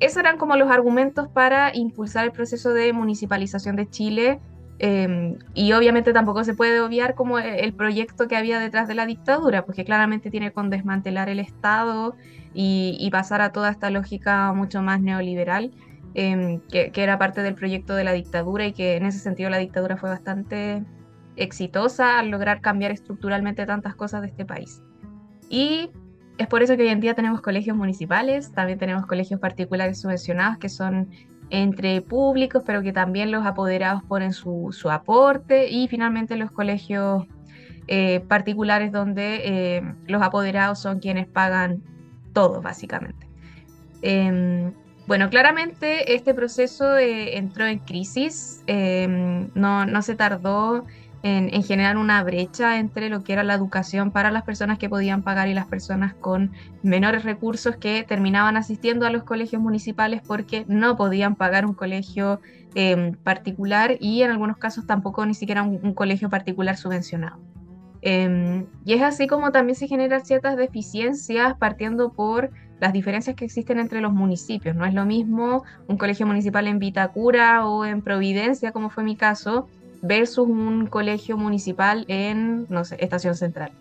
esos 0.00 0.18
eran 0.18 0.38
como 0.38 0.56
los 0.56 0.70
argumentos 0.70 1.28
para 1.28 1.74
impulsar 1.74 2.24
el 2.24 2.32
proceso 2.32 2.72
de 2.72 2.92
municipalización 2.92 3.76
de 3.76 3.88
Chile. 3.88 4.40
Eh, 4.80 5.36
y 5.54 5.72
obviamente 5.72 6.12
tampoco 6.12 6.42
se 6.42 6.54
puede 6.54 6.80
obviar 6.80 7.14
como 7.14 7.38
el 7.38 7.72
proyecto 7.74 8.26
que 8.26 8.36
había 8.36 8.58
detrás 8.58 8.88
de 8.88 8.94
la 8.94 9.06
dictadura, 9.06 9.64
porque 9.64 9.84
claramente 9.84 10.30
tiene 10.30 10.52
con 10.52 10.68
desmantelar 10.68 11.28
el 11.28 11.38
Estado 11.38 12.16
y, 12.54 12.96
y 12.98 13.10
pasar 13.10 13.40
a 13.40 13.52
toda 13.52 13.70
esta 13.70 13.90
lógica 13.90 14.52
mucho 14.52 14.82
más 14.82 15.00
neoliberal, 15.00 15.70
eh, 16.14 16.60
que, 16.70 16.90
que, 16.90 17.02
era 17.02 17.18
parte 17.18 17.42
del 17.42 17.54
proyecto 17.54 17.94
de 17.94 18.04
la 18.04 18.12
dictadura 18.12 18.66
y 18.66 18.72
que 18.72 18.96
en 18.96 19.06
ese 19.06 19.20
sentido 19.20 19.48
la 19.48 19.58
dictadura 19.58 19.96
fue 19.96 20.10
bastante 20.10 20.84
exitosa 21.36 22.18
al 22.18 22.30
lograr 22.30 22.60
cambiar 22.60 22.90
estructuralmente 22.90 23.66
tantas 23.66 23.94
cosas 23.94 24.22
de 24.22 24.28
este 24.28 24.44
país. 24.44 24.82
Y 25.48 25.90
es 26.38 26.46
por 26.46 26.62
eso 26.62 26.76
que 26.76 26.82
hoy 26.82 26.88
en 26.88 27.00
día 27.00 27.14
tenemos 27.14 27.40
colegios 27.40 27.76
municipales, 27.76 28.52
también 28.52 28.78
tenemos 28.78 29.06
colegios 29.06 29.40
particulares 29.40 30.00
subvencionados 30.00 30.58
que 30.58 30.68
son 30.68 31.08
entre 31.50 32.00
públicos, 32.00 32.62
pero 32.66 32.82
que 32.82 32.92
también 32.92 33.30
los 33.30 33.46
apoderados 33.46 34.02
ponen 34.04 34.32
su, 34.32 34.70
su 34.72 34.90
aporte 34.90 35.68
y 35.68 35.88
finalmente 35.88 36.36
los 36.36 36.50
colegios 36.50 37.24
eh, 37.86 38.20
particulares 38.28 38.92
donde 38.92 39.42
eh, 39.44 39.94
los 40.06 40.22
apoderados 40.22 40.80
son 40.80 41.00
quienes 41.00 41.28
pagan 41.28 41.82
todo, 42.32 42.62
básicamente. 42.62 43.28
Eh, 44.02 44.72
bueno, 45.06 45.28
claramente 45.28 46.14
este 46.14 46.32
proceso 46.32 46.96
eh, 46.96 47.36
entró 47.36 47.66
en 47.66 47.78
crisis, 47.80 48.62
eh, 48.66 49.06
no, 49.54 49.84
no, 49.84 50.02
se 50.02 50.14
tardó 50.14 50.86
en, 51.24 51.52
en, 51.52 51.62
generar 51.64 51.96
una 51.96 52.22
brecha 52.22 52.78
entre 52.78 53.08
lo 53.08 53.24
que 53.24 53.32
era 53.32 53.42
la 53.42 53.54
educación 53.54 54.12
para 54.12 54.30
las 54.30 54.44
personas 54.44 54.78
que 54.78 54.88
podían 54.88 55.22
pagar 55.22 55.48
y 55.48 55.54
las 55.54 55.66
personas 55.66 56.14
con 56.14 56.52
menores 56.82 57.24
recursos 57.24 57.76
que 57.76 58.04
terminaban 58.06 58.56
asistiendo 58.56 59.06
a 59.06 59.10
los 59.10 59.24
colegios 59.24 59.60
municipales 59.60 60.20
porque 60.24 60.64
no 60.68 60.96
podían 60.96 61.34
pagar 61.34 61.64
un 61.64 61.74
colegio 61.74 62.40
eh, 62.74 63.12
particular 63.24 63.96
y 64.00 64.22
en 64.22 64.30
algunos 64.30 64.58
casos 64.58 64.86
tampoco 64.86 65.24
ni 65.24 65.34
siquiera 65.34 65.62
un, 65.62 65.80
un 65.82 65.94
colegio 65.94 66.28
particular 66.28 66.76
subvencionado. 66.76 67.40
Eh, 68.06 68.66
y 68.84 68.92
es 68.92 69.02
así 69.02 69.26
como 69.26 69.50
también 69.50 69.76
se 69.76 69.88
generan 69.88 70.26
ciertas 70.26 70.58
deficiencias 70.58 71.54
partiendo 71.56 72.12
por 72.12 72.50
las 72.78 72.92
diferencias 72.92 73.34
que 73.34 73.46
existen 73.46 73.78
entre 73.78 74.02
los 74.02 74.12
municipios. 74.12 74.76
No 74.76 74.84
es 74.84 74.92
lo 74.92 75.06
mismo 75.06 75.64
un 75.88 75.96
colegio 75.96 76.26
municipal 76.26 76.66
en 76.66 76.78
Vitacura 76.78 77.66
o 77.66 77.86
en 77.86 78.02
Providencia, 78.02 78.72
como 78.72 78.90
fue 78.90 79.04
mi 79.04 79.16
caso, 79.16 79.68
versus 80.04 80.46
un 80.46 80.86
colegio 80.86 81.36
municipal 81.36 82.04
en, 82.08 82.66
no 82.68 82.84
sé, 82.84 82.96
Estación 83.00 83.34
Central. 83.34 83.72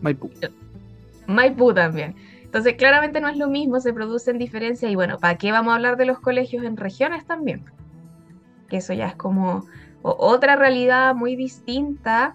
Maipú. 0.00 0.30
Maipú 1.26 1.72
también. 1.72 2.16
Entonces, 2.42 2.74
claramente 2.74 3.20
no 3.20 3.28
es 3.28 3.36
lo 3.36 3.48
mismo, 3.48 3.78
se 3.78 3.92
producen 3.92 4.38
diferencias 4.38 4.90
y 4.90 4.96
bueno, 4.96 5.18
¿para 5.18 5.36
qué 5.38 5.52
vamos 5.52 5.72
a 5.72 5.76
hablar 5.76 5.96
de 5.96 6.06
los 6.06 6.18
colegios 6.18 6.64
en 6.64 6.76
regiones 6.76 7.24
también? 7.24 7.62
Que 8.68 8.78
eso 8.78 8.94
ya 8.94 9.08
es 9.08 9.14
como 9.14 9.64
otra 10.02 10.56
realidad 10.56 11.14
muy 11.14 11.36
distinta 11.36 12.34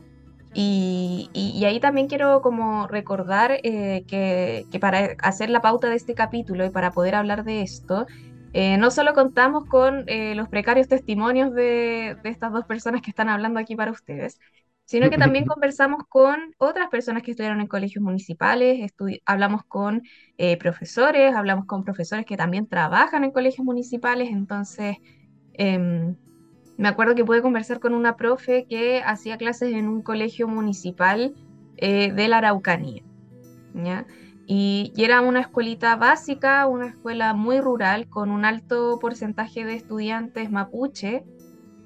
y, 0.54 1.64
ahí 1.66 1.80
también 1.80 2.08
quiero 2.08 2.42
como 2.42 2.88
recordar 2.88 3.60
eh, 3.64 4.04
que, 4.08 4.80
para 4.80 5.16
hacer 5.20 5.50
la 5.50 5.62
pauta 5.62 5.90
de 5.90 5.96
este 5.96 6.14
capítulo 6.14 6.64
y 6.66 6.70
para 6.70 6.92
poder 6.92 7.16
hablar 7.16 7.44
de 7.44 7.64
esto, 7.64 8.06
eh, 8.54 8.78
no 8.78 8.92
solo 8.92 9.14
contamos 9.14 9.66
con 9.66 10.04
eh, 10.08 10.36
los 10.36 10.48
precarios 10.48 10.88
testimonios 10.88 11.54
de, 11.54 12.16
de, 12.24 12.30
estas 12.30 12.52
dos 12.52 12.66
personas 12.66 13.02
que 13.02 13.10
están 13.10 13.30
hablando 13.30 13.60
aquí 13.60 13.76
para 13.76 13.92
ustedes, 13.92 14.40
sino 14.86 15.10
que 15.10 15.18
también 15.18 15.46
conversamos 15.48 16.04
con 16.08 16.54
otras 16.58 16.90
personas 16.90 17.24
que 17.24 17.32
estudiaron 17.32 17.62
en 17.62 17.68
colegios 17.68 18.04
municipales, 18.04 18.92
hablamos 19.26 19.64
con 19.66 20.04
profesores, 20.60 21.36
hablamos 21.36 21.66
con 21.66 21.84
profesores 21.84 22.26
que 22.26 22.38
también 22.38 22.68
trabajan 22.68 23.24
en 23.24 23.32
colegios 23.32 23.66
municipales, 23.66 24.30
entonces... 24.30 24.98
Em, 25.56 26.16
me 26.78 26.88
acuerdo 26.88 27.16
que 27.16 27.24
pude 27.24 27.42
conversar 27.42 27.80
con 27.80 27.94
una 27.94 28.16
profe 28.18 28.66
que 28.68 29.02
hacía 29.04 29.38
clases 29.38 29.74
en 29.74 29.88
un 29.88 30.02
colegio 30.02 30.48
municipal 30.48 31.36
eh, 31.78 32.12
de 32.12 32.28
la 32.28 32.38
Araucanía. 32.40 33.04
Y, 34.46 34.94
era 34.98 35.22
una 35.22 35.42
escuelita 35.42 35.96
básica, 35.96 36.68
una 36.68 36.88
escuela 36.88 37.34
muy 37.34 37.60
rural, 37.60 38.08
con 38.08 38.30
un 38.30 38.46
alto 38.46 39.00
porcentaje 39.00 39.66
de 39.66 39.76
estudiantes 39.76 40.52
mapuche, 40.52 41.24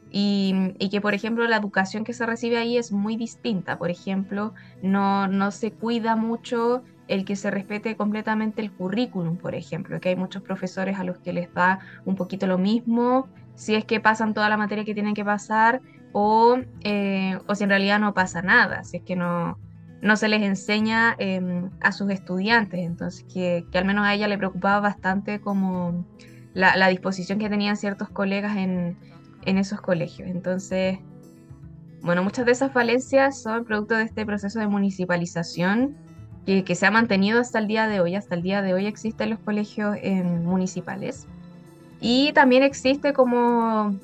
y, 0.10 0.89
que, 0.89 1.02
por 1.02 1.13
ejemplo, 1.13 1.46
la 1.48 1.58
educación 1.58 2.04
que 2.04 2.13
se 2.13 2.26
recibe 2.26 2.58
ahí 2.58 2.78
es 2.78 2.91
muy 2.91 3.17
distinta. 3.17 3.78
Por 3.78 3.91
ejemplo, 3.91 4.54
no, 4.82 5.28
no 5.28 5.52
se 5.52 5.72
cuida 5.72 6.15
mucho 6.15 6.84
el 7.08 7.26
que 7.26 7.36
se 7.36 7.52
respete 7.52 7.96
completamente 7.96 8.62
el 8.62 8.72
currículum, 8.72 9.38
por 9.38 9.56
ejemplo, 9.56 10.00
que 10.00 10.10
hay 10.10 10.15
muchos 10.15 10.41
profesores 10.41 10.98
a 11.00 11.04
los 11.04 11.20
que 11.20 11.34
les 11.34 11.54
da 11.54 11.80
un 12.06 12.15
poquito 12.15 12.48
lo 12.48 12.58
mismo 12.58 13.28
si 13.58 13.74
es 13.74 13.86
que 13.86 14.00
pasan 14.00 14.34
toda 14.34 14.50
la 14.50 14.58
materia 14.58 14.86
que 14.86 14.93
tienen 14.93 15.15
que 15.15 15.26
pasar 15.26 15.82
o, 16.12 16.58
eh, 16.84 17.39
o 17.48 17.56
si 17.56 17.63
en 17.63 17.70
realidad 17.70 18.00
no 18.00 18.13
pasa 18.13 18.41
nada, 18.41 18.84
si 18.84 18.98
es 18.98 19.04
que 19.04 19.15
no, 19.15 19.58
no 20.01 20.15
se 20.15 20.27
les 20.27 20.41
enseña 20.41 21.15
em, 21.19 21.69
a 21.81 21.91
sus 21.91 22.10
estudiantes. 22.12 22.79
Entonces, 22.79 23.25
que, 23.31 23.65
al 23.73 23.86
menos 23.86 24.05
a 24.05 24.13
ella 24.13 24.27
le 24.27 24.38
preocupaba 24.38 24.79
bastante 24.79 25.39
como 25.39 26.05
la, 26.53 26.88
disposición 26.88 27.39
que 27.39 27.49
tenían 27.49 27.77
ciertos 27.77 28.10
colegas 28.10 28.57
en, 28.57 28.97
en, 29.45 29.57
esos 29.57 29.81
colegios. 29.81 30.29
Entonces, 30.29 30.99
bueno, 32.01 32.23
muchas 32.23 32.45
de 32.45 32.51
esas 32.51 32.71
falencias 32.71 33.41
son 33.41 33.65
producto 33.65 33.95
de 33.95 34.03
este 34.03 34.25
proceso 34.25 34.60
de 34.60 34.67
municipalización 34.67 35.97
que, 36.45 36.75
se 36.75 36.86
ha 36.86 36.91
mantenido 36.91 37.41
hasta 37.41 37.60
el 37.60 37.67
día 37.67 37.88
de 37.88 37.99
hoy. 37.99 38.15
Hasta 38.15 38.36
el 38.36 38.41
día 38.41 38.62
de 38.62 38.73
hoy 38.73 38.86
existen 38.86 39.31
los 39.31 39.39
colegios 39.39 39.97
em, 40.01 40.43
municipales. 40.43 41.27
Y 41.99 42.31
también 42.33 42.63
existe 42.63 43.12
como 43.12 43.95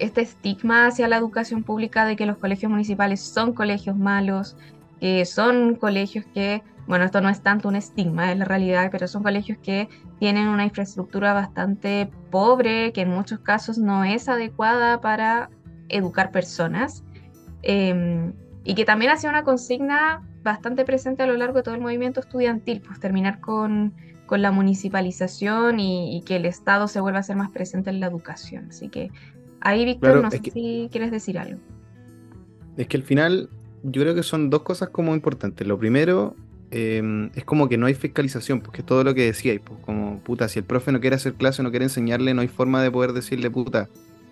este 0.00 0.22
estigma 0.22 0.88
hacia 0.88 1.06
la 1.06 1.16
educación 1.16 1.62
pública 1.62 2.04
de 2.04 2.16
que 2.16 2.26
los 2.26 2.38
colegios 2.38 2.70
municipales 2.70 3.20
son 3.20 3.52
colegios 3.52 3.96
malos, 3.96 4.56
que 5.00 5.24
son 5.24 5.74
colegios 5.74 6.24
que, 6.34 6.62
bueno, 6.86 7.04
esto 7.04 7.20
no 7.20 7.28
es 7.28 7.40
tanto 7.42 7.68
un 7.68 7.76
estigma, 7.76 8.32
es 8.32 8.38
la 8.38 8.44
realidad, 8.44 8.88
pero 8.90 9.08
son 9.08 9.22
colegios 9.22 9.58
que 9.58 9.88
tienen 10.18 10.48
una 10.48 10.64
infraestructura 10.64 11.32
bastante 11.32 12.10
pobre, 12.30 12.92
que 12.92 13.02
en 13.02 13.10
muchos 13.10 13.40
casos 13.40 13.78
no 13.78 14.04
es 14.04 14.28
adecuada 14.28 15.00
para 15.00 15.50
educar 15.88 16.30
personas, 16.30 17.04
em, 17.62 18.32
y 18.64 18.74
que 18.74 18.84
también 18.84 19.10
ha 19.10 19.16
sido 19.16 19.30
una 19.30 19.44
consigna 19.44 20.22
bastante 20.42 20.84
presente 20.84 21.22
a 21.22 21.26
lo 21.26 21.36
largo 21.36 21.58
de 21.58 21.62
todo 21.62 21.74
el 21.74 21.80
movimiento 21.80 22.20
estudiantil, 22.20 22.80
pues 22.80 23.00
terminar 23.00 23.40
con 23.40 23.94
con 24.26 24.42
la 24.42 24.50
municipalización 24.50 25.80
y, 25.80 26.22
que 26.24 26.36
el 26.36 26.46
Estado 26.46 26.88
se 26.88 27.00
vuelva 27.00 27.18
a 27.18 27.22
ser 27.22 27.36
más 27.36 27.50
presente 27.50 27.90
en 27.90 28.00
la 28.00 28.06
educación. 28.06 28.68
Así 28.70 28.88
que 28.88 29.10
ahí, 29.60 29.84
Víctor, 29.84 30.22
no 30.22 30.30
sé 30.30 30.40
si 30.52 30.88
quieres 30.90 31.10
decir 31.10 31.38
algo. 31.38 31.60
Es 32.76 32.88
que 32.88 32.96
al 32.96 33.02
final 33.02 33.50
yo 33.84 34.02
creo 34.02 34.14
que 34.14 34.22
son 34.22 34.50
dos 34.50 34.62
cosas 34.62 34.88
como 34.88 35.14
importantes. 35.14 35.66
Lo 35.66 35.78
primero 35.78 36.34
em, 36.70 37.30
es 37.34 37.44
como 37.44 37.68
que 37.68 37.76
no 37.76 37.86
hay 37.86 37.94
fiscalización, 37.94 38.60
porque 38.60 38.82
todo 38.82 39.04
lo 39.04 39.14
que 39.14 39.26
decíais, 39.26 39.60
pues 39.60 39.78
como 39.80 40.18
puta, 40.20 40.48
si 40.48 40.58
el 40.58 40.64
profe 40.64 40.90
no 40.90 41.00
quiere 41.00 41.16
hacer 41.16 41.34
clase, 41.34 41.62
no 41.62 41.70
quiere 41.70 41.84
enseñarle, 41.84 42.34
no 42.34 42.42
hay 42.42 42.48
forma 42.48 42.82
de 42.82 42.90
poder 42.90 43.12
decirle 43.12 43.50
puta, 43.50 43.88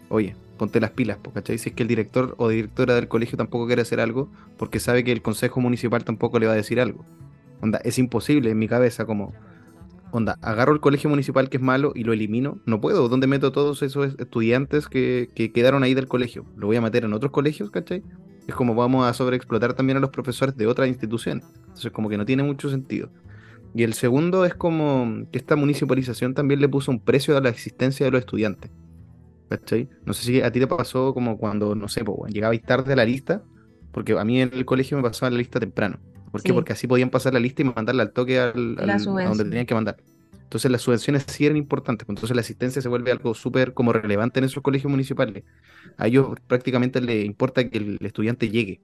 oye, 0.08 0.34
ponte 0.58 0.80
las 0.80 0.90
pilas, 0.90 1.18
pues, 1.22 1.34
¿cachai? 1.34 1.58
Si 1.58 1.68
es 1.68 1.74
que 1.74 1.82
el 1.82 1.88
director 1.88 2.34
o 2.38 2.48
directora 2.48 2.94
del 2.94 3.08
colegio 3.08 3.36
tampoco 3.36 3.66
quiere 3.66 3.82
hacer 3.82 4.00
algo, 4.00 4.28
porque 4.56 4.80
sabe 4.80 5.04
que 5.04 5.12
el 5.12 5.22
consejo 5.22 5.60
municipal 5.60 6.04
tampoco 6.04 6.38
le 6.38 6.46
va 6.46 6.52
a 6.52 6.56
decir 6.56 6.80
algo. 6.80 7.04
Onda, 7.60 7.80
es 7.84 7.98
imposible 7.98 8.50
en 8.50 8.58
mi 8.58 8.68
cabeza 8.68 9.04
como 9.04 9.32
onda, 10.12 10.38
agarro 10.42 10.72
el 10.72 10.80
colegio 10.80 11.08
municipal 11.10 11.48
que 11.48 11.56
es 11.56 11.62
malo 11.62 11.92
y 11.94 12.04
lo 12.04 12.12
elimino, 12.12 12.58
no 12.66 12.80
puedo. 12.80 13.08
¿Dónde 13.08 13.26
meto 13.26 13.50
todos 13.52 13.82
esos 13.82 14.14
estudiantes 14.18 14.88
que, 14.88 15.30
quedaron 15.54 15.82
ahí 15.82 15.94
del 15.94 16.06
colegio? 16.06 16.44
¿Lo 16.56 16.66
voy 16.66 16.76
a 16.76 16.80
meter 16.80 17.04
en 17.04 17.12
otros 17.12 17.32
colegios, 17.32 17.70
cachai? 17.70 18.02
Es 18.46 18.54
como 18.54 18.74
vamos 18.74 19.06
a 19.06 19.12
sobreexplotar 19.12 19.74
también 19.74 19.96
a 19.96 20.00
los 20.00 20.10
profesores 20.10 20.56
de 20.56 20.66
otras 20.66 20.88
instituciones. 20.88 21.44
Entonces, 21.60 21.92
como 21.92 22.08
que 22.08 22.16
no 22.16 22.24
tiene 22.24 22.42
mucho 22.42 22.68
sentido. 22.68 23.08
Y 23.74 23.84
el 23.84 23.94
segundo 23.94 24.44
es 24.44 24.54
como 24.54 25.26
que 25.30 25.38
esta 25.38 25.56
municipalización 25.56 26.34
también 26.34 26.60
le 26.60 26.68
puso 26.68 26.90
un 26.90 27.00
precio 27.00 27.36
a 27.36 27.40
la 27.40 27.48
existencia 27.48 28.04
de 28.04 28.12
los 28.12 28.20
estudiantes. 28.20 28.70
¿Cachai? 29.48 29.88
No 30.04 30.12
sé 30.12 30.24
si 30.24 30.40
a 30.40 30.50
ti 30.50 30.60
te 30.60 30.66
pasó 30.66 31.14
como 31.14 31.38
cuando, 31.38 31.74
no 31.74 31.88
sé, 31.88 32.04
pues, 32.04 32.32
llegabais 32.32 32.62
tarde 32.62 32.92
a 32.94 32.96
la 32.96 33.04
lista, 33.04 33.42
porque 33.92 34.18
a 34.18 34.24
mí 34.24 34.40
en 34.40 34.50
el 34.52 34.64
colegio 34.64 34.96
me 34.96 35.02
pasaba 35.02 35.30
la 35.30 35.38
lista 35.38 35.60
temprano. 35.60 35.98
¿Por 36.30 36.42
qué? 36.42 36.54
Porque 36.54 36.72
así 36.72 36.86
podían 36.86 37.10
pasar 37.10 37.34
la 37.34 37.40
lista 37.40 37.60
y 37.60 37.66
mandarla 37.66 38.04
al 38.04 38.12
toque 38.12 38.40
al, 38.40 38.78
a 38.78 38.98
donde 38.98 39.44
tenían 39.44 39.66
que 39.66 39.74
mandar. 39.74 39.98
Entonces 40.52 40.70
las 40.70 40.82
subvenciones 40.82 41.24
sí 41.28 41.46
eran 41.46 41.56
importantes, 41.56 42.04
pues, 42.04 42.14
entonces 42.14 42.36
la 42.36 42.42
asistencia 42.42 42.82
se 42.82 42.88
vuelve 42.90 43.10
algo 43.10 43.32
súper 43.32 43.72
como 43.72 43.90
relevante 43.90 44.38
en 44.38 44.44
esos 44.44 44.62
colegios 44.62 44.90
municipales. 44.90 45.44
A 45.96 46.08
ellos 46.08 46.38
prácticamente 46.46 47.00
les 47.00 47.24
importa 47.24 47.66
que 47.70 47.78
el 47.78 47.98
estudiante 48.02 48.50
llegue, 48.50 48.82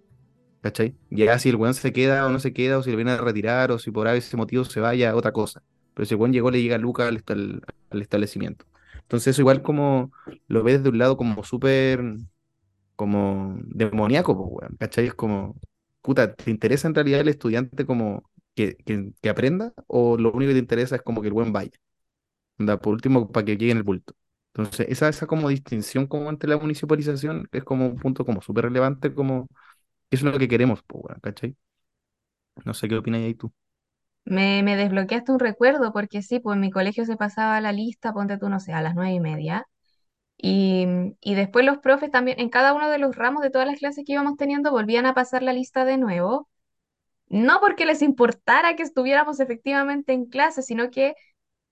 ¿cachai? 0.62 0.96
Ya 1.10 1.38
si 1.38 1.50
el 1.50 1.56
weón 1.56 1.74
se 1.74 1.92
queda 1.92 2.26
o 2.26 2.30
no 2.30 2.40
se 2.40 2.54
queda, 2.54 2.78
o 2.78 2.82
si 2.82 2.88
le 2.88 2.96
viene 2.96 3.10
a 3.10 3.18
retirar, 3.18 3.70
o 3.70 3.78
si 3.78 3.90
por 3.90 4.08
ese 4.08 4.34
motivo 4.38 4.64
se 4.64 4.80
vaya, 4.80 5.14
otra 5.14 5.32
cosa. 5.32 5.62
Pero 5.92 6.06
si 6.06 6.14
el 6.14 6.20
weón 6.20 6.32
llegó, 6.32 6.50
le 6.50 6.62
llega 6.62 6.78
Luca 6.78 7.06
al, 7.06 7.22
al, 7.28 8.00
establecimiento. 8.00 8.64
Entonces 9.02 9.32
eso 9.34 9.42
igual 9.42 9.60
como 9.60 10.10
lo 10.46 10.62
ves 10.62 10.82
de 10.82 10.88
un 10.88 10.96
lado 10.96 11.18
como 11.18 11.44
súper 11.44 12.02
como 12.96 13.58
demoníaco, 13.62 14.34
pues, 14.34 14.48
weón, 14.50 14.76
¿cachai? 14.78 15.06
Es 15.08 15.14
como, 15.14 15.60
puta, 16.00 16.34
¿te 16.34 16.50
interesa 16.50 16.88
en 16.88 16.94
realidad 16.94 17.20
el 17.20 17.28
estudiante 17.28 17.84
como 17.84 18.27
que, 18.66 19.12
aprenda 19.30 19.72
o 19.86 20.16
lo 20.16 20.32
único 20.32 20.50
que 20.50 20.54
te 20.54 20.60
interesa 20.60 20.96
es 20.96 21.02
como 21.02 21.20
que 21.22 21.28
el 21.28 21.34
buen 21.34 21.52
vaya? 21.52 21.72
por 22.82 22.92
último, 22.94 23.30
para 23.30 23.44
que 23.46 23.56
llegue 23.56 23.72
en 23.72 23.78
el 23.78 23.82
bulto. 23.84 24.14
Entonces, 24.54 24.86
esa, 24.88 25.08
esa 25.08 25.26
como 25.26 25.48
distinción 25.48 26.06
como 26.06 26.28
entre 26.30 26.50
la 26.50 26.58
municipalización 26.58 27.48
es 27.52 27.62
como 27.64 27.86
un 27.86 27.96
punto 27.96 28.24
como 28.24 28.42
súper 28.42 28.64
relevante, 28.64 29.14
como 29.14 29.48
eso 30.10 30.26
es 30.26 30.32
lo 30.32 30.38
que 30.38 30.48
queremos, 30.48 30.82
¿cachai? 31.22 31.56
No 32.64 32.74
sé 32.74 32.88
qué 32.88 32.96
opinas 32.96 33.20
ahí 33.20 33.34
tú. 33.34 33.52
Me, 34.24 34.62
me 34.62 34.76
desbloqueaste 34.76 35.32
un 35.32 35.38
recuerdo 35.38 35.92
porque 35.92 36.22
sí, 36.22 36.40
pues 36.40 36.56
en 36.56 36.60
mi 36.60 36.70
colegio 36.70 37.04
se 37.06 37.16
pasaba 37.16 37.60
la 37.60 37.72
lista, 37.72 38.12
ponte 38.12 38.36
tú, 38.38 38.48
no 38.48 38.60
sé, 38.60 38.72
a 38.72 38.82
las 38.82 38.94
nueve 38.94 39.12
y 39.12 39.20
media. 39.20 39.66
Y, 40.36 40.86
y, 41.20 41.34
después 41.34 41.64
los 41.66 41.78
profes 41.78 42.10
también, 42.10 42.38
en 42.40 42.48
cada 42.48 42.72
uno 42.72 42.88
de 42.90 42.98
los 42.98 43.16
ramos 43.16 43.42
de 43.42 43.50
todas 43.50 43.66
las 43.66 43.78
clases 43.78 44.04
que 44.06 44.12
íbamos 44.12 44.36
teniendo, 44.36 44.70
volvían 44.70 45.06
a 45.06 45.14
pasar 45.14 45.42
la 45.42 45.52
lista 45.52 45.84
de 45.84 45.98
nuevo. 45.98 46.48
No 47.28 47.60
porque 47.60 47.86
les 47.86 48.02
importara 48.02 48.76
que 48.76 48.82
estuviéramos 48.82 49.40
efectivamente 49.40 50.12
en 50.12 50.26
clase, 50.26 50.62
sino 50.62 50.90
que 50.90 51.14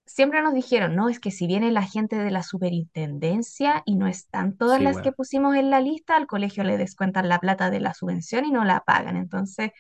siempre 0.07 0.43
nos 0.43 0.55
dijeron, 0.55 0.95
no, 0.95 1.09
es 1.09 1.19
que 1.19 1.31
si 1.31 1.47
viene 1.47 1.73
la 1.73 1.83
gente 1.83 2.17
de 2.17 2.31
la 2.31 2.43
superintendencia 2.43 3.83
y 3.85 3.97
no 3.97 4.07
están 4.07 4.57
todas 4.57 4.81
las 4.81 5.01
que 5.01 5.13
pusimos 5.13 5.57
en 5.57 5.71
la 5.71 5.81
lista, 5.81 6.17
al 6.17 6.27
colegio 6.27 6.63
le 6.65 6.79
descuentan 6.79 7.29
la 7.29 7.41
plata 7.41 7.71
de 7.71 7.81
la 7.81 7.93
subvención 7.95 8.45
y 8.45 8.53
no 8.53 8.65
la 8.65 8.81
pagan. 8.81 9.17
Entonces, 9.17 9.73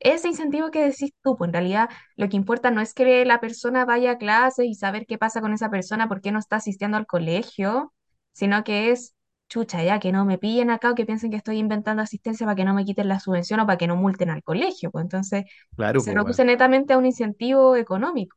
ese 0.00 0.28
incentivo 0.28 0.70
que 0.70 0.84
decís 0.84 1.12
tú, 1.22 1.36
pues 1.36 1.48
en 1.48 1.54
realidad 1.54 1.88
lo 2.16 2.28
que 2.28 2.36
importa 2.36 2.70
no 2.70 2.80
es 2.82 2.92
que 2.94 3.24
la 3.24 3.40
persona 3.40 3.84
vaya 3.86 4.12
a 4.12 4.18
clase 4.18 4.66
y 4.66 4.74
saber 4.74 5.06
qué 5.06 5.18
pasa 5.18 5.40
con 5.40 5.52
esa 5.54 5.70
persona, 5.70 6.08
por 6.08 6.20
qué 6.20 6.30
no 6.32 6.38
está 6.38 6.56
asistiendo 6.56 6.96
al 6.98 7.06
colegio, 7.06 7.94
sino 8.32 8.64
que 8.64 8.90
es, 8.90 9.14
chucha, 9.54 9.82
ya 9.84 10.00
que 10.00 10.12
no 10.12 10.24
me 10.24 10.38
pillen 10.38 10.70
acá 10.70 10.90
o 10.92 10.94
que 10.94 11.06
piensen 11.06 11.30
que 11.30 11.36
estoy 11.38 11.58
inventando 11.58 12.02
asistencia 12.02 12.46
para 12.46 12.56
que 12.56 12.64
no 12.64 12.74
me 12.74 12.84
quiten 12.84 13.08
la 13.08 13.20
subvención 13.20 13.60
o 13.60 13.66
para 13.66 13.78
que 13.78 13.86
no 13.86 13.96
multen 13.96 14.30
al 14.30 14.42
colegio. 14.42 14.90
Pues 14.90 15.04
entonces 15.04 15.44
claro, 15.76 16.04
se 16.04 16.14
reduce 16.14 16.44
pues, 16.44 16.44
netamente 16.44 16.92
a 16.94 16.98
un 16.98 17.06
incentivo 17.06 17.76
económico. 17.76 18.36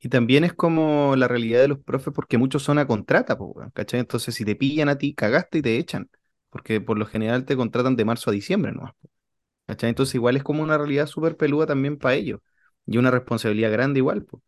Y 0.00 0.08
también 0.10 0.44
es 0.44 0.52
como 0.52 1.16
la 1.16 1.28
realidad 1.28 1.60
de 1.60 1.68
los 1.68 1.78
profes, 1.78 2.12
porque 2.14 2.36
muchos 2.38 2.62
son 2.62 2.78
a 2.78 2.86
contrata, 2.86 3.38
pues, 3.38 3.72
¿cachai? 3.72 4.00
Entonces, 4.00 4.34
si 4.34 4.44
te 4.44 4.54
pillan 4.56 4.88
a 4.90 4.98
ti, 4.98 5.14
cagaste 5.14 5.58
y 5.58 5.62
te 5.62 5.78
echan, 5.78 6.10
porque 6.50 6.80
por 6.80 6.98
lo 6.98 7.06
general 7.06 7.44
te 7.46 7.56
contratan 7.56 7.96
de 7.96 8.04
marzo 8.04 8.28
a 8.30 8.32
diciembre, 8.34 8.72
¿no? 8.72 8.94
¿cachai? 9.66 9.90
Entonces, 9.90 10.14
igual 10.16 10.36
es 10.36 10.44
como 10.44 10.62
una 10.62 10.78
realidad 10.78 11.06
súper 11.06 11.36
peluda 11.36 11.66
también 11.66 11.98
para 11.98 12.14
ellos. 12.16 12.40
y 12.86 12.98
una 12.98 13.10
responsabilidad 13.12 13.72
grande 13.72 14.00
igual, 14.00 14.24
pues. 14.24 14.42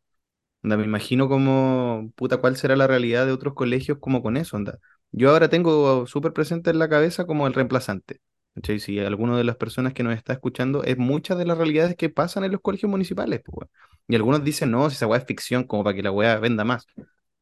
Onda, 0.65 0.77
me 0.79 0.85
imagino 0.85 1.29
como, 1.29 2.13
puta, 2.17 2.39
cuál 2.39 2.57
será 2.57 2.77
la 2.77 2.87
realidad 2.89 3.27
de 3.27 3.33
otros 3.33 3.55
colegios 3.55 3.99
como 4.01 4.23
con 4.23 4.37
eso, 4.37 4.57
onda. 4.57 4.79
Yo 5.13 5.31
ahora 5.31 5.49
tengo 5.49 6.07
súper 6.07 6.33
presente 6.33 6.71
en 6.71 6.79
la 6.79 6.89
cabeza 6.89 7.27
como 7.27 7.47
el 7.47 7.55
reemplazante. 7.55 8.21
¿cachai? 8.55 8.81
Si 8.81 8.99
alguno 8.99 9.37
de 9.37 9.45
las 9.45 9.57
personas 9.57 9.93
que 9.95 10.03
nos 10.03 10.15
está 10.15 10.33
escuchando 10.35 10.83
es 10.85 10.99
muchas 10.99 11.39
de 11.39 11.47
las 11.47 11.59
realidades 11.59 11.97
que 11.97 12.09
pasan 12.11 12.45
en 12.45 12.53
los 12.53 12.61
colegios 12.61 12.91
municipales, 12.91 13.41
pues. 13.45 13.69
Y 14.09 14.15
algunos 14.17 14.45
dicen, 14.45 14.71
no, 14.71 14.89
si 14.91 14.97
esa 14.97 15.07
weá 15.07 15.19
es 15.21 15.27
ficción, 15.27 15.65
como 15.65 15.85
para 15.85 15.97
que 15.97 16.03
la 16.03 16.13
weá 16.13 16.39
venda 16.39 16.65
más. 16.65 16.87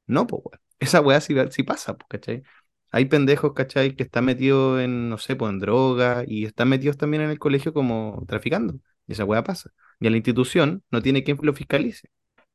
No, 0.07 0.27
pues. 0.27 0.43
Esa 0.81 1.01
weá 1.01 1.21
sí, 1.21 1.35
pasa, 1.63 1.97
pues, 1.97 2.07
¿cachai? 2.09 2.43
Hay 2.91 3.07
pendejos, 3.07 3.53
¿cachai? 3.55 3.97
Que 3.97 4.03
están 4.05 4.25
metidos 4.27 4.81
en, 4.83 5.09
no 5.09 5.19
sé, 5.19 5.37
en 5.41 5.59
droga 5.59 6.25
y 6.27 6.45
están 6.45 6.69
metidos 6.69 6.97
también 6.97 7.23
en 7.23 7.31
el 7.31 7.39
colegio 7.39 7.73
como 7.73 8.25
traficando. 8.29 8.75
Y 9.07 9.13
esa 9.13 9.25
weá 9.25 9.43
pasa. 9.45 9.71
Y 10.01 10.07
a 10.07 10.11
la 10.11 10.17
institución 10.17 10.83
no 10.91 11.03
tiene 11.03 11.25
quien 11.25 11.39
lo 11.43 11.55
fiscalice. 11.55 12.09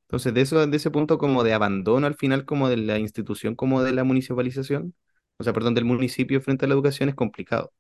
Entonces, 0.10 0.34
de 0.34 0.42
eso, 0.42 0.66
de 0.68 0.78
ese 0.78 0.92
punto 0.92 1.18
como 1.20 1.44
de 1.44 1.54
abandono 1.54 2.08
al 2.08 2.16
final, 2.16 2.46
como 2.46 2.68
de 2.70 2.78
la 2.78 2.98
institución, 3.00 3.56
como 3.56 3.84
de 3.84 3.94
la 3.94 4.04
municipalización, 4.04 4.96
o 5.38 5.44
sea, 5.44 5.54
perdón, 5.54 5.76
del 5.76 5.86
municipio 5.86 6.42
frente 6.42 6.66
a 6.66 6.68
la 6.68 6.74
educación 6.74 7.10
es 7.10 7.16
complicado. 7.16 7.72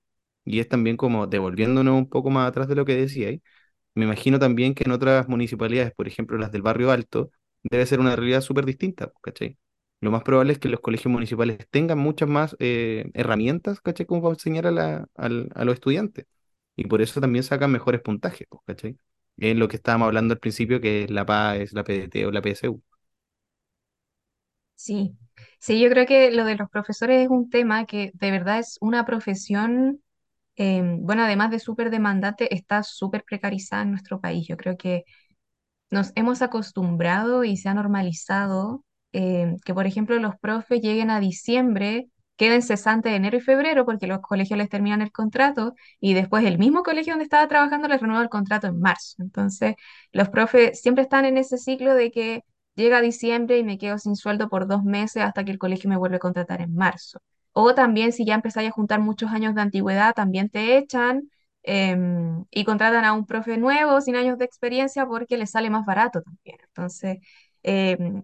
Y 0.45 0.59
es 0.59 0.69
también 0.69 0.97
como 0.97 1.27
devolviéndonos 1.27 1.95
un 1.95 2.09
poco 2.09 2.29
más 2.31 2.49
atrás 2.49 2.67
de 2.67 2.75
lo 2.75 2.85
que 2.85 2.95
decía. 2.95 3.31
Me 3.95 4.05
imagino 4.05 4.39
también 4.39 4.73
que 4.75 4.83
en 4.85 4.91
otras 4.91 5.27
municipalidades, 5.27 5.93
por 5.93 6.07
ejemplo 6.07 6.37
las 6.37 6.51
del 6.51 6.61
barrio 6.61 6.91
alto, 6.91 7.31
debe 7.63 7.85
ser 7.85 7.99
una 7.99 8.15
realidad 8.15 8.41
súper 8.41 8.65
distinta, 8.65 9.11
¿cachai? 9.21 9.57
Lo 10.01 10.11
más 10.11 10.23
probable 10.23 10.53
es 10.53 10.59
que 10.59 10.69
los 10.69 10.79
colegios 10.79 11.11
municipales 11.11 11.57
tengan 11.69 11.97
muchas 11.99 12.29
más 12.29 12.55
eh, 12.59 13.09
herramientas, 13.13 13.81
¿cachai? 13.81 14.05
Como 14.05 14.21
para 14.21 14.33
enseñar 14.35 14.67
a, 14.67 14.71
la, 14.71 15.07
al- 15.15 15.49
a 15.55 15.65
los 15.65 15.75
estudiantes. 15.75 16.25
Y 16.77 16.85
por 16.87 17.01
eso 17.01 17.19
también 17.21 17.43
sacan 17.43 17.71
mejores 17.71 18.01
puntajes, 18.01 18.47
pues, 18.49 18.61
¿cachai? 18.65 18.97
Es 19.39 19.55
lo 19.55 19.67
que 19.67 19.77
estábamos 19.77 20.05
hablando 20.07 20.33
al 20.35 20.39
principio, 20.39 20.79
que 20.81 21.03
es 21.03 21.09
la 21.11 21.25
PAES, 21.25 21.73
la 21.73 21.83
PDT 21.83 22.25
o 22.27 22.31
la 22.31 22.41
PSU. 22.43 22.81
Sí, 24.75 25.17
sí, 25.59 25.79
yo 25.81 25.89
creo 25.89 26.05
que 26.05 26.31
lo 26.31 26.45
de 26.45 26.55
los 26.55 26.69
profesores 26.69 27.23
es 27.23 27.29
un 27.29 27.49
tema 27.49 27.85
que 27.85 28.11
de 28.13 28.31
verdad 28.31 28.59
es 28.59 28.77
una 28.81 29.05
profesión, 29.05 30.01
eh, 30.57 30.83
bueno, 31.01 31.23
además 31.23 31.51
de 31.51 31.59
súper 31.59 31.89
demandante, 31.91 32.53
está 32.55 32.83
súper 32.83 33.23
precarizada 33.25 33.83
en 33.83 33.91
nuestro 33.91 34.21
país. 34.21 34.47
Yo 34.47 34.57
creo 34.57 34.77
que 34.77 35.05
nos 35.91 36.13
hemos 36.15 36.41
acostumbrado 36.43 37.43
y 37.45 37.57
se 37.57 37.69
ha 37.69 37.75
normalizado 37.75 38.85
eh, 39.13 39.55
que, 39.65 39.73
por 39.75 39.87
ejemplo, 39.87 40.17
los 40.19 40.35
profes 40.39 40.81
lleguen 40.81 41.11
a 41.11 41.19
diciembre, 41.21 42.09
queden 42.39 42.63
cesantes 42.63 43.13
enero 43.13 43.37
y 43.37 43.41
febrero 43.41 43.85
porque 43.85 44.07
los 44.07 44.21
colegios 44.21 44.57
les 44.57 44.69
terminan 44.69 45.01
el 45.01 45.11
contrato 45.11 45.75
y 45.99 46.13
después 46.15 46.45
el 46.45 46.57
mismo 46.57 46.83
colegio 46.83 47.13
donde 47.13 47.25
estaba 47.25 47.47
trabajando 47.49 47.87
les 47.89 48.01
renueva 48.01 48.23
el 48.23 48.29
contrato 48.29 48.67
en 48.67 48.79
marzo. 48.79 49.17
Entonces, 49.21 49.75
los 50.13 50.29
profes 50.29 50.81
siempre 50.81 51.03
están 51.03 51.25
en 51.25 51.37
ese 51.37 51.57
ciclo 51.57 51.95
de 51.95 52.11
que 52.11 52.43
llega 52.75 53.01
diciembre 53.01 53.57
y 53.57 53.63
me 53.65 53.77
quedo 53.77 53.97
sin 53.97 54.15
sueldo 54.15 54.49
por 54.49 54.67
dos 54.67 54.83
meses 54.83 55.23
hasta 55.23 55.43
que 55.43 55.51
el 55.51 55.57
colegio 55.59 55.89
me 55.89 55.97
vuelve 55.97 56.15
a 56.17 56.19
contratar 56.19 56.61
en 56.61 56.73
marzo. 56.75 57.19
O 57.51 57.73
también 57.75 58.13
si 58.13 58.25
ya 58.25 58.35
empezáis 58.35 58.69
a 58.69 58.71
juntar 58.71 58.99
muchos 59.01 59.31
años 59.31 59.53
de 59.55 59.61
antigüedad, 59.61 60.13
también 60.15 60.49
te 60.49 60.77
echan 60.77 61.29
em, 61.63 62.45
y 62.51 62.63
contratan 62.63 63.03
a 63.05 63.13
un 63.13 63.25
profe 63.25 63.57
nuevo 63.57 63.99
sin 64.01 64.15
años 64.15 64.37
de 64.37 64.45
experiencia 64.45 65.05
porque 65.05 65.37
les 65.37 65.51
sale 65.51 65.69
más 65.69 65.85
barato 65.85 66.21
también. 66.21 66.57
Entonces, 66.67 67.17
em, 67.63 68.23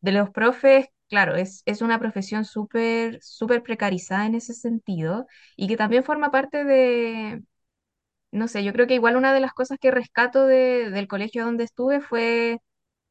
de 0.00 0.12
los 0.12 0.30
profes, 0.30 0.86
claro, 1.08 1.36
es, 1.36 1.62
es 1.66 1.82
una 1.82 1.98
profesión 1.98 2.44
súper, 2.44 3.20
súper 3.22 3.62
precarizada 3.62 4.26
en 4.26 4.34
ese 4.34 4.54
sentido 4.54 5.26
y 5.56 5.68
que 5.68 5.76
también 5.76 6.04
forma 6.04 6.30
parte 6.30 6.64
de, 6.64 7.42
no 8.32 8.48
sé, 8.48 8.64
yo 8.64 8.72
creo 8.72 8.86
que 8.86 8.94
igual 8.94 9.16
una 9.16 9.34
de 9.34 9.40
las 9.40 9.52
cosas 9.54 9.78
que 9.80 9.90
rescato 9.90 10.46
de- 10.46 10.90
del 10.90 11.08
colegio 11.08 11.44
donde 11.44 11.64
estuve 11.64 12.00
fue... 12.00 12.60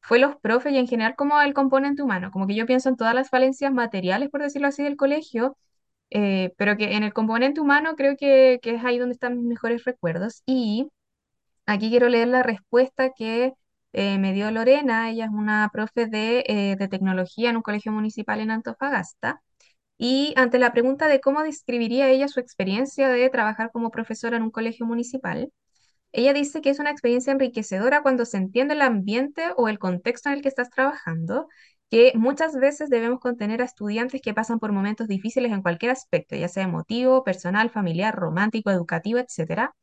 fue 0.02 0.18
los 0.20 0.36
profes 0.38 0.72
y 0.74 0.78
en 0.78 0.88
general 0.88 1.16
como 1.16 1.40
el 1.42 1.54
componente 1.54 2.02
humano, 2.02 2.30
como 2.32 2.46
que 2.46 2.54
yo 2.56 2.66
pienso 2.66 2.88
en 2.90 2.96
todas 2.96 3.14
las 3.14 3.30
falencias 3.30 3.72
materiales, 3.72 4.30
por 4.30 4.42
decirlo 4.42 4.68
así, 4.68 4.82
del 4.84 4.96
colegio, 4.96 5.56
eh, 6.10 6.52
pero 6.58 6.76
que 6.78 6.94
en 6.96 7.04
el 7.04 7.12
componente 7.14 7.60
humano 7.62 7.96
creo 7.96 8.16
que, 8.18 8.60
que 8.62 8.76
es 8.76 8.84
ahí 8.84 8.98
donde 8.98 9.14
están 9.14 9.36
mis 9.38 9.46
mejores 9.46 9.84
recuerdos. 9.84 10.42
Y 10.46 10.88
aquí 11.66 11.90
quiero 11.90 12.08
leer 12.08 12.28
la 12.28 12.42
respuesta 12.42 13.10
que 13.16 13.54
eh, 13.94 14.18
me 14.18 14.32
dio 14.32 14.50
Lorena, 14.50 15.10
ella 15.10 15.26
es 15.26 15.30
una 15.32 15.70
profe 15.72 16.06
de, 16.06 16.44
eh, 16.46 16.76
de 16.76 16.88
tecnología 16.88 17.50
en 17.50 17.56
un 17.56 17.62
colegio 17.62 17.92
municipal 17.92 18.40
en 18.40 18.50
Antofagasta. 18.50 19.42
Y 19.98 20.34
ante 20.36 20.58
la 20.58 20.72
pregunta 20.72 21.08
de 21.08 21.20
cómo 21.20 21.42
describiría 21.42 22.10
ella 22.10 22.28
su 22.28 22.40
experiencia 22.40 23.08
de 23.08 23.30
trabajar 23.30 23.70
como 23.72 23.90
profesora 23.90 24.36
en 24.36 24.44
un 24.44 24.50
colegio 24.50 24.86
municipal, 24.86 25.52
ella 26.12 26.32
dice 26.32 26.60
que 26.60 26.70
es 26.70 26.78
una 26.78 26.90
experiencia 26.90 27.32
enriquecedora 27.32 28.02
cuando 28.02 28.24
se 28.24 28.36
entiende 28.38 28.74
el 28.74 28.82
ambiente 28.82 29.52
o 29.56 29.68
el 29.68 29.78
contexto 29.78 30.28
en 30.28 30.36
el 30.36 30.42
que 30.42 30.48
estás 30.48 30.70
trabajando, 30.70 31.48
que 31.90 32.12
muchas 32.16 32.56
veces 32.56 32.88
debemos 32.90 33.20
contener 33.20 33.62
a 33.62 33.64
estudiantes 33.64 34.22
que 34.22 34.34
pasan 34.34 34.58
por 34.60 34.72
momentos 34.72 35.08
difíciles 35.08 35.52
en 35.52 35.62
cualquier 35.62 35.90
aspecto, 35.92 36.36
ya 36.36 36.48
sea 36.48 36.64
emotivo, 36.64 37.24
personal, 37.24 37.70
familiar, 37.70 38.14
romántico, 38.14 38.70
educativo, 38.70 39.18
etcétera, 39.18 39.74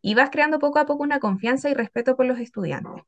y 0.00 0.14
vas 0.14 0.30
creando 0.30 0.58
poco 0.58 0.78
a 0.78 0.86
poco 0.86 1.02
una 1.02 1.20
confianza 1.20 1.70
y 1.70 1.74
respeto 1.74 2.16
por 2.16 2.26
los 2.26 2.38
estudiantes. 2.38 3.02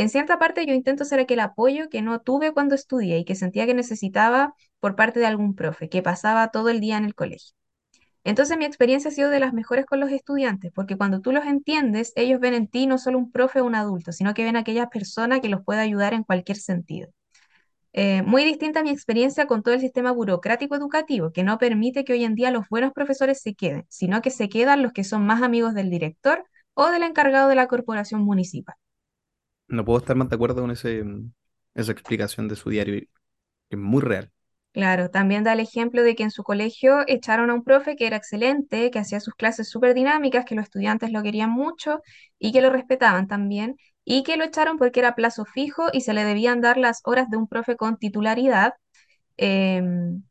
En 0.00 0.08
cierta 0.08 0.38
parte 0.38 0.64
yo 0.64 0.72
intento 0.72 1.04
ser 1.04 1.20
aquel 1.20 1.40
apoyo 1.40 1.90
que 1.90 2.00
no 2.00 2.22
tuve 2.22 2.54
cuando 2.54 2.74
estudié 2.74 3.18
y 3.18 3.26
que 3.26 3.34
sentía 3.34 3.66
que 3.66 3.74
necesitaba 3.74 4.54
por 4.78 4.96
parte 4.96 5.20
de 5.20 5.26
algún 5.26 5.54
profe, 5.54 5.90
que 5.90 6.00
pasaba 6.00 6.48
todo 6.48 6.70
el 6.70 6.80
día 6.80 6.96
en 6.96 7.04
el 7.04 7.14
colegio. 7.14 7.54
Entonces 8.24 8.56
mi 8.56 8.64
experiencia 8.64 9.10
ha 9.10 9.12
sido 9.12 9.28
de 9.28 9.40
las 9.40 9.52
mejores 9.52 9.84
con 9.84 10.00
los 10.00 10.10
estudiantes, 10.10 10.72
porque 10.74 10.96
cuando 10.96 11.20
tú 11.20 11.32
los 11.32 11.44
entiendes, 11.44 12.14
ellos 12.16 12.40
ven 12.40 12.54
en 12.54 12.66
ti 12.66 12.86
no 12.86 12.96
solo 12.96 13.18
un 13.18 13.30
profe 13.30 13.60
o 13.60 13.66
un 13.66 13.74
adulto, 13.74 14.10
sino 14.12 14.32
que 14.32 14.42
ven 14.42 14.56
a 14.56 14.60
aquella 14.60 14.88
persona 14.88 15.40
que 15.40 15.50
los 15.50 15.62
puede 15.66 15.80
ayudar 15.80 16.14
en 16.14 16.24
cualquier 16.24 16.56
sentido. 16.56 17.10
Eh, 17.92 18.22
muy 18.22 18.42
distinta 18.42 18.82
mi 18.82 18.88
experiencia 18.88 19.46
con 19.46 19.62
todo 19.62 19.74
el 19.74 19.80
sistema 19.82 20.12
burocrático 20.12 20.76
educativo, 20.76 21.30
que 21.30 21.44
no 21.44 21.58
permite 21.58 22.04
que 22.04 22.14
hoy 22.14 22.24
en 22.24 22.36
día 22.36 22.50
los 22.50 22.66
buenos 22.70 22.94
profesores 22.94 23.42
se 23.42 23.54
queden, 23.54 23.84
sino 23.90 24.22
que 24.22 24.30
se 24.30 24.48
quedan 24.48 24.82
los 24.82 24.94
que 24.94 25.04
son 25.04 25.26
más 25.26 25.42
amigos 25.42 25.74
del 25.74 25.90
director 25.90 26.42
o 26.72 26.88
del 26.88 27.02
encargado 27.02 27.50
de 27.50 27.56
la 27.56 27.66
corporación 27.66 28.22
municipal. 28.22 28.76
No 29.70 29.84
puedo 29.86 29.98
estar 30.00 30.16
más 30.16 30.28
de 30.28 30.34
acuerdo 30.36 30.60
con 30.62 30.70
ese, 30.70 31.02
esa 31.74 31.92
explicación 31.92 32.48
de 32.48 32.56
su 32.56 32.68
diario, 32.70 33.00
que 33.00 33.08
es 33.70 33.78
muy 33.78 34.02
real. 34.02 34.32
Claro, 34.72 35.10
también 35.10 35.42
da 35.42 35.52
el 35.54 35.60
ejemplo 35.60 36.02
de 36.04 36.14
que 36.14 36.22
en 36.22 36.30
su 36.30 36.44
colegio 36.44 37.00
echaron 37.08 37.50
a 37.50 37.54
un 37.54 37.64
profe 37.64 37.96
que 37.96 38.06
era 38.06 38.16
excelente, 38.16 38.90
que 38.92 39.00
hacía 39.00 39.18
sus 39.18 39.34
clases 39.34 39.68
súper 39.68 39.94
dinámicas, 39.94 40.44
que 40.44 40.54
los 40.54 40.64
estudiantes 40.64 41.10
lo 41.10 41.22
querían 41.24 41.50
mucho 41.50 42.00
y 42.38 42.52
que 42.52 42.60
lo 42.62 42.70
respetaban 42.70 43.26
también, 43.26 43.76
y 44.04 44.22
que 44.22 44.36
lo 44.36 44.44
echaron 44.44 44.78
porque 44.78 45.00
era 45.00 45.16
plazo 45.16 45.44
fijo 45.44 45.86
y 45.92 46.02
se 46.02 46.14
le 46.14 46.22
debían 46.24 46.60
dar 46.60 46.76
las 46.76 47.00
horas 47.04 47.28
de 47.30 47.36
un 47.36 47.48
profe 47.48 47.76
con 47.76 47.96
titularidad. 47.98 48.74
em, 49.38 50.22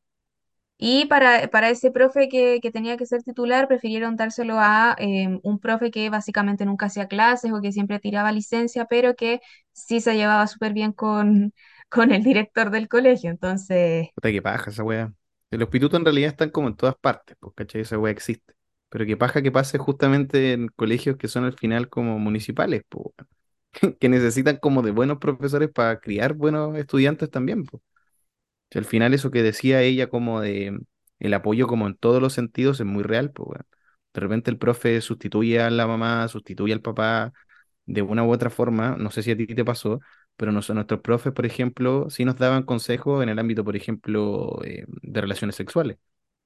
y 0.82 1.06
para, 1.08 1.50
para 1.50 1.70
ese 1.70 1.92
profe 1.92 2.30
que, 2.30 2.60
que 2.62 2.72
tenía 2.72 2.96
que 2.96 3.06
ser 3.06 3.22
titular, 3.22 3.68
prefirieron 3.68 4.16
dárselo 4.16 4.56
a 4.60 4.96
em, 4.98 5.42
un 5.44 5.60
profe 5.60 5.92
que 5.92 6.10
básicamente 6.10 6.66
nunca 6.66 6.86
hacía 6.86 7.10
clases 7.10 7.52
o 7.52 7.62
que 7.62 7.74
siempre 7.74 8.00
tiraba 8.00 8.32
licencia, 8.32 8.86
pero 8.86 9.14
que 9.16 9.42
sí 9.74 10.00
se 10.00 10.16
llevaba 10.16 10.48
súper 10.48 10.72
bien 10.74 10.94
con, 10.94 11.54
con 11.90 12.14
el 12.14 12.24
director 12.24 12.72
del 12.72 12.88
colegio. 12.88 13.30
Entonces... 13.30 14.08
Que 14.22 14.42
paja 14.42 14.70
esa 14.72 14.84
weá. 14.84 15.14
Los 15.52 15.68
pitutos 15.68 16.00
en 16.00 16.06
realidad 16.06 16.30
están 16.30 16.50
como 16.50 16.70
en 16.70 16.76
todas 16.78 16.96
partes, 16.96 17.36
pues, 17.42 17.54
¿cachai? 17.56 17.82
Esa 17.82 17.98
weá 17.98 18.14
existe. 18.14 18.54
Pero 18.90 19.06
que 19.06 19.18
paja 19.18 19.42
que 19.42 19.52
pase 19.52 19.78
justamente 19.78 20.54
en 20.54 20.70
colegios 20.70 21.18
que 21.18 21.28
son 21.28 21.44
al 21.44 21.58
final 21.58 21.90
como 21.90 22.20
municipales, 22.20 22.84
pues. 22.88 23.08
Que 24.00 24.10
necesitan 24.10 24.58
como 24.58 24.82
de 24.82 24.92
buenos 24.92 25.18
profesores 25.20 25.70
para 25.72 26.00
criar 26.00 26.34
buenos 26.36 26.78
estudiantes 26.78 27.30
también, 27.30 27.66
pues. 27.66 27.84
Al 28.76 28.86
final 28.86 29.14
eso 29.14 29.32
que 29.32 29.44
decía 29.44 29.82
ella 29.82 30.10
como 30.10 30.42
de 30.42 30.80
el 31.20 31.34
apoyo 31.34 31.68
como 31.68 31.88
en 31.88 31.96
todos 31.96 32.22
los 32.22 32.34
sentidos 32.34 32.80
es 32.80 32.86
muy 32.86 33.04
real, 33.04 33.32
pues. 33.32 33.62
De 34.14 34.22
repente 34.22 34.50
el 34.52 34.58
profe 34.58 35.02
sustituye 35.02 35.62
a 35.62 35.70
la 35.70 35.88
mamá, 35.88 36.28
sustituye 36.28 36.74
al 36.74 36.82
papá 36.82 37.32
de 37.86 38.02
una 38.02 38.24
u 38.24 38.32
otra 38.32 38.50
forma, 38.50 38.96
no 38.98 39.12
sé 39.12 39.24
si 39.24 39.32
a 39.32 39.38
ti 39.38 39.48
te 39.48 39.66
pasó, 39.66 40.00
pero 40.38 40.52
nos- 40.52 40.70
nuestros 40.70 41.02
profes, 41.02 41.34
por 41.34 41.46
ejemplo, 41.46 42.10
sí 42.10 42.26
nos 42.26 42.38
daban 42.38 42.64
consejos 42.64 43.24
en 43.24 43.30
el 43.30 43.40
ámbito, 43.40 43.64
por 43.66 43.76
ejemplo, 43.76 44.60
eh, 44.64 44.86
de 44.88 45.22
relaciones 45.22 45.56
sexuales. 45.56 45.98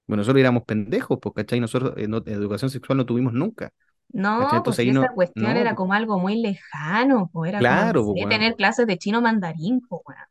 Bueno, 0.07 0.21
nosotros 0.21 0.41
éramos 0.41 0.63
pendejos, 0.65 1.19
pues, 1.21 1.35
¿cachai? 1.35 1.59
Nosotros 1.59 1.93
eh, 1.97 2.07
no- 2.07 2.19
educación 2.25 2.69
sexual 2.71 2.97
no 2.97 3.05
tuvimos 3.05 3.33
nunca. 3.33 3.71
No, 4.13 4.61
pues 4.63 4.79
ahí 4.79 4.91
esa 4.91 5.09
no, 5.09 5.13
cuestión 5.13 5.57
no, 5.57 5.57
era 5.57 5.75
pues, 5.75 5.75
como 5.75 5.93
algo 5.93 6.19
muy 6.19 6.35
lejano, 6.41 7.29
pues 7.33 7.49
era 7.49 7.65
como, 7.65 7.91
claro, 7.91 8.03
weón. 8.13 8.29
tener 8.29 8.55
clases 8.55 8.85
de 8.87 8.97
chino 8.97 9.21
mandarín, 9.21 9.81
pues 9.87 10.01
bueno. 10.05 10.21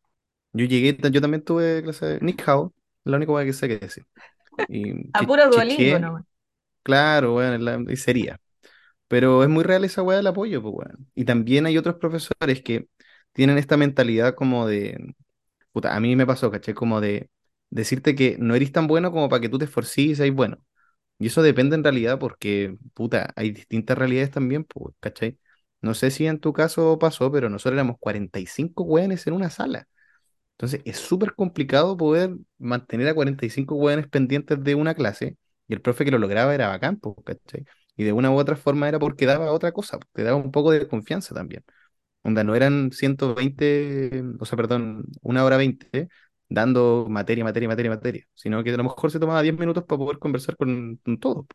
Yo 0.52 0.66
llegué, 0.66 0.96
yo 1.10 1.20
también 1.20 1.44
tuve 1.44 1.82
clase 1.82 2.06
de 2.06 2.20
Ni 2.20 2.36
Hao, 2.46 2.74
la 3.04 3.16
única 3.16 3.32
cosa 3.32 3.44
que 3.44 3.52
sé 3.52 3.68
que 3.68 3.78
decir. 3.78 4.06
Y 4.68 4.94
A 5.18 5.24
puro 5.26 5.48
Duolingo, 5.50 5.98
claro, 6.82 7.32
bueno, 7.32 7.58
la- 7.58 7.92
y 7.92 7.96
sería. 7.96 8.40
Pero 9.08 9.42
es 9.44 9.48
muy 9.50 9.64
real 9.64 9.84
esa 9.84 10.02
weá 10.02 10.18
del 10.18 10.26
apoyo, 10.28 10.62
pues, 10.62 10.74
weón. 10.76 11.10
Y 11.14 11.24
también 11.26 11.66
hay 11.66 11.78
otros 11.78 11.96
profesores 11.96 12.62
que 12.62 12.88
tienen 13.32 13.58
esta 13.58 13.76
mentalidad 13.76 14.34
como 14.34 14.66
de, 14.66 15.14
puta, 15.72 15.96
a 15.96 16.00
mí 16.00 16.16
me 16.16 16.26
pasó, 16.26 16.50
¿cachai? 16.50 16.74
Como 16.74 17.00
de 17.00 17.30
decirte 17.70 18.14
que 18.16 18.36
no 18.38 18.54
eres 18.54 18.72
tan 18.72 18.86
bueno 18.88 19.12
como 19.12 19.28
para 19.28 19.40
que 19.40 19.48
tú 19.48 19.58
te 19.58 19.66
esforces 19.66 19.98
y 19.98 20.14
seas 20.16 20.32
bueno. 20.34 20.58
Y 21.18 21.28
eso 21.28 21.42
depende 21.42 21.76
en 21.76 21.84
realidad 21.84 22.18
porque, 22.18 22.76
puta, 22.94 23.32
hay 23.36 23.52
distintas 23.52 23.98
realidades 23.98 24.30
también, 24.32 24.64
pues, 24.64 24.94
¿cachai? 25.00 25.38
No 25.82 25.94
sé 25.94 26.10
si 26.10 26.26
en 26.26 26.40
tu 26.40 26.52
caso 26.52 26.98
pasó, 26.98 27.30
pero 27.32 27.48
nosotros 27.50 27.74
éramos 27.74 27.96
45 28.00 28.84
hueones 28.84 29.26
en 29.26 29.34
una 29.34 29.50
sala. 29.50 29.88
Entonces 30.52 30.82
es 30.84 30.98
súper 30.98 31.34
complicado 31.34 31.96
poder 31.96 32.36
mantener 32.58 33.08
a 33.08 33.14
45 33.14 33.74
hueones 33.76 34.06
pendientes 34.08 34.62
de 34.62 34.74
una 34.74 34.94
clase 34.94 35.36
y 35.68 35.74
el 35.74 35.80
profe 35.82 36.04
que 36.04 36.10
lo 36.10 36.18
lograba 36.18 36.54
era 36.54 36.68
bacán, 36.68 36.98
po, 36.98 37.14
¿cachai? 37.24 37.64
Y 37.96 38.04
de 38.04 38.12
una 38.12 38.30
u 38.30 38.36
otra 38.38 38.56
forma 38.56 38.88
era 38.88 38.98
porque 38.98 39.26
daba 39.26 39.52
otra 39.52 39.72
cosa, 39.72 39.98
te 40.12 40.22
daba 40.22 40.36
un 40.36 40.50
poco 40.52 40.70
de 40.72 40.86
confianza 40.88 41.34
también. 41.34 41.64
Onda, 42.22 42.44
no 42.44 42.54
eran 42.54 42.92
120, 42.92 44.22
o 44.40 44.44
sea, 44.44 44.56
perdón, 44.56 45.04
una 45.22 45.44
hora 45.44 45.56
20 45.56 46.08
dando 46.48 47.06
materia, 47.08 47.44
materia, 47.44 47.68
materia, 47.68 47.90
materia, 47.90 48.24
sino 48.34 48.62
que 48.62 48.70
a 48.72 48.76
lo 48.76 48.84
mejor 48.84 49.10
se 49.10 49.18
tomaba 49.20 49.42
10 49.42 49.58
minutos 49.58 49.84
para 49.84 49.98
poder 49.98 50.18
conversar 50.18 50.56
con, 50.56 50.96
con 51.04 51.18
todos. 51.18 51.46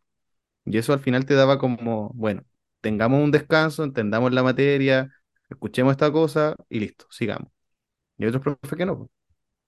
Y 0.64 0.78
eso 0.78 0.92
al 0.92 1.00
final 1.00 1.26
te 1.26 1.34
daba 1.34 1.58
como, 1.58 2.10
bueno, 2.14 2.44
tengamos 2.80 3.22
un 3.22 3.30
descanso, 3.32 3.84
entendamos 3.84 4.32
la 4.32 4.42
materia, 4.42 5.10
escuchemos 5.50 5.92
esta 5.92 6.12
cosa 6.12 6.56
y 6.68 6.80
listo, 6.80 7.06
sigamos. 7.10 7.50
Y 8.18 8.26
otros 8.26 8.42
profes 8.42 8.76
que 8.78 8.86
no. 8.86 9.10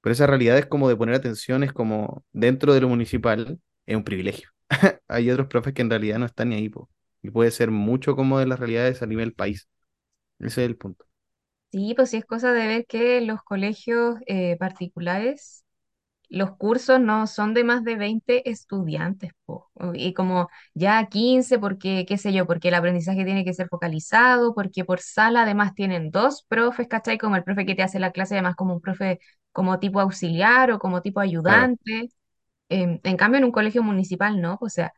Pero 0.03 0.13
esa 0.15 0.27
realidad 0.27 0.59
es 0.59 0.67
como 0.67 0.89
de 0.89 0.97
poner 0.97 1.15
atención, 1.17 1.65
es 1.65 1.73
como 1.73 2.25
dentro 2.33 2.75
de 2.75 2.81
lo 2.83 2.89
municipal, 2.89 3.61
es 3.87 3.97
un 3.97 4.05
privilegio. 4.05 4.51
Hay 5.09 5.31
otros 5.31 5.49
profes 5.49 5.75
que 5.75 5.83
en 5.83 5.91
realidad 5.91 6.19
no 6.19 6.27
están 6.27 6.51
ni 6.51 6.57
ahí. 6.57 6.71
Y 7.23 7.31
puede 7.31 7.51
ser 7.53 7.71
mucho 7.71 8.17
como 8.17 8.39
de 8.39 8.47
las 8.47 8.61
realidades 8.61 9.03
a 9.03 9.07
nivel 9.07 9.35
país. 9.35 9.69
Ese 10.41 10.65
es 10.65 10.71
el 10.71 10.77
punto. 10.79 11.07
Sí, 11.73 11.95
pues 11.95 12.11
sí 12.11 12.17
es 12.17 12.25
cosa 12.25 12.53
de 12.53 12.67
ver 12.67 12.87
que 12.87 13.21
los 13.21 13.43
colegios 13.45 14.17
eh, 14.27 14.57
particulares 14.59 15.65
los 16.31 16.53
cursos 16.57 17.01
no 17.01 17.27
son 17.27 17.55
de 17.55 17.65
más 17.65 17.85
de 17.85 17.97
20 17.97 18.49
estudiantes, 18.51 19.33
po. 19.47 19.71
Y 19.95 20.15
como 20.15 20.49
ya 20.75 21.07
15 21.09 21.59
porque, 21.59 22.07
qué 22.09 22.19
sé 22.19 22.33
yo, 22.33 22.47
porque 22.47 22.69
el 22.69 22.75
aprendizaje 22.75 23.25
tiene 23.25 23.45
que 23.45 23.55
ser 23.55 23.69
focalizado, 23.69 24.55
porque 24.55 24.85
por 24.85 25.01
sala 25.01 25.43
además 25.43 25.75
tienen 25.75 26.11
dos 26.11 26.45
profes, 26.49 26.89
¿cachai? 26.89 27.19
Como 27.19 27.37
el 27.37 27.45
profe 27.45 27.67
que 27.67 27.75
te 27.75 27.83
hace 27.83 27.99
la 28.01 28.13
clase, 28.13 28.35
además 28.37 28.57
como 28.57 28.75
un 28.75 28.81
profe 28.81 29.21
como 29.53 29.79
tipo 29.81 30.01
auxiliar 30.01 30.71
o 30.73 30.79
como 30.79 31.03
tipo 31.03 31.21
Claro. 31.45 31.69
ayudante. 31.69 32.11
Em, 32.69 33.01
en 33.05 33.17
cambio, 33.17 33.39
en 33.39 33.45
un 33.45 33.53
colegio 33.53 33.83
municipal, 33.83 34.41
no. 34.41 34.59
O 34.61 34.69
sea, 34.69 34.93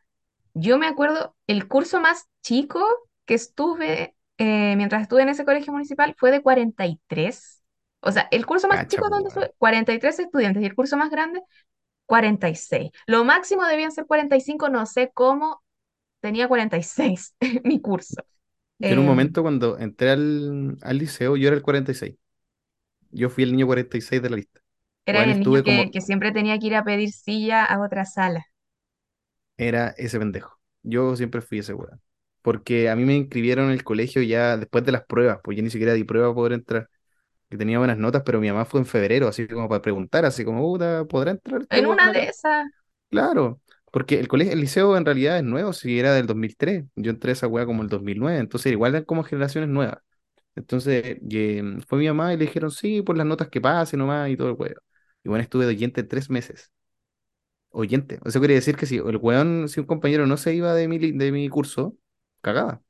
yo 0.55 0.79
me 0.79 0.87
acuerdo, 0.87 1.35
el 1.47 1.67
curso 1.69 2.01
más 2.01 2.27
chico 2.43 2.81
que 3.25 3.35
estuve 3.35 4.15
eh, 4.39 4.75
mientras 4.77 5.03
estuve 5.03 5.23
en 5.23 5.29
ese 5.29 5.45
colegio 5.45 5.73
municipal 5.73 6.15
fue 6.19 6.31
de 6.31 6.43
43. 6.43 7.62
O 8.03 8.11
sea, 8.11 8.27
el 8.31 8.45
curso 8.45 8.67
más 8.67 8.79
Cacha, 8.79 8.87
chico 8.87 9.09
donde 9.09 9.29
estuve, 9.29 9.53
43 9.57 10.19
estudiantes, 10.19 10.63
y 10.63 10.65
el 10.65 10.75
curso 10.75 10.97
más 10.97 11.09
grande, 11.11 11.41
46. 12.07 12.91
Lo 13.07 13.25
máximo 13.25 13.65
debían 13.65 13.91
ser 13.91 14.05
45, 14.07 14.69
no 14.69 14.85
sé 14.87 15.11
cómo 15.13 15.63
tenía 16.21 16.47
46 16.47 17.35
mi 17.65 17.81
curso. 17.81 18.23
Yo 18.79 18.93
en 18.95 18.99
un 18.99 19.05
Eh, 19.05 19.05
momento 19.05 19.41
cuando 19.41 19.77
entré 19.79 20.11
al, 20.11 20.77
al 20.81 20.97
liceo, 20.97 21.37
yo 21.37 21.47
era 21.47 21.55
el 21.57 21.63
46. 21.63 22.15
Yo 23.11 23.29
fui 23.29 23.43
el 23.45 23.51
niño 23.53 23.67
46 23.67 24.21
de 24.21 24.29
la 24.31 24.37
lista. 24.37 24.61
era 25.05 25.21
Bueno, 25.21 25.31
el 25.33 25.39
niño 25.39 25.61
estuve 25.61 25.63
que, 25.63 25.65
como, 25.65 25.91
que 25.91 26.01
siempre 26.01 26.31
tenía 26.33 26.59
que 26.59 26.67
ir 26.67 26.75
a 26.75 26.83
pedir 26.83 27.11
silla 27.13 27.63
a 27.65 27.79
otra 27.81 28.03
sala. 28.05 28.45
era 29.57 29.89
ese 29.97 30.19
pendejo. 30.19 30.59
Yo 30.83 31.15
siempre 31.15 31.41
fui 31.41 31.59
ese 31.59 31.73
weón. 31.73 32.01
Porque 32.41 32.89
a 32.89 32.95
mí 32.95 33.05
me 33.05 33.15
inscribieron 33.15 33.65
en 33.67 33.71
el 33.71 33.83
colegio 33.83 34.21
ya 34.21 34.57
después 34.57 34.83
de 34.85 34.91
las 34.91 35.05
pruebas, 35.05 35.39
pues 35.43 35.55
yo 35.57 35.63
ni 35.63 35.69
siquiera 35.69 35.93
di 35.93 36.03
prueba 36.03 36.27
para 36.27 36.35
poder 36.35 36.53
entrar. 36.53 36.89
Que 37.53 37.57
tenía 37.57 37.77
buenas 37.77 37.99
notas, 37.99 38.23
pero 38.25 38.39
mi 38.39 38.47
mamá 38.47 38.65
fue 38.65 38.79
en 38.79 38.87
febrero, 38.87 39.27
así 39.27 39.47
como 39.47 39.69
para 39.69 39.79
preguntar, 39.79 40.25
así 40.25 40.43
como, 40.43 40.59
puta, 40.63 41.05
¿podrá 41.05 41.29
entrar 41.29 41.61
este 41.61 41.77
En 41.77 41.85
una 41.85 42.11
de 42.11 42.23
esas, 42.23 42.65
Claro, 43.11 43.61
porque 43.91 44.19
el 44.19 44.27
colegio, 44.27 44.53
el 44.53 44.59
liceo 44.59 44.97
en 44.97 45.05
realidad 45.05 45.37
es 45.37 45.43
nuevo, 45.43 45.71
si 45.71 45.99
era 45.99 46.15
del 46.15 46.25
2003. 46.25 46.85
Yo 46.95 47.11
entré 47.11 47.29
a 47.29 47.33
esa 47.33 47.45
weá 47.45 47.67
como 47.67 47.83
el 47.83 47.89
2009, 47.89 48.39
entonces 48.39 48.71
igual 48.71 48.93
eran 48.95 49.05
como 49.05 49.23
generaciones 49.23 49.69
nuevas. 49.69 49.99
Entonces 50.55 51.19
em, 51.29 51.79
fue 51.81 51.99
mi 51.99 52.07
mamá 52.07 52.33
y 52.33 52.37
le 52.37 52.45
dijeron, 52.45 52.71
sí, 52.71 53.03
por 53.03 53.17
las 53.17 53.27
notas 53.27 53.49
que 53.49 53.61
pase 53.61 53.95
nomás 53.97 54.31
y 54.31 54.35
todo 54.37 54.49
el 54.49 54.55
weón. 54.57 54.77
Y 55.23 55.29
bueno, 55.29 55.43
estuve 55.43 55.65
de 55.65 55.69
oyente 55.75 56.01
tres 56.01 56.31
meses. 56.31 56.71
Oyente. 57.69 58.19
Eso 58.25 58.39
quiere 58.39 58.55
decir 58.55 58.75
que 58.75 58.87
si 58.87 58.97
el 58.97 59.17
weón, 59.17 59.69
si 59.69 59.79
un 59.79 59.85
compañero 59.85 60.25
no 60.25 60.37
se 60.37 60.55
iba 60.55 60.73
de 60.73 60.87
mi, 60.87 60.97
de 60.97 61.31
mi 61.31 61.49
curso, 61.49 61.95
cagaba. 62.41 62.81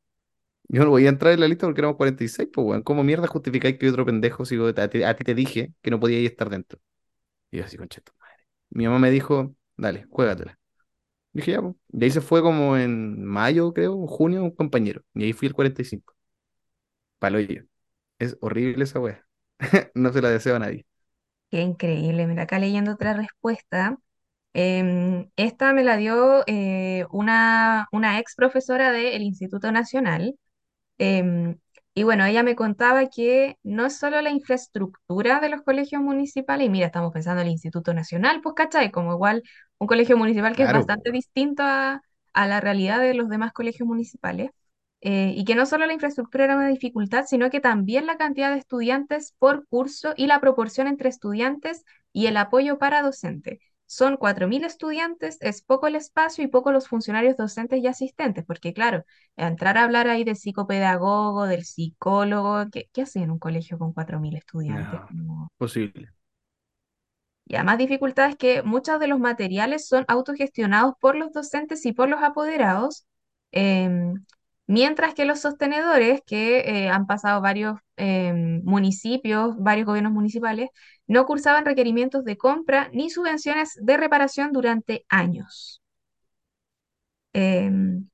Yo 0.70 0.84
no 0.84 0.90
voy 0.92 1.06
a 1.06 1.10
entrar 1.10 1.34
en 1.34 1.40
la 1.42 1.48
lista 1.48 1.68
porque 1.68 1.82
éramos 1.82 1.98
46, 1.98 2.50
pues 2.54 2.66
weón. 2.68 2.84
¿Cómo 2.84 3.04
mierda 3.04 3.28
justificáis 3.28 3.78
que 3.78 3.90
otro 3.90 4.06
pendejo, 4.06 4.46
si 4.46 4.58
a 4.60 4.90
ti, 4.90 5.24
te 5.24 5.36
dije 5.36 5.74
que 5.82 5.92
no 5.92 6.00
podía 6.00 6.20
ir 6.20 6.28
estar 6.32 6.50
dentro? 6.50 6.80
Y 7.52 7.58
yo 7.60 7.66
así, 7.66 7.78
concheto. 7.78 8.14
Mi 8.72 8.86
mamá 8.86 9.00
me 9.00 9.12
dijo, 9.12 9.56
dale, 9.78 10.06
juégatela. 10.10 10.60
Dije, 11.34 11.52
ya, 11.54 11.62
pues. 11.62 11.76
Y 11.94 12.04
ahí 12.06 12.12
se 12.12 12.22
fue 12.22 12.42
como 12.42 12.78
en 12.78 13.24
mayo, 13.26 13.74
creo, 13.74 14.08
junio, 14.08 14.44
un 14.44 14.52
compañero. 14.52 15.04
Y 15.16 15.26
ahí 15.26 15.34
fui 15.34 15.48
el 15.50 15.54
45. 15.56 16.16
Palo 17.20 17.40
yo. 17.40 17.64
Es 18.20 18.38
horrible 18.42 18.84
esa 18.86 19.00
wea. 19.00 19.26
No 19.96 20.14
se 20.14 20.22
la 20.22 20.30
deseo 20.32 20.56
a 20.58 20.60
nadie. 20.60 20.86
qué 21.50 21.62
increíble. 21.62 22.28
Mira, 22.28 22.44
acá 22.44 22.60
leyendo 22.60 22.94
otra 22.94 23.14
respuesta. 23.14 23.98
Em, 24.54 25.30
esta 25.38 25.74
me 25.74 25.84
la 25.84 25.98
dio 25.98 26.44
eh, 26.48 27.06
una, 27.12 27.88
una 27.92 28.20
ex 28.20 28.36
profesora 28.36 28.92
del 28.92 29.24
Instituto 29.24 29.72
Nacional. 29.72 30.38
Em, 30.98 31.58
y 31.96 32.04
bueno, 32.04 32.26
ella 32.26 32.44
me 32.44 32.56
contaba 32.56 33.08
que 33.10 33.58
no 33.64 33.86
es 33.86 33.98
solo 33.98 34.22
la 34.22 34.32
infraestructura 34.32 35.40
de 35.40 35.50
los 35.50 35.62
colegios 35.64 36.02
municipales, 36.02 36.68
y 36.68 36.70
mira, 36.70 36.88
estamos 36.88 37.12
pensando 37.14 37.42
en 37.42 37.48
el 37.48 37.54
Instituto 37.54 37.94
Nacional, 37.94 38.42
pues, 38.42 38.56
¿cachai? 38.56 38.92
Como 38.92 39.14
igual 39.14 39.44
un 39.80 39.88
colegio 39.88 40.18
municipal 40.18 40.56
que 40.56 40.64
es 40.64 40.70
Claro, 40.70 40.72
bastante 40.72 41.12
distinto 41.12 41.64
a, 41.64 42.02
a 42.34 42.48
la 42.48 42.62
realidad 42.62 43.00
de 43.02 43.14
los 43.14 43.30
demás 43.30 43.54
colegios 43.54 43.88
municipales. 43.88 44.52
eh, 45.02 45.34
y 45.36 45.44
que 45.46 45.56
no 45.56 45.66
solo 45.66 45.86
la 45.86 45.94
infraestructura 45.94 46.46
era 46.46 46.56
una 46.56 46.68
dificultad, 46.70 47.26
sino 47.28 47.50
que 47.50 47.60
también 47.60 48.06
la 48.08 48.18
cantidad 48.18 48.52
de 48.52 48.60
estudiantes 48.60 49.36
por 49.38 49.68
curso 49.68 50.14
y 50.16 50.28
la 50.28 50.40
proporción 50.40 50.88
entre 50.88 51.10
estudiantes 51.10 51.84
y 52.14 52.28
el 52.28 52.38
apoyo 52.38 52.78
para 52.80 53.02
docente. 53.02 53.60
Son 53.86 54.18
4.000 54.18 54.64
estudiantes, 54.64 55.38
es 55.42 55.62
poco 55.62 55.88
el 55.88 55.96
espacio 55.96 56.44
y 56.44 56.48
poco 56.48 56.72
los 56.72 56.88
funcionarios 56.88 57.38
docentes 57.38 57.80
y 57.80 57.88
asistentes, 57.88 58.44
porque 58.46 58.74
claro, 58.74 59.06
entrar 59.36 59.78
a 59.78 59.84
hablar 59.84 60.08
ahí 60.08 60.24
del 60.24 60.36
psicopedagogo, 60.36 61.46
del 61.46 61.66
psicólogo, 61.66 62.70
¿qué, 62.72 62.90
qué 62.92 63.04
hacen 63.04 63.24
en 63.24 63.32
un 63.32 63.40
colegio 63.40 63.78
con 63.78 63.94
4.000 63.94 64.36
estudiantes? 64.36 65.00
No, 65.12 65.52
posible. 65.58 66.10
Y 67.46 67.56
además 67.56 67.78
dificultad 67.78 68.30
es 68.30 68.36
que 68.38 68.64
muchos 68.64 69.00
de 69.00 69.08
los 69.08 69.20
materiales 69.20 69.88
son 69.88 70.06
autogestionados 70.08 70.94
por 71.00 71.16
los 71.16 71.34
docentes 71.34 71.86
y 71.86 71.92
por 71.94 72.10
los 72.10 72.24
apoderados, 72.24 73.06
em, 73.52 74.26
mientras 74.66 75.14
que 75.14 75.26
los 75.26 75.42
sostenedores, 75.42 76.22
que 76.26 76.60
eh, 76.86 76.90
han 76.90 77.06
pasado 77.06 77.42
varios 77.42 77.76
em, 77.98 78.62
municipios, 78.64 79.56
varios 79.60 79.86
gobiernos 79.86 80.14
municipales, 80.14 80.70
no 81.08 81.26
cursaban 81.26 81.66
requerimientos 81.66 82.24
de 82.26 82.38
compra 82.38 82.90
ni 82.94 83.10
subvenciones 83.10 83.74
de 83.82 83.98
reparación 83.98 84.52
durante 84.54 85.06
años. 85.10 85.82
Em, 87.34 88.08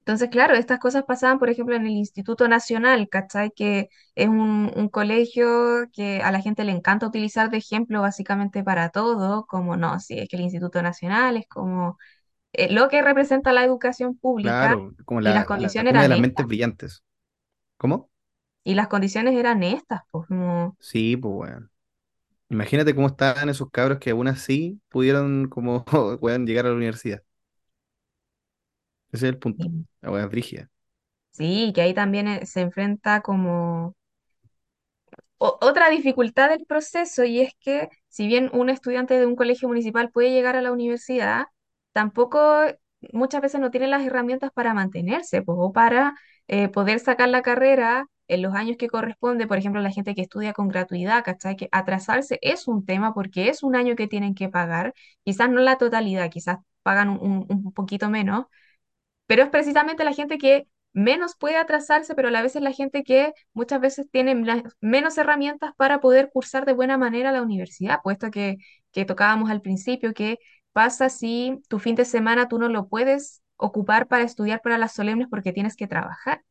Entonces, 0.00 0.30
claro, 0.30 0.54
estas 0.54 0.80
cosas 0.80 1.04
pasaban, 1.04 1.38
por 1.38 1.50
ejemplo, 1.50 1.76
en 1.76 1.86
el 1.86 1.92
Instituto 1.92 2.48
Nacional, 2.48 3.08
¿cachai? 3.10 3.52
Que 3.52 3.88
es 4.16 4.28
un, 4.28 4.72
un 4.76 4.88
colegio 4.90 5.86
que 5.94 6.22
a 6.22 6.32
la 6.32 6.40
gente 6.42 6.64
le 6.64 6.72
encanta 6.72 7.06
utilizar 7.08 7.50
de 7.50 7.58
ejemplo 7.58 8.02
básicamente 8.02 8.64
para 8.64 8.90
todo, 8.90 9.46
como 9.46 9.76
no, 9.78 10.00
si 10.00 10.18
es 10.20 10.28
que 10.28 10.36
el 10.36 10.42
Instituto 10.42 10.82
Nacional 10.82 11.36
es 11.38 11.48
como 11.48 11.98
eh, 12.54 12.72
lo 12.72 12.88
que 12.88 13.02
representa 13.02 13.52
la 13.52 13.64
educación 13.64 14.16
pública 14.18 14.58
Claro, 14.58 14.94
como 15.04 15.20
y 15.24 15.32
las 15.34 15.44
la, 15.44 15.48
la 15.54 15.74
condiciones 15.74 15.96
de 15.98 16.08
eran 16.08 16.08
las 16.08 16.18
mentes 16.20 16.46
brillantes. 16.46 17.02
¿Cómo? 17.78 18.10
y 18.64 18.74
las 18.74 18.88
condiciones 18.88 19.34
eran 19.36 19.62
estas, 19.62 20.02
pues 20.10 20.26
como, 20.28 20.76
Sí, 20.78 21.16
pues, 21.16 21.34
weón. 21.50 21.70
Imagínate 22.54 22.94
cómo 22.94 23.08
estaban 23.08 23.48
esos 23.48 23.70
cabros 23.70 23.98
que 23.98 24.10
aún 24.10 24.28
así 24.28 24.80
pudieron, 24.88 25.48
como, 25.48 25.84
weón, 26.20 26.46
llegar 26.46 26.66
a 26.66 26.70
la 26.70 26.76
universidad. 26.76 27.22
Ese 29.12 29.26
es 29.28 29.32
el 29.32 29.38
punto. 29.38 29.66
sí, 29.66 29.86
La 30.02 30.20
es 30.22 30.28
brígida. 30.30 30.70
sí, 31.32 31.72
que 31.74 31.82
ahí 31.82 31.94
también 31.94 32.28
eh, 32.28 32.46
se 32.46 32.60
enfrenta 32.62 33.20
como 33.22 33.94
o- 35.38 35.58
otra 35.60 35.90
dificultad 35.90 36.50
del 36.50 36.66
proceso 36.66 37.24
y 37.24 37.40
es 37.40 37.52
que 37.60 37.88
si 38.08 38.26
bien 38.26 38.50
un 38.52 38.70
estudiante 38.70 39.18
de 39.18 39.26
un 39.26 39.36
colegio 39.36 39.68
municipal 39.68 40.10
puede 40.10 40.30
llegar 40.30 40.56
a 40.56 40.62
la 40.62 40.72
universidad, 40.72 41.46
tampoco 41.92 42.62
muchas 43.12 43.42
veces 43.42 43.60
no 43.60 43.70
tiene 43.70 43.88
las 43.88 44.04
herramientas 44.06 44.50
para 44.52 44.74
mantenerse, 44.74 45.42
pues, 45.42 45.56
o 45.60 45.72
para 45.72 46.14
eh, 46.48 46.68
poder 46.68 47.00
sacar 47.00 47.28
la 47.28 47.42
carrera 47.42 48.06
en 48.28 48.42
los 48.42 48.54
años 48.54 48.76
que 48.78 48.88
corresponde, 48.88 49.46
por 49.46 49.58
ejemplo, 49.58 49.80
la 49.82 49.90
gente 49.90 50.14
que 50.14 50.22
estudia 50.22 50.52
con 50.52 50.68
gratuidad, 50.68 51.24
¿cachai? 51.24 51.56
Que 51.56 51.68
atrasarse 51.72 52.38
es 52.42 52.68
un 52.68 52.84
tema 52.86 53.14
porque 53.14 53.48
es 53.48 53.62
un 53.62 53.76
año 53.76 53.96
que 53.96 54.08
tienen 54.08 54.34
que 54.34 54.48
pagar, 54.48 54.94
quizás 55.24 55.50
no 55.50 55.60
la 55.60 55.78
totalidad, 55.78 56.30
quizás 56.30 56.58
pagan 56.82 57.08
un, 57.10 57.46
un 57.48 57.72
poquito 57.72 58.10
menos 58.10 58.46
pero 59.26 59.42
es 59.42 59.48
precisamente 59.50 60.04
la 60.04 60.12
gente 60.12 60.38
que 60.38 60.68
menos 60.92 61.34
puede 61.36 61.56
atrasarse, 61.56 62.14
pero 62.14 62.28
a 62.28 62.30
la 62.30 62.42
vez 62.42 62.54
es 62.56 62.62
la 62.62 62.72
gente 62.72 63.02
que 63.02 63.32
muchas 63.52 63.80
veces 63.80 64.06
tiene 64.10 64.34
menos 64.80 65.18
herramientas 65.18 65.72
para 65.76 66.00
poder 66.00 66.30
cursar 66.32 66.64
de 66.66 66.72
buena 66.72 66.98
manera 66.98 67.32
la 67.32 67.42
universidad, 67.42 68.00
puesto 68.02 68.30
que, 68.30 68.56
que 68.92 69.04
tocábamos 69.04 69.50
al 69.50 69.60
principio, 69.60 70.14
que 70.14 70.38
pasa 70.72 71.08
si 71.08 71.60
tu 71.68 71.78
fin 71.80 71.94
de 71.96 72.04
semana 72.04 72.48
tú 72.48 72.58
no 72.58 72.68
lo 72.68 72.88
puedes 72.88 73.42
ocupar 73.56 74.06
para 74.08 74.24
estudiar 74.24 74.60
para 74.62 74.78
las 74.78 74.92
solemnes 74.94 75.28
porque 75.30 75.52
tienes 75.52 75.76
que 75.76 75.88
trabajar. 75.88 76.42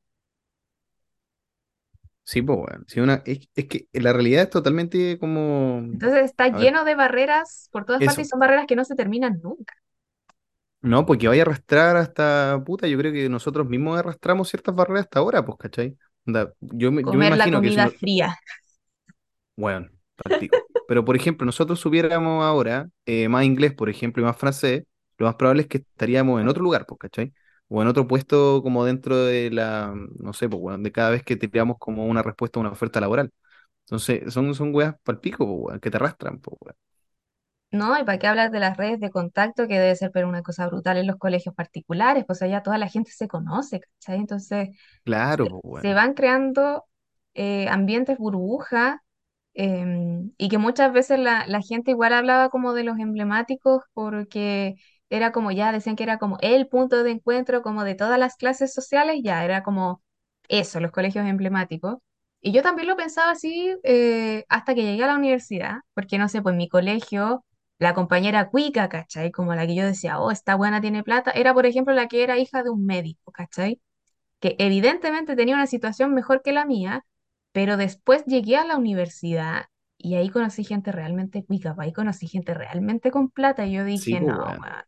Sí, 2.25 2.41
pues. 2.41 2.59
Sí, 2.87 2.99
una, 3.01 3.21
es, 3.25 3.49
es 3.55 3.65
que 3.67 3.87
la 3.93 4.13
realidad 4.13 4.43
es 4.43 4.49
totalmente 4.49 5.17
como. 5.19 5.81
Entonces 5.91 6.23
está 6.25 6.49
A 6.49 6.57
ver, 6.59 6.69
lleno 6.69 6.83
de 6.83 6.95
barreras 6.95 7.69
por 7.71 7.85
todas 7.85 8.03
partes 8.03 8.27
y 8.27 8.29
son 8.29 8.39
barreras 8.39 8.65
que 8.67 8.75
no 8.75 8.83
se 8.85 8.95
terminan 8.95 9.39
nunca. 9.41 9.73
No, 10.81 11.05
porque 11.05 11.27
vaya 11.29 11.43
a 11.43 11.45
arrastrar 11.45 11.95
hasta 11.97 12.61
puta. 12.65 12.87
Yo 12.87 12.97
creo 12.97 13.13
que 13.13 13.29
nosotros 13.29 13.67
mismos 13.67 13.97
arrastramos 13.97 14.49
ciertas 14.49 14.75
barreras 14.75 15.05
hasta 15.05 15.19
ahora, 15.19 15.45
pues, 15.45 15.57
¿cachai? 15.57 15.97
Onda, 16.27 16.53
yo 16.59 16.91
me, 16.91 17.03
yo 17.09 17.17
me 17.17 17.23
Comer 17.23 17.35
la 17.35 17.49
imagino 17.49 17.61
que 17.61 17.71
si 17.71 17.81
comida 17.81 17.83
no. 17.83 17.93
fría. 17.99 18.35
Bueno, 19.55 19.89
palpico. 20.15 20.65
Pero, 20.85 21.05
por 21.05 21.15
ejemplo, 21.15 21.45
nosotros 21.45 21.79
supiéramos 21.79 22.43
ahora 22.43 22.89
eh, 23.05 23.29
más 23.29 23.45
inglés, 23.45 23.73
por 23.73 23.89
ejemplo, 23.89 24.21
y 24.21 24.25
más 24.25 24.37
francés, 24.37 24.83
lo 25.17 25.25
más 25.27 25.35
probable 25.35 25.63
es 25.63 25.67
que 25.67 25.77
estaríamos 25.79 26.41
en 26.41 26.47
otro 26.47 26.63
lugar, 26.63 26.85
pues, 26.87 26.99
¿cachai? 26.99 27.33
O 27.69 27.81
en 27.81 27.87
otro 27.87 28.07
puesto 28.07 28.61
como 28.63 28.85
dentro 28.85 29.17
de 29.17 29.49
la, 29.51 29.93
no 30.19 30.33
sé, 30.33 30.47
pues, 30.49 30.81
de 30.83 30.91
cada 30.91 31.09
vez 31.11 31.23
que 31.23 31.35
tiramos 31.37 31.77
como 31.79 32.05
una 32.05 32.21
respuesta 32.23 32.59
a 32.59 32.61
una 32.61 32.71
oferta 32.71 33.01
laboral. 33.01 33.31
Entonces, 33.85 34.33
son, 34.33 34.53
son 34.55 34.73
weas 34.75 34.95
palpico, 35.03 35.45
pues, 35.47 35.59
weón, 35.67 35.79
que 35.79 35.91
te 35.91 35.97
arrastran, 35.97 36.39
pues, 36.41 36.57
weón. 36.61 36.75
No, 37.71 37.97
y 37.99 38.03
para 38.03 38.19
qué 38.19 38.27
hablar 38.27 38.51
de 38.51 38.59
las 38.59 38.77
redes 38.77 38.99
de 38.99 39.09
contacto, 39.09 39.67
que 39.67 39.79
debe 39.79 39.95
ser 39.95 40.11
pero 40.11 40.27
una 40.29 40.43
cosa 40.43 40.67
brutal 40.67 40.97
en 40.97 41.07
los 41.07 41.15
colegios 41.17 41.55
particulares, 41.55 42.23
pues 42.27 42.41
allá 42.43 42.61
toda 42.61 42.77
la 42.77 42.87
gente 42.87 43.11
se 43.11 43.27
conoce, 43.27 43.79
¿cachai? 43.79 44.19
Entonces 44.19 44.69
Claro, 45.05 45.47
se, 45.47 45.55
pues, 45.61 45.87
se 45.87 45.93
van 45.95 46.13
creando 46.13 46.85
eh, 47.35 47.67
ambientes 47.69 48.17
burbuja 48.19 49.03
em, 49.55 50.31
y 50.37 50.49
que 50.49 50.57
muchas 50.59 50.93
veces 50.93 51.19
la, 51.19 51.47
la 51.47 51.61
gente 51.61 51.91
igual 51.91 52.13
hablaba 52.13 52.49
como 52.49 52.73
de 52.73 52.83
los 52.85 52.99
emblemáticos 52.99 53.83
porque 53.93 54.75
era 55.15 55.31
como 55.31 55.51
ya, 55.51 55.71
decían 55.71 55.95
que 55.95 56.03
era 56.03 56.17
como 56.19 56.37
el 56.41 56.67
punto 56.67 57.03
de 57.03 57.11
encuentro 57.11 57.61
como 57.61 57.83
de 57.83 57.95
todas 57.95 58.19
las 58.19 58.35
clases 58.35 58.73
sociales, 58.73 59.21
ya 59.23 59.43
era 59.45 59.63
como 59.63 60.01
eso, 60.47 60.79
los 60.79 60.91
colegios 60.91 61.25
emblemáticos. 61.27 61.97
Y 62.41 62.51
yo 62.51 62.61
también 62.61 62.87
lo 62.89 62.97
pensaba 62.97 63.31
así 63.31 63.73
eh, 63.83 64.45
hasta 64.49 64.75
que 64.75 64.83
llegué 64.83 65.03
a 65.03 65.07
la 65.07 65.15
universidad, 65.17 65.77
porque 65.93 66.17
no 66.17 66.27
sé, 66.29 66.41
pues 66.41 66.55
mi 66.55 66.67
colegio, 66.69 67.45
la 67.79 67.93
compañera 67.93 68.49
cuica, 68.49 68.89
¿cachai? 68.89 69.31
Como 69.31 69.55
la 69.55 69.65
que 69.67 69.75
yo 69.75 69.85
decía, 69.85 70.19
oh, 70.19 70.31
esta 70.31 70.55
buena 70.55 70.81
tiene 70.81 71.03
plata, 71.03 71.31
era 71.31 71.53
por 71.53 71.65
ejemplo 71.65 71.93
la 71.93 72.07
que 72.07 72.23
era 72.23 72.37
hija 72.37 72.63
de 72.63 72.69
un 72.69 72.85
médico, 72.85 73.31
¿cachai? 73.31 73.79
que 74.39 74.55
evidentemente 74.59 75.35
tenía 75.35 75.55
una 75.55 75.67
situación 75.67 76.13
mejor 76.13 76.41
que 76.41 76.51
la 76.53 76.65
mía, 76.65 77.05
pero 77.51 77.77
después 77.77 78.25
llegué 78.25 78.57
a 78.57 78.65
la 78.65 78.77
universidad 78.77 79.65
y 79.97 80.15
ahí 80.15 80.29
conocí 80.29 80.63
gente 80.63 80.91
realmente 80.91 81.45
cuica, 81.45 81.75
pues, 81.75 81.87
ahí 81.87 81.93
conocí 81.93 82.27
gente 82.27 82.53
realmente 82.53 83.11
con 83.11 83.29
plata 83.29 83.65
y 83.65 83.73
yo 83.73 83.83
Sí, 83.93 84.15
dije, 84.15 84.21
pues, 84.21 84.37
no, 84.37 84.55
weón. 84.61 84.83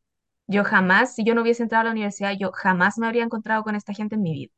Yo 0.47 0.63
jamás, 0.63 1.15
si 1.15 1.23
yo 1.23 1.35
no 1.35 1.41
hubiese 1.43 1.63
entrado 1.63 1.81
a 1.81 1.85
la 1.85 1.91
universidad, 1.91 2.33
yo 2.39 2.51
jamás 2.51 2.97
me 2.97 3.07
habría 3.07 3.23
encontrado 3.23 3.63
con 3.63 3.75
esta 3.75 3.93
gente 3.93 4.15
en 4.15 4.21
mi 4.23 4.33
vida. 4.33 4.51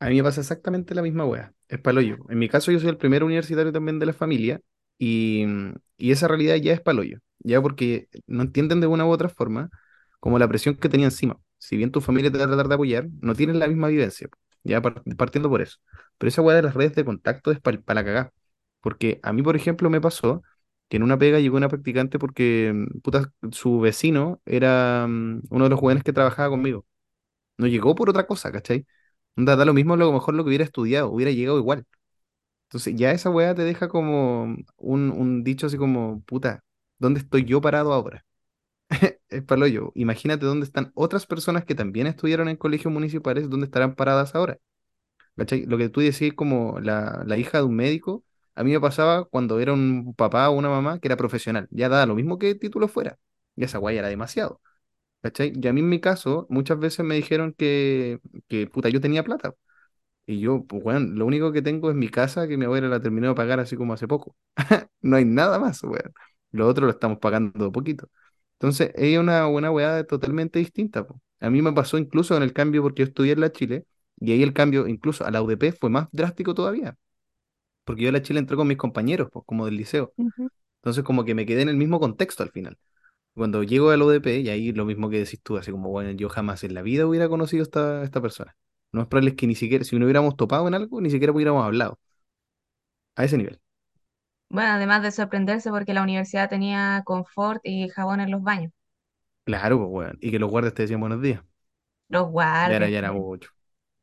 A 0.00 0.08
mí 0.08 0.16
me 0.16 0.22
pasa 0.24 0.40
exactamente 0.40 0.94
la 0.94 1.02
misma 1.02 1.24
wea. 1.24 1.54
Es 1.68 1.78
paloyo. 1.80 2.18
En 2.28 2.38
mi 2.38 2.48
caso, 2.48 2.70
yo 2.72 2.78
soy 2.80 2.90
el 2.90 2.98
primer 2.98 3.24
universitario 3.24 3.72
también 3.72 3.98
de 3.98 4.06
la 4.06 4.12
familia 4.12 4.60
y, 4.98 5.44
y 5.96 6.12
esa 6.12 6.28
realidad 6.28 6.56
ya 6.56 6.72
es 6.72 6.80
paloyo. 6.80 7.18
Ya 7.40 7.62
porque 7.62 8.08
no 8.26 8.42
entienden 8.42 8.80
de 8.80 8.86
una 8.86 9.06
u 9.06 9.10
otra 9.10 9.28
forma 9.28 9.70
como 10.20 10.38
la 10.38 10.48
presión 10.48 10.74
que 10.76 10.88
tenía 10.88 11.06
encima. 11.06 11.38
Si 11.58 11.76
bien 11.76 11.90
tu 11.90 12.00
familia 12.00 12.30
te 12.30 12.38
va 12.38 12.44
a 12.44 12.46
tratar 12.48 12.68
de 12.68 12.74
apoyar, 12.74 13.08
no 13.20 13.34
tienes 13.34 13.56
la 13.56 13.66
misma 13.68 13.88
vivencia. 13.88 14.28
Ya 14.62 14.80
par- 14.82 15.02
partiendo 15.16 15.48
por 15.48 15.62
eso. 15.62 15.78
Pero 16.18 16.28
esa 16.28 16.42
wea 16.42 16.56
de 16.56 16.62
las 16.62 16.74
redes 16.74 16.94
de 16.94 17.04
contacto 17.04 17.50
es 17.52 17.60
para 17.60 17.78
la 17.88 18.04
cagá. 18.04 18.32
Porque 18.80 19.20
a 19.22 19.32
mí, 19.32 19.42
por 19.42 19.56
ejemplo, 19.56 19.88
me 19.90 20.00
pasó 20.00 20.42
que 20.88 20.96
en 20.98 21.02
una 21.02 21.18
pega 21.18 21.40
llegó 21.40 21.56
una 21.56 21.68
practicante 21.68 22.18
porque 22.18 22.72
mm, 22.74 23.00
puta, 23.00 23.32
su 23.52 23.80
vecino 23.80 24.40
era 24.46 25.06
mm, 25.08 25.42
uno 25.50 25.64
de 25.64 25.70
los 25.70 25.80
jóvenes 25.80 26.04
que 26.04 26.12
trabajaba 26.12 26.50
conmigo. 26.50 26.86
No 27.58 27.66
llegó 27.68 27.94
por 27.94 28.10
otra 28.10 28.26
cosa, 28.26 28.52
¿cachai? 28.52 28.86
Onda, 29.36 29.56
da 29.56 29.64
lo 29.64 29.74
mismo, 29.74 29.94
a 29.94 29.96
lo 29.96 30.12
mejor 30.12 30.34
lo 30.34 30.44
que 30.44 30.48
hubiera 30.50 30.64
estudiado, 30.64 31.10
hubiera 31.10 31.32
llegado 31.32 31.58
igual. 31.58 31.86
Entonces, 32.68 32.94
ya 32.96 33.12
esa 33.12 33.30
weá 33.30 33.54
te 33.54 33.62
deja 33.62 33.88
como 33.88 34.44
un, 34.76 35.10
un 35.10 35.44
dicho 35.44 35.66
así 35.66 35.76
como, 35.78 36.22
puta, 36.24 36.64
¿dónde 36.98 37.20
estoy 37.20 37.44
yo 37.44 37.60
parado 37.60 37.92
ahora? 37.92 38.24
Es 39.28 39.42
palo 39.44 39.66
yo. 39.66 39.92
Imagínate 39.94 40.46
dónde 40.46 40.66
están 40.66 40.92
otras 40.94 41.26
personas 41.26 41.64
que 41.64 41.74
también 41.74 42.06
estudiaron 42.06 42.48
en 42.48 42.56
colegios 42.56 42.92
municipales, 42.92 43.50
dónde 43.50 43.66
estarán 43.66 43.94
paradas 43.96 44.34
ahora. 44.34 44.58
¿Cachai? 45.36 45.66
Lo 45.66 45.78
que 45.78 45.88
tú 45.88 46.00
decís 46.00 46.34
como 46.34 46.80
la, 46.80 47.22
la 47.26 47.36
hija 47.38 47.58
de 47.58 47.64
un 47.64 47.76
médico, 47.76 48.24
a 48.54 48.64
mí 48.64 48.72
me 48.72 48.80
pasaba 48.80 49.24
cuando 49.24 49.60
era 49.60 49.72
un 49.72 50.14
papá 50.14 50.48
o 50.50 50.52
una 50.54 50.68
mamá 50.68 50.98
que 51.00 51.08
era 51.08 51.16
profesional. 51.16 51.68
Ya 51.70 51.88
da 51.88 52.06
lo 52.06 52.14
mismo 52.14 52.38
que 52.38 52.54
título 52.54 52.88
fuera. 52.88 53.18
Y 53.56 53.64
esa 53.64 53.80
ya 53.80 53.90
era 53.92 54.08
demasiado. 54.08 54.60
¿Cachai? 55.22 55.52
Y 55.60 55.68
a 55.68 55.72
mí 55.72 55.80
en 55.80 55.88
mi 55.90 56.00
caso, 56.00 56.46
muchas 56.50 56.78
veces 56.78 57.04
me 57.06 57.16
dijeron 57.16 57.54
que, 57.56 58.20
que 58.48 58.66
puta, 58.68 58.88
yo 58.90 59.00
tenía 59.00 59.24
plata. 59.24 59.54
Y 60.26 60.40
yo, 60.40 60.64
pues, 60.66 60.82
weón, 60.84 61.18
lo 61.18 61.26
único 61.26 61.52
que 61.52 61.60
tengo 61.62 61.90
es 61.90 61.96
mi 61.96 62.08
casa 62.08 62.48
que 62.48 62.56
mi 62.56 62.64
abuela 62.64 62.88
la 62.88 63.00
terminó 63.00 63.28
de 63.28 63.34
pagar 63.34 63.60
así 63.60 63.76
como 63.76 63.92
hace 63.94 64.08
poco. 64.08 64.36
No 65.02 65.16
hay 65.16 65.24
nada 65.26 65.58
más, 65.58 65.82
weón. 65.82 66.14
Lo 66.52 66.66
otro 66.68 66.86
lo 66.86 66.92
estamos 66.92 67.18
pagando 67.18 67.70
poquito. 67.72 68.08
Entonces, 68.54 68.90
es 68.94 69.18
una 69.18 69.46
buena 69.46 69.70
weá 69.70 70.04
totalmente 70.06 70.58
distinta. 70.58 71.06
A 71.40 71.50
mí 71.50 71.60
me 71.62 71.72
pasó 71.72 71.98
incluso 71.98 72.36
en 72.36 72.42
el 72.42 72.52
cambio 72.54 72.82
porque 72.82 73.02
yo 73.02 73.08
estudié 73.08 73.32
en 73.32 73.40
la 73.40 73.52
Chile 73.52 73.86
y 74.18 74.32
ahí 74.32 74.42
el 74.42 74.52
cambio 74.54 74.86
incluso 74.88 75.26
a 75.26 75.30
la 75.30 75.42
UDP 75.42 75.72
fue 75.72 75.90
más 75.90 76.08
drástico 76.12 76.54
todavía. 76.54 76.96
Porque 77.84 78.02
yo 78.02 78.08
a 78.10 78.12
la 78.12 78.22
Chile 78.22 78.40
entré 78.40 78.56
con 78.56 78.68
mis 78.68 78.76
compañeros, 78.78 79.28
pues, 79.32 79.44
como 79.46 79.66
del 79.66 79.76
liceo. 79.76 80.14
Entonces, 80.80 81.04
como 81.04 81.24
que 81.24 81.34
me 81.34 81.46
quedé 81.46 81.62
en 81.62 81.68
el 81.70 81.76
mismo 81.76 82.00
contexto 82.00 82.42
al 82.42 82.50
final. 82.50 82.78
Cuando 83.34 83.62
llego 83.64 83.90
al 83.90 84.02
ODP, 84.02 84.40
y 84.40 84.50
ahí 84.50 84.72
lo 84.72 84.84
mismo 84.86 85.10
que 85.10 85.18
decís 85.20 85.40
tú, 85.42 85.58
así 85.58 85.72
como, 85.72 85.90
bueno, 85.90 86.12
yo 86.12 86.28
jamás 86.30 86.64
en 86.64 86.74
la 86.74 86.82
vida 86.82 87.06
hubiera 87.06 87.28
conocido 87.28 87.62
a 87.62 87.64
esta, 87.64 88.04
esta 88.04 88.22
persona. 88.22 88.56
No 88.92 89.02
es 89.02 89.08
probable 89.08 89.36
que 89.36 89.46
ni 89.46 89.54
siquiera, 89.56 89.84
si 89.84 89.98
no 89.98 90.06
hubiéramos 90.06 90.36
topado 90.36 90.68
en 90.68 90.74
algo, 90.74 91.00
ni 91.00 91.10
siquiera 91.10 91.32
hubiéramos 91.32 91.64
hablado. 91.64 91.98
A 93.16 93.24
ese 93.24 93.36
nivel. 93.38 93.60
Bueno, 94.48 94.70
además 94.72 95.02
de 95.02 95.10
sorprenderse 95.10 95.68
porque 95.70 95.92
la 95.94 96.02
universidad 96.02 96.48
tenía 96.48 97.02
confort 97.04 97.60
y 97.64 97.88
jabón 97.90 98.20
en 98.20 98.30
los 98.30 98.42
baños, 98.42 98.72
Claro, 99.44 99.78
pues, 99.78 99.90
weón. 99.90 100.18
Y 100.20 100.30
que 100.30 100.38
los 100.38 100.50
guardias 100.50 100.74
te 100.74 100.82
decían 100.82 101.00
buenos 101.00 101.20
días. 101.22 101.42
los 102.08 102.30
Ya 102.62 102.76
era, 102.76 102.88
guardias, 102.88 102.90
ya 102.90 102.98
era 102.98 103.12
mucho. 103.12 103.50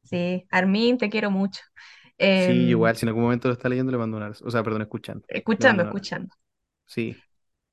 Sí, 0.04 0.46
Armin, 0.52 0.98
te 0.98 1.10
quiero 1.10 1.32
mucho. 1.32 1.62
Sí, 2.36 2.52
Em, 2.52 2.70
igual, 2.70 2.96
si 2.98 3.06
en 3.06 3.10
algún 3.10 3.24
momento 3.24 3.48
lo 3.48 3.54
está 3.54 3.70
leyendo, 3.70 3.92
le 3.92 3.98
mando. 3.98 4.18
O 4.44 4.52
sea, 4.52 4.64
perdón, 4.64 4.82
escuchando. 4.82 5.28
Escuchando, 5.28 5.82
escuchando. 5.82 6.36
Sí, 6.86 7.24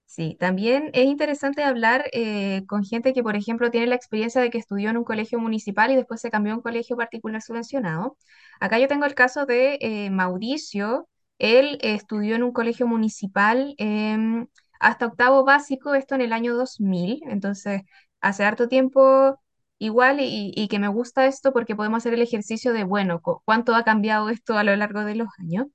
Sí, 0.07 0.37
también 0.41 0.91
es 0.95 1.05
interesante 1.05 1.63
hablar 1.63 2.07
eh, 2.13 2.65
con 2.67 2.83
gente 2.83 3.13
que, 3.13 3.23
por 3.23 3.37
ejemplo, 3.37 3.71
tiene 3.71 3.87
la 3.87 3.95
experiencia 3.95 4.41
de 4.41 4.49
que 4.51 4.57
estudió 4.59 4.89
en 4.89 4.97
un 4.97 5.05
colegio 5.05 5.39
municipal 5.39 5.91
y 5.93 5.97
después 5.97 6.21
se 6.23 6.31
cambió 6.31 6.55
a 6.55 6.57
un 6.57 6.63
colegio 6.63 6.97
particular 6.97 7.43
subvencionado. 7.43 8.17
Acá 8.59 8.79
yo 8.79 8.89
tengo 8.89 9.05
el 9.05 9.15
caso 9.15 9.45
de 9.45 9.77
eh, 9.83 10.11
Mauricio. 10.11 11.09
Él 11.39 11.79
eh, 11.83 11.95
estudió 11.95 12.37
en 12.37 12.43
un 12.43 12.53
colegio 12.53 12.87
municipal 12.87 13.75
em, 13.77 14.47
hasta 14.81 15.07
octavo 15.07 15.45
básico, 15.45 15.95
esto 15.95 16.15
en 16.15 16.23
el 16.23 16.33
año 16.33 16.55
2000. 16.57 17.21
Entonces, 17.29 17.83
hace 18.23 18.45
harto 18.45 18.67
tiempo 18.69 19.39
igual 19.79 20.18
y, 20.20 20.68
que 20.68 20.79
me 20.79 20.89
gusta 20.89 21.26
esto 21.26 21.53
porque 21.53 21.76
podemos 21.76 21.99
hacer 21.99 22.14
el 22.14 22.22
ejercicio 22.22 22.72
de, 22.72 22.85
bueno, 22.85 23.20
cu- 23.22 23.41
¿cuánto 23.45 23.74
ha 23.74 23.85
cambiado 23.85 24.31
esto 24.31 24.57
a 24.59 24.64
lo 24.64 24.74
largo 24.76 25.05
de 25.05 25.14
los 25.16 25.29
años? 25.39 25.66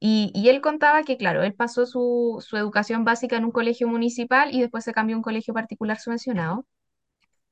Y, 0.00 0.32
él 0.50 0.60
contaba 0.62 1.02
que, 1.04 1.16
claro, 1.18 1.42
él 1.44 1.54
pasó 1.54 1.86
su, 1.86 2.44
su 2.46 2.56
educación 2.56 3.04
básica 3.04 3.36
en 3.36 3.44
un 3.46 3.52
colegio 3.52 3.88
municipal 3.88 4.54
y 4.54 4.60
después 4.62 4.84
se 4.84 4.92
cambió 4.94 5.16
a 5.16 5.18
un 5.18 5.22
colegio 5.24 5.54
particular 5.54 5.98
subvencionado. 6.00 6.66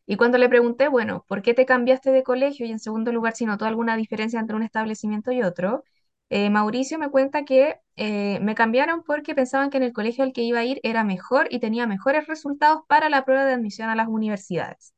Y 0.06 0.16
cuando 0.16 0.38
le 0.38 0.48
pregunté, 0.48 0.88
bueno, 0.88 1.24
¿por 1.28 1.42
qué 1.42 1.54
te 1.54 1.66
cambiaste 1.66 2.10
de 2.12 2.22
colegio? 2.22 2.66
Y 2.66 2.70
en 2.72 2.78
segundo 2.78 3.12
lugar, 3.12 3.34
si 3.34 3.46
notó 3.46 3.64
alguna 3.66 3.96
diferencia 3.96 4.40
entre 4.40 4.56
un 4.56 4.62
establecimiento 4.62 5.32
y 5.32 5.42
otro, 5.42 5.84
eh, 6.30 6.50
Mauricio 6.50 6.98
me 6.98 7.10
cuenta 7.10 7.44
que 7.44 7.76
eh, 7.96 8.38
me 8.40 8.54
cambiaron 8.54 9.02
porque 9.04 9.34
pensaban 9.34 9.70
que 9.70 9.78
en 9.78 9.82
el 9.84 9.92
colegio 9.92 10.24
al 10.24 10.32
que 10.32 10.42
iba 10.42 10.60
a 10.60 10.64
ir 10.64 10.80
era 10.82 11.04
mejor 11.04 11.48
y 11.50 11.60
tenía 11.60 11.86
mejores 11.86 12.26
resultados 12.26 12.82
para 12.88 13.08
la 13.10 13.24
prueba 13.24 13.44
de 13.46 13.54
admisión 13.54 13.88
a 13.90 13.94
las 13.96 14.08
universidades. 14.08 14.93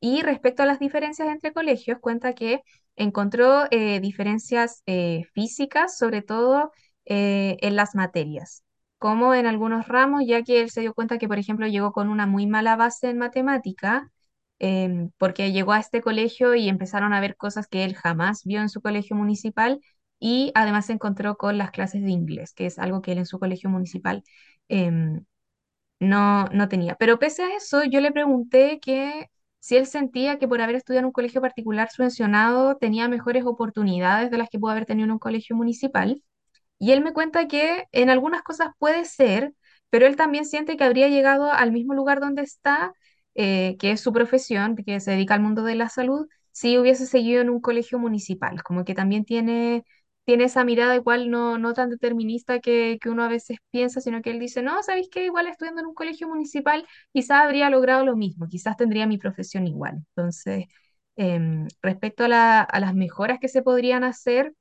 Y 0.00 0.22
respecto 0.22 0.62
a 0.62 0.66
las 0.66 0.78
diferencias 0.78 1.28
entre 1.28 1.52
colegios, 1.52 1.98
cuenta 2.00 2.34
que 2.34 2.62
encontró 2.96 3.64
eh, 3.70 4.00
diferencias 4.00 4.82
eh, 4.86 5.24
físicas, 5.34 5.98
sobre 5.98 6.22
todo 6.22 6.72
eh, 7.04 7.56
en 7.60 7.76
las 7.76 7.94
materias, 7.94 8.64
como 8.98 9.34
en 9.34 9.46
algunos 9.46 9.88
ramos, 9.88 10.22
ya 10.26 10.42
que 10.42 10.60
él 10.60 10.70
se 10.70 10.82
dio 10.82 10.94
cuenta 10.94 11.18
que, 11.18 11.28
por 11.28 11.38
ejemplo, 11.38 11.66
llegó 11.66 11.92
con 11.92 12.08
una 12.08 12.26
muy 12.26 12.46
mala 12.46 12.76
base 12.76 13.10
en 13.10 13.18
matemática, 13.18 14.10
em, 14.60 15.10
porque 15.18 15.52
llegó 15.52 15.72
a 15.72 15.80
este 15.80 16.00
colegio 16.02 16.54
y 16.54 16.68
empezaron 16.68 17.12
a 17.12 17.20
ver 17.20 17.36
cosas 17.36 17.66
que 17.68 17.84
él 17.84 17.94
jamás 17.94 18.44
vio 18.44 18.60
en 18.60 18.68
su 18.68 18.80
colegio 18.82 19.16
municipal, 19.16 19.80
y 20.20 20.50
además 20.54 20.86
se 20.86 20.92
encontró 20.94 21.36
con 21.36 21.58
las 21.58 21.70
clases 21.70 22.02
de 22.02 22.10
inglés, 22.10 22.52
que 22.54 22.66
es 22.66 22.78
algo 22.78 23.02
que 23.02 23.12
él 23.12 23.18
en 23.18 23.26
su 23.26 23.38
colegio 23.38 23.70
municipal 23.70 24.22
em, 24.68 25.24
no, 26.00 26.46
no 26.46 26.68
tenía. 26.68 26.96
Pero 26.96 27.18
pese 27.18 27.42
a 27.42 27.56
eso, 27.56 27.84
yo 27.84 28.00
le 28.00 28.12
pregunté 28.12 28.80
que 28.80 29.30
si 29.60 29.76
él 29.76 29.86
sentía 29.86 30.38
que 30.38 30.48
por 30.48 30.60
haber 30.60 30.76
estudiado 30.76 31.00
en 31.00 31.06
un 31.06 31.12
colegio 31.12 31.40
particular 31.40 31.90
subvencionado 31.90 32.76
tenía 32.76 33.08
mejores 33.08 33.44
oportunidades 33.44 34.30
de 34.30 34.38
las 34.38 34.48
que 34.48 34.58
pudo 34.58 34.72
haber 34.72 34.86
tenido 34.86 35.06
en 35.06 35.12
un 35.12 35.18
colegio 35.18 35.56
municipal. 35.56 36.22
Y 36.78 36.92
él 36.92 37.02
me 37.02 37.12
cuenta 37.12 37.48
que 37.48 37.86
en 37.92 38.10
algunas 38.10 38.42
cosas 38.42 38.70
puede 38.78 39.04
ser, 39.04 39.54
pero 39.90 40.06
él 40.06 40.16
también 40.16 40.44
siente 40.44 40.76
que 40.76 40.84
habría 40.84 41.08
llegado 41.08 41.52
al 41.52 41.72
mismo 41.72 41.94
lugar 41.94 42.20
donde 42.20 42.42
está, 42.42 42.94
eh, 43.34 43.76
que 43.78 43.92
es 43.92 44.00
su 44.00 44.12
profesión, 44.12 44.76
que 44.76 45.00
se 45.00 45.12
dedica 45.12 45.34
al 45.34 45.40
mundo 45.42 45.62
de 45.64 45.74
la 45.74 45.88
salud, 45.88 46.28
si 46.52 46.78
hubiese 46.78 47.06
seguido 47.06 47.40
en 47.42 47.50
un 47.50 47.60
colegio 47.60 47.98
municipal. 47.98 48.62
Como 48.62 48.84
que 48.84 48.94
también 48.94 49.24
tiene 49.24 49.84
tiene 50.28 50.44
esa 50.44 50.64
mirada 50.64 50.94
igual 50.96 51.30
no, 51.30 51.58
no 51.58 51.74
tan 51.74 51.90
determinista 51.90 52.60
que, 52.60 52.98
que 53.02 53.10
uno 53.10 53.24
a 53.24 53.28
veces 53.28 53.58
piensa, 53.70 54.00
sino 54.02 54.22
que 54.22 54.30
él 54.30 54.38
dice, 54.40 54.62
no, 54.62 54.82
¿sabéis 54.84 55.08
qué? 55.10 55.24
Igual 55.26 55.48
estudiando 55.48 55.80
en 55.82 55.86
un 55.88 55.94
colegio 55.94 56.28
municipal 56.28 56.86
quizás 57.14 57.42
habría 57.44 57.70
logrado 57.70 58.04
lo 58.04 58.16
mismo, 58.16 58.48
quizás 58.48 58.76
tendría 58.76 59.06
mi 59.06 59.18
profesión 59.18 59.66
igual. 59.66 59.96
Entonces, 60.16 60.66
em, 61.16 61.66
respecto 61.82 62.24
a 62.24 62.28
la- 62.28 62.60
a 62.62 62.80
las 62.80 62.94
mejoras 62.94 63.38
que 63.40 63.48
se 63.48 63.62
podrían 63.62 64.04
hacer, 64.04 64.54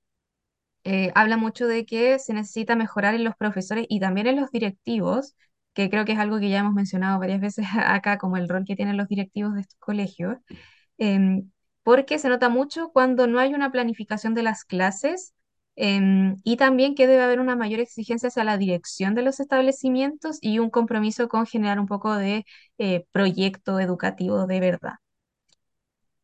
eh, 0.84 1.12
habla 1.16 1.38
mucho 1.38 1.68
de 1.68 1.86
que 1.86 2.20
se 2.20 2.34
necesita 2.34 2.76
mejorar 2.76 3.16
en 3.16 3.24
los 3.24 3.36
profesores 3.36 3.86
y 3.90 4.00
también 4.00 4.28
en 4.28 4.38
los 4.40 4.52
directivos, 4.52 5.36
que 5.74 5.90
creo 5.90 6.06
que 6.06 6.14
es 6.14 6.20
algo 6.20 6.40
que 6.40 6.50
ya 6.50 6.60
hemos 6.60 6.74
mencionado 6.74 7.20
varias 7.20 7.42
veces 7.42 7.66
acá, 7.78 8.18
como 8.18 8.38
el 8.38 8.50
rol 8.50 8.66
que 8.66 8.76
tienen 8.76 8.98
los 8.98 9.08
directivos 9.08 9.54
de 9.56 9.62
estos 9.62 9.78
colegios, 9.80 10.38
em, 10.98 11.52
porque 11.84 12.20
se 12.20 12.30
nota 12.30 12.50
mucho 12.50 12.92
cuando 12.94 13.28
no 13.28 13.40
hay 13.40 13.54
una 13.54 13.72
planificación 13.72 14.34
de 14.36 14.44
las 14.44 14.66
clases. 14.66 15.34
Em, 15.78 16.38
y 16.44 16.58
también 16.58 16.96
que 16.96 17.08
debe 17.08 17.24
haber 17.24 17.40
una 17.42 17.56
mayor 17.56 17.80
exigencia 17.82 18.30
hacia 18.30 18.44
la 18.46 18.58
dirección 18.58 19.16
de 19.16 19.24
los 19.24 19.40
establecimientos 19.40 20.40
y 20.42 20.60
un 20.60 20.70
compromiso 20.72 21.30
con 21.30 21.46
generar 21.48 21.80
un 21.80 21.88
poco 21.88 22.16
de 22.18 22.46
eh, 22.80 23.06
proyecto 23.14 23.80
educativo 23.80 24.48
de 24.48 24.60
verdad. 24.62 24.96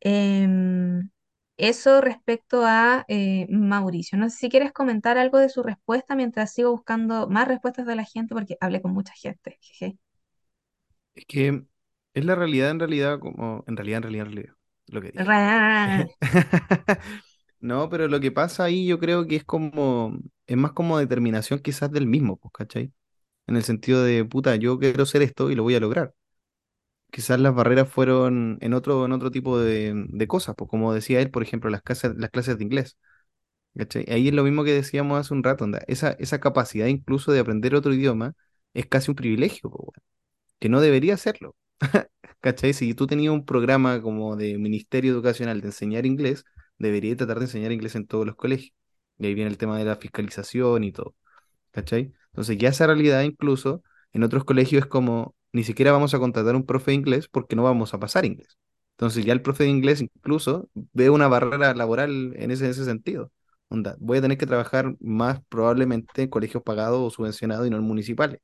Em, 0.00 1.10
eso 1.56 2.00
respecto 2.00 2.64
a 2.66 3.04
eh, 3.08 3.46
Mauricio. 3.50 4.18
No 4.18 4.28
sé 4.30 4.36
si 4.38 4.48
quieres 4.50 4.72
comentar 4.72 5.18
algo 5.18 5.38
de 5.38 5.48
su 5.48 5.62
respuesta 5.62 6.14
mientras 6.16 6.52
sigo 6.52 6.70
buscando 6.72 7.28
más 7.28 7.48
respuestas 7.48 7.86
de 7.86 7.96
la 7.96 8.04
gente, 8.04 8.34
porque 8.34 8.56
hablé 8.60 8.82
con 8.82 8.92
mucha 8.92 9.12
gente. 9.14 9.58
jeje. 9.62 9.98
Es 11.14 11.24
que 11.26 11.64
es 12.14 12.24
la 12.24 12.34
realidad 12.34 12.70
en 12.70 12.78
realidad, 12.80 13.18
como 13.20 13.64
en 13.66 13.76
realidad, 13.76 13.98
en 13.98 14.02
realidad, 14.04 14.26
en 14.26 14.32
realidad, 14.32 14.54
lo 14.86 15.00
que 15.02 15.10
dije. 15.12 15.36
No, 17.64 17.88
pero 17.88 18.08
lo 18.08 18.20
que 18.20 18.30
pasa 18.30 18.64
ahí 18.64 18.86
yo 18.86 18.98
creo 18.98 19.26
que 19.26 19.36
es 19.36 19.44
como, 19.44 20.18
es 20.46 20.56
más 20.56 20.72
como 20.72 20.98
determinación 20.98 21.60
quizás 21.60 21.90
del 21.90 22.06
mismo, 22.06 22.36
pues, 22.36 22.52
¿cachai? 22.52 22.92
En 23.46 23.56
el 23.56 23.64
sentido 23.64 24.04
de, 24.04 24.24
puta, 24.26 24.56
yo 24.56 24.78
quiero 24.78 25.06
ser 25.06 25.22
esto 25.22 25.50
y 25.50 25.56
lo 25.56 25.62
voy 25.64 25.76
a 25.76 25.80
lograr. 25.80 26.14
Quizás 27.12 27.40
las 27.40 27.54
barreras 27.54 27.88
fueron 27.88 28.58
en 28.60 28.74
otro, 28.74 29.04
en 29.06 29.12
otro 29.12 29.30
tipo 29.30 29.58
de, 29.60 29.94
de 30.08 30.28
cosas, 30.28 30.54
pues 30.56 30.70
como 30.70 30.94
decía 30.94 31.20
él, 31.20 31.30
por 31.30 31.42
ejemplo, 31.44 31.70
las 31.70 31.82
clases, 31.82 32.12
las 32.16 32.30
clases 32.30 32.58
de 32.58 32.64
inglés. 32.64 32.96
¿cachai? 33.76 34.04
Ahí 34.08 34.28
es 34.28 34.34
lo 34.34 34.44
mismo 34.44 34.64
que 34.64 34.72
decíamos 34.72 35.18
hace 35.18 35.34
un 35.34 35.42
rato, 35.42 35.64
onda, 35.64 35.82
Esa, 35.86 36.12
esa 36.12 36.40
capacidad 36.40 36.86
incluso 36.86 37.32
de 37.32 37.40
aprender 37.40 37.74
otro 37.74 37.92
idioma 37.94 38.34
es 38.74 38.86
casi 38.86 39.10
un 39.10 39.16
privilegio, 39.16 39.70
po, 39.70 39.78
weón, 39.78 39.92
que 40.60 40.68
no 40.70 40.80
debería 40.80 41.16
serlo. 41.18 41.56
¿Cachai? 42.40 42.74
Si 42.74 42.94
tú 42.94 43.06
tenías 43.06 43.32
un 43.34 43.44
programa 43.46 44.02
como 44.02 44.36
de 44.36 44.58
Ministerio 44.58 45.12
Educacional 45.12 45.60
de 45.62 45.68
enseñar 45.68 46.06
inglés, 46.06 46.44
debería 46.78 47.16
tratar 47.16 47.38
de 47.38 47.46
enseñar 47.46 47.72
inglés 47.72 47.94
en 47.96 48.06
todos 48.06 48.26
los 48.26 48.36
colegios. 48.36 48.74
Y 49.18 49.26
ahí 49.26 49.34
viene 49.34 49.50
el 49.50 49.58
tema 49.58 49.78
de 49.78 49.84
la 49.84 49.96
fiscalización 49.96 50.84
y 50.84 50.92
todo. 50.92 51.14
¿Cachai? 51.72 52.12
Entonces 52.28 52.58
ya 52.58 52.70
esa 52.70 52.86
realidad 52.86 53.22
incluso 53.22 53.82
en 54.12 54.22
otros 54.24 54.44
colegios 54.44 54.84
es 54.84 54.88
como, 54.88 55.34
ni 55.52 55.64
siquiera 55.64 55.92
vamos 55.92 56.14
a 56.14 56.18
contratar 56.18 56.56
un 56.56 56.66
profe 56.66 56.92
de 56.92 56.96
inglés 56.96 57.28
porque 57.28 57.56
no 57.56 57.62
vamos 57.64 57.94
a 57.94 57.98
pasar 58.00 58.24
inglés. 58.24 58.58
Entonces 58.92 59.24
ya 59.24 59.32
el 59.32 59.42
profe 59.42 59.64
de 59.64 59.70
inglés 59.70 60.00
incluso 60.00 60.68
ve 60.74 61.10
una 61.10 61.28
barrera 61.28 61.74
laboral 61.74 62.34
en 62.36 62.50
ese, 62.50 62.64
en 62.66 62.70
ese 62.72 62.84
sentido. 62.84 63.32
Voy 63.98 64.18
a 64.18 64.22
tener 64.22 64.38
que 64.38 64.46
trabajar 64.46 64.94
más 65.00 65.40
probablemente 65.48 66.22
en 66.22 66.28
colegios 66.28 66.62
pagados 66.62 67.00
o 67.00 67.10
subvencionados 67.10 67.66
y 67.66 67.70
no 67.70 67.76
en 67.76 67.82
municipales, 67.84 68.40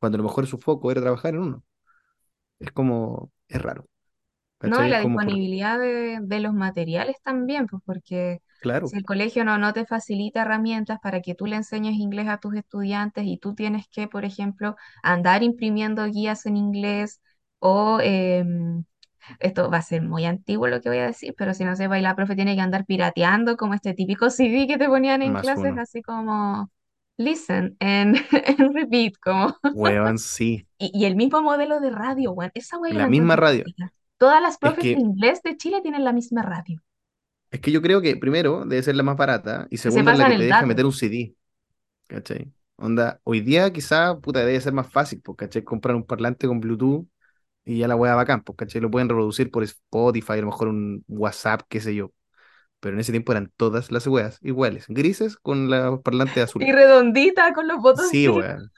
cuando 0.00 0.16
a 0.16 0.20
lo 0.20 0.24
mejor 0.24 0.46
su 0.46 0.58
foco 0.58 0.90
era 0.90 1.00
trabajar 1.02 1.34
en 1.34 1.40
uno. 1.42 1.64
Es 2.58 2.72
como, 2.72 3.32
es 3.48 3.62
raro, 3.62 3.86
No, 4.62 4.84
y 4.84 4.88
la 4.88 5.00
como 5.00 5.20
por, 5.20 5.34
disponibilidad 5.34 5.78
de, 5.78 6.18
de 6.22 6.40
los 6.40 6.54
materiales 6.54 7.16
también, 7.22 7.66
pues 7.66 7.82
porque 7.84 8.40
si 8.82 8.96
claro, 8.96 8.98
el 8.98 9.04
colegio 9.04 9.44
no, 9.44 9.58
no 9.58 9.72
te 9.72 9.86
facilita 9.86 10.42
herramientas 10.42 10.98
para 11.02 11.20
que 11.22 11.34
tú 11.34 11.46
le 11.46 11.56
enseñes 11.56 11.94
inglés 11.94 12.28
a 12.28 12.38
tus 12.38 12.54
estudiantes 12.56 13.24
y 13.26 13.38
tú 13.38 13.54
tienes 13.54 13.86
que, 13.88 14.08
por 14.08 14.24
ejemplo, 14.24 14.76
andar 15.02 15.42
imprimiendo 15.42 16.04
guías 16.06 16.46
en 16.46 16.56
inglés 16.56 17.20
o 17.60 18.00
em, 18.02 18.84
esto 19.40 19.70
va 19.70 19.78
a 19.78 19.82
ser 19.82 20.02
muy 20.02 20.24
antiguo 20.26 20.68
lo 20.68 20.80
que 20.80 20.88
voy 20.88 20.98
a 20.98 21.06
decir, 21.06 21.34
pero 21.36 21.54
si 21.54 21.64
no 21.64 21.76
sepa, 21.76 21.98
y 21.98 22.02
la 22.02 22.16
profe 22.16 22.36
tiene 22.36 22.54
que 22.56 22.60
andar 22.62 22.84
pirateando 22.86 23.56
como 23.56 23.74
este 23.74 23.94
típico 23.94 24.30
CD 24.30 24.66
que 24.66 24.78
te 24.78 24.88
ponían 24.88 25.22
en 25.22 25.32
más 25.32 25.42
clases, 25.42 25.56
uno. 25.56 25.78
así 25.78 26.02
como 26.02 26.70
listen 27.16 27.76
and, 27.80 28.16
and 28.58 28.74
repeat, 28.74 29.14
como, 29.22 29.56
Weón, 29.70 30.18
sí. 30.18 30.66
y, 30.78 30.90
y 30.94 31.04
el 31.06 31.16
mismo 31.16 31.42
modelo 31.42 31.80
de 31.80 31.90
radio, 31.90 32.32
weón, 32.32 32.50
esa 32.54 32.78
yo 32.88 32.98
La 32.98 33.06
misma 33.08 33.36
radio. 33.36 33.64
Todas 34.22 34.40
las 34.40 34.58
Es 34.62 34.72
profes 34.72 34.90
de 34.92 35.00
inglés 35.00 35.42
de 35.42 35.56
Chile 35.58 35.82
tienen 35.82 36.04
la 36.04 36.14
misma 36.14 36.42
radio, 36.42 36.80
Es 37.50 37.60
que 37.60 37.70
yo 37.72 37.82
creo 37.82 38.00
que 38.00 38.16
primero 38.16 38.64
debe 38.64 38.82
ser 38.82 38.96
la 38.96 39.02
más 39.02 39.16
barata 39.16 39.66
y 39.70 39.76
se 39.78 39.90
segundo 39.90 40.12
es 40.12 40.18
la 40.18 40.26
que 40.26 40.34
te 40.34 40.42
deja 40.44 40.64
meter 40.66 40.86
un 40.86 40.92
CD, 40.92 41.36
¿cachai? 42.08 42.52
Onda, 42.76 43.20
hoy 43.24 43.40
día 43.40 43.72
quizá, 43.72 44.18
puta, 44.20 44.40
debe 44.44 44.60
ser 44.60 44.72
más 44.72 44.90
fácil, 44.90 45.20
pues, 45.22 45.36
¿cachai? 45.38 45.62
Comprar 45.64 45.94
un 45.96 46.04
parlante 46.06 46.46
con 46.48 46.60
Bluetooth 46.60 47.06
y 47.64 47.78
ya 47.80 47.88
la 47.88 47.96
hueá 47.96 48.14
bacán, 48.16 48.42
pues, 48.44 48.56
¿cachai? 48.58 48.80
Lo 48.82 48.90
pueden 48.92 49.08
reproducir 49.10 49.50
por 49.50 49.64
Spotify, 49.64 50.34
a 50.34 50.36
lo 50.38 50.46
mejor 50.48 50.68
un 50.68 51.04
WhatsApp, 51.08 51.62
qué 51.68 51.80
sé 51.80 51.94
yo. 51.96 52.12
Pero 52.80 52.94
en 52.96 53.00
ese 53.00 53.12
tiempo 53.12 53.32
eran 53.32 53.52
todas 53.56 53.92
las 53.92 54.06
weas 54.08 54.38
iguales, 54.42 54.86
grises 54.88 55.36
con 55.38 55.70
los 55.70 56.02
parlantes 56.02 56.44
Y 56.58 56.70
azules. 56.70 56.72
redondita 56.72 57.52
con 57.54 57.68
los 57.68 57.78
Sí, 57.94 58.28
botoncitos. 58.28 58.28
weón. 58.28 58.72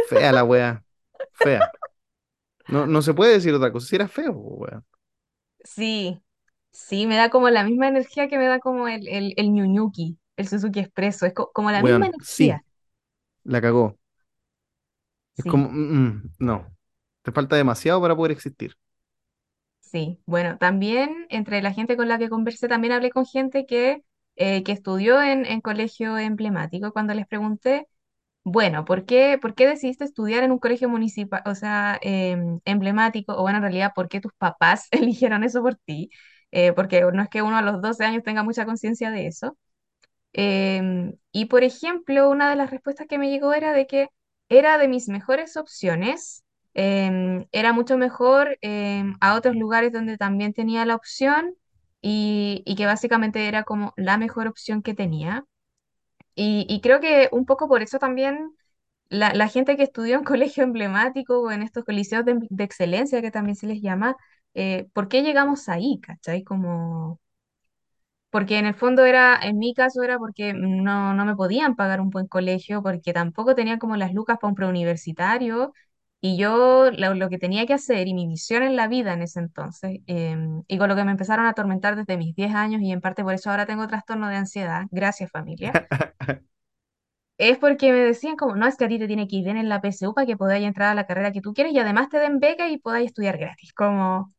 Fea 0.00 0.32
la 0.32 0.44
wea. 0.44 0.84
Fea. 1.32 1.74
No, 2.68 2.86
no 2.86 3.02
se 3.02 3.14
puede 3.14 3.34
decir 3.34 3.54
otra 3.54 3.72
cosa. 3.72 3.86
Si 3.88 3.96
era 3.96 4.08
feo, 4.08 4.32
weón. 4.32 4.84
Sí, 5.64 6.22
sí, 6.72 7.06
me 7.06 7.16
da 7.16 7.30
como 7.30 7.50
la 7.50 7.64
misma 7.64 7.88
energía 7.88 8.28
que 8.28 8.38
me 8.38 8.46
da 8.46 8.60
como 8.60 8.88
el, 8.88 9.06
el, 9.08 9.34
el 9.36 9.52
Ñuñuki, 9.52 10.18
el 10.36 10.48
Suzuki 10.48 10.80
Expreso, 10.80 11.26
es 11.26 11.34
co- 11.34 11.50
como 11.52 11.70
la 11.70 11.82
misma 11.82 12.06
Weón, 12.06 12.08
energía. 12.08 12.22
sí, 12.22 12.64
la 13.44 13.60
cagó. 13.62 13.98
Es 15.36 15.44
Sí. 15.44 15.46
como, 15.46 15.68
mm, 15.70 16.06
mm, 16.08 16.32
no. 16.38 16.76
Te 17.22 17.32
falta 17.32 17.56
demasiado 17.56 18.00
para 18.00 18.16
poder 18.16 18.32
existir. 18.32 18.74
Sí, 19.80 20.20
bueno, 20.26 20.56
también 20.58 21.26
entre 21.30 21.62
la 21.62 21.72
gente 21.72 21.96
con 21.96 22.08
la 22.08 22.18
que 22.18 22.28
conversé, 22.28 22.68
también 22.68 22.92
hablé 22.92 23.10
con 23.10 23.26
gente 23.26 23.66
que, 23.66 24.04
eh, 24.36 24.62
que 24.62 24.72
estudió 24.72 25.20
en, 25.22 25.44
en 25.46 25.60
colegio 25.60 26.16
emblemático. 26.18 26.92
Cuando 26.92 27.12
les 27.14 27.26
pregunté, 27.26 27.88
bueno, 28.44 28.84
¿por 28.84 29.04
qué, 29.06 29.38
por 29.40 29.54
qué 29.54 29.66
decidiste 29.68 30.04
estudiar 30.04 30.42
en 30.44 30.52
un 30.52 30.58
colegio 30.58 30.88
municipal, 30.88 31.42
o 31.46 31.54
sea, 31.54 31.98
em, 32.02 32.60
emblemático? 32.64 33.34
O 33.34 33.42
bueno, 33.42 33.58
en 33.58 33.62
realidad, 33.64 33.92
¿por 33.94 34.08
qué 34.08 34.20
tus 34.20 34.32
papás 34.34 34.88
eligieron 34.92 35.44
eso 35.44 35.62
por 35.62 35.76
ti? 35.76 36.10
Eh, 36.52 36.72
porque 36.72 37.02
no 37.12 37.22
es 37.22 37.28
que 37.28 37.42
uno 37.42 37.56
a 37.56 37.62
los 37.62 37.80
12 37.82 38.04
años 38.04 38.22
tenga 38.24 38.42
mucha 38.42 38.64
conciencia 38.66 39.10
de 39.10 39.26
eso. 39.26 39.56
Em, 40.32 41.14
y 41.32 41.46
por 41.46 41.64
ejemplo, 41.64 42.30
una 42.30 42.50
de 42.50 42.56
las 42.56 42.70
respuestas 42.70 43.06
que 43.08 43.18
me 43.18 43.30
llegó 43.30 43.54
era 43.54 43.72
de 43.72 43.86
que 43.86 44.08
era 44.48 44.78
de 44.78 44.88
mis 44.88 45.08
mejores 45.08 45.56
opciones, 45.56 46.44
em, 46.74 47.46
era 47.52 47.72
mucho 47.72 47.98
mejor 47.98 48.58
a 49.20 49.34
otros 49.36 49.56
lugares 49.56 49.92
donde 49.92 50.16
también 50.18 50.52
tenía 50.54 50.84
la 50.86 50.94
opción 50.96 51.54
y 52.02 52.74
que 52.76 52.86
básicamente 52.86 53.46
era 53.48 53.64
como 53.64 53.92
la 53.96 54.18
mejor 54.18 54.46
opción 54.48 54.82
que 54.82 54.94
tenía. 54.94 55.44
Y, 56.34 56.80
creo 56.82 57.00
que 57.00 57.28
un 57.32 57.44
poco 57.46 57.68
por 57.68 57.82
eso 57.82 57.98
también 57.98 58.52
la, 59.10 59.48
gente 59.48 59.76
que 59.76 59.84
estudió 59.84 60.16
en 60.18 60.24
colegio 60.24 60.64
emblemático 60.64 61.40
o 61.40 61.50
en 61.52 61.62
estos 61.62 61.84
coliseos 61.84 62.24
de, 62.24 62.38
de 62.50 62.64
excelencia 62.64 63.22
que 63.22 63.30
también 63.30 63.56
se 63.56 63.66
les 63.68 63.82
llama, 63.82 64.16
eh, 64.54 64.88
¿por 64.94 65.08
qué 65.08 65.22
llegamos 65.22 65.68
ahí? 65.68 66.00
¿Cachai? 66.02 66.44
Como 66.44 67.20
porque 68.30 68.58
en 68.58 68.66
el 68.66 68.74
fondo 68.74 69.04
era, 69.04 69.38
en 69.42 69.58
mi 69.58 69.74
caso 69.74 70.02
era 70.02 70.18
porque 70.18 70.52
no, 70.54 71.14
no 71.14 71.24
me 71.24 71.34
podían 71.36 71.74
pagar 71.76 72.00
un 72.00 72.10
buen 72.10 72.26
colegio, 72.28 72.82
porque 72.82 73.12
tampoco 73.12 73.54
tenía 73.54 73.78
como 73.78 73.96
las 73.96 74.12
lucas 74.14 74.38
para 74.40 74.48
un 74.50 74.54
preuniversitario, 74.54 75.72
y 76.20 76.36
yo 76.38 76.90
lo, 76.92 77.14
lo 77.14 77.28
que 77.30 77.38
tenía 77.38 77.66
que 77.66 77.74
hacer 77.74 78.06
y 78.08 78.14
mi 78.14 78.26
misión 78.26 78.62
en 78.62 78.76
la 78.76 78.88
vida 78.88 79.14
en 79.14 79.22
ese 79.22 79.40
entonces, 79.40 80.00
em, 80.06 80.62
y 80.68 80.78
con 80.78 80.88
lo 80.88 80.96
que 80.96 81.04
me 81.04 81.12
empezaron 81.12 81.46
a 81.46 81.50
atormentar 81.50 81.96
desde 81.96 82.16
mis 82.18 82.34
10 82.34 82.54
años, 82.54 82.82
y 82.82 82.92
en 82.92 83.00
parte 83.00 83.22
por 83.24 83.34
eso 83.34 83.50
ahora 83.50 83.66
tengo 83.66 83.86
trastorno 83.88 84.28
de 84.28 84.36
ansiedad, 84.36 84.84
gracias 84.90 85.30
familia, 85.30 85.78
es 87.38 87.58
porque 87.58 87.90
me 87.92 87.98
decían 88.00 88.36
como, 88.36 88.54
no, 88.56 88.66
es 88.68 88.76
que 88.76 88.84
a 88.84 88.88
ti 88.88 88.98
te 88.98 89.06
tiene 89.08 89.26
que 89.28 89.36
ir 89.36 89.44
bien 89.44 89.56
en 89.56 89.68
la 89.68 89.80
PSU 89.80 90.14
para 90.14 90.26
que 90.28 90.36
podáis 90.36 90.64
entrar 90.66 90.90
a 90.90 90.94
la 90.94 91.06
carrera 91.06 91.32
que 91.32 91.40
tú 91.40 91.52
quieres 91.54 91.72
y 91.72 91.78
además 91.80 92.08
te 92.08 92.18
den 92.18 92.38
beca 92.40 92.68
y 92.68 92.78
podáis 92.78 93.06
estudiar 93.06 93.36
gratis, 93.38 93.72
como, 93.72 94.32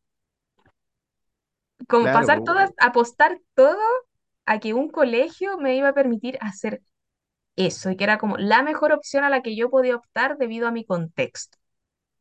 como 1.88 2.12
Claro, 2.12 2.12
pasar 2.12 2.44
todas, 2.44 2.72
apostar 2.78 3.40
todo 3.56 3.78
a 4.46 4.60
que 4.60 4.74
un 4.74 4.90
colegio 4.90 5.58
me 5.58 5.76
iba 5.76 5.90
a 5.90 5.94
permitir 5.94 6.38
hacer 6.42 6.82
eso 7.58 7.92
y 7.92 7.98
que 7.98 8.06
era 8.06 8.20
como 8.20 8.38
la 8.38 8.64
mejor 8.64 8.94
opción 8.94 9.24
a 9.26 9.32
la 9.32 9.44
que 9.44 9.56
yo 9.58 9.70
podía 9.72 9.98
optar 9.98 10.38
debido 10.40 10.68
a 10.70 10.72
mi 10.72 10.86
contexto. 10.86 11.58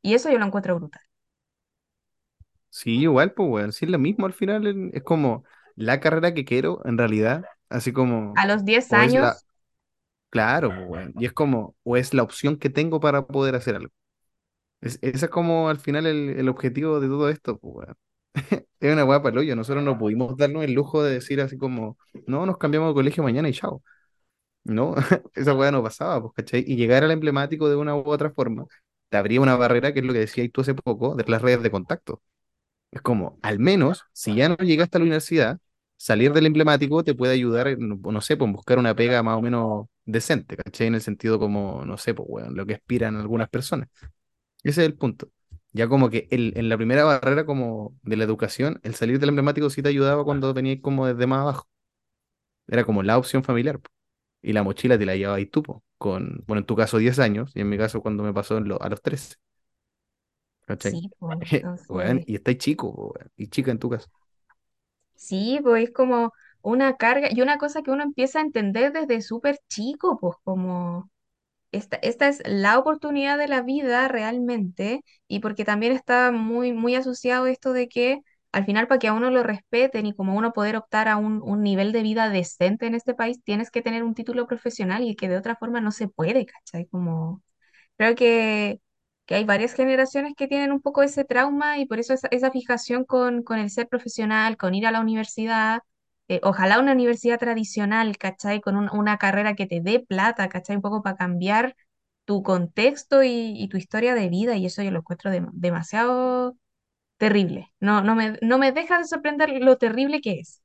Y 0.02 0.14
eso 0.14 0.30
yo 0.30 0.38
lo 0.38 0.46
encuentro 0.46 0.76
brutal. 0.78 1.02
Sí, 2.68 2.98
igual, 3.00 3.32
pues, 3.34 3.48
weón. 3.50 3.72
Sí, 3.72 3.84
es 3.84 3.90
lo 3.90 3.98
mismo 3.98 4.26
al 4.26 4.32
final. 4.32 4.90
Es 4.94 5.02
como 5.02 5.44
la 5.76 6.00
carrera 6.00 6.34
que 6.34 6.44
quiero, 6.44 6.80
en 6.84 6.98
realidad. 6.98 7.44
Así 7.68 7.92
como, 7.92 8.42
A 8.42 8.46
los 8.48 8.64
10 8.64 8.92
o 8.92 9.02
es 9.02 9.14
la, 9.16 9.40
años, 9.40 9.46
claro, 10.30 10.74
pues, 10.74 10.86
weón. 10.88 11.14
Y 11.16 11.26
es 11.26 11.32
como, 11.32 11.76
o 11.84 11.96
es 11.96 12.14
la 12.14 12.22
opción 12.22 12.58
que 12.58 12.70
tengo 12.70 13.00
para 13.00 13.26
poder 13.26 13.54
hacer 13.56 13.76
algo. 13.76 13.92
Es, 14.80 14.98
ese 15.02 15.26
es 15.26 15.30
como 15.30 15.68
al 15.70 15.78
final 15.80 16.06
el, 16.06 16.30
el 16.38 16.48
objetivo 16.50 17.00
de 17.00 17.08
todo 17.08 17.28
esto, 17.30 17.58
pues, 17.58 17.74
weón. 17.88 17.96
Es 18.80 18.92
una 18.92 19.04
weá 19.04 19.22
para 19.22 19.32
el 19.34 19.38
hoyo. 19.40 19.56
Nosotros 19.56 19.84
no 19.84 19.98
pudimos 19.98 20.36
darnos 20.36 20.64
el 20.64 20.72
lujo 20.74 21.02
de 21.02 21.14
decir 21.14 21.40
así 21.40 21.58
como, 21.58 21.98
no, 22.26 22.46
nos 22.46 22.58
cambiamos 22.58 22.90
de 22.90 22.94
colegio 22.94 23.22
mañana 23.24 23.48
y 23.48 23.54
chao. 23.54 23.82
No, 24.64 24.94
esa 25.34 25.54
weá 25.54 25.70
no 25.72 25.82
pasaba, 25.82 26.20
pues, 26.22 26.34
¿cachai? 26.36 26.64
Y 26.66 26.76
llegar 26.76 27.04
al 27.04 27.10
emblemático 27.12 27.68
de 27.68 27.76
una 27.76 27.94
u 27.96 28.02
otra 28.06 28.30
forma 28.32 28.66
te 29.10 29.18
abría 29.18 29.42
una 29.42 29.56
barrera, 29.56 29.94
que 29.94 30.00
es 30.00 30.06
lo 30.06 30.14
que 30.14 30.20
decías 30.20 30.50
tú 30.52 30.62
hace 30.62 30.74
poco, 30.74 31.16
de 31.16 31.24
las 31.28 31.42
redes 31.42 31.62
de 31.64 31.72
contacto. 31.72 32.22
Es 32.90 33.02
como, 33.02 33.38
al 33.42 33.58
menos, 33.58 34.04
si 34.12 34.34
ya 34.34 34.48
no 34.48 34.56
llegaste 34.56 34.98
a 34.98 35.00
la 35.00 35.04
universidad, 35.04 35.58
salir 35.96 36.32
del 36.32 36.46
emblemático 36.46 37.04
te 37.04 37.14
puede 37.14 37.34
ayudar, 37.34 37.78
no, 37.78 38.00
no 38.12 38.20
sé, 38.20 38.36
pues 38.36 38.50
buscar 38.52 38.78
una 38.78 38.94
pega 38.96 39.22
más 39.22 39.36
o 39.38 39.42
menos 39.42 39.86
decente, 40.06 40.56
¿cachai? 40.56 40.88
En 40.88 40.94
el 40.96 41.02
sentido 41.02 41.38
como, 41.38 41.84
no 41.86 41.98
sé, 41.98 42.14
pues, 42.14 42.26
weón, 42.30 42.56
lo 42.56 42.66
que 42.66 42.74
aspiran 42.74 43.16
algunas 43.16 43.48
personas. 43.48 43.88
Ese 44.62 44.82
es 44.82 44.86
el 44.88 44.94
punto. 44.96 45.30
Ya 45.72 45.88
como 45.88 46.10
que 46.10 46.28
el, 46.30 46.52
en 46.56 46.68
la 46.68 46.76
primera 46.76 47.04
barrera 47.04 47.46
como 47.46 47.96
de 48.02 48.16
la 48.16 48.24
educación, 48.24 48.80
el 48.82 48.94
salir 48.94 49.18
del 49.20 49.30
emblemático 49.30 49.70
sí 49.70 49.82
te 49.82 49.88
ayudaba 49.90 50.24
cuando 50.24 50.52
venías 50.54 50.80
como 50.82 51.06
desde 51.06 51.26
más 51.26 51.40
abajo. 51.42 51.68
Era 52.68 52.84
como 52.84 53.02
la 53.02 53.18
opción 53.18 53.44
familiar. 53.44 53.80
Y 54.42 54.52
la 54.52 54.62
mochila 54.62 54.98
te 54.98 55.06
la 55.06 55.16
llevabas 55.16 55.38
ahí 55.38 55.46
tú, 55.46 55.62
po, 55.62 55.84
con, 55.98 56.44
bueno, 56.46 56.60
en 56.60 56.66
tu 56.66 56.76
caso 56.76 56.98
10 56.98 57.18
años, 57.18 57.52
y 57.54 57.60
en 57.60 57.68
mi 57.68 57.78
caso 57.78 58.00
cuando 58.02 58.22
me 58.22 58.32
pasó 58.34 58.58
en 58.58 58.68
lo- 58.68 58.80
a 58.82 58.88
los 58.88 59.02
13, 59.02 59.36
¿cachai? 60.66 61.02
Sí, 61.02 61.10
entonces, 61.40 62.26
y 62.26 62.34
estáis 62.36 62.58
chico, 62.58 62.94
po, 62.94 63.14
y 63.36 63.48
chica 63.48 63.70
en 63.70 63.78
tu 63.78 63.90
caso. 63.90 64.08
sí, 65.14 65.60
pues 65.62 65.84
es 65.84 65.92
como 65.92 66.32
una 66.62 66.96
carga 66.96 67.28
y 67.30 67.40
una 67.42 67.58
cosa 67.58 67.82
que 67.82 67.90
uno 67.90 68.02
empieza 68.02 68.38
a 68.40 68.42
entender 68.42 68.92
desde 68.92 69.20
súper 69.22 69.58
chico, 69.68 70.18
pues 70.20 70.36
como 70.44 71.10
esta, 71.72 71.96
esta 71.98 72.28
es 72.28 72.42
la 72.46 72.78
oportunidad 72.78 73.38
de 73.38 73.48
la 73.48 73.62
vida 73.62 74.08
realmente 74.08 75.02
y 75.28 75.40
porque 75.40 75.64
también 75.66 75.92
está 75.94 76.32
muy, 76.32 76.72
muy 76.72 76.94
asociado 76.96 77.46
esto 77.46 77.72
de 77.72 77.88
que 77.88 78.20
al 78.52 78.64
final 78.66 78.86
para 78.88 78.98
que 78.98 79.08
a 79.08 79.12
uno 79.14 79.30
lo 79.30 79.42
respeten 79.42 80.06
y 80.06 80.14
como 80.14 80.34
uno 80.36 80.52
poder 80.52 80.76
optar 80.76 81.08
a 81.08 81.16
un, 81.16 81.40
un 81.42 81.62
nivel 81.62 81.92
de 81.92 82.02
vida 82.02 82.28
decente 82.30 82.86
en 82.86 82.94
este 82.94 83.14
país, 83.14 83.42
tienes 83.44 83.70
que 83.70 83.82
tener 83.82 84.02
un 84.04 84.14
título 84.14 84.46
profesional 84.46 85.02
y 85.04 85.16
que 85.16 85.28
de 85.28 85.36
otra 85.38 85.56
forma 85.56 85.80
no 85.80 85.92
se 85.92 86.08
puede, 86.08 86.46
¿cachai? 86.46 86.86
Como 86.86 87.42
creo 87.96 88.14
que, 88.14 88.80
que 89.26 89.34
hay 89.36 89.44
varias 89.44 89.74
generaciones 89.74 90.34
que 90.36 90.48
tienen 90.48 90.72
un 90.72 90.80
poco 90.80 91.02
ese 91.02 91.24
trauma 91.24 91.78
y 91.78 91.86
por 91.86 91.98
eso 92.00 92.14
esa, 92.14 92.28
esa 92.30 92.50
fijación 92.50 93.04
con, 93.04 93.42
con 93.42 93.58
el 93.58 93.70
ser 93.70 93.88
profesional, 93.88 94.56
con 94.56 94.74
ir 94.74 94.86
a 94.86 94.92
la 94.92 95.00
universidad. 95.00 95.80
eh, 96.28 96.40
ojalá 96.44 96.78
una 96.80 96.92
universidad 96.92 97.38
tradicional, 97.38 98.16
¿cachai? 98.18 98.60
Con 98.60 98.76
un- 98.76 98.90
una 98.92 99.18
carrera 99.18 99.54
que 99.56 99.66
te 99.66 99.80
dé 99.80 100.00
plata, 100.00 100.48
¿cachai? 100.48 100.76
Un 100.76 100.82
poco 100.82 101.02
para 101.02 101.16
cambiar 101.16 101.74
tu 102.24 102.42
contexto 102.42 103.22
y, 103.24 103.68
tu 103.68 103.76
historia 103.76 104.14
de 104.14 104.28
vida 104.28 104.56
y 104.56 104.66
eso 104.66 104.82
yo 104.82 104.90
lo 104.92 104.98
encuentro 105.00 105.30
dem- 105.32 105.50
demasiado 105.52 106.56
terrible. 107.20 107.72
No, 107.80 108.02
no 108.02 108.14
me, 108.16 108.36
no 108.42 108.58
me 108.58 108.72
deja 108.72 108.98
de 108.98 109.04
sorprender 109.06 109.50
lo 109.62 109.78
terrible 109.78 110.20
que 110.20 110.40
es. 110.40 110.62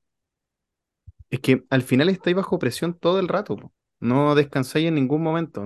Es 1.30 1.40
que 1.40 1.64
al 1.70 1.82
final 1.84 2.10
estáis 2.10 2.36
bajo 2.36 2.60
presión 2.60 2.98
todo 2.98 3.20
el 3.20 3.28
rato. 3.28 3.74
No 4.00 4.36
descansáis 4.36 4.88
en 4.88 4.96
ningún 4.96 5.22
momento. 5.24 5.66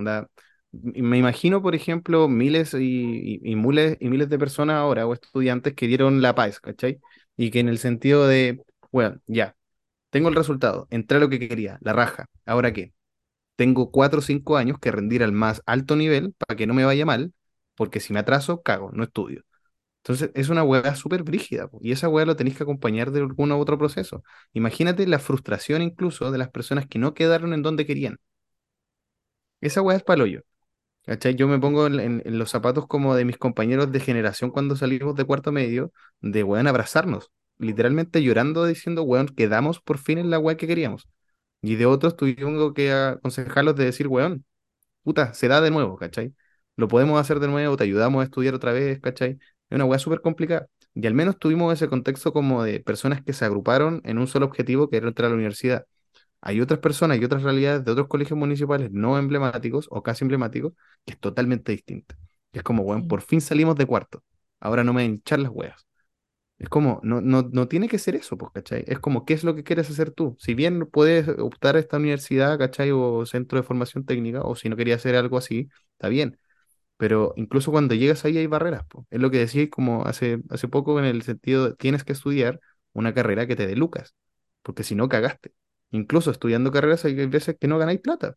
Me 0.72 1.18
imagino, 1.18 1.62
por 1.62 1.76
ejemplo, 1.76 2.28
miles 2.28 2.74
y, 2.74 2.80
y- 2.80 3.42
y 3.52 3.56
miles 3.56 3.98
y 4.00 4.10
miles 4.10 4.30
de 4.30 4.40
personas 4.40 4.76
ahora 4.78 5.08
o 5.08 5.14
estudiantes 5.14 5.74
que 5.76 5.88
dieron 5.88 6.22
la 6.22 6.36
paz, 6.36 6.60
¿cachai? 6.60 7.00
Y 7.38 7.52
que 7.52 7.60
en 7.60 7.70
el 7.70 7.80
sentido 7.80 8.28
de, 8.28 8.62
bueno, 8.92 9.20
ya, 9.28 9.56
tengo 10.12 10.30
el 10.30 10.36
resultado, 10.36 10.88
entré 10.92 11.18
a 11.18 11.22
lo 11.22 11.30
que 11.30 11.40
quería, 11.40 11.80
la 11.82 11.94
raja. 11.94 12.28
¿Ahora 12.46 12.74
qué? 12.74 12.94
Tengo 13.58 13.92
cuatro 13.92 14.20
o 14.20 14.22
cinco 14.24 14.58
años 14.58 14.80
que 14.80 14.92
rendir 14.92 15.24
al 15.24 15.34
más 15.34 15.62
alto 15.66 15.96
nivel 15.98 16.34
para 16.38 16.58
que 16.58 16.68
no 16.68 16.74
me 16.76 16.86
vaya 16.86 17.06
mal, 17.06 17.34
porque 17.76 18.00
si 18.02 18.14
me 18.14 18.20
atraso, 18.20 18.62
cago, 18.64 18.92
no 18.94 19.04
estudio. 19.04 19.44
Entonces 20.10 20.32
es 20.36 20.49
una 20.49 20.64
hueá 20.64 20.95
súper 20.95 21.24
brígida, 21.24 21.70
y 21.82 21.91
esa 21.91 22.10
hueá 22.10 22.26
lo 22.26 22.36
tenéis 22.36 22.57
que 22.57 22.64
acompañar 22.64 23.12
de 23.12 23.20
algún 23.22 23.51
otro 23.51 23.78
proceso. 23.78 24.24
Imagínate 24.53 25.05
la 25.07 25.20
frustración 25.20 25.84
incluso 25.84 26.32
de 26.32 26.39
las 26.39 26.49
personas 26.49 26.88
que 26.88 26.97
no 26.99 27.14
quedaron 27.14 27.53
en 27.53 27.62
donde 27.64 27.86
querían. 27.86 28.18
Esa 29.62 29.82
hueá 29.82 29.97
es 29.97 30.03
paloyo. 30.03 30.41
¿Cachai? 31.05 31.36
Yo 31.36 31.47
me 31.47 31.60
pongo 31.60 31.88
en 31.88 32.39
los 32.39 32.51
zapatos 32.51 32.88
como 32.88 33.16
de 33.16 33.26
mis 33.26 33.38
compañeros 33.38 33.91
de 33.91 33.99
generación 34.01 34.51
cuando 34.51 34.76
salimos 34.76 35.16
de 35.16 35.26
cuarto 35.26 35.51
medio, 35.51 35.91
de 36.22 36.43
weón 36.43 36.68
abrazarnos, 36.68 37.32
literalmente 37.60 38.24
llorando 38.24 38.66
diciendo, 38.66 39.03
weón, 39.03 39.28
quedamos 39.30 39.82
por 39.82 39.97
fin 39.99 40.20
en 40.20 40.32
la 40.32 40.39
weá 40.39 40.57
que 40.57 40.68
queríamos. 40.68 41.10
Y 41.62 41.76
de 41.76 41.86
otros 41.88 42.18
tuvimos 42.18 42.74
que 42.74 42.91
aconsejarlos 42.93 43.76
de 43.76 43.86
decir, 43.86 44.07
weón, 44.07 44.45
puta, 45.03 45.34
se 45.34 45.47
da 45.49 45.62
de 45.62 45.72
nuevo, 45.72 45.97
¿cachai? 45.97 46.34
Lo 46.78 46.88
podemos 46.89 47.20
hacer 47.22 47.39
de 47.39 47.47
nuevo, 47.49 47.78
te 47.78 47.86
ayudamos 47.86 48.22
a 48.22 48.26
estudiar 48.26 48.55
otra 48.55 48.74
vez, 48.74 48.99
¿cachai? 49.01 49.39
Es 49.70 49.76
una 49.76 49.86
weá 49.86 49.99
súper 49.99 50.22
complicada. 50.22 50.67
Y 50.95 51.05
al 51.07 51.13
menos 51.13 51.38
tuvimos 51.39 51.74
ese 51.74 51.88
contexto 51.88 52.34
como 52.34 52.63
de 52.63 52.80
personas 52.80 53.24
que 53.24 53.34
se 53.34 53.45
agruparon 53.45 54.01
en 54.05 54.17
un 54.17 54.28
solo 54.28 54.45
objetivo, 54.47 54.89
que 54.89 54.97
era 54.97 55.07
entrar 55.07 55.28
a 55.28 55.30
la 55.30 55.36
universidad. 55.36 55.86
Hay 56.41 56.61
otras 56.61 56.80
personas 56.80 57.20
y 57.20 57.26
otras 57.26 57.43
realidades 57.43 57.86
de 57.86 57.91
otros 57.91 58.07
colegios 58.07 58.39
municipales 58.39 58.91
no 58.91 59.17
emblemáticos 59.17 59.88
o 59.91 60.03
casi 60.03 60.24
emblemáticos 60.26 60.74
que 61.05 61.13
es 61.13 61.20
totalmente 61.20 61.72
distinta. 61.74 62.15
Es 62.53 62.63
como, 62.63 62.95
Sí, 62.95 63.01
por 63.03 63.22
fin 63.22 63.41
salimos 63.41 63.76
de 63.76 63.86
cuarto. 63.86 64.24
Ahora 64.59 64.84
no 64.84 64.93
me 64.93 65.05
hinchar 65.05 65.39
las 65.39 65.51
weas. 65.53 65.86
Es 66.57 66.67
como, 66.70 66.99
no, 67.03 67.22
no, 67.22 67.43
no 67.53 67.67
tiene 67.70 67.88
que 67.88 67.97
ser 67.99 68.15
eso, 68.15 68.38
pues, 68.38 68.51
¿cachai? 68.53 68.84
Es 68.88 68.99
como, 68.99 69.24
¿qué 69.26 69.34
es 69.34 69.45
lo 69.45 69.55
que 69.55 69.63
quieres 69.63 69.89
hacer 69.89 70.11
tú? 70.11 70.36
Si 70.39 70.53
bien 70.55 70.86
puedes 70.91 71.28
optar 71.30 71.78
a 71.78 71.80
esta 71.80 71.97
universidad, 71.97 72.57
¿cachai? 72.59 72.91
O 72.91 73.26
centro 73.26 73.57
de 73.59 73.63
formación 73.63 74.05
técnica, 74.05 74.41
o 74.43 74.55
si 74.55 74.67
no 74.67 74.76
querías 74.76 74.99
hacer 74.99 75.15
algo 75.15 75.38
así, 75.38 75.70
está 75.93 76.09
bien. 76.09 76.38
Pero 77.00 77.34
incluso 77.38 77.72
cuando 77.72 77.95
llegas 77.95 78.26
ahí 78.26 78.38
hay 78.38 78.47
barreras. 78.47 78.86
Es 79.12 79.22
lo 79.22 79.32
que 79.32 79.39
decía 79.39 79.70
como 79.72 80.06
hace, 80.06 80.39
hace 80.52 80.68
poco 80.70 81.00
en 81.00 81.06
el 81.06 81.24
sentido, 81.24 81.70
de, 81.72 81.76
tienes 81.78 82.04
que 82.06 82.14
estudiar 82.14 82.62
una 82.93 83.14
carrera 83.16 83.47
que 83.47 83.56
te 83.58 83.68
dé 83.68 83.76
lucas, 83.78 84.16
porque 84.64 84.84
si 84.84 84.95
no 84.95 85.10
cagaste. 85.10 85.54
Incluso 85.91 86.32
estudiando 86.32 86.72
carreras 86.72 87.06
hay 87.06 87.16
veces 87.28 87.58
que 87.60 87.68
no 87.68 87.80
ganáis 87.80 88.02
plata. 88.02 88.36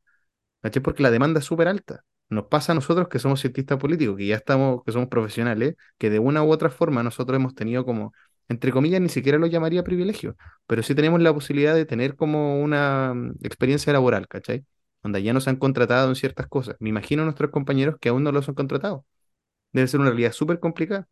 ¿Cachai? 0.62 0.82
Porque 0.82 1.02
la 1.02 1.10
demanda 1.10 1.40
es 1.40 1.46
súper 1.46 1.68
alta. 1.68 2.04
Nos 2.28 2.46
pasa 2.46 2.72
a 2.72 2.74
nosotros 2.74 3.08
que 3.08 3.18
somos 3.18 3.40
cientistas 3.40 3.78
políticos, 3.78 4.16
que 4.16 4.26
ya 4.26 4.36
estamos, 4.36 4.82
que 4.84 4.92
somos 4.92 5.08
profesionales, 5.08 5.74
que 5.98 6.10
de 6.10 6.18
una 6.18 6.42
u 6.42 6.50
otra 6.52 6.70
forma 6.70 7.02
nosotros 7.02 7.36
hemos 7.36 7.54
tenido 7.54 7.84
como, 7.84 8.12
entre 8.48 8.72
comillas, 8.72 9.00
ni 9.00 9.08
siquiera 9.08 9.38
lo 9.38 9.46
llamaría 9.46 9.82
privilegio, 9.84 10.36
pero 10.66 10.82
sí 10.82 10.94
tenemos 10.94 11.20
la 11.20 11.34
posibilidad 11.34 11.74
de 11.74 11.84
tener 11.86 12.16
como 12.16 12.62
una 12.62 13.12
mm, 13.14 13.34
experiencia 13.42 13.92
laboral, 13.92 14.28
¿cachai? 14.28 14.64
Donde 15.02 15.22
ya 15.22 15.32
nos 15.32 15.48
han 15.48 15.56
contratado 15.56 16.08
en 16.08 16.16
ciertas 16.16 16.46
cosas. 16.48 16.76
Me 16.80 16.88
imagino 16.90 17.22
a 17.22 17.24
nuestros 17.26 17.50
compañeros 17.50 17.96
que 18.00 18.08
aún 18.10 18.22
no 18.24 18.32
los 18.32 18.48
han 18.48 18.54
contratado. 18.54 19.06
Debe 19.72 19.88
ser 19.88 20.00
una 20.00 20.10
realidad 20.10 20.32
súper 20.32 20.60
complicada. 20.60 21.08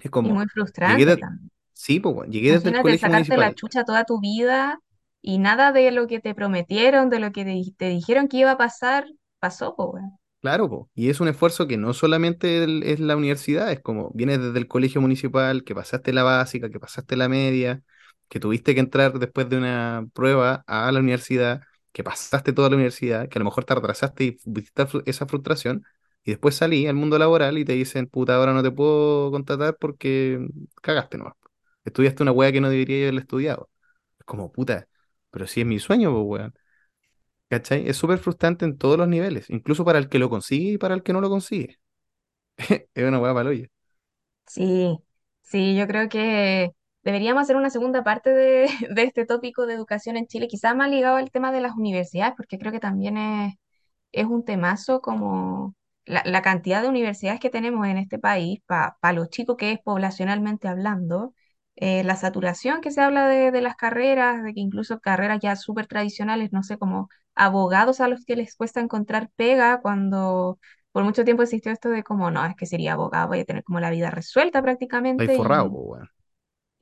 Es 0.00 0.10
y 0.20 0.30
como, 0.30 0.32
muy 0.32 0.46
llegué 0.84 1.06
frustrante 1.06 1.06
de, 1.06 1.28
sí, 1.74 2.00
pues, 2.00 2.14
bueno, 2.14 2.32
llegué 2.32 2.52
desde 2.52 2.70
el 2.70 2.78
Imagínate 2.78 2.78
colegio 2.78 3.08
sacarte 3.08 3.36
la 3.36 3.52
municipal. 3.52 3.54
chucha 3.54 3.82
toda 3.84 4.04
tu 4.04 4.20
vida 4.20 4.78
y 5.22 5.38
nada 5.38 5.72
de 5.72 5.90
lo 5.90 6.06
que 6.06 6.20
te 6.20 6.34
prometieron, 6.36 7.10
de 7.10 7.18
lo 7.18 7.32
que 7.32 7.44
te, 7.44 7.60
te 7.76 7.88
dijeron 7.88 8.28
que 8.28 8.36
iba 8.38 8.52
a 8.52 8.56
pasar, 8.58 9.06
pasó, 9.40 9.74
pues, 9.76 9.88
weón. 9.94 10.18
Claro, 10.40 10.68
po. 10.68 10.90
Y 10.94 11.08
es 11.08 11.20
un 11.20 11.28
esfuerzo 11.28 11.68
que 11.68 11.76
no 11.76 11.94
solamente 11.94 12.64
el- 12.64 12.82
es 12.82 12.98
la 12.98 13.16
universidad, 13.16 13.70
es 13.70 13.80
como 13.80 14.10
vienes 14.12 14.40
desde 14.40 14.58
el 14.58 14.66
colegio 14.66 15.00
municipal, 15.00 15.62
que 15.62 15.72
pasaste 15.74 16.12
la 16.12 16.24
básica, 16.24 16.68
que 16.68 16.80
pasaste 16.80 17.14
la 17.16 17.28
media, 17.28 17.82
que 18.28 18.40
tuviste 18.40 18.74
que 18.74 18.80
entrar 18.80 19.16
después 19.20 19.48
de 19.48 19.56
una 19.58 20.04
prueba 20.14 20.64
a 20.66 20.90
la 20.90 20.98
universidad, 20.98 21.62
que 21.92 22.04
pasaste 22.04 22.52
toda 22.52 22.70
la 22.70 22.76
universidad, 22.76 23.28
que 23.28 23.38
a 23.38 23.40
lo 23.40 23.44
mejor 23.46 23.64
te 23.64 23.74
retrasaste 23.74 24.24
y 24.24 24.38
viste 24.46 24.84
esa 25.06 25.26
frustración, 25.26 25.84
y 26.24 26.32
después 26.32 26.54
salí 26.56 26.86
al 26.86 26.94
mundo 26.94 27.18
laboral 27.18 27.58
y 27.58 27.64
te 27.64 27.72
dicen, 27.74 28.06
puta, 28.08 28.36
ahora 28.36 28.52
no 28.54 28.62
te 28.62 28.70
puedo 28.70 29.30
contratar 29.30 29.76
porque 29.78 30.46
cagaste 30.82 31.18
nomás. 31.18 31.34
Estudiaste 31.84 32.22
una 32.22 32.32
wea 32.32 32.52
que 32.52 32.60
no 32.60 32.70
debería 32.70 33.08
haber 33.08 33.20
estudiado. 33.20 33.70
Es 34.18 34.24
como, 34.26 34.52
puta, 34.52 34.88
pero 35.30 35.46
si 35.46 35.60
es 35.62 35.66
mi 35.66 35.78
sueño, 35.80 36.12
pues, 36.12 36.24
weón. 36.42 36.54
¿Cachai? 37.48 37.88
Es 37.88 37.96
súper 37.98 38.18
frustrante 38.18 38.64
en 38.64 38.78
todos 38.78 38.98
los 38.98 39.08
niveles, 39.08 39.50
incluso 39.50 39.84
para 39.84 39.98
el 39.98 40.08
que 40.08 40.18
lo 40.18 40.30
consigue 40.30 40.72
y 40.72 40.78
para 40.78 40.94
el 40.94 41.02
que 41.02 41.12
no 41.12 41.20
lo 41.20 41.28
consigue. 41.30 41.78
Es 42.94 43.04
una 43.08 43.20
hueá 43.20 43.34
paloya. 43.34 43.68
Sí, 44.46 44.98
sí, 45.42 45.76
yo 45.76 45.86
creo 45.86 46.08
que 46.08 46.72
deberíamos 47.02 47.42
hacer 47.42 47.56
una 47.56 47.70
segunda 47.70 48.04
parte 48.04 48.30
de, 48.30 48.68
de 48.94 49.02
este 49.04 49.26
tópico 49.26 49.66
de 49.66 49.74
educación 49.74 50.16
en 50.16 50.26
Chile, 50.26 50.48
quizás 50.48 50.76
más 50.76 50.90
ligado 50.90 51.16
al 51.16 51.30
tema 51.30 51.52
de 51.52 51.60
las 51.60 51.74
universidades, 51.76 52.34
porque 52.36 52.58
creo 52.58 52.72
que 52.72 52.80
también 52.80 53.16
es, 53.18 53.54
es 54.12 54.26
un 54.26 54.44
temazo 54.44 55.00
como 55.00 55.74
la, 56.04 56.22
la 56.26 56.42
cantidad 56.42 56.82
de 56.82 56.88
universidades 56.88 57.40
que 57.40 57.50
tenemos 57.50 57.86
en 57.86 57.98
este 57.98 58.18
país, 58.18 58.60
para 58.66 59.12
los 59.14 59.30
chicos 59.30 59.56
que 59.56 59.72
es 59.72 59.80
poblacionalmente 59.80 60.68
hablando, 60.68 61.34
eh, 61.76 62.04
la 62.04 62.16
saturación 62.16 62.80
que 62.80 62.90
se 62.90 63.00
habla 63.00 63.28
de, 63.28 63.50
de 63.50 63.62
las 63.62 63.76
carreras, 63.76 64.42
de 64.42 64.52
que 64.54 64.60
incluso 64.60 65.00
carreras 65.00 65.40
ya 65.42 65.56
súper 65.56 65.86
tradicionales, 65.86 66.52
no 66.52 66.62
sé, 66.62 66.78
como 66.78 67.08
abogados 67.34 68.00
a 68.00 68.08
los 68.08 68.24
que 68.24 68.36
les 68.36 68.54
cuesta 68.56 68.80
encontrar 68.80 69.30
pega 69.36 69.80
cuando 69.80 70.58
por 70.92 71.04
mucho 71.04 71.24
tiempo 71.24 71.42
existió 71.42 71.72
esto 71.72 71.88
de 71.88 72.02
como, 72.02 72.30
no, 72.30 72.44
es 72.44 72.54
que 72.56 72.66
sería 72.66 72.92
abogado, 72.94 73.28
voy 73.28 73.40
a 73.40 73.44
tener 73.46 73.64
como 73.64 73.80
la 73.80 73.90
vida 73.90 74.10
resuelta 74.10 74.60
prácticamente 74.62 75.34
forrado, 75.34 75.66
y... 75.66 75.68
weón. 75.70 76.08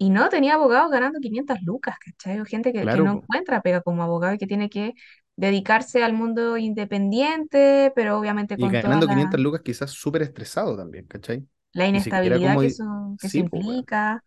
Y 0.00 0.10
no, 0.10 0.30
tenía 0.30 0.54
abogados 0.54 0.90
ganando 0.90 1.20
500 1.20 1.58
lucas, 1.62 1.96
¿cachai? 2.00 2.40
O 2.40 2.46
gente 2.46 2.72
que, 2.72 2.88
que 2.88 3.00
Claro, 3.00 3.04
no 3.04 3.12
po. 3.12 3.18
encuentra 3.18 3.62
pega 3.62 3.82
como 3.82 4.02
abogado 4.02 4.34
y 4.34 4.38
que 4.38 4.46
tiene 4.48 4.70
que 4.70 4.94
dedicarse 5.36 6.02
al 6.04 6.14
mundo 6.14 6.56
independiente, 6.58 7.92
pero 7.94 8.18
obviamente 8.18 8.56
Y 8.56 8.68
con 8.68 8.78
toda 8.78 9.02
ganando 9.02 9.08
la, 9.08 9.08
500 9.08 9.40
lucas 9.40 9.62
quizás 9.64 9.90
súper 9.90 10.22
estresado 10.22 10.76
también, 10.76 11.06
¿cachai? 11.06 11.46
la 11.72 11.86
Ni 11.90 12.00
siquiera 12.00 12.40
inestabilidad 12.40 12.40
como... 12.40 12.60
que 12.60 12.66
di- 12.66 12.68
eso, 12.68 12.84
que 13.20 13.26
eso 13.28 13.38
Sí, 13.38 13.44
pues, 13.44 13.62
weón. 13.64 13.88
implica. 13.88 14.24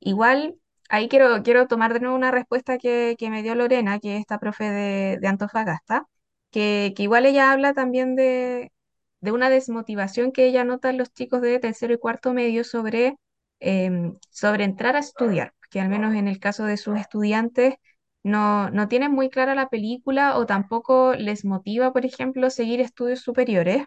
Igual, 0.00 0.56
ahí 0.90 1.08
quiero, 1.08 1.42
quiero 1.44 1.68
tomar 1.68 1.94
de 1.94 2.00
nuevo 2.00 2.16
una 2.16 2.30
respuesta 2.32 2.78
que, 2.78 3.16
que 3.18 3.30
me 3.30 3.42
dio 3.42 3.54
Lorena, 3.56 4.00
que 4.00 4.16
es 4.16 4.20
esta 4.22 4.38
profe 4.38 4.64
de, 4.70 5.18
de 5.20 5.28
Antofagasta. 5.28 6.06
que, 6.50 6.94
que 6.96 7.04
igual 7.04 7.26
ella 7.26 7.52
habla 7.52 7.74
también 7.74 8.16
de, 8.16 8.72
de 9.20 9.32
una 9.32 9.50
desmotivación 9.50 10.32
que 10.32 10.46
ella 10.48 10.64
nota 10.64 10.90
en 10.90 10.98
los 10.98 11.12
chicos 11.14 11.42
de 11.42 11.58
tercero 11.60 11.94
y 11.94 11.98
cuarto 11.98 12.34
medio 12.34 12.64
sobre, 12.64 13.16
em, 13.60 14.16
sobre 14.30 14.64
entrar 14.64 14.96
a 14.96 15.00
estudiar, 15.00 15.54
que 15.70 15.80
al 15.80 15.88
menos 15.88 16.14
en 16.14 16.28
el 16.28 16.38
caso 16.40 16.64
de 16.64 16.76
sus 16.76 16.98
estudiantes 16.98 17.74
no, 18.22 18.70
no 18.70 18.88
tienen 18.88 19.12
muy 19.12 19.30
clara 19.30 19.54
la 19.54 19.68
película 19.68 20.36
o 20.38 20.46
tampoco 20.46 21.14
les 21.14 21.44
motiva, 21.44 21.92
por 21.92 22.04
ejemplo, 22.06 22.50
seguir 22.50 22.80
estudios 22.80 23.20
superiores. 23.20 23.84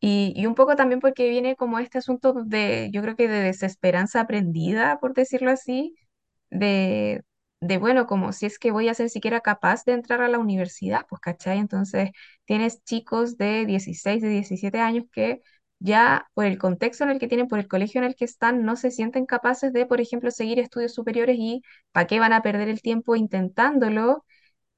Y, 0.00 0.34
y 0.36 0.46
un 0.46 0.54
poco 0.54 0.76
también 0.76 1.00
porque 1.00 1.28
viene 1.30 1.56
como 1.56 1.78
este 1.78 1.98
asunto 1.98 2.34
de, 2.44 2.90
yo 2.92 3.00
creo 3.02 3.16
que 3.16 3.28
de 3.28 3.40
desesperanza 3.42 4.20
aprendida, 4.20 4.98
por 5.00 5.14
decirlo 5.14 5.50
así, 5.50 5.94
de, 6.50 7.22
de, 7.60 7.78
bueno, 7.78 8.06
como 8.06 8.32
si 8.32 8.46
es 8.46 8.58
que 8.58 8.70
voy 8.70 8.88
a 8.88 8.94
ser 8.94 9.08
siquiera 9.10 9.40
capaz 9.40 9.84
de 9.84 9.92
entrar 9.94 10.20
a 10.22 10.28
la 10.28 10.38
universidad, 10.38 11.06
pues, 11.08 11.20
¿cachai? 11.20 11.58
Entonces, 11.58 12.10
tienes 12.44 12.82
chicos 12.84 13.36
de 13.38 13.64
16, 13.66 14.22
de 14.22 14.28
17 14.28 14.78
años 14.80 15.04
que 15.12 15.40
ya 15.78 16.28
por 16.34 16.46
el 16.46 16.58
contexto 16.58 17.04
en 17.04 17.10
el 17.10 17.18
que 17.18 17.28
tienen, 17.28 17.48
por 17.48 17.58
el 17.58 17.68
colegio 17.68 18.00
en 18.00 18.06
el 18.06 18.16
que 18.16 18.24
están, 18.24 18.64
no 18.64 18.76
se 18.76 18.90
sienten 18.90 19.26
capaces 19.26 19.72
de, 19.72 19.86
por 19.86 20.00
ejemplo, 20.00 20.30
seguir 20.30 20.58
estudios 20.58 20.94
superiores 20.94 21.36
y 21.38 21.62
¿para 21.92 22.06
qué 22.06 22.20
van 22.20 22.32
a 22.32 22.42
perder 22.42 22.68
el 22.68 22.82
tiempo 22.82 23.16
intentándolo? 23.16 24.24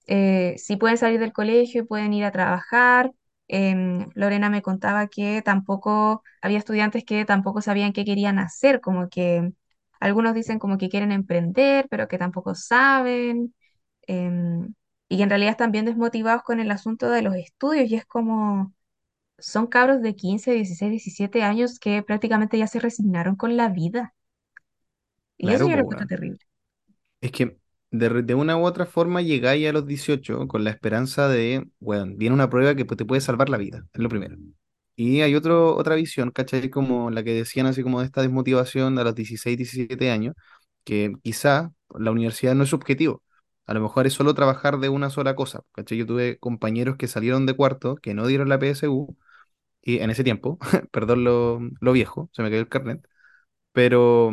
eh, 0.07 0.55
si 0.59 0.77
pueden 0.77 0.99
salir 0.99 1.21
del 1.21 1.33
colegio 1.33 1.83
y 1.83 1.87
pueden 1.87 2.13
ir 2.13 2.25
a 2.25 2.33
trabajar. 2.33 3.13
Em, 3.49 4.09
Lorena 4.15 4.51
me 4.51 4.63
contaba 4.63 5.07
que 5.09 5.43
tampoco 5.43 6.23
había 6.43 6.59
estudiantes 6.59 7.05
que 7.05 7.25
tampoco 7.25 7.61
sabían 7.63 7.93
qué 7.93 8.05
querían 8.05 8.39
hacer, 8.39 8.81
como 8.81 9.09
que 9.09 9.53
algunos 10.01 10.35
dicen 10.35 10.59
como 10.59 10.79
que 10.79 10.89
quieren 10.89 11.13
emprender, 11.13 11.87
pero 11.91 12.09
que 12.09 12.19
tampoco 12.19 12.55
saben, 12.55 13.55
em, 14.09 14.75
y 15.09 15.17
que 15.19 15.23
en 15.25 15.31
realidad 15.31 15.53
están 15.53 15.73
bien 15.73 15.85
desmotivados 15.87 16.43
con 16.43 16.61
el 16.61 16.71
asunto 16.73 17.11
de 17.11 17.23
los 17.23 17.37
estudios, 17.37 17.91
y 17.91 17.97
es 17.97 18.07
como, 18.07 18.75
son 19.39 19.67
cabros 19.69 20.03
de 20.03 20.15
15 20.17 20.53
16 20.53 20.91
17 20.93 21.43
años 21.43 21.79
que 21.79 22.03
prácticamente 22.03 22.59
ya 22.59 22.67
se 22.67 22.81
resignaron 22.81 23.37
con 23.37 23.57
la 23.57 23.69
vida, 23.71 24.15
y 25.39 25.53
eso 25.53 25.65
Claro, 25.65 25.67
yo 25.67 25.77
lo 25.77 25.81
pues, 25.81 25.85
encuentro 25.85 26.07
weón. 26.09 26.09
terrible. 26.09 26.39
Es 27.21 27.33
que 27.33 27.59
de, 27.91 28.09
re- 28.09 28.23
de 28.23 28.35
una 28.35 28.57
u 28.57 28.65
otra 28.67 28.87
forma 28.87 29.23
llegáis 29.23 29.69
a 29.69 29.73
los 29.73 29.87
18 29.87 30.47
con 30.49 30.65
la 30.65 30.71
esperanza 30.71 31.29
de, 31.29 31.69
bueno, 31.81 32.13
viene 32.17 32.35
una 32.35 32.51
prueba 32.51 32.75
que 32.75 32.85
pues, 32.85 32.99
te 32.99 33.05
puede 33.05 33.21
salvar 33.21 33.49
la 33.49 33.59
vida, 33.59 33.85
es 33.93 34.01
lo 34.03 34.09
primero. 34.09 34.37
Y 34.97 35.21
hay 35.21 35.35
otro, 35.35 35.77
otra 35.77 35.95
visión, 35.95 36.31
¿cachai? 36.31 36.71
Como 36.71 37.11
la 37.11 37.23
que 37.23 37.33
decían 37.35 37.67
así 37.67 37.83
como 37.83 38.01
de 38.01 38.07
esta 38.07 38.23
desmotivación 38.23 38.99
a 38.99 39.05
los 39.05 39.15
16 39.15 39.57
17 39.59 40.11
años, 40.11 40.35
que 40.85 41.13
quizá 41.23 41.73
la 41.99 42.11
universidad 42.11 42.55
no 42.55 42.65
es 42.65 42.71
su 42.71 42.77
objetivo. 42.77 43.23
A 43.67 43.75
lo 43.75 43.81
mejor 43.81 44.07
es 44.07 44.13
solo 44.15 44.35
trabajar 44.35 44.79
de 44.79 44.89
una 44.89 45.11
sola 45.11 45.35
cosa, 45.35 45.63
¿cachai? 45.73 45.99
Yo 45.99 46.07
tuve 46.07 46.39
compañeros 46.39 46.97
que 46.97 47.09
salieron 47.09 47.47
de 47.47 47.55
cuarto, 47.57 47.97
que 47.97 48.15
no 48.15 48.27
dieron 48.27 48.49
la 48.49 48.59
PSU, 48.59 49.17
y 49.87 50.01
en 50.01 50.11
ese 50.11 50.25
tiempo, 50.25 50.59
perdón 50.93 51.25
lo, 51.25 51.61
lo 51.81 51.93
viejo, 51.93 52.31
se 52.35 52.43
me 52.43 52.51
cayó 52.51 52.61
el 52.63 52.69
carnet, 52.71 53.07
pero, 53.73 54.33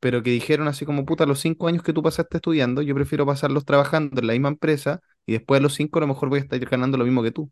pero 0.00 0.22
que 0.22 0.30
dijeron 0.30 0.68
así 0.68 0.86
como, 0.86 1.04
puta, 1.06 1.26
los 1.26 1.40
cinco 1.40 1.68
años 1.68 1.82
que 1.82 1.92
tú 1.94 2.02
pasaste 2.02 2.38
estudiando, 2.38 2.82
yo 2.82 2.94
prefiero 2.94 3.26
pasarlos 3.26 3.64
trabajando 3.64 4.20
en 4.20 4.26
la 4.28 4.34
misma 4.34 4.48
empresa 4.50 5.00
y 5.26 5.32
después 5.34 5.60
de 5.60 5.64
los 5.64 5.74
cinco 5.74 5.98
a 5.98 6.02
lo 6.02 6.08
mejor 6.08 6.28
voy 6.30 6.40
a 6.40 6.42
estar 6.42 6.58
ganando 6.60 6.98
lo 6.98 7.04
mismo 7.04 7.22
que 7.22 7.32
tú, 7.32 7.50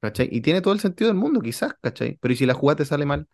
¿cachai? 0.00 0.28
Y 0.32 0.40
tiene 0.42 0.60
todo 0.62 0.74
el 0.74 0.80
sentido 0.80 1.08
del 1.08 1.16
mundo, 1.18 1.40
quizás, 1.40 1.74
¿cachai? 1.82 2.18
Pero 2.20 2.32
¿y 2.34 2.36
si 2.36 2.46
la 2.46 2.54
jugada 2.54 2.78
te 2.78 2.84
sale 2.84 3.06
mal? 3.06 3.28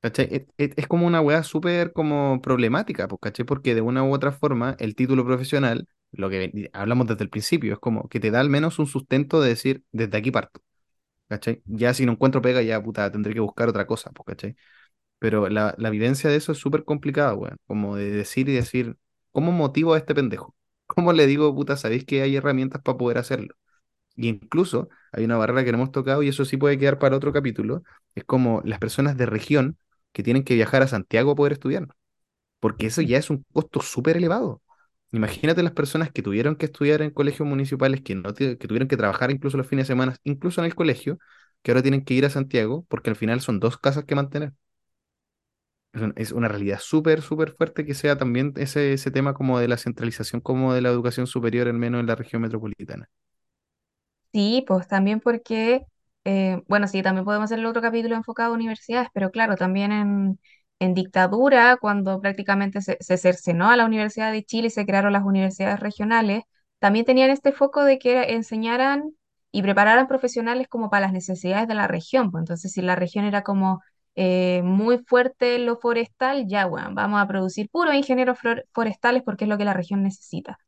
¿Cachai? 0.00 0.46
Es, 0.56 0.70
es- 0.76 0.86
como 0.88 1.06
una 1.06 1.20
weá 1.20 1.42
súper 1.42 1.92
como 1.92 2.40
problemática, 2.40 3.06
pues, 3.08 3.20
¿cachai? 3.20 3.44
Porque 3.44 3.74
de 3.74 3.82
una 3.82 4.02
u 4.02 4.12
otra 4.14 4.32
forma 4.32 4.76
el 4.78 4.94
título 4.94 5.24
profesional, 5.26 5.88
lo 6.12 6.30
que 6.30 6.70
hablamos 6.72 7.06
desde 7.06 7.24
el 7.24 7.30
principio, 7.30 7.74
es 7.74 7.78
como 7.78 8.08
que 8.08 8.18
te 8.20 8.30
da 8.30 8.40
al 8.40 8.48
menos 8.50 8.78
un 8.78 8.86
sustento 8.86 9.40
de 9.42 9.50
decir, 9.50 9.84
desde 9.92 10.16
aquí 10.16 10.30
parto, 10.30 10.60
¿cachai? 11.30 11.62
Ya 11.66 11.94
si 11.94 12.06
no 12.06 12.12
encuentro 12.14 12.42
pega, 12.42 12.62
ya 12.62 12.82
puta, 12.82 13.12
tendré 13.12 13.34
que 13.34 13.40
buscar 13.40 13.70
otra 13.70 13.86
cosa, 13.88 14.12
pues, 14.12 14.26
¿cachai? 14.28 14.56
Pero 15.18 15.48
la, 15.48 15.74
la 15.78 15.90
vivencia 15.90 16.30
de 16.30 16.36
eso 16.36 16.52
es 16.52 16.58
súper 16.58 16.84
complicada, 16.84 17.34
weón. 17.34 17.56
Como 17.66 17.96
de 17.96 18.10
decir 18.10 18.48
y 18.48 18.54
decir, 18.54 18.96
¿cómo 19.32 19.52
motivo 19.52 19.94
a 19.94 19.98
este 19.98 20.14
pendejo? 20.14 20.56
¿Cómo 20.86 21.12
le 21.12 21.26
digo, 21.26 21.54
puta, 21.54 21.76
sabéis 21.76 22.04
que 22.04 22.22
hay 22.22 22.36
herramientas 22.36 22.82
para 22.82 22.98
poder 22.98 23.18
hacerlo? 23.18 23.54
Y 24.16 24.28
incluso 24.28 24.88
hay 25.12 25.24
una 25.24 25.36
barrera 25.38 25.64
que 25.64 25.72
no 25.72 25.78
hemos 25.78 25.92
tocado 25.92 26.22
y 26.22 26.28
eso 26.28 26.44
sí 26.44 26.56
puede 26.56 26.78
quedar 26.78 26.98
para 26.98 27.16
otro 27.16 27.32
capítulo. 27.32 27.82
Es 28.14 28.24
como 28.24 28.62
las 28.64 28.78
personas 28.80 29.16
de 29.16 29.26
región 29.26 29.78
que 30.12 30.22
tienen 30.22 30.44
que 30.44 30.54
viajar 30.54 30.82
a 30.82 30.88
Santiago 30.88 31.32
a 31.32 31.34
poder 31.36 31.52
estudiar, 31.54 31.88
porque 32.60 32.86
eso 32.86 33.02
ya 33.02 33.18
es 33.18 33.30
un 33.30 33.44
costo 33.52 33.80
súper 33.82 34.16
elevado. 34.18 34.62
Imagínate 35.12 35.62
las 35.62 35.72
personas 35.72 36.10
que 36.12 36.22
tuvieron 36.22 36.54
que 36.56 36.66
estudiar 36.66 37.02
en 37.02 37.10
colegios 37.10 37.48
municipales, 37.48 38.00
que, 38.02 38.14
no, 38.14 38.32
que 38.34 38.56
tuvieron 38.56 38.88
que 38.88 38.96
trabajar 38.96 39.30
incluso 39.32 39.56
los 39.56 39.66
fines 39.66 39.86
de 39.88 39.92
semana, 39.94 40.16
incluso 40.24 40.60
en 40.60 40.66
el 40.66 40.74
colegio, 40.76 41.18
que 41.62 41.72
ahora 41.72 41.82
tienen 41.82 42.04
que 42.04 42.14
ir 42.14 42.24
a 42.26 42.30
Santiago 42.30 42.86
porque 42.88 43.10
al 43.10 43.16
final 43.16 43.40
son 43.40 43.58
dos 43.60 43.76
casas 43.78 44.04
que 44.04 44.14
mantener. 44.14 44.52
Es 46.16 46.32
una 46.32 46.48
realidad 46.48 46.78
súper, 46.80 47.20
súper 47.22 47.52
fuerte 47.52 47.84
que 47.86 47.94
sea 47.94 48.16
también 48.18 48.52
ese, 48.56 48.92
ese 48.92 49.10
tema 49.12 49.34
como 49.34 49.58
de 49.60 49.68
la 49.68 49.76
centralización 49.76 50.40
como 50.40 50.72
de 50.74 50.80
la 50.82 50.88
educación 50.90 51.26
superior, 51.28 51.66
al 51.68 51.74
menos 51.74 52.00
en 52.00 52.06
la 52.06 52.14
región 52.16 52.42
metropolitana. 52.42 53.08
Sí, 54.32 54.64
pues 54.68 54.86
también 54.86 55.18
porque, 55.20 55.82
eh, 56.24 56.62
bueno, 56.68 56.86
sí, 56.86 57.02
también 57.02 57.24
podemos 57.24 57.46
hacer 57.46 57.58
el 57.58 57.66
otro 57.66 57.82
capítulo 57.82 58.14
enfocado 58.14 58.52
a 58.52 58.54
universidades, 58.56 59.08
pero 59.12 59.30
claro, 59.30 59.56
también 59.56 59.90
en, 59.92 60.40
en 60.80 60.94
dictadura, 60.94 61.76
cuando 61.80 62.20
prácticamente 62.20 62.80
se, 62.82 62.98
cercenó 63.18 63.70
a 63.70 63.76
la 63.76 63.84
Universidad 63.86 64.32
de 64.32 64.44
Chile 64.44 64.68
y 64.68 64.70
se 64.70 64.86
crearon 64.86 65.12
las 65.12 65.24
universidades 65.24 65.78
regionales, 65.80 66.44
también 66.80 67.04
tenían 67.04 67.30
este 67.30 67.52
foco 67.52 67.84
de 67.84 67.98
que 67.98 68.32
enseñaran 68.34 69.12
y 69.52 69.62
prepararan 69.62 70.08
profesionales 70.08 70.68
como 70.68 70.90
para 70.90 71.02
las 71.06 71.12
necesidades 71.12 71.68
de 71.68 71.74
la 71.74 71.86
región. 71.88 72.30
Pues 72.30 72.42
entonces, 72.42 72.72
si 72.72 72.82
la 72.82 72.96
región 72.96 73.24
era 73.24 73.42
como 73.42 73.82
eh, 74.16 74.62
muy 74.64 74.98
fuerte 74.98 75.56
en 75.56 75.66
lo 75.66 75.76
forestal, 75.78 76.46
ya, 76.48 76.66
bueno, 76.66 76.90
vamos 76.94 77.20
a 77.20 77.26
producir 77.28 77.68
puros 77.70 77.94
ingenieros 77.94 78.38
forestales 78.72 79.22
porque 79.22 79.44
es 79.44 79.48
lo 79.50 79.58
que 79.58 79.64
la 79.64 79.74
región 79.74 80.02
necesita. 80.02 80.58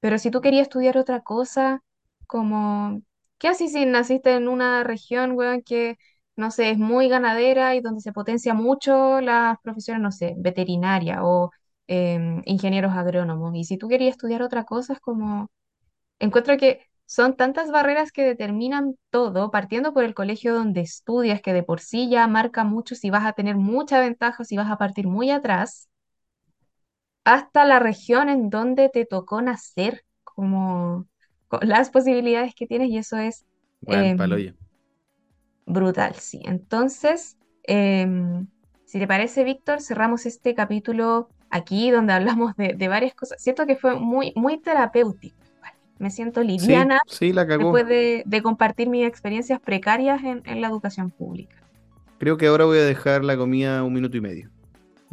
Pero 0.00 0.18
si 0.18 0.30
tú 0.30 0.40
querías 0.40 0.62
estudiar 0.64 0.98
otra 0.98 1.20
cosa, 1.20 1.82
como, 2.26 3.02
¿qué 3.38 3.48
haces 3.48 3.72
si 3.72 3.84
naciste 3.86 4.34
en 4.34 4.48
una 4.48 4.84
región, 4.84 5.32
weón, 5.32 5.62
que, 5.62 5.98
no 6.40 6.50
sé, 6.52 6.70
es 6.72 6.78
muy 6.78 7.08
ganadera 7.08 7.74
y 7.76 7.80
donde 7.82 8.00
se 8.02 8.12
potencia 8.12 8.54
mucho 8.54 9.20
las 9.20 9.58
profesiones, 9.62 10.02
no 10.02 10.12
sé, 10.12 10.34
veterinaria 10.38 11.24
o 11.24 11.50
em, 11.88 12.42
ingenieros 12.46 12.92
agrónomos? 12.94 13.54
Y 13.56 13.64
si 13.64 13.78
tú 13.78 13.88
querías 13.88 14.12
estudiar 14.12 14.42
otra 14.42 14.64
cosa, 14.64 14.94
es 14.94 15.00
como, 15.00 15.50
encuentro 16.20 16.56
que 16.58 16.80
son 17.06 17.36
tantas 17.36 17.70
barreras 17.72 18.12
que 18.12 18.24
determinan 18.24 18.96
todo, 19.10 19.50
partiendo 19.50 19.92
por 19.94 20.04
el 20.04 20.14
colegio 20.14 20.54
donde 20.54 20.80
estudias, 20.82 21.42
que 21.42 21.52
de 21.52 21.62
por 21.64 21.80
sí 21.80 22.08
ya 22.10 22.26
marca 22.28 22.64
mucho 22.64 22.94
si 22.94 23.10
vas 23.10 23.26
a 23.26 23.32
tener 23.34 23.56
mucha 23.56 24.00
ventaja 24.00 24.42
o 24.42 24.46
si 24.46 24.56
vas 24.56 24.70
a 24.70 24.78
partir 24.78 25.06
muy 25.08 25.30
atrás 25.30 25.88
hasta 27.24 27.64
la 27.64 27.78
región 27.78 28.28
en 28.28 28.50
donde 28.50 28.88
te 28.88 29.06
tocó 29.06 29.40
nacer, 29.42 30.04
como 30.24 31.06
las 31.62 31.90
posibilidades 31.90 32.54
que 32.54 32.66
tienes 32.66 32.90
y 32.90 32.98
eso 32.98 33.16
es 33.18 33.44
Bueno, 33.82 34.14
paloyo. 34.16 34.54
Brutal, 35.72 36.14
sí. 36.16 36.40
Entonces, 36.44 37.38
em, 37.64 38.46
si 38.84 38.98
te 38.98 39.06
parece, 39.06 39.44
Víctor, 39.44 39.80
cerramos 39.80 40.26
este 40.26 40.54
capítulo 40.54 41.28
aquí 41.50 41.90
donde 41.90 42.12
hablamos 42.12 42.56
de, 42.56 42.74
de 42.74 42.88
varias 42.88 43.14
cosas. 43.14 43.42
Siento 43.42 43.66
que 43.66 43.76
fue 43.76 43.96
muy, 43.98 44.32
muy 44.36 44.60
terapéutico. 44.60 45.36
Me 45.98 46.10
siento 46.10 46.42
liviana 46.42 47.00
sí, 47.06 47.32
la 47.32 47.46
cagó. 47.46 47.74
después 47.74 47.86
de, 47.86 48.22
de 48.26 48.42
compartir 48.42 48.88
mis 48.88 49.06
experiencias 49.06 49.60
precarias 49.60 50.22
en, 50.24 50.42
en 50.46 50.60
la 50.62 50.68
educación 50.68 51.10
pública. 51.10 51.56
Creo 52.18 52.36
que 52.36 52.46
ahora 52.46 52.64
voy 52.66 52.78
a 52.78 52.84
dejar 52.84 53.24
la 53.24 53.36
comida 53.36 53.82
un 53.82 53.92
minuto 53.94 54.16
y 54.16 54.20
medio 54.20 54.50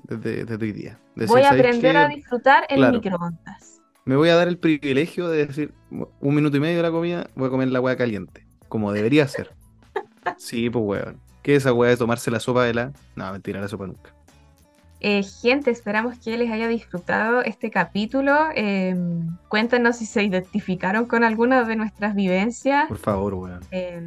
desde, 0.04 0.46
desde 0.46 0.66
hoy 0.66 0.72
día. 0.74 1.02
Voy 1.26 1.44
a 1.44 1.50
¿sabéis 1.50 1.68
aprender 1.68 1.98
a 1.98 2.08
disfrutar 2.08 2.66
el 2.70 2.78
Claro, 2.78 2.94
microondas. 2.94 3.82
me 4.06 4.16
voy 4.16 4.30
a 4.30 4.36
dar 4.36 4.48
el 4.48 4.60
privilegio 4.60 5.28
de 5.30 5.46
decir 5.48 5.74
un 5.92 6.36
minuto 6.36 6.58
y 6.58 6.60
medio 6.60 6.78
de 6.78 6.84
la 6.84 6.92
comida, 6.92 7.30
voy 7.36 7.48
a 7.48 7.52
comer 7.52 7.70
la 7.70 7.82
hueá 7.82 7.98
caliente, 7.98 8.48
como 8.70 8.92
debería 8.94 9.28
ser. 9.28 9.56
Sí, 10.38 10.70
pues 10.70 10.84
weón. 10.86 11.20
¿Qué 11.42 11.56
es 11.56 11.64
esa 11.64 11.74
weá 11.74 11.92
de 11.92 11.98
tomarse 11.98 12.30
la 12.30 12.40
sopa 12.40 12.66
de 12.66 12.74
la? 12.74 12.92
No, 13.16 13.32
mentira, 13.32 13.62
la 13.62 13.68
sopa 13.68 13.88
nunca. 13.88 14.14
Eh, 15.00 15.24
gente, 15.24 15.70
esperamos 15.70 16.18
que 16.18 16.38
les 16.38 16.52
haya 16.52 16.68
disfrutado 16.68 17.42
este 17.42 17.70
capítulo. 17.70 18.50
Eh, 18.56 18.96
cuéntenos 19.48 19.98
si 19.98 20.06
se 20.06 20.24
identificaron 20.24 21.06
con 21.06 21.24
alguna 21.24 21.64
de 21.64 21.76
nuestras 21.76 22.16
vivencias. 22.16 22.88
Por 22.88 22.98
favor, 22.98 23.34
weón. 23.36 23.62
Eh, 23.72 24.02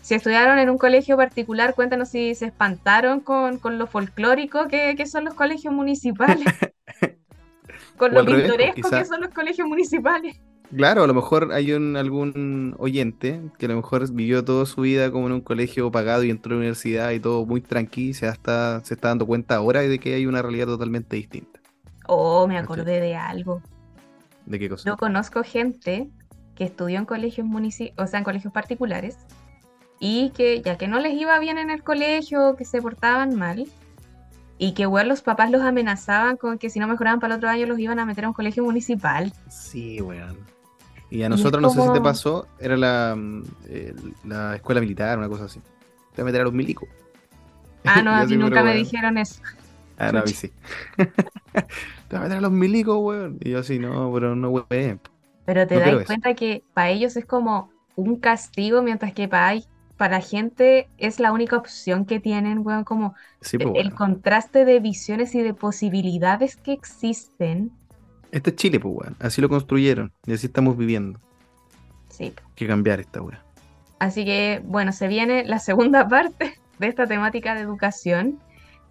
si 0.00 0.14
estudiaron 0.14 0.58
en 0.58 0.70
un 0.70 0.78
colegio 0.78 1.16
particular, 1.16 1.74
cuéntanos 1.74 2.08
si 2.08 2.34
se 2.34 2.46
espantaron 2.46 3.20
con, 3.20 3.58
con 3.58 3.78
lo 3.78 3.86
folclórico 3.86 4.66
que, 4.68 4.94
que 4.96 5.06
son 5.06 5.24
los 5.24 5.34
colegios 5.34 5.74
municipales, 5.74 6.46
con 7.98 8.14
lo 8.14 8.24
pues 8.24 8.42
pintoresco 8.42 8.90
que 8.90 9.04
son 9.04 9.20
los 9.20 9.30
colegios 9.30 9.68
municipales. 9.68 10.40
Claro, 10.74 11.02
a 11.02 11.06
lo 11.06 11.14
mejor 11.14 11.52
hay 11.52 11.72
un, 11.72 11.96
algún 11.96 12.76
oyente 12.78 13.40
que 13.58 13.66
a 13.66 13.68
lo 13.70 13.76
mejor 13.76 14.10
vivió 14.12 14.44
toda 14.44 14.66
su 14.66 14.82
vida 14.82 15.10
como 15.10 15.26
en 15.26 15.32
un 15.32 15.40
colegio 15.40 15.90
pagado 15.90 16.22
y 16.22 16.30
entró 16.30 16.52
a 16.52 16.54
la 16.54 16.58
universidad 16.58 17.10
y 17.10 17.18
todo 17.18 17.44
muy 17.44 17.60
tranquilo 17.60 18.10
y 18.10 18.14
se 18.14 18.28
está, 18.28 18.80
se 18.84 18.94
está 18.94 19.08
dando 19.08 19.26
cuenta 19.26 19.56
ahora 19.56 19.80
de 19.80 19.98
que 19.98 20.14
hay 20.14 20.26
una 20.26 20.42
realidad 20.42 20.66
totalmente 20.66 21.16
distinta. 21.16 21.60
Oh, 22.06 22.46
me 22.46 22.54
¿Cachai? 22.54 22.64
acordé 22.64 23.00
de 23.00 23.16
algo. 23.16 23.62
¿De 24.46 24.58
qué 24.58 24.68
cosa? 24.68 24.88
Yo 24.88 24.96
conozco 24.96 25.42
gente 25.42 26.08
que 26.54 26.64
estudió 26.64 26.98
en 26.98 27.04
colegios 27.04 27.46
munici 27.46 27.92
o 27.96 28.06
sea, 28.06 28.18
en 28.18 28.24
colegios 28.24 28.52
particulares, 28.52 29.18
y 29.98 30.30
que 30.30 30.62
ya 30.62 30.78
que 30.78 30.88
no 30.88 31.00
les 31.00 31.14
iba 31.14 31.38
bien 31.40 31.58
en 31.58 31.70
el 31.70 31.82
colegio, 31.82 32.54
que 32.56 32.64
se 32.64 32.80
portaban 32.80 33.34
mal, 33.34 33.66
y 34.56 34.72
que 34.74 34.86
weón, 34.86 35.08
los 35.08 35.22
papás 35.22 35.50
los 35.50 35.62
amenazaban 35.62 36.36
con 36.36 36.58
que 36.58 36.70
si 36.70 36.78
no 36.78 36.86
mejoraban 36.86 37.18
para 37.18 37.34
el 37.34 37.38
otro 37.38 37.48
año 37.48 37.66
los 37.66 37.78
iban 37.78 37.98
a 37.98 38.06
meter 38.06 38.24
a 38.24 38.28
un 38.28 38.34
colegio 38.34 38.62
municipal. 38.62 39.32
Sí, 39.48 40.00
weón. 40.00 40.36
Y 41.10 41.22
a 41.24 41.28
nosotros, 41.28 41.60
no 41.60 41.70
sé 41.70 41.82
si 41.82 41.92
te 41.92 42.00
pasó, 42.00 42.46
era 42.58 42.76
la, 42.76 43.16
mm, 43.16 43.42
eh, 43.68 43.94
la 44.24 44.54
escuela 44.54 44.80
militar, 44.80 45.18
una 45.18 45.28
cosa 45.28 45.44
así. 45.44 45.60
Te 46.14 46.22
voy 46.22 46.22
a 46.22 46.24
meter 46.26 46.40
a 46.42 46.44
los 46.44 46.52
milicos. 46.52 46.88
Ah, 47.84 48.00
no, 48.02 48.10
a 48.14 48.24
mí 48.24 48.36
nunca 48.36 48.62
me 48.62 48.74
dijeron 48.74 49.18
eso. 49.18 49.42
Ah, 49.98 50.12
no, 50.12 50.20
a 50.20 50.22
mí 50.22 50.30
sí. 50.30 50.52
te 50.96 51.04
voy 52.10 52.18
a 52.18 52.20
meter 52.20 52.38
a 52.38 52.40
los 52.40 52.52
milicos, 52.52 52.96
weón. 53.00 53.38
Y 53.40 53.50
yo 53.50 53.58
así, 53.58 53.78
no, 53.78 54.10
pero 54.14 54.36
no, 54.36 54.50
weón. 54.50 55.00
Pero 55.44 55.66
te 55.66 55.80
das 55.80 56.06
cuenta 56.06 56.34
que 56.34 56.62
para 56.74 56.90
ellos 56.90 57.16
es 57.16 57.24
como 57.24 57.70
un 57.96 58.16
castigo, 58.16 58.82
mientras 58.82 59.12
que 59.12 59.26
para, 59.26 59.60
para 59.96 60.20
gente 60.20 60.88
es 60.96 61.18
la 61.18 61.32
única 61.32 61.56
opción 61.56 62.06
que 62.06 62.20
tienen, 62.20 62.64
weón, 62.64 62.84
como 62.84 63.14
pues, 63.40 63.52
el 63.74 63.94
contraste 63.94 64.64
de 64.64 64.78
visiones 64.78 65.34
y 65.34 65.42
de 65.42 65.54
posibilidades 65.54 66.54
que 66.56 66.72
existen 66.72 67.72
este 68.32 68.50
es 68.50 68.56
Chile, 68.56 68.80
pues, 68.80 68.94
weón. 68.94 69.16
Así 69.20 69.40
lo 69.40 69.48
construyeron 69.48 70.12
y 70.26 70.32
así 70.32 70.46
estamos 70.46 70.76
viviendo. 70.76 71.20
Sí. 72.08 72.24
Hay 72.24 72.54
que 72.54 72.66
cambiar 72.66 73.00
esta 73.00 73.22
weá. 73.22 73.42
Así 73.98 74.24
que, 74.24 74.62
bueno, 74.64 74.92
se 74.92 75.08
viene 75.08 75.44
la 75.44 75.58
segunda 75.58 76.08
parte 76.08 76.58
de 76.78 76.86
esta 76.86 77.06
temática 77.06 77.54
de 77.54 77.60
educación. 77.60 78.38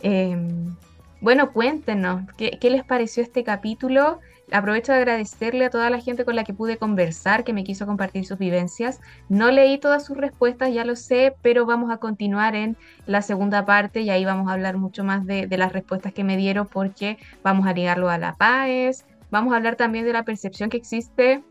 Em, 0.02 0.76
bueno, 1.20 1.52
cuéntenos, 1.52 2.32
¿qué, 2.38 2.58
¿qué, 2.62 2.70
les 2.70 2.84
pareció 2.84 3.24
este 3.24 3.44
capítulo? 3.44 4.20
Aprovecho 4.52 4.92
de 4.92 5.00
agradecerle 5.00 5.66
a 5.66 5.70
toda 5.70 5.90
la 5.90 6.00
gente 6.00 6.26
con 6.26 6.36
la 6.36 6.44
que 6.44 6.54
pude 6.54 6.78
conversar, 6.78 7.44
que 7.44 7.54
me 7.54 7.64
quiso 7.64 7.86
compartir 7.86 8.26
sus 8.26 8.38
vivencias. 8.38 9.00
No 9.28 9.52
leí 9.52 9.78
todas 9.78 10.06
sus 10.06 10.18
respuestas, 10.18 10.74
ya 10.74 10.86
lo 10.86 10.96
sé, 10.96 11.36
pero 11.42 11.66
vamos 11.66 11.92
a 11.92 11.98
continuar 11.98 12.56
en 12.56 12.78
la 13.06 13.22
segunda 13.22 13.66
parte 13.66 14.02
y 14.02 14.10
ahí 14.10 14.26
vamos 14.26 14.48
a 14.48 14.54
hablar 14.54 14.78
mucho 14.78 15.04
más 15.04 15.26
de, 15.26 15.46
de 15.48 15.58
las 15.58 15.74
respuestas 15.74 16.14
que 16.14 16.24
me 16.24 16.38
dieron 16.38 16.68
porque 16.68 17.18
vamos 17.44 17.68
a 17.68 17.74
ligarlo 17.74 18.10
a 18.10 18.18
la 18.18 18.36
PAES, 18.36 19.06
Vamos 19.32 19.54
a 19.54 19.58
hablar 19.58 19.76
también 19.76 20.06
de 20.06 20.14
la 20.14 20.24
percepción 20.24 20.70
que 20.70 20.78
existe 20.78 21.44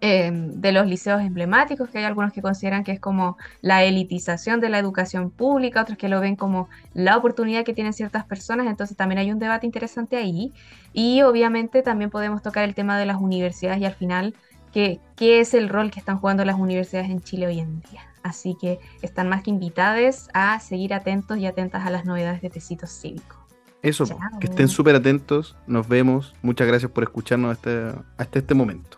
em, 0.00 0.50
de 0.60 0.72
los 0.72 0.86
liceos 0.86 1.22
emblemáticos, 1.22 1.88
que 1.88 1.98
hay 1.98 2.04
algunos 2.04 2.32
que 2.32 2.42
consideran 2.42 2.84
que 2.84 2.92
es 2.92 3.00
como 3.00 3.36
la 3.62 3.84
elitización 3.84 4.60
de 4.60 4.68
la 4.68 4.78
educación 4.78 5.30
pública, 5.30 5.82
otros 5.82 5.96
que 5.96 6.08
lo 6.08 6.20
ven 6.20 6.36
como 6.36 6.68
la 6.92 7.16
oportunidad 7.16 7.64
que 7.64 7.74
tienen 7.74 7.92
ciertas 7.92 8.24
personas, 8.24 8.66
entonces 8.66 8.96
también 8.96 9.18
hay 9.18 9.32
un 9.32 9.38
debate 9.38 9.66
interesante 9.66 10.16
ahí. 10.16 10.52
Y 10.92 11.22
obviamente 11.22 11.82
también 11.82 12.10
podemos 12.10 12.42
tocar 12.42 12.64
el 12.64 12.74
tema 12.74 12.98
de 12.98 13.06
las 13.06 13.16
universidades 13.20 13.80
y 13.80 13.84
al 13.86 13.94
final 13.94 14.34
qué, 14.74 15.00
es 15.40 15.54
el 15.54 15.68
rol 15.68 15.90
que 15.90 16.00
están 16.00 16.18
jugando 16.18 16.44
las 16.44 16.58
universidades 16.58 17.08
en 17.08 17.20
Chile 17.20 17.46
hoy 17.46 17.60
en 17.60 17.80
día. 17.80 18.02
Así 18.22 18.56
que 18.60 18.80
están 19.02 19.28
más 19.28 19.42
que 19.42 19.50
invitadas 19.50 20.28
a 20.34 20.58
seguir 20.60 20.94
atentos 20.94 21.38
y 21.38 21.46
atentas 21.46 21.86
a 21.86 21.90
las 21.90 22.04
novedades 22.04 22.42
de 22.42 22.50
Tecitos 22.50 22.90
Cívicos. 22.90 23.43
Eso, 23.84 24.04
que 24.40 24.46
estén 24.46 24.68
súper 24.68 24.96
atentos. 24.96 25.56
Nos 25.66 25.86
vemos. 25.86 26.34
Muchas 26.42 26.66
gracias 26.66 26.90
por 26.90 27.04
escucharnos 27.04 27.52
hasta, 27.52 28.02
hasta 28.16 28.38
este 28.38 28.54
momento. 28.54 28.96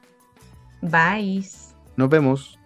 Bye. 0.80 1.44
Nos 1.96 2.08
vemos. 2.08 2.58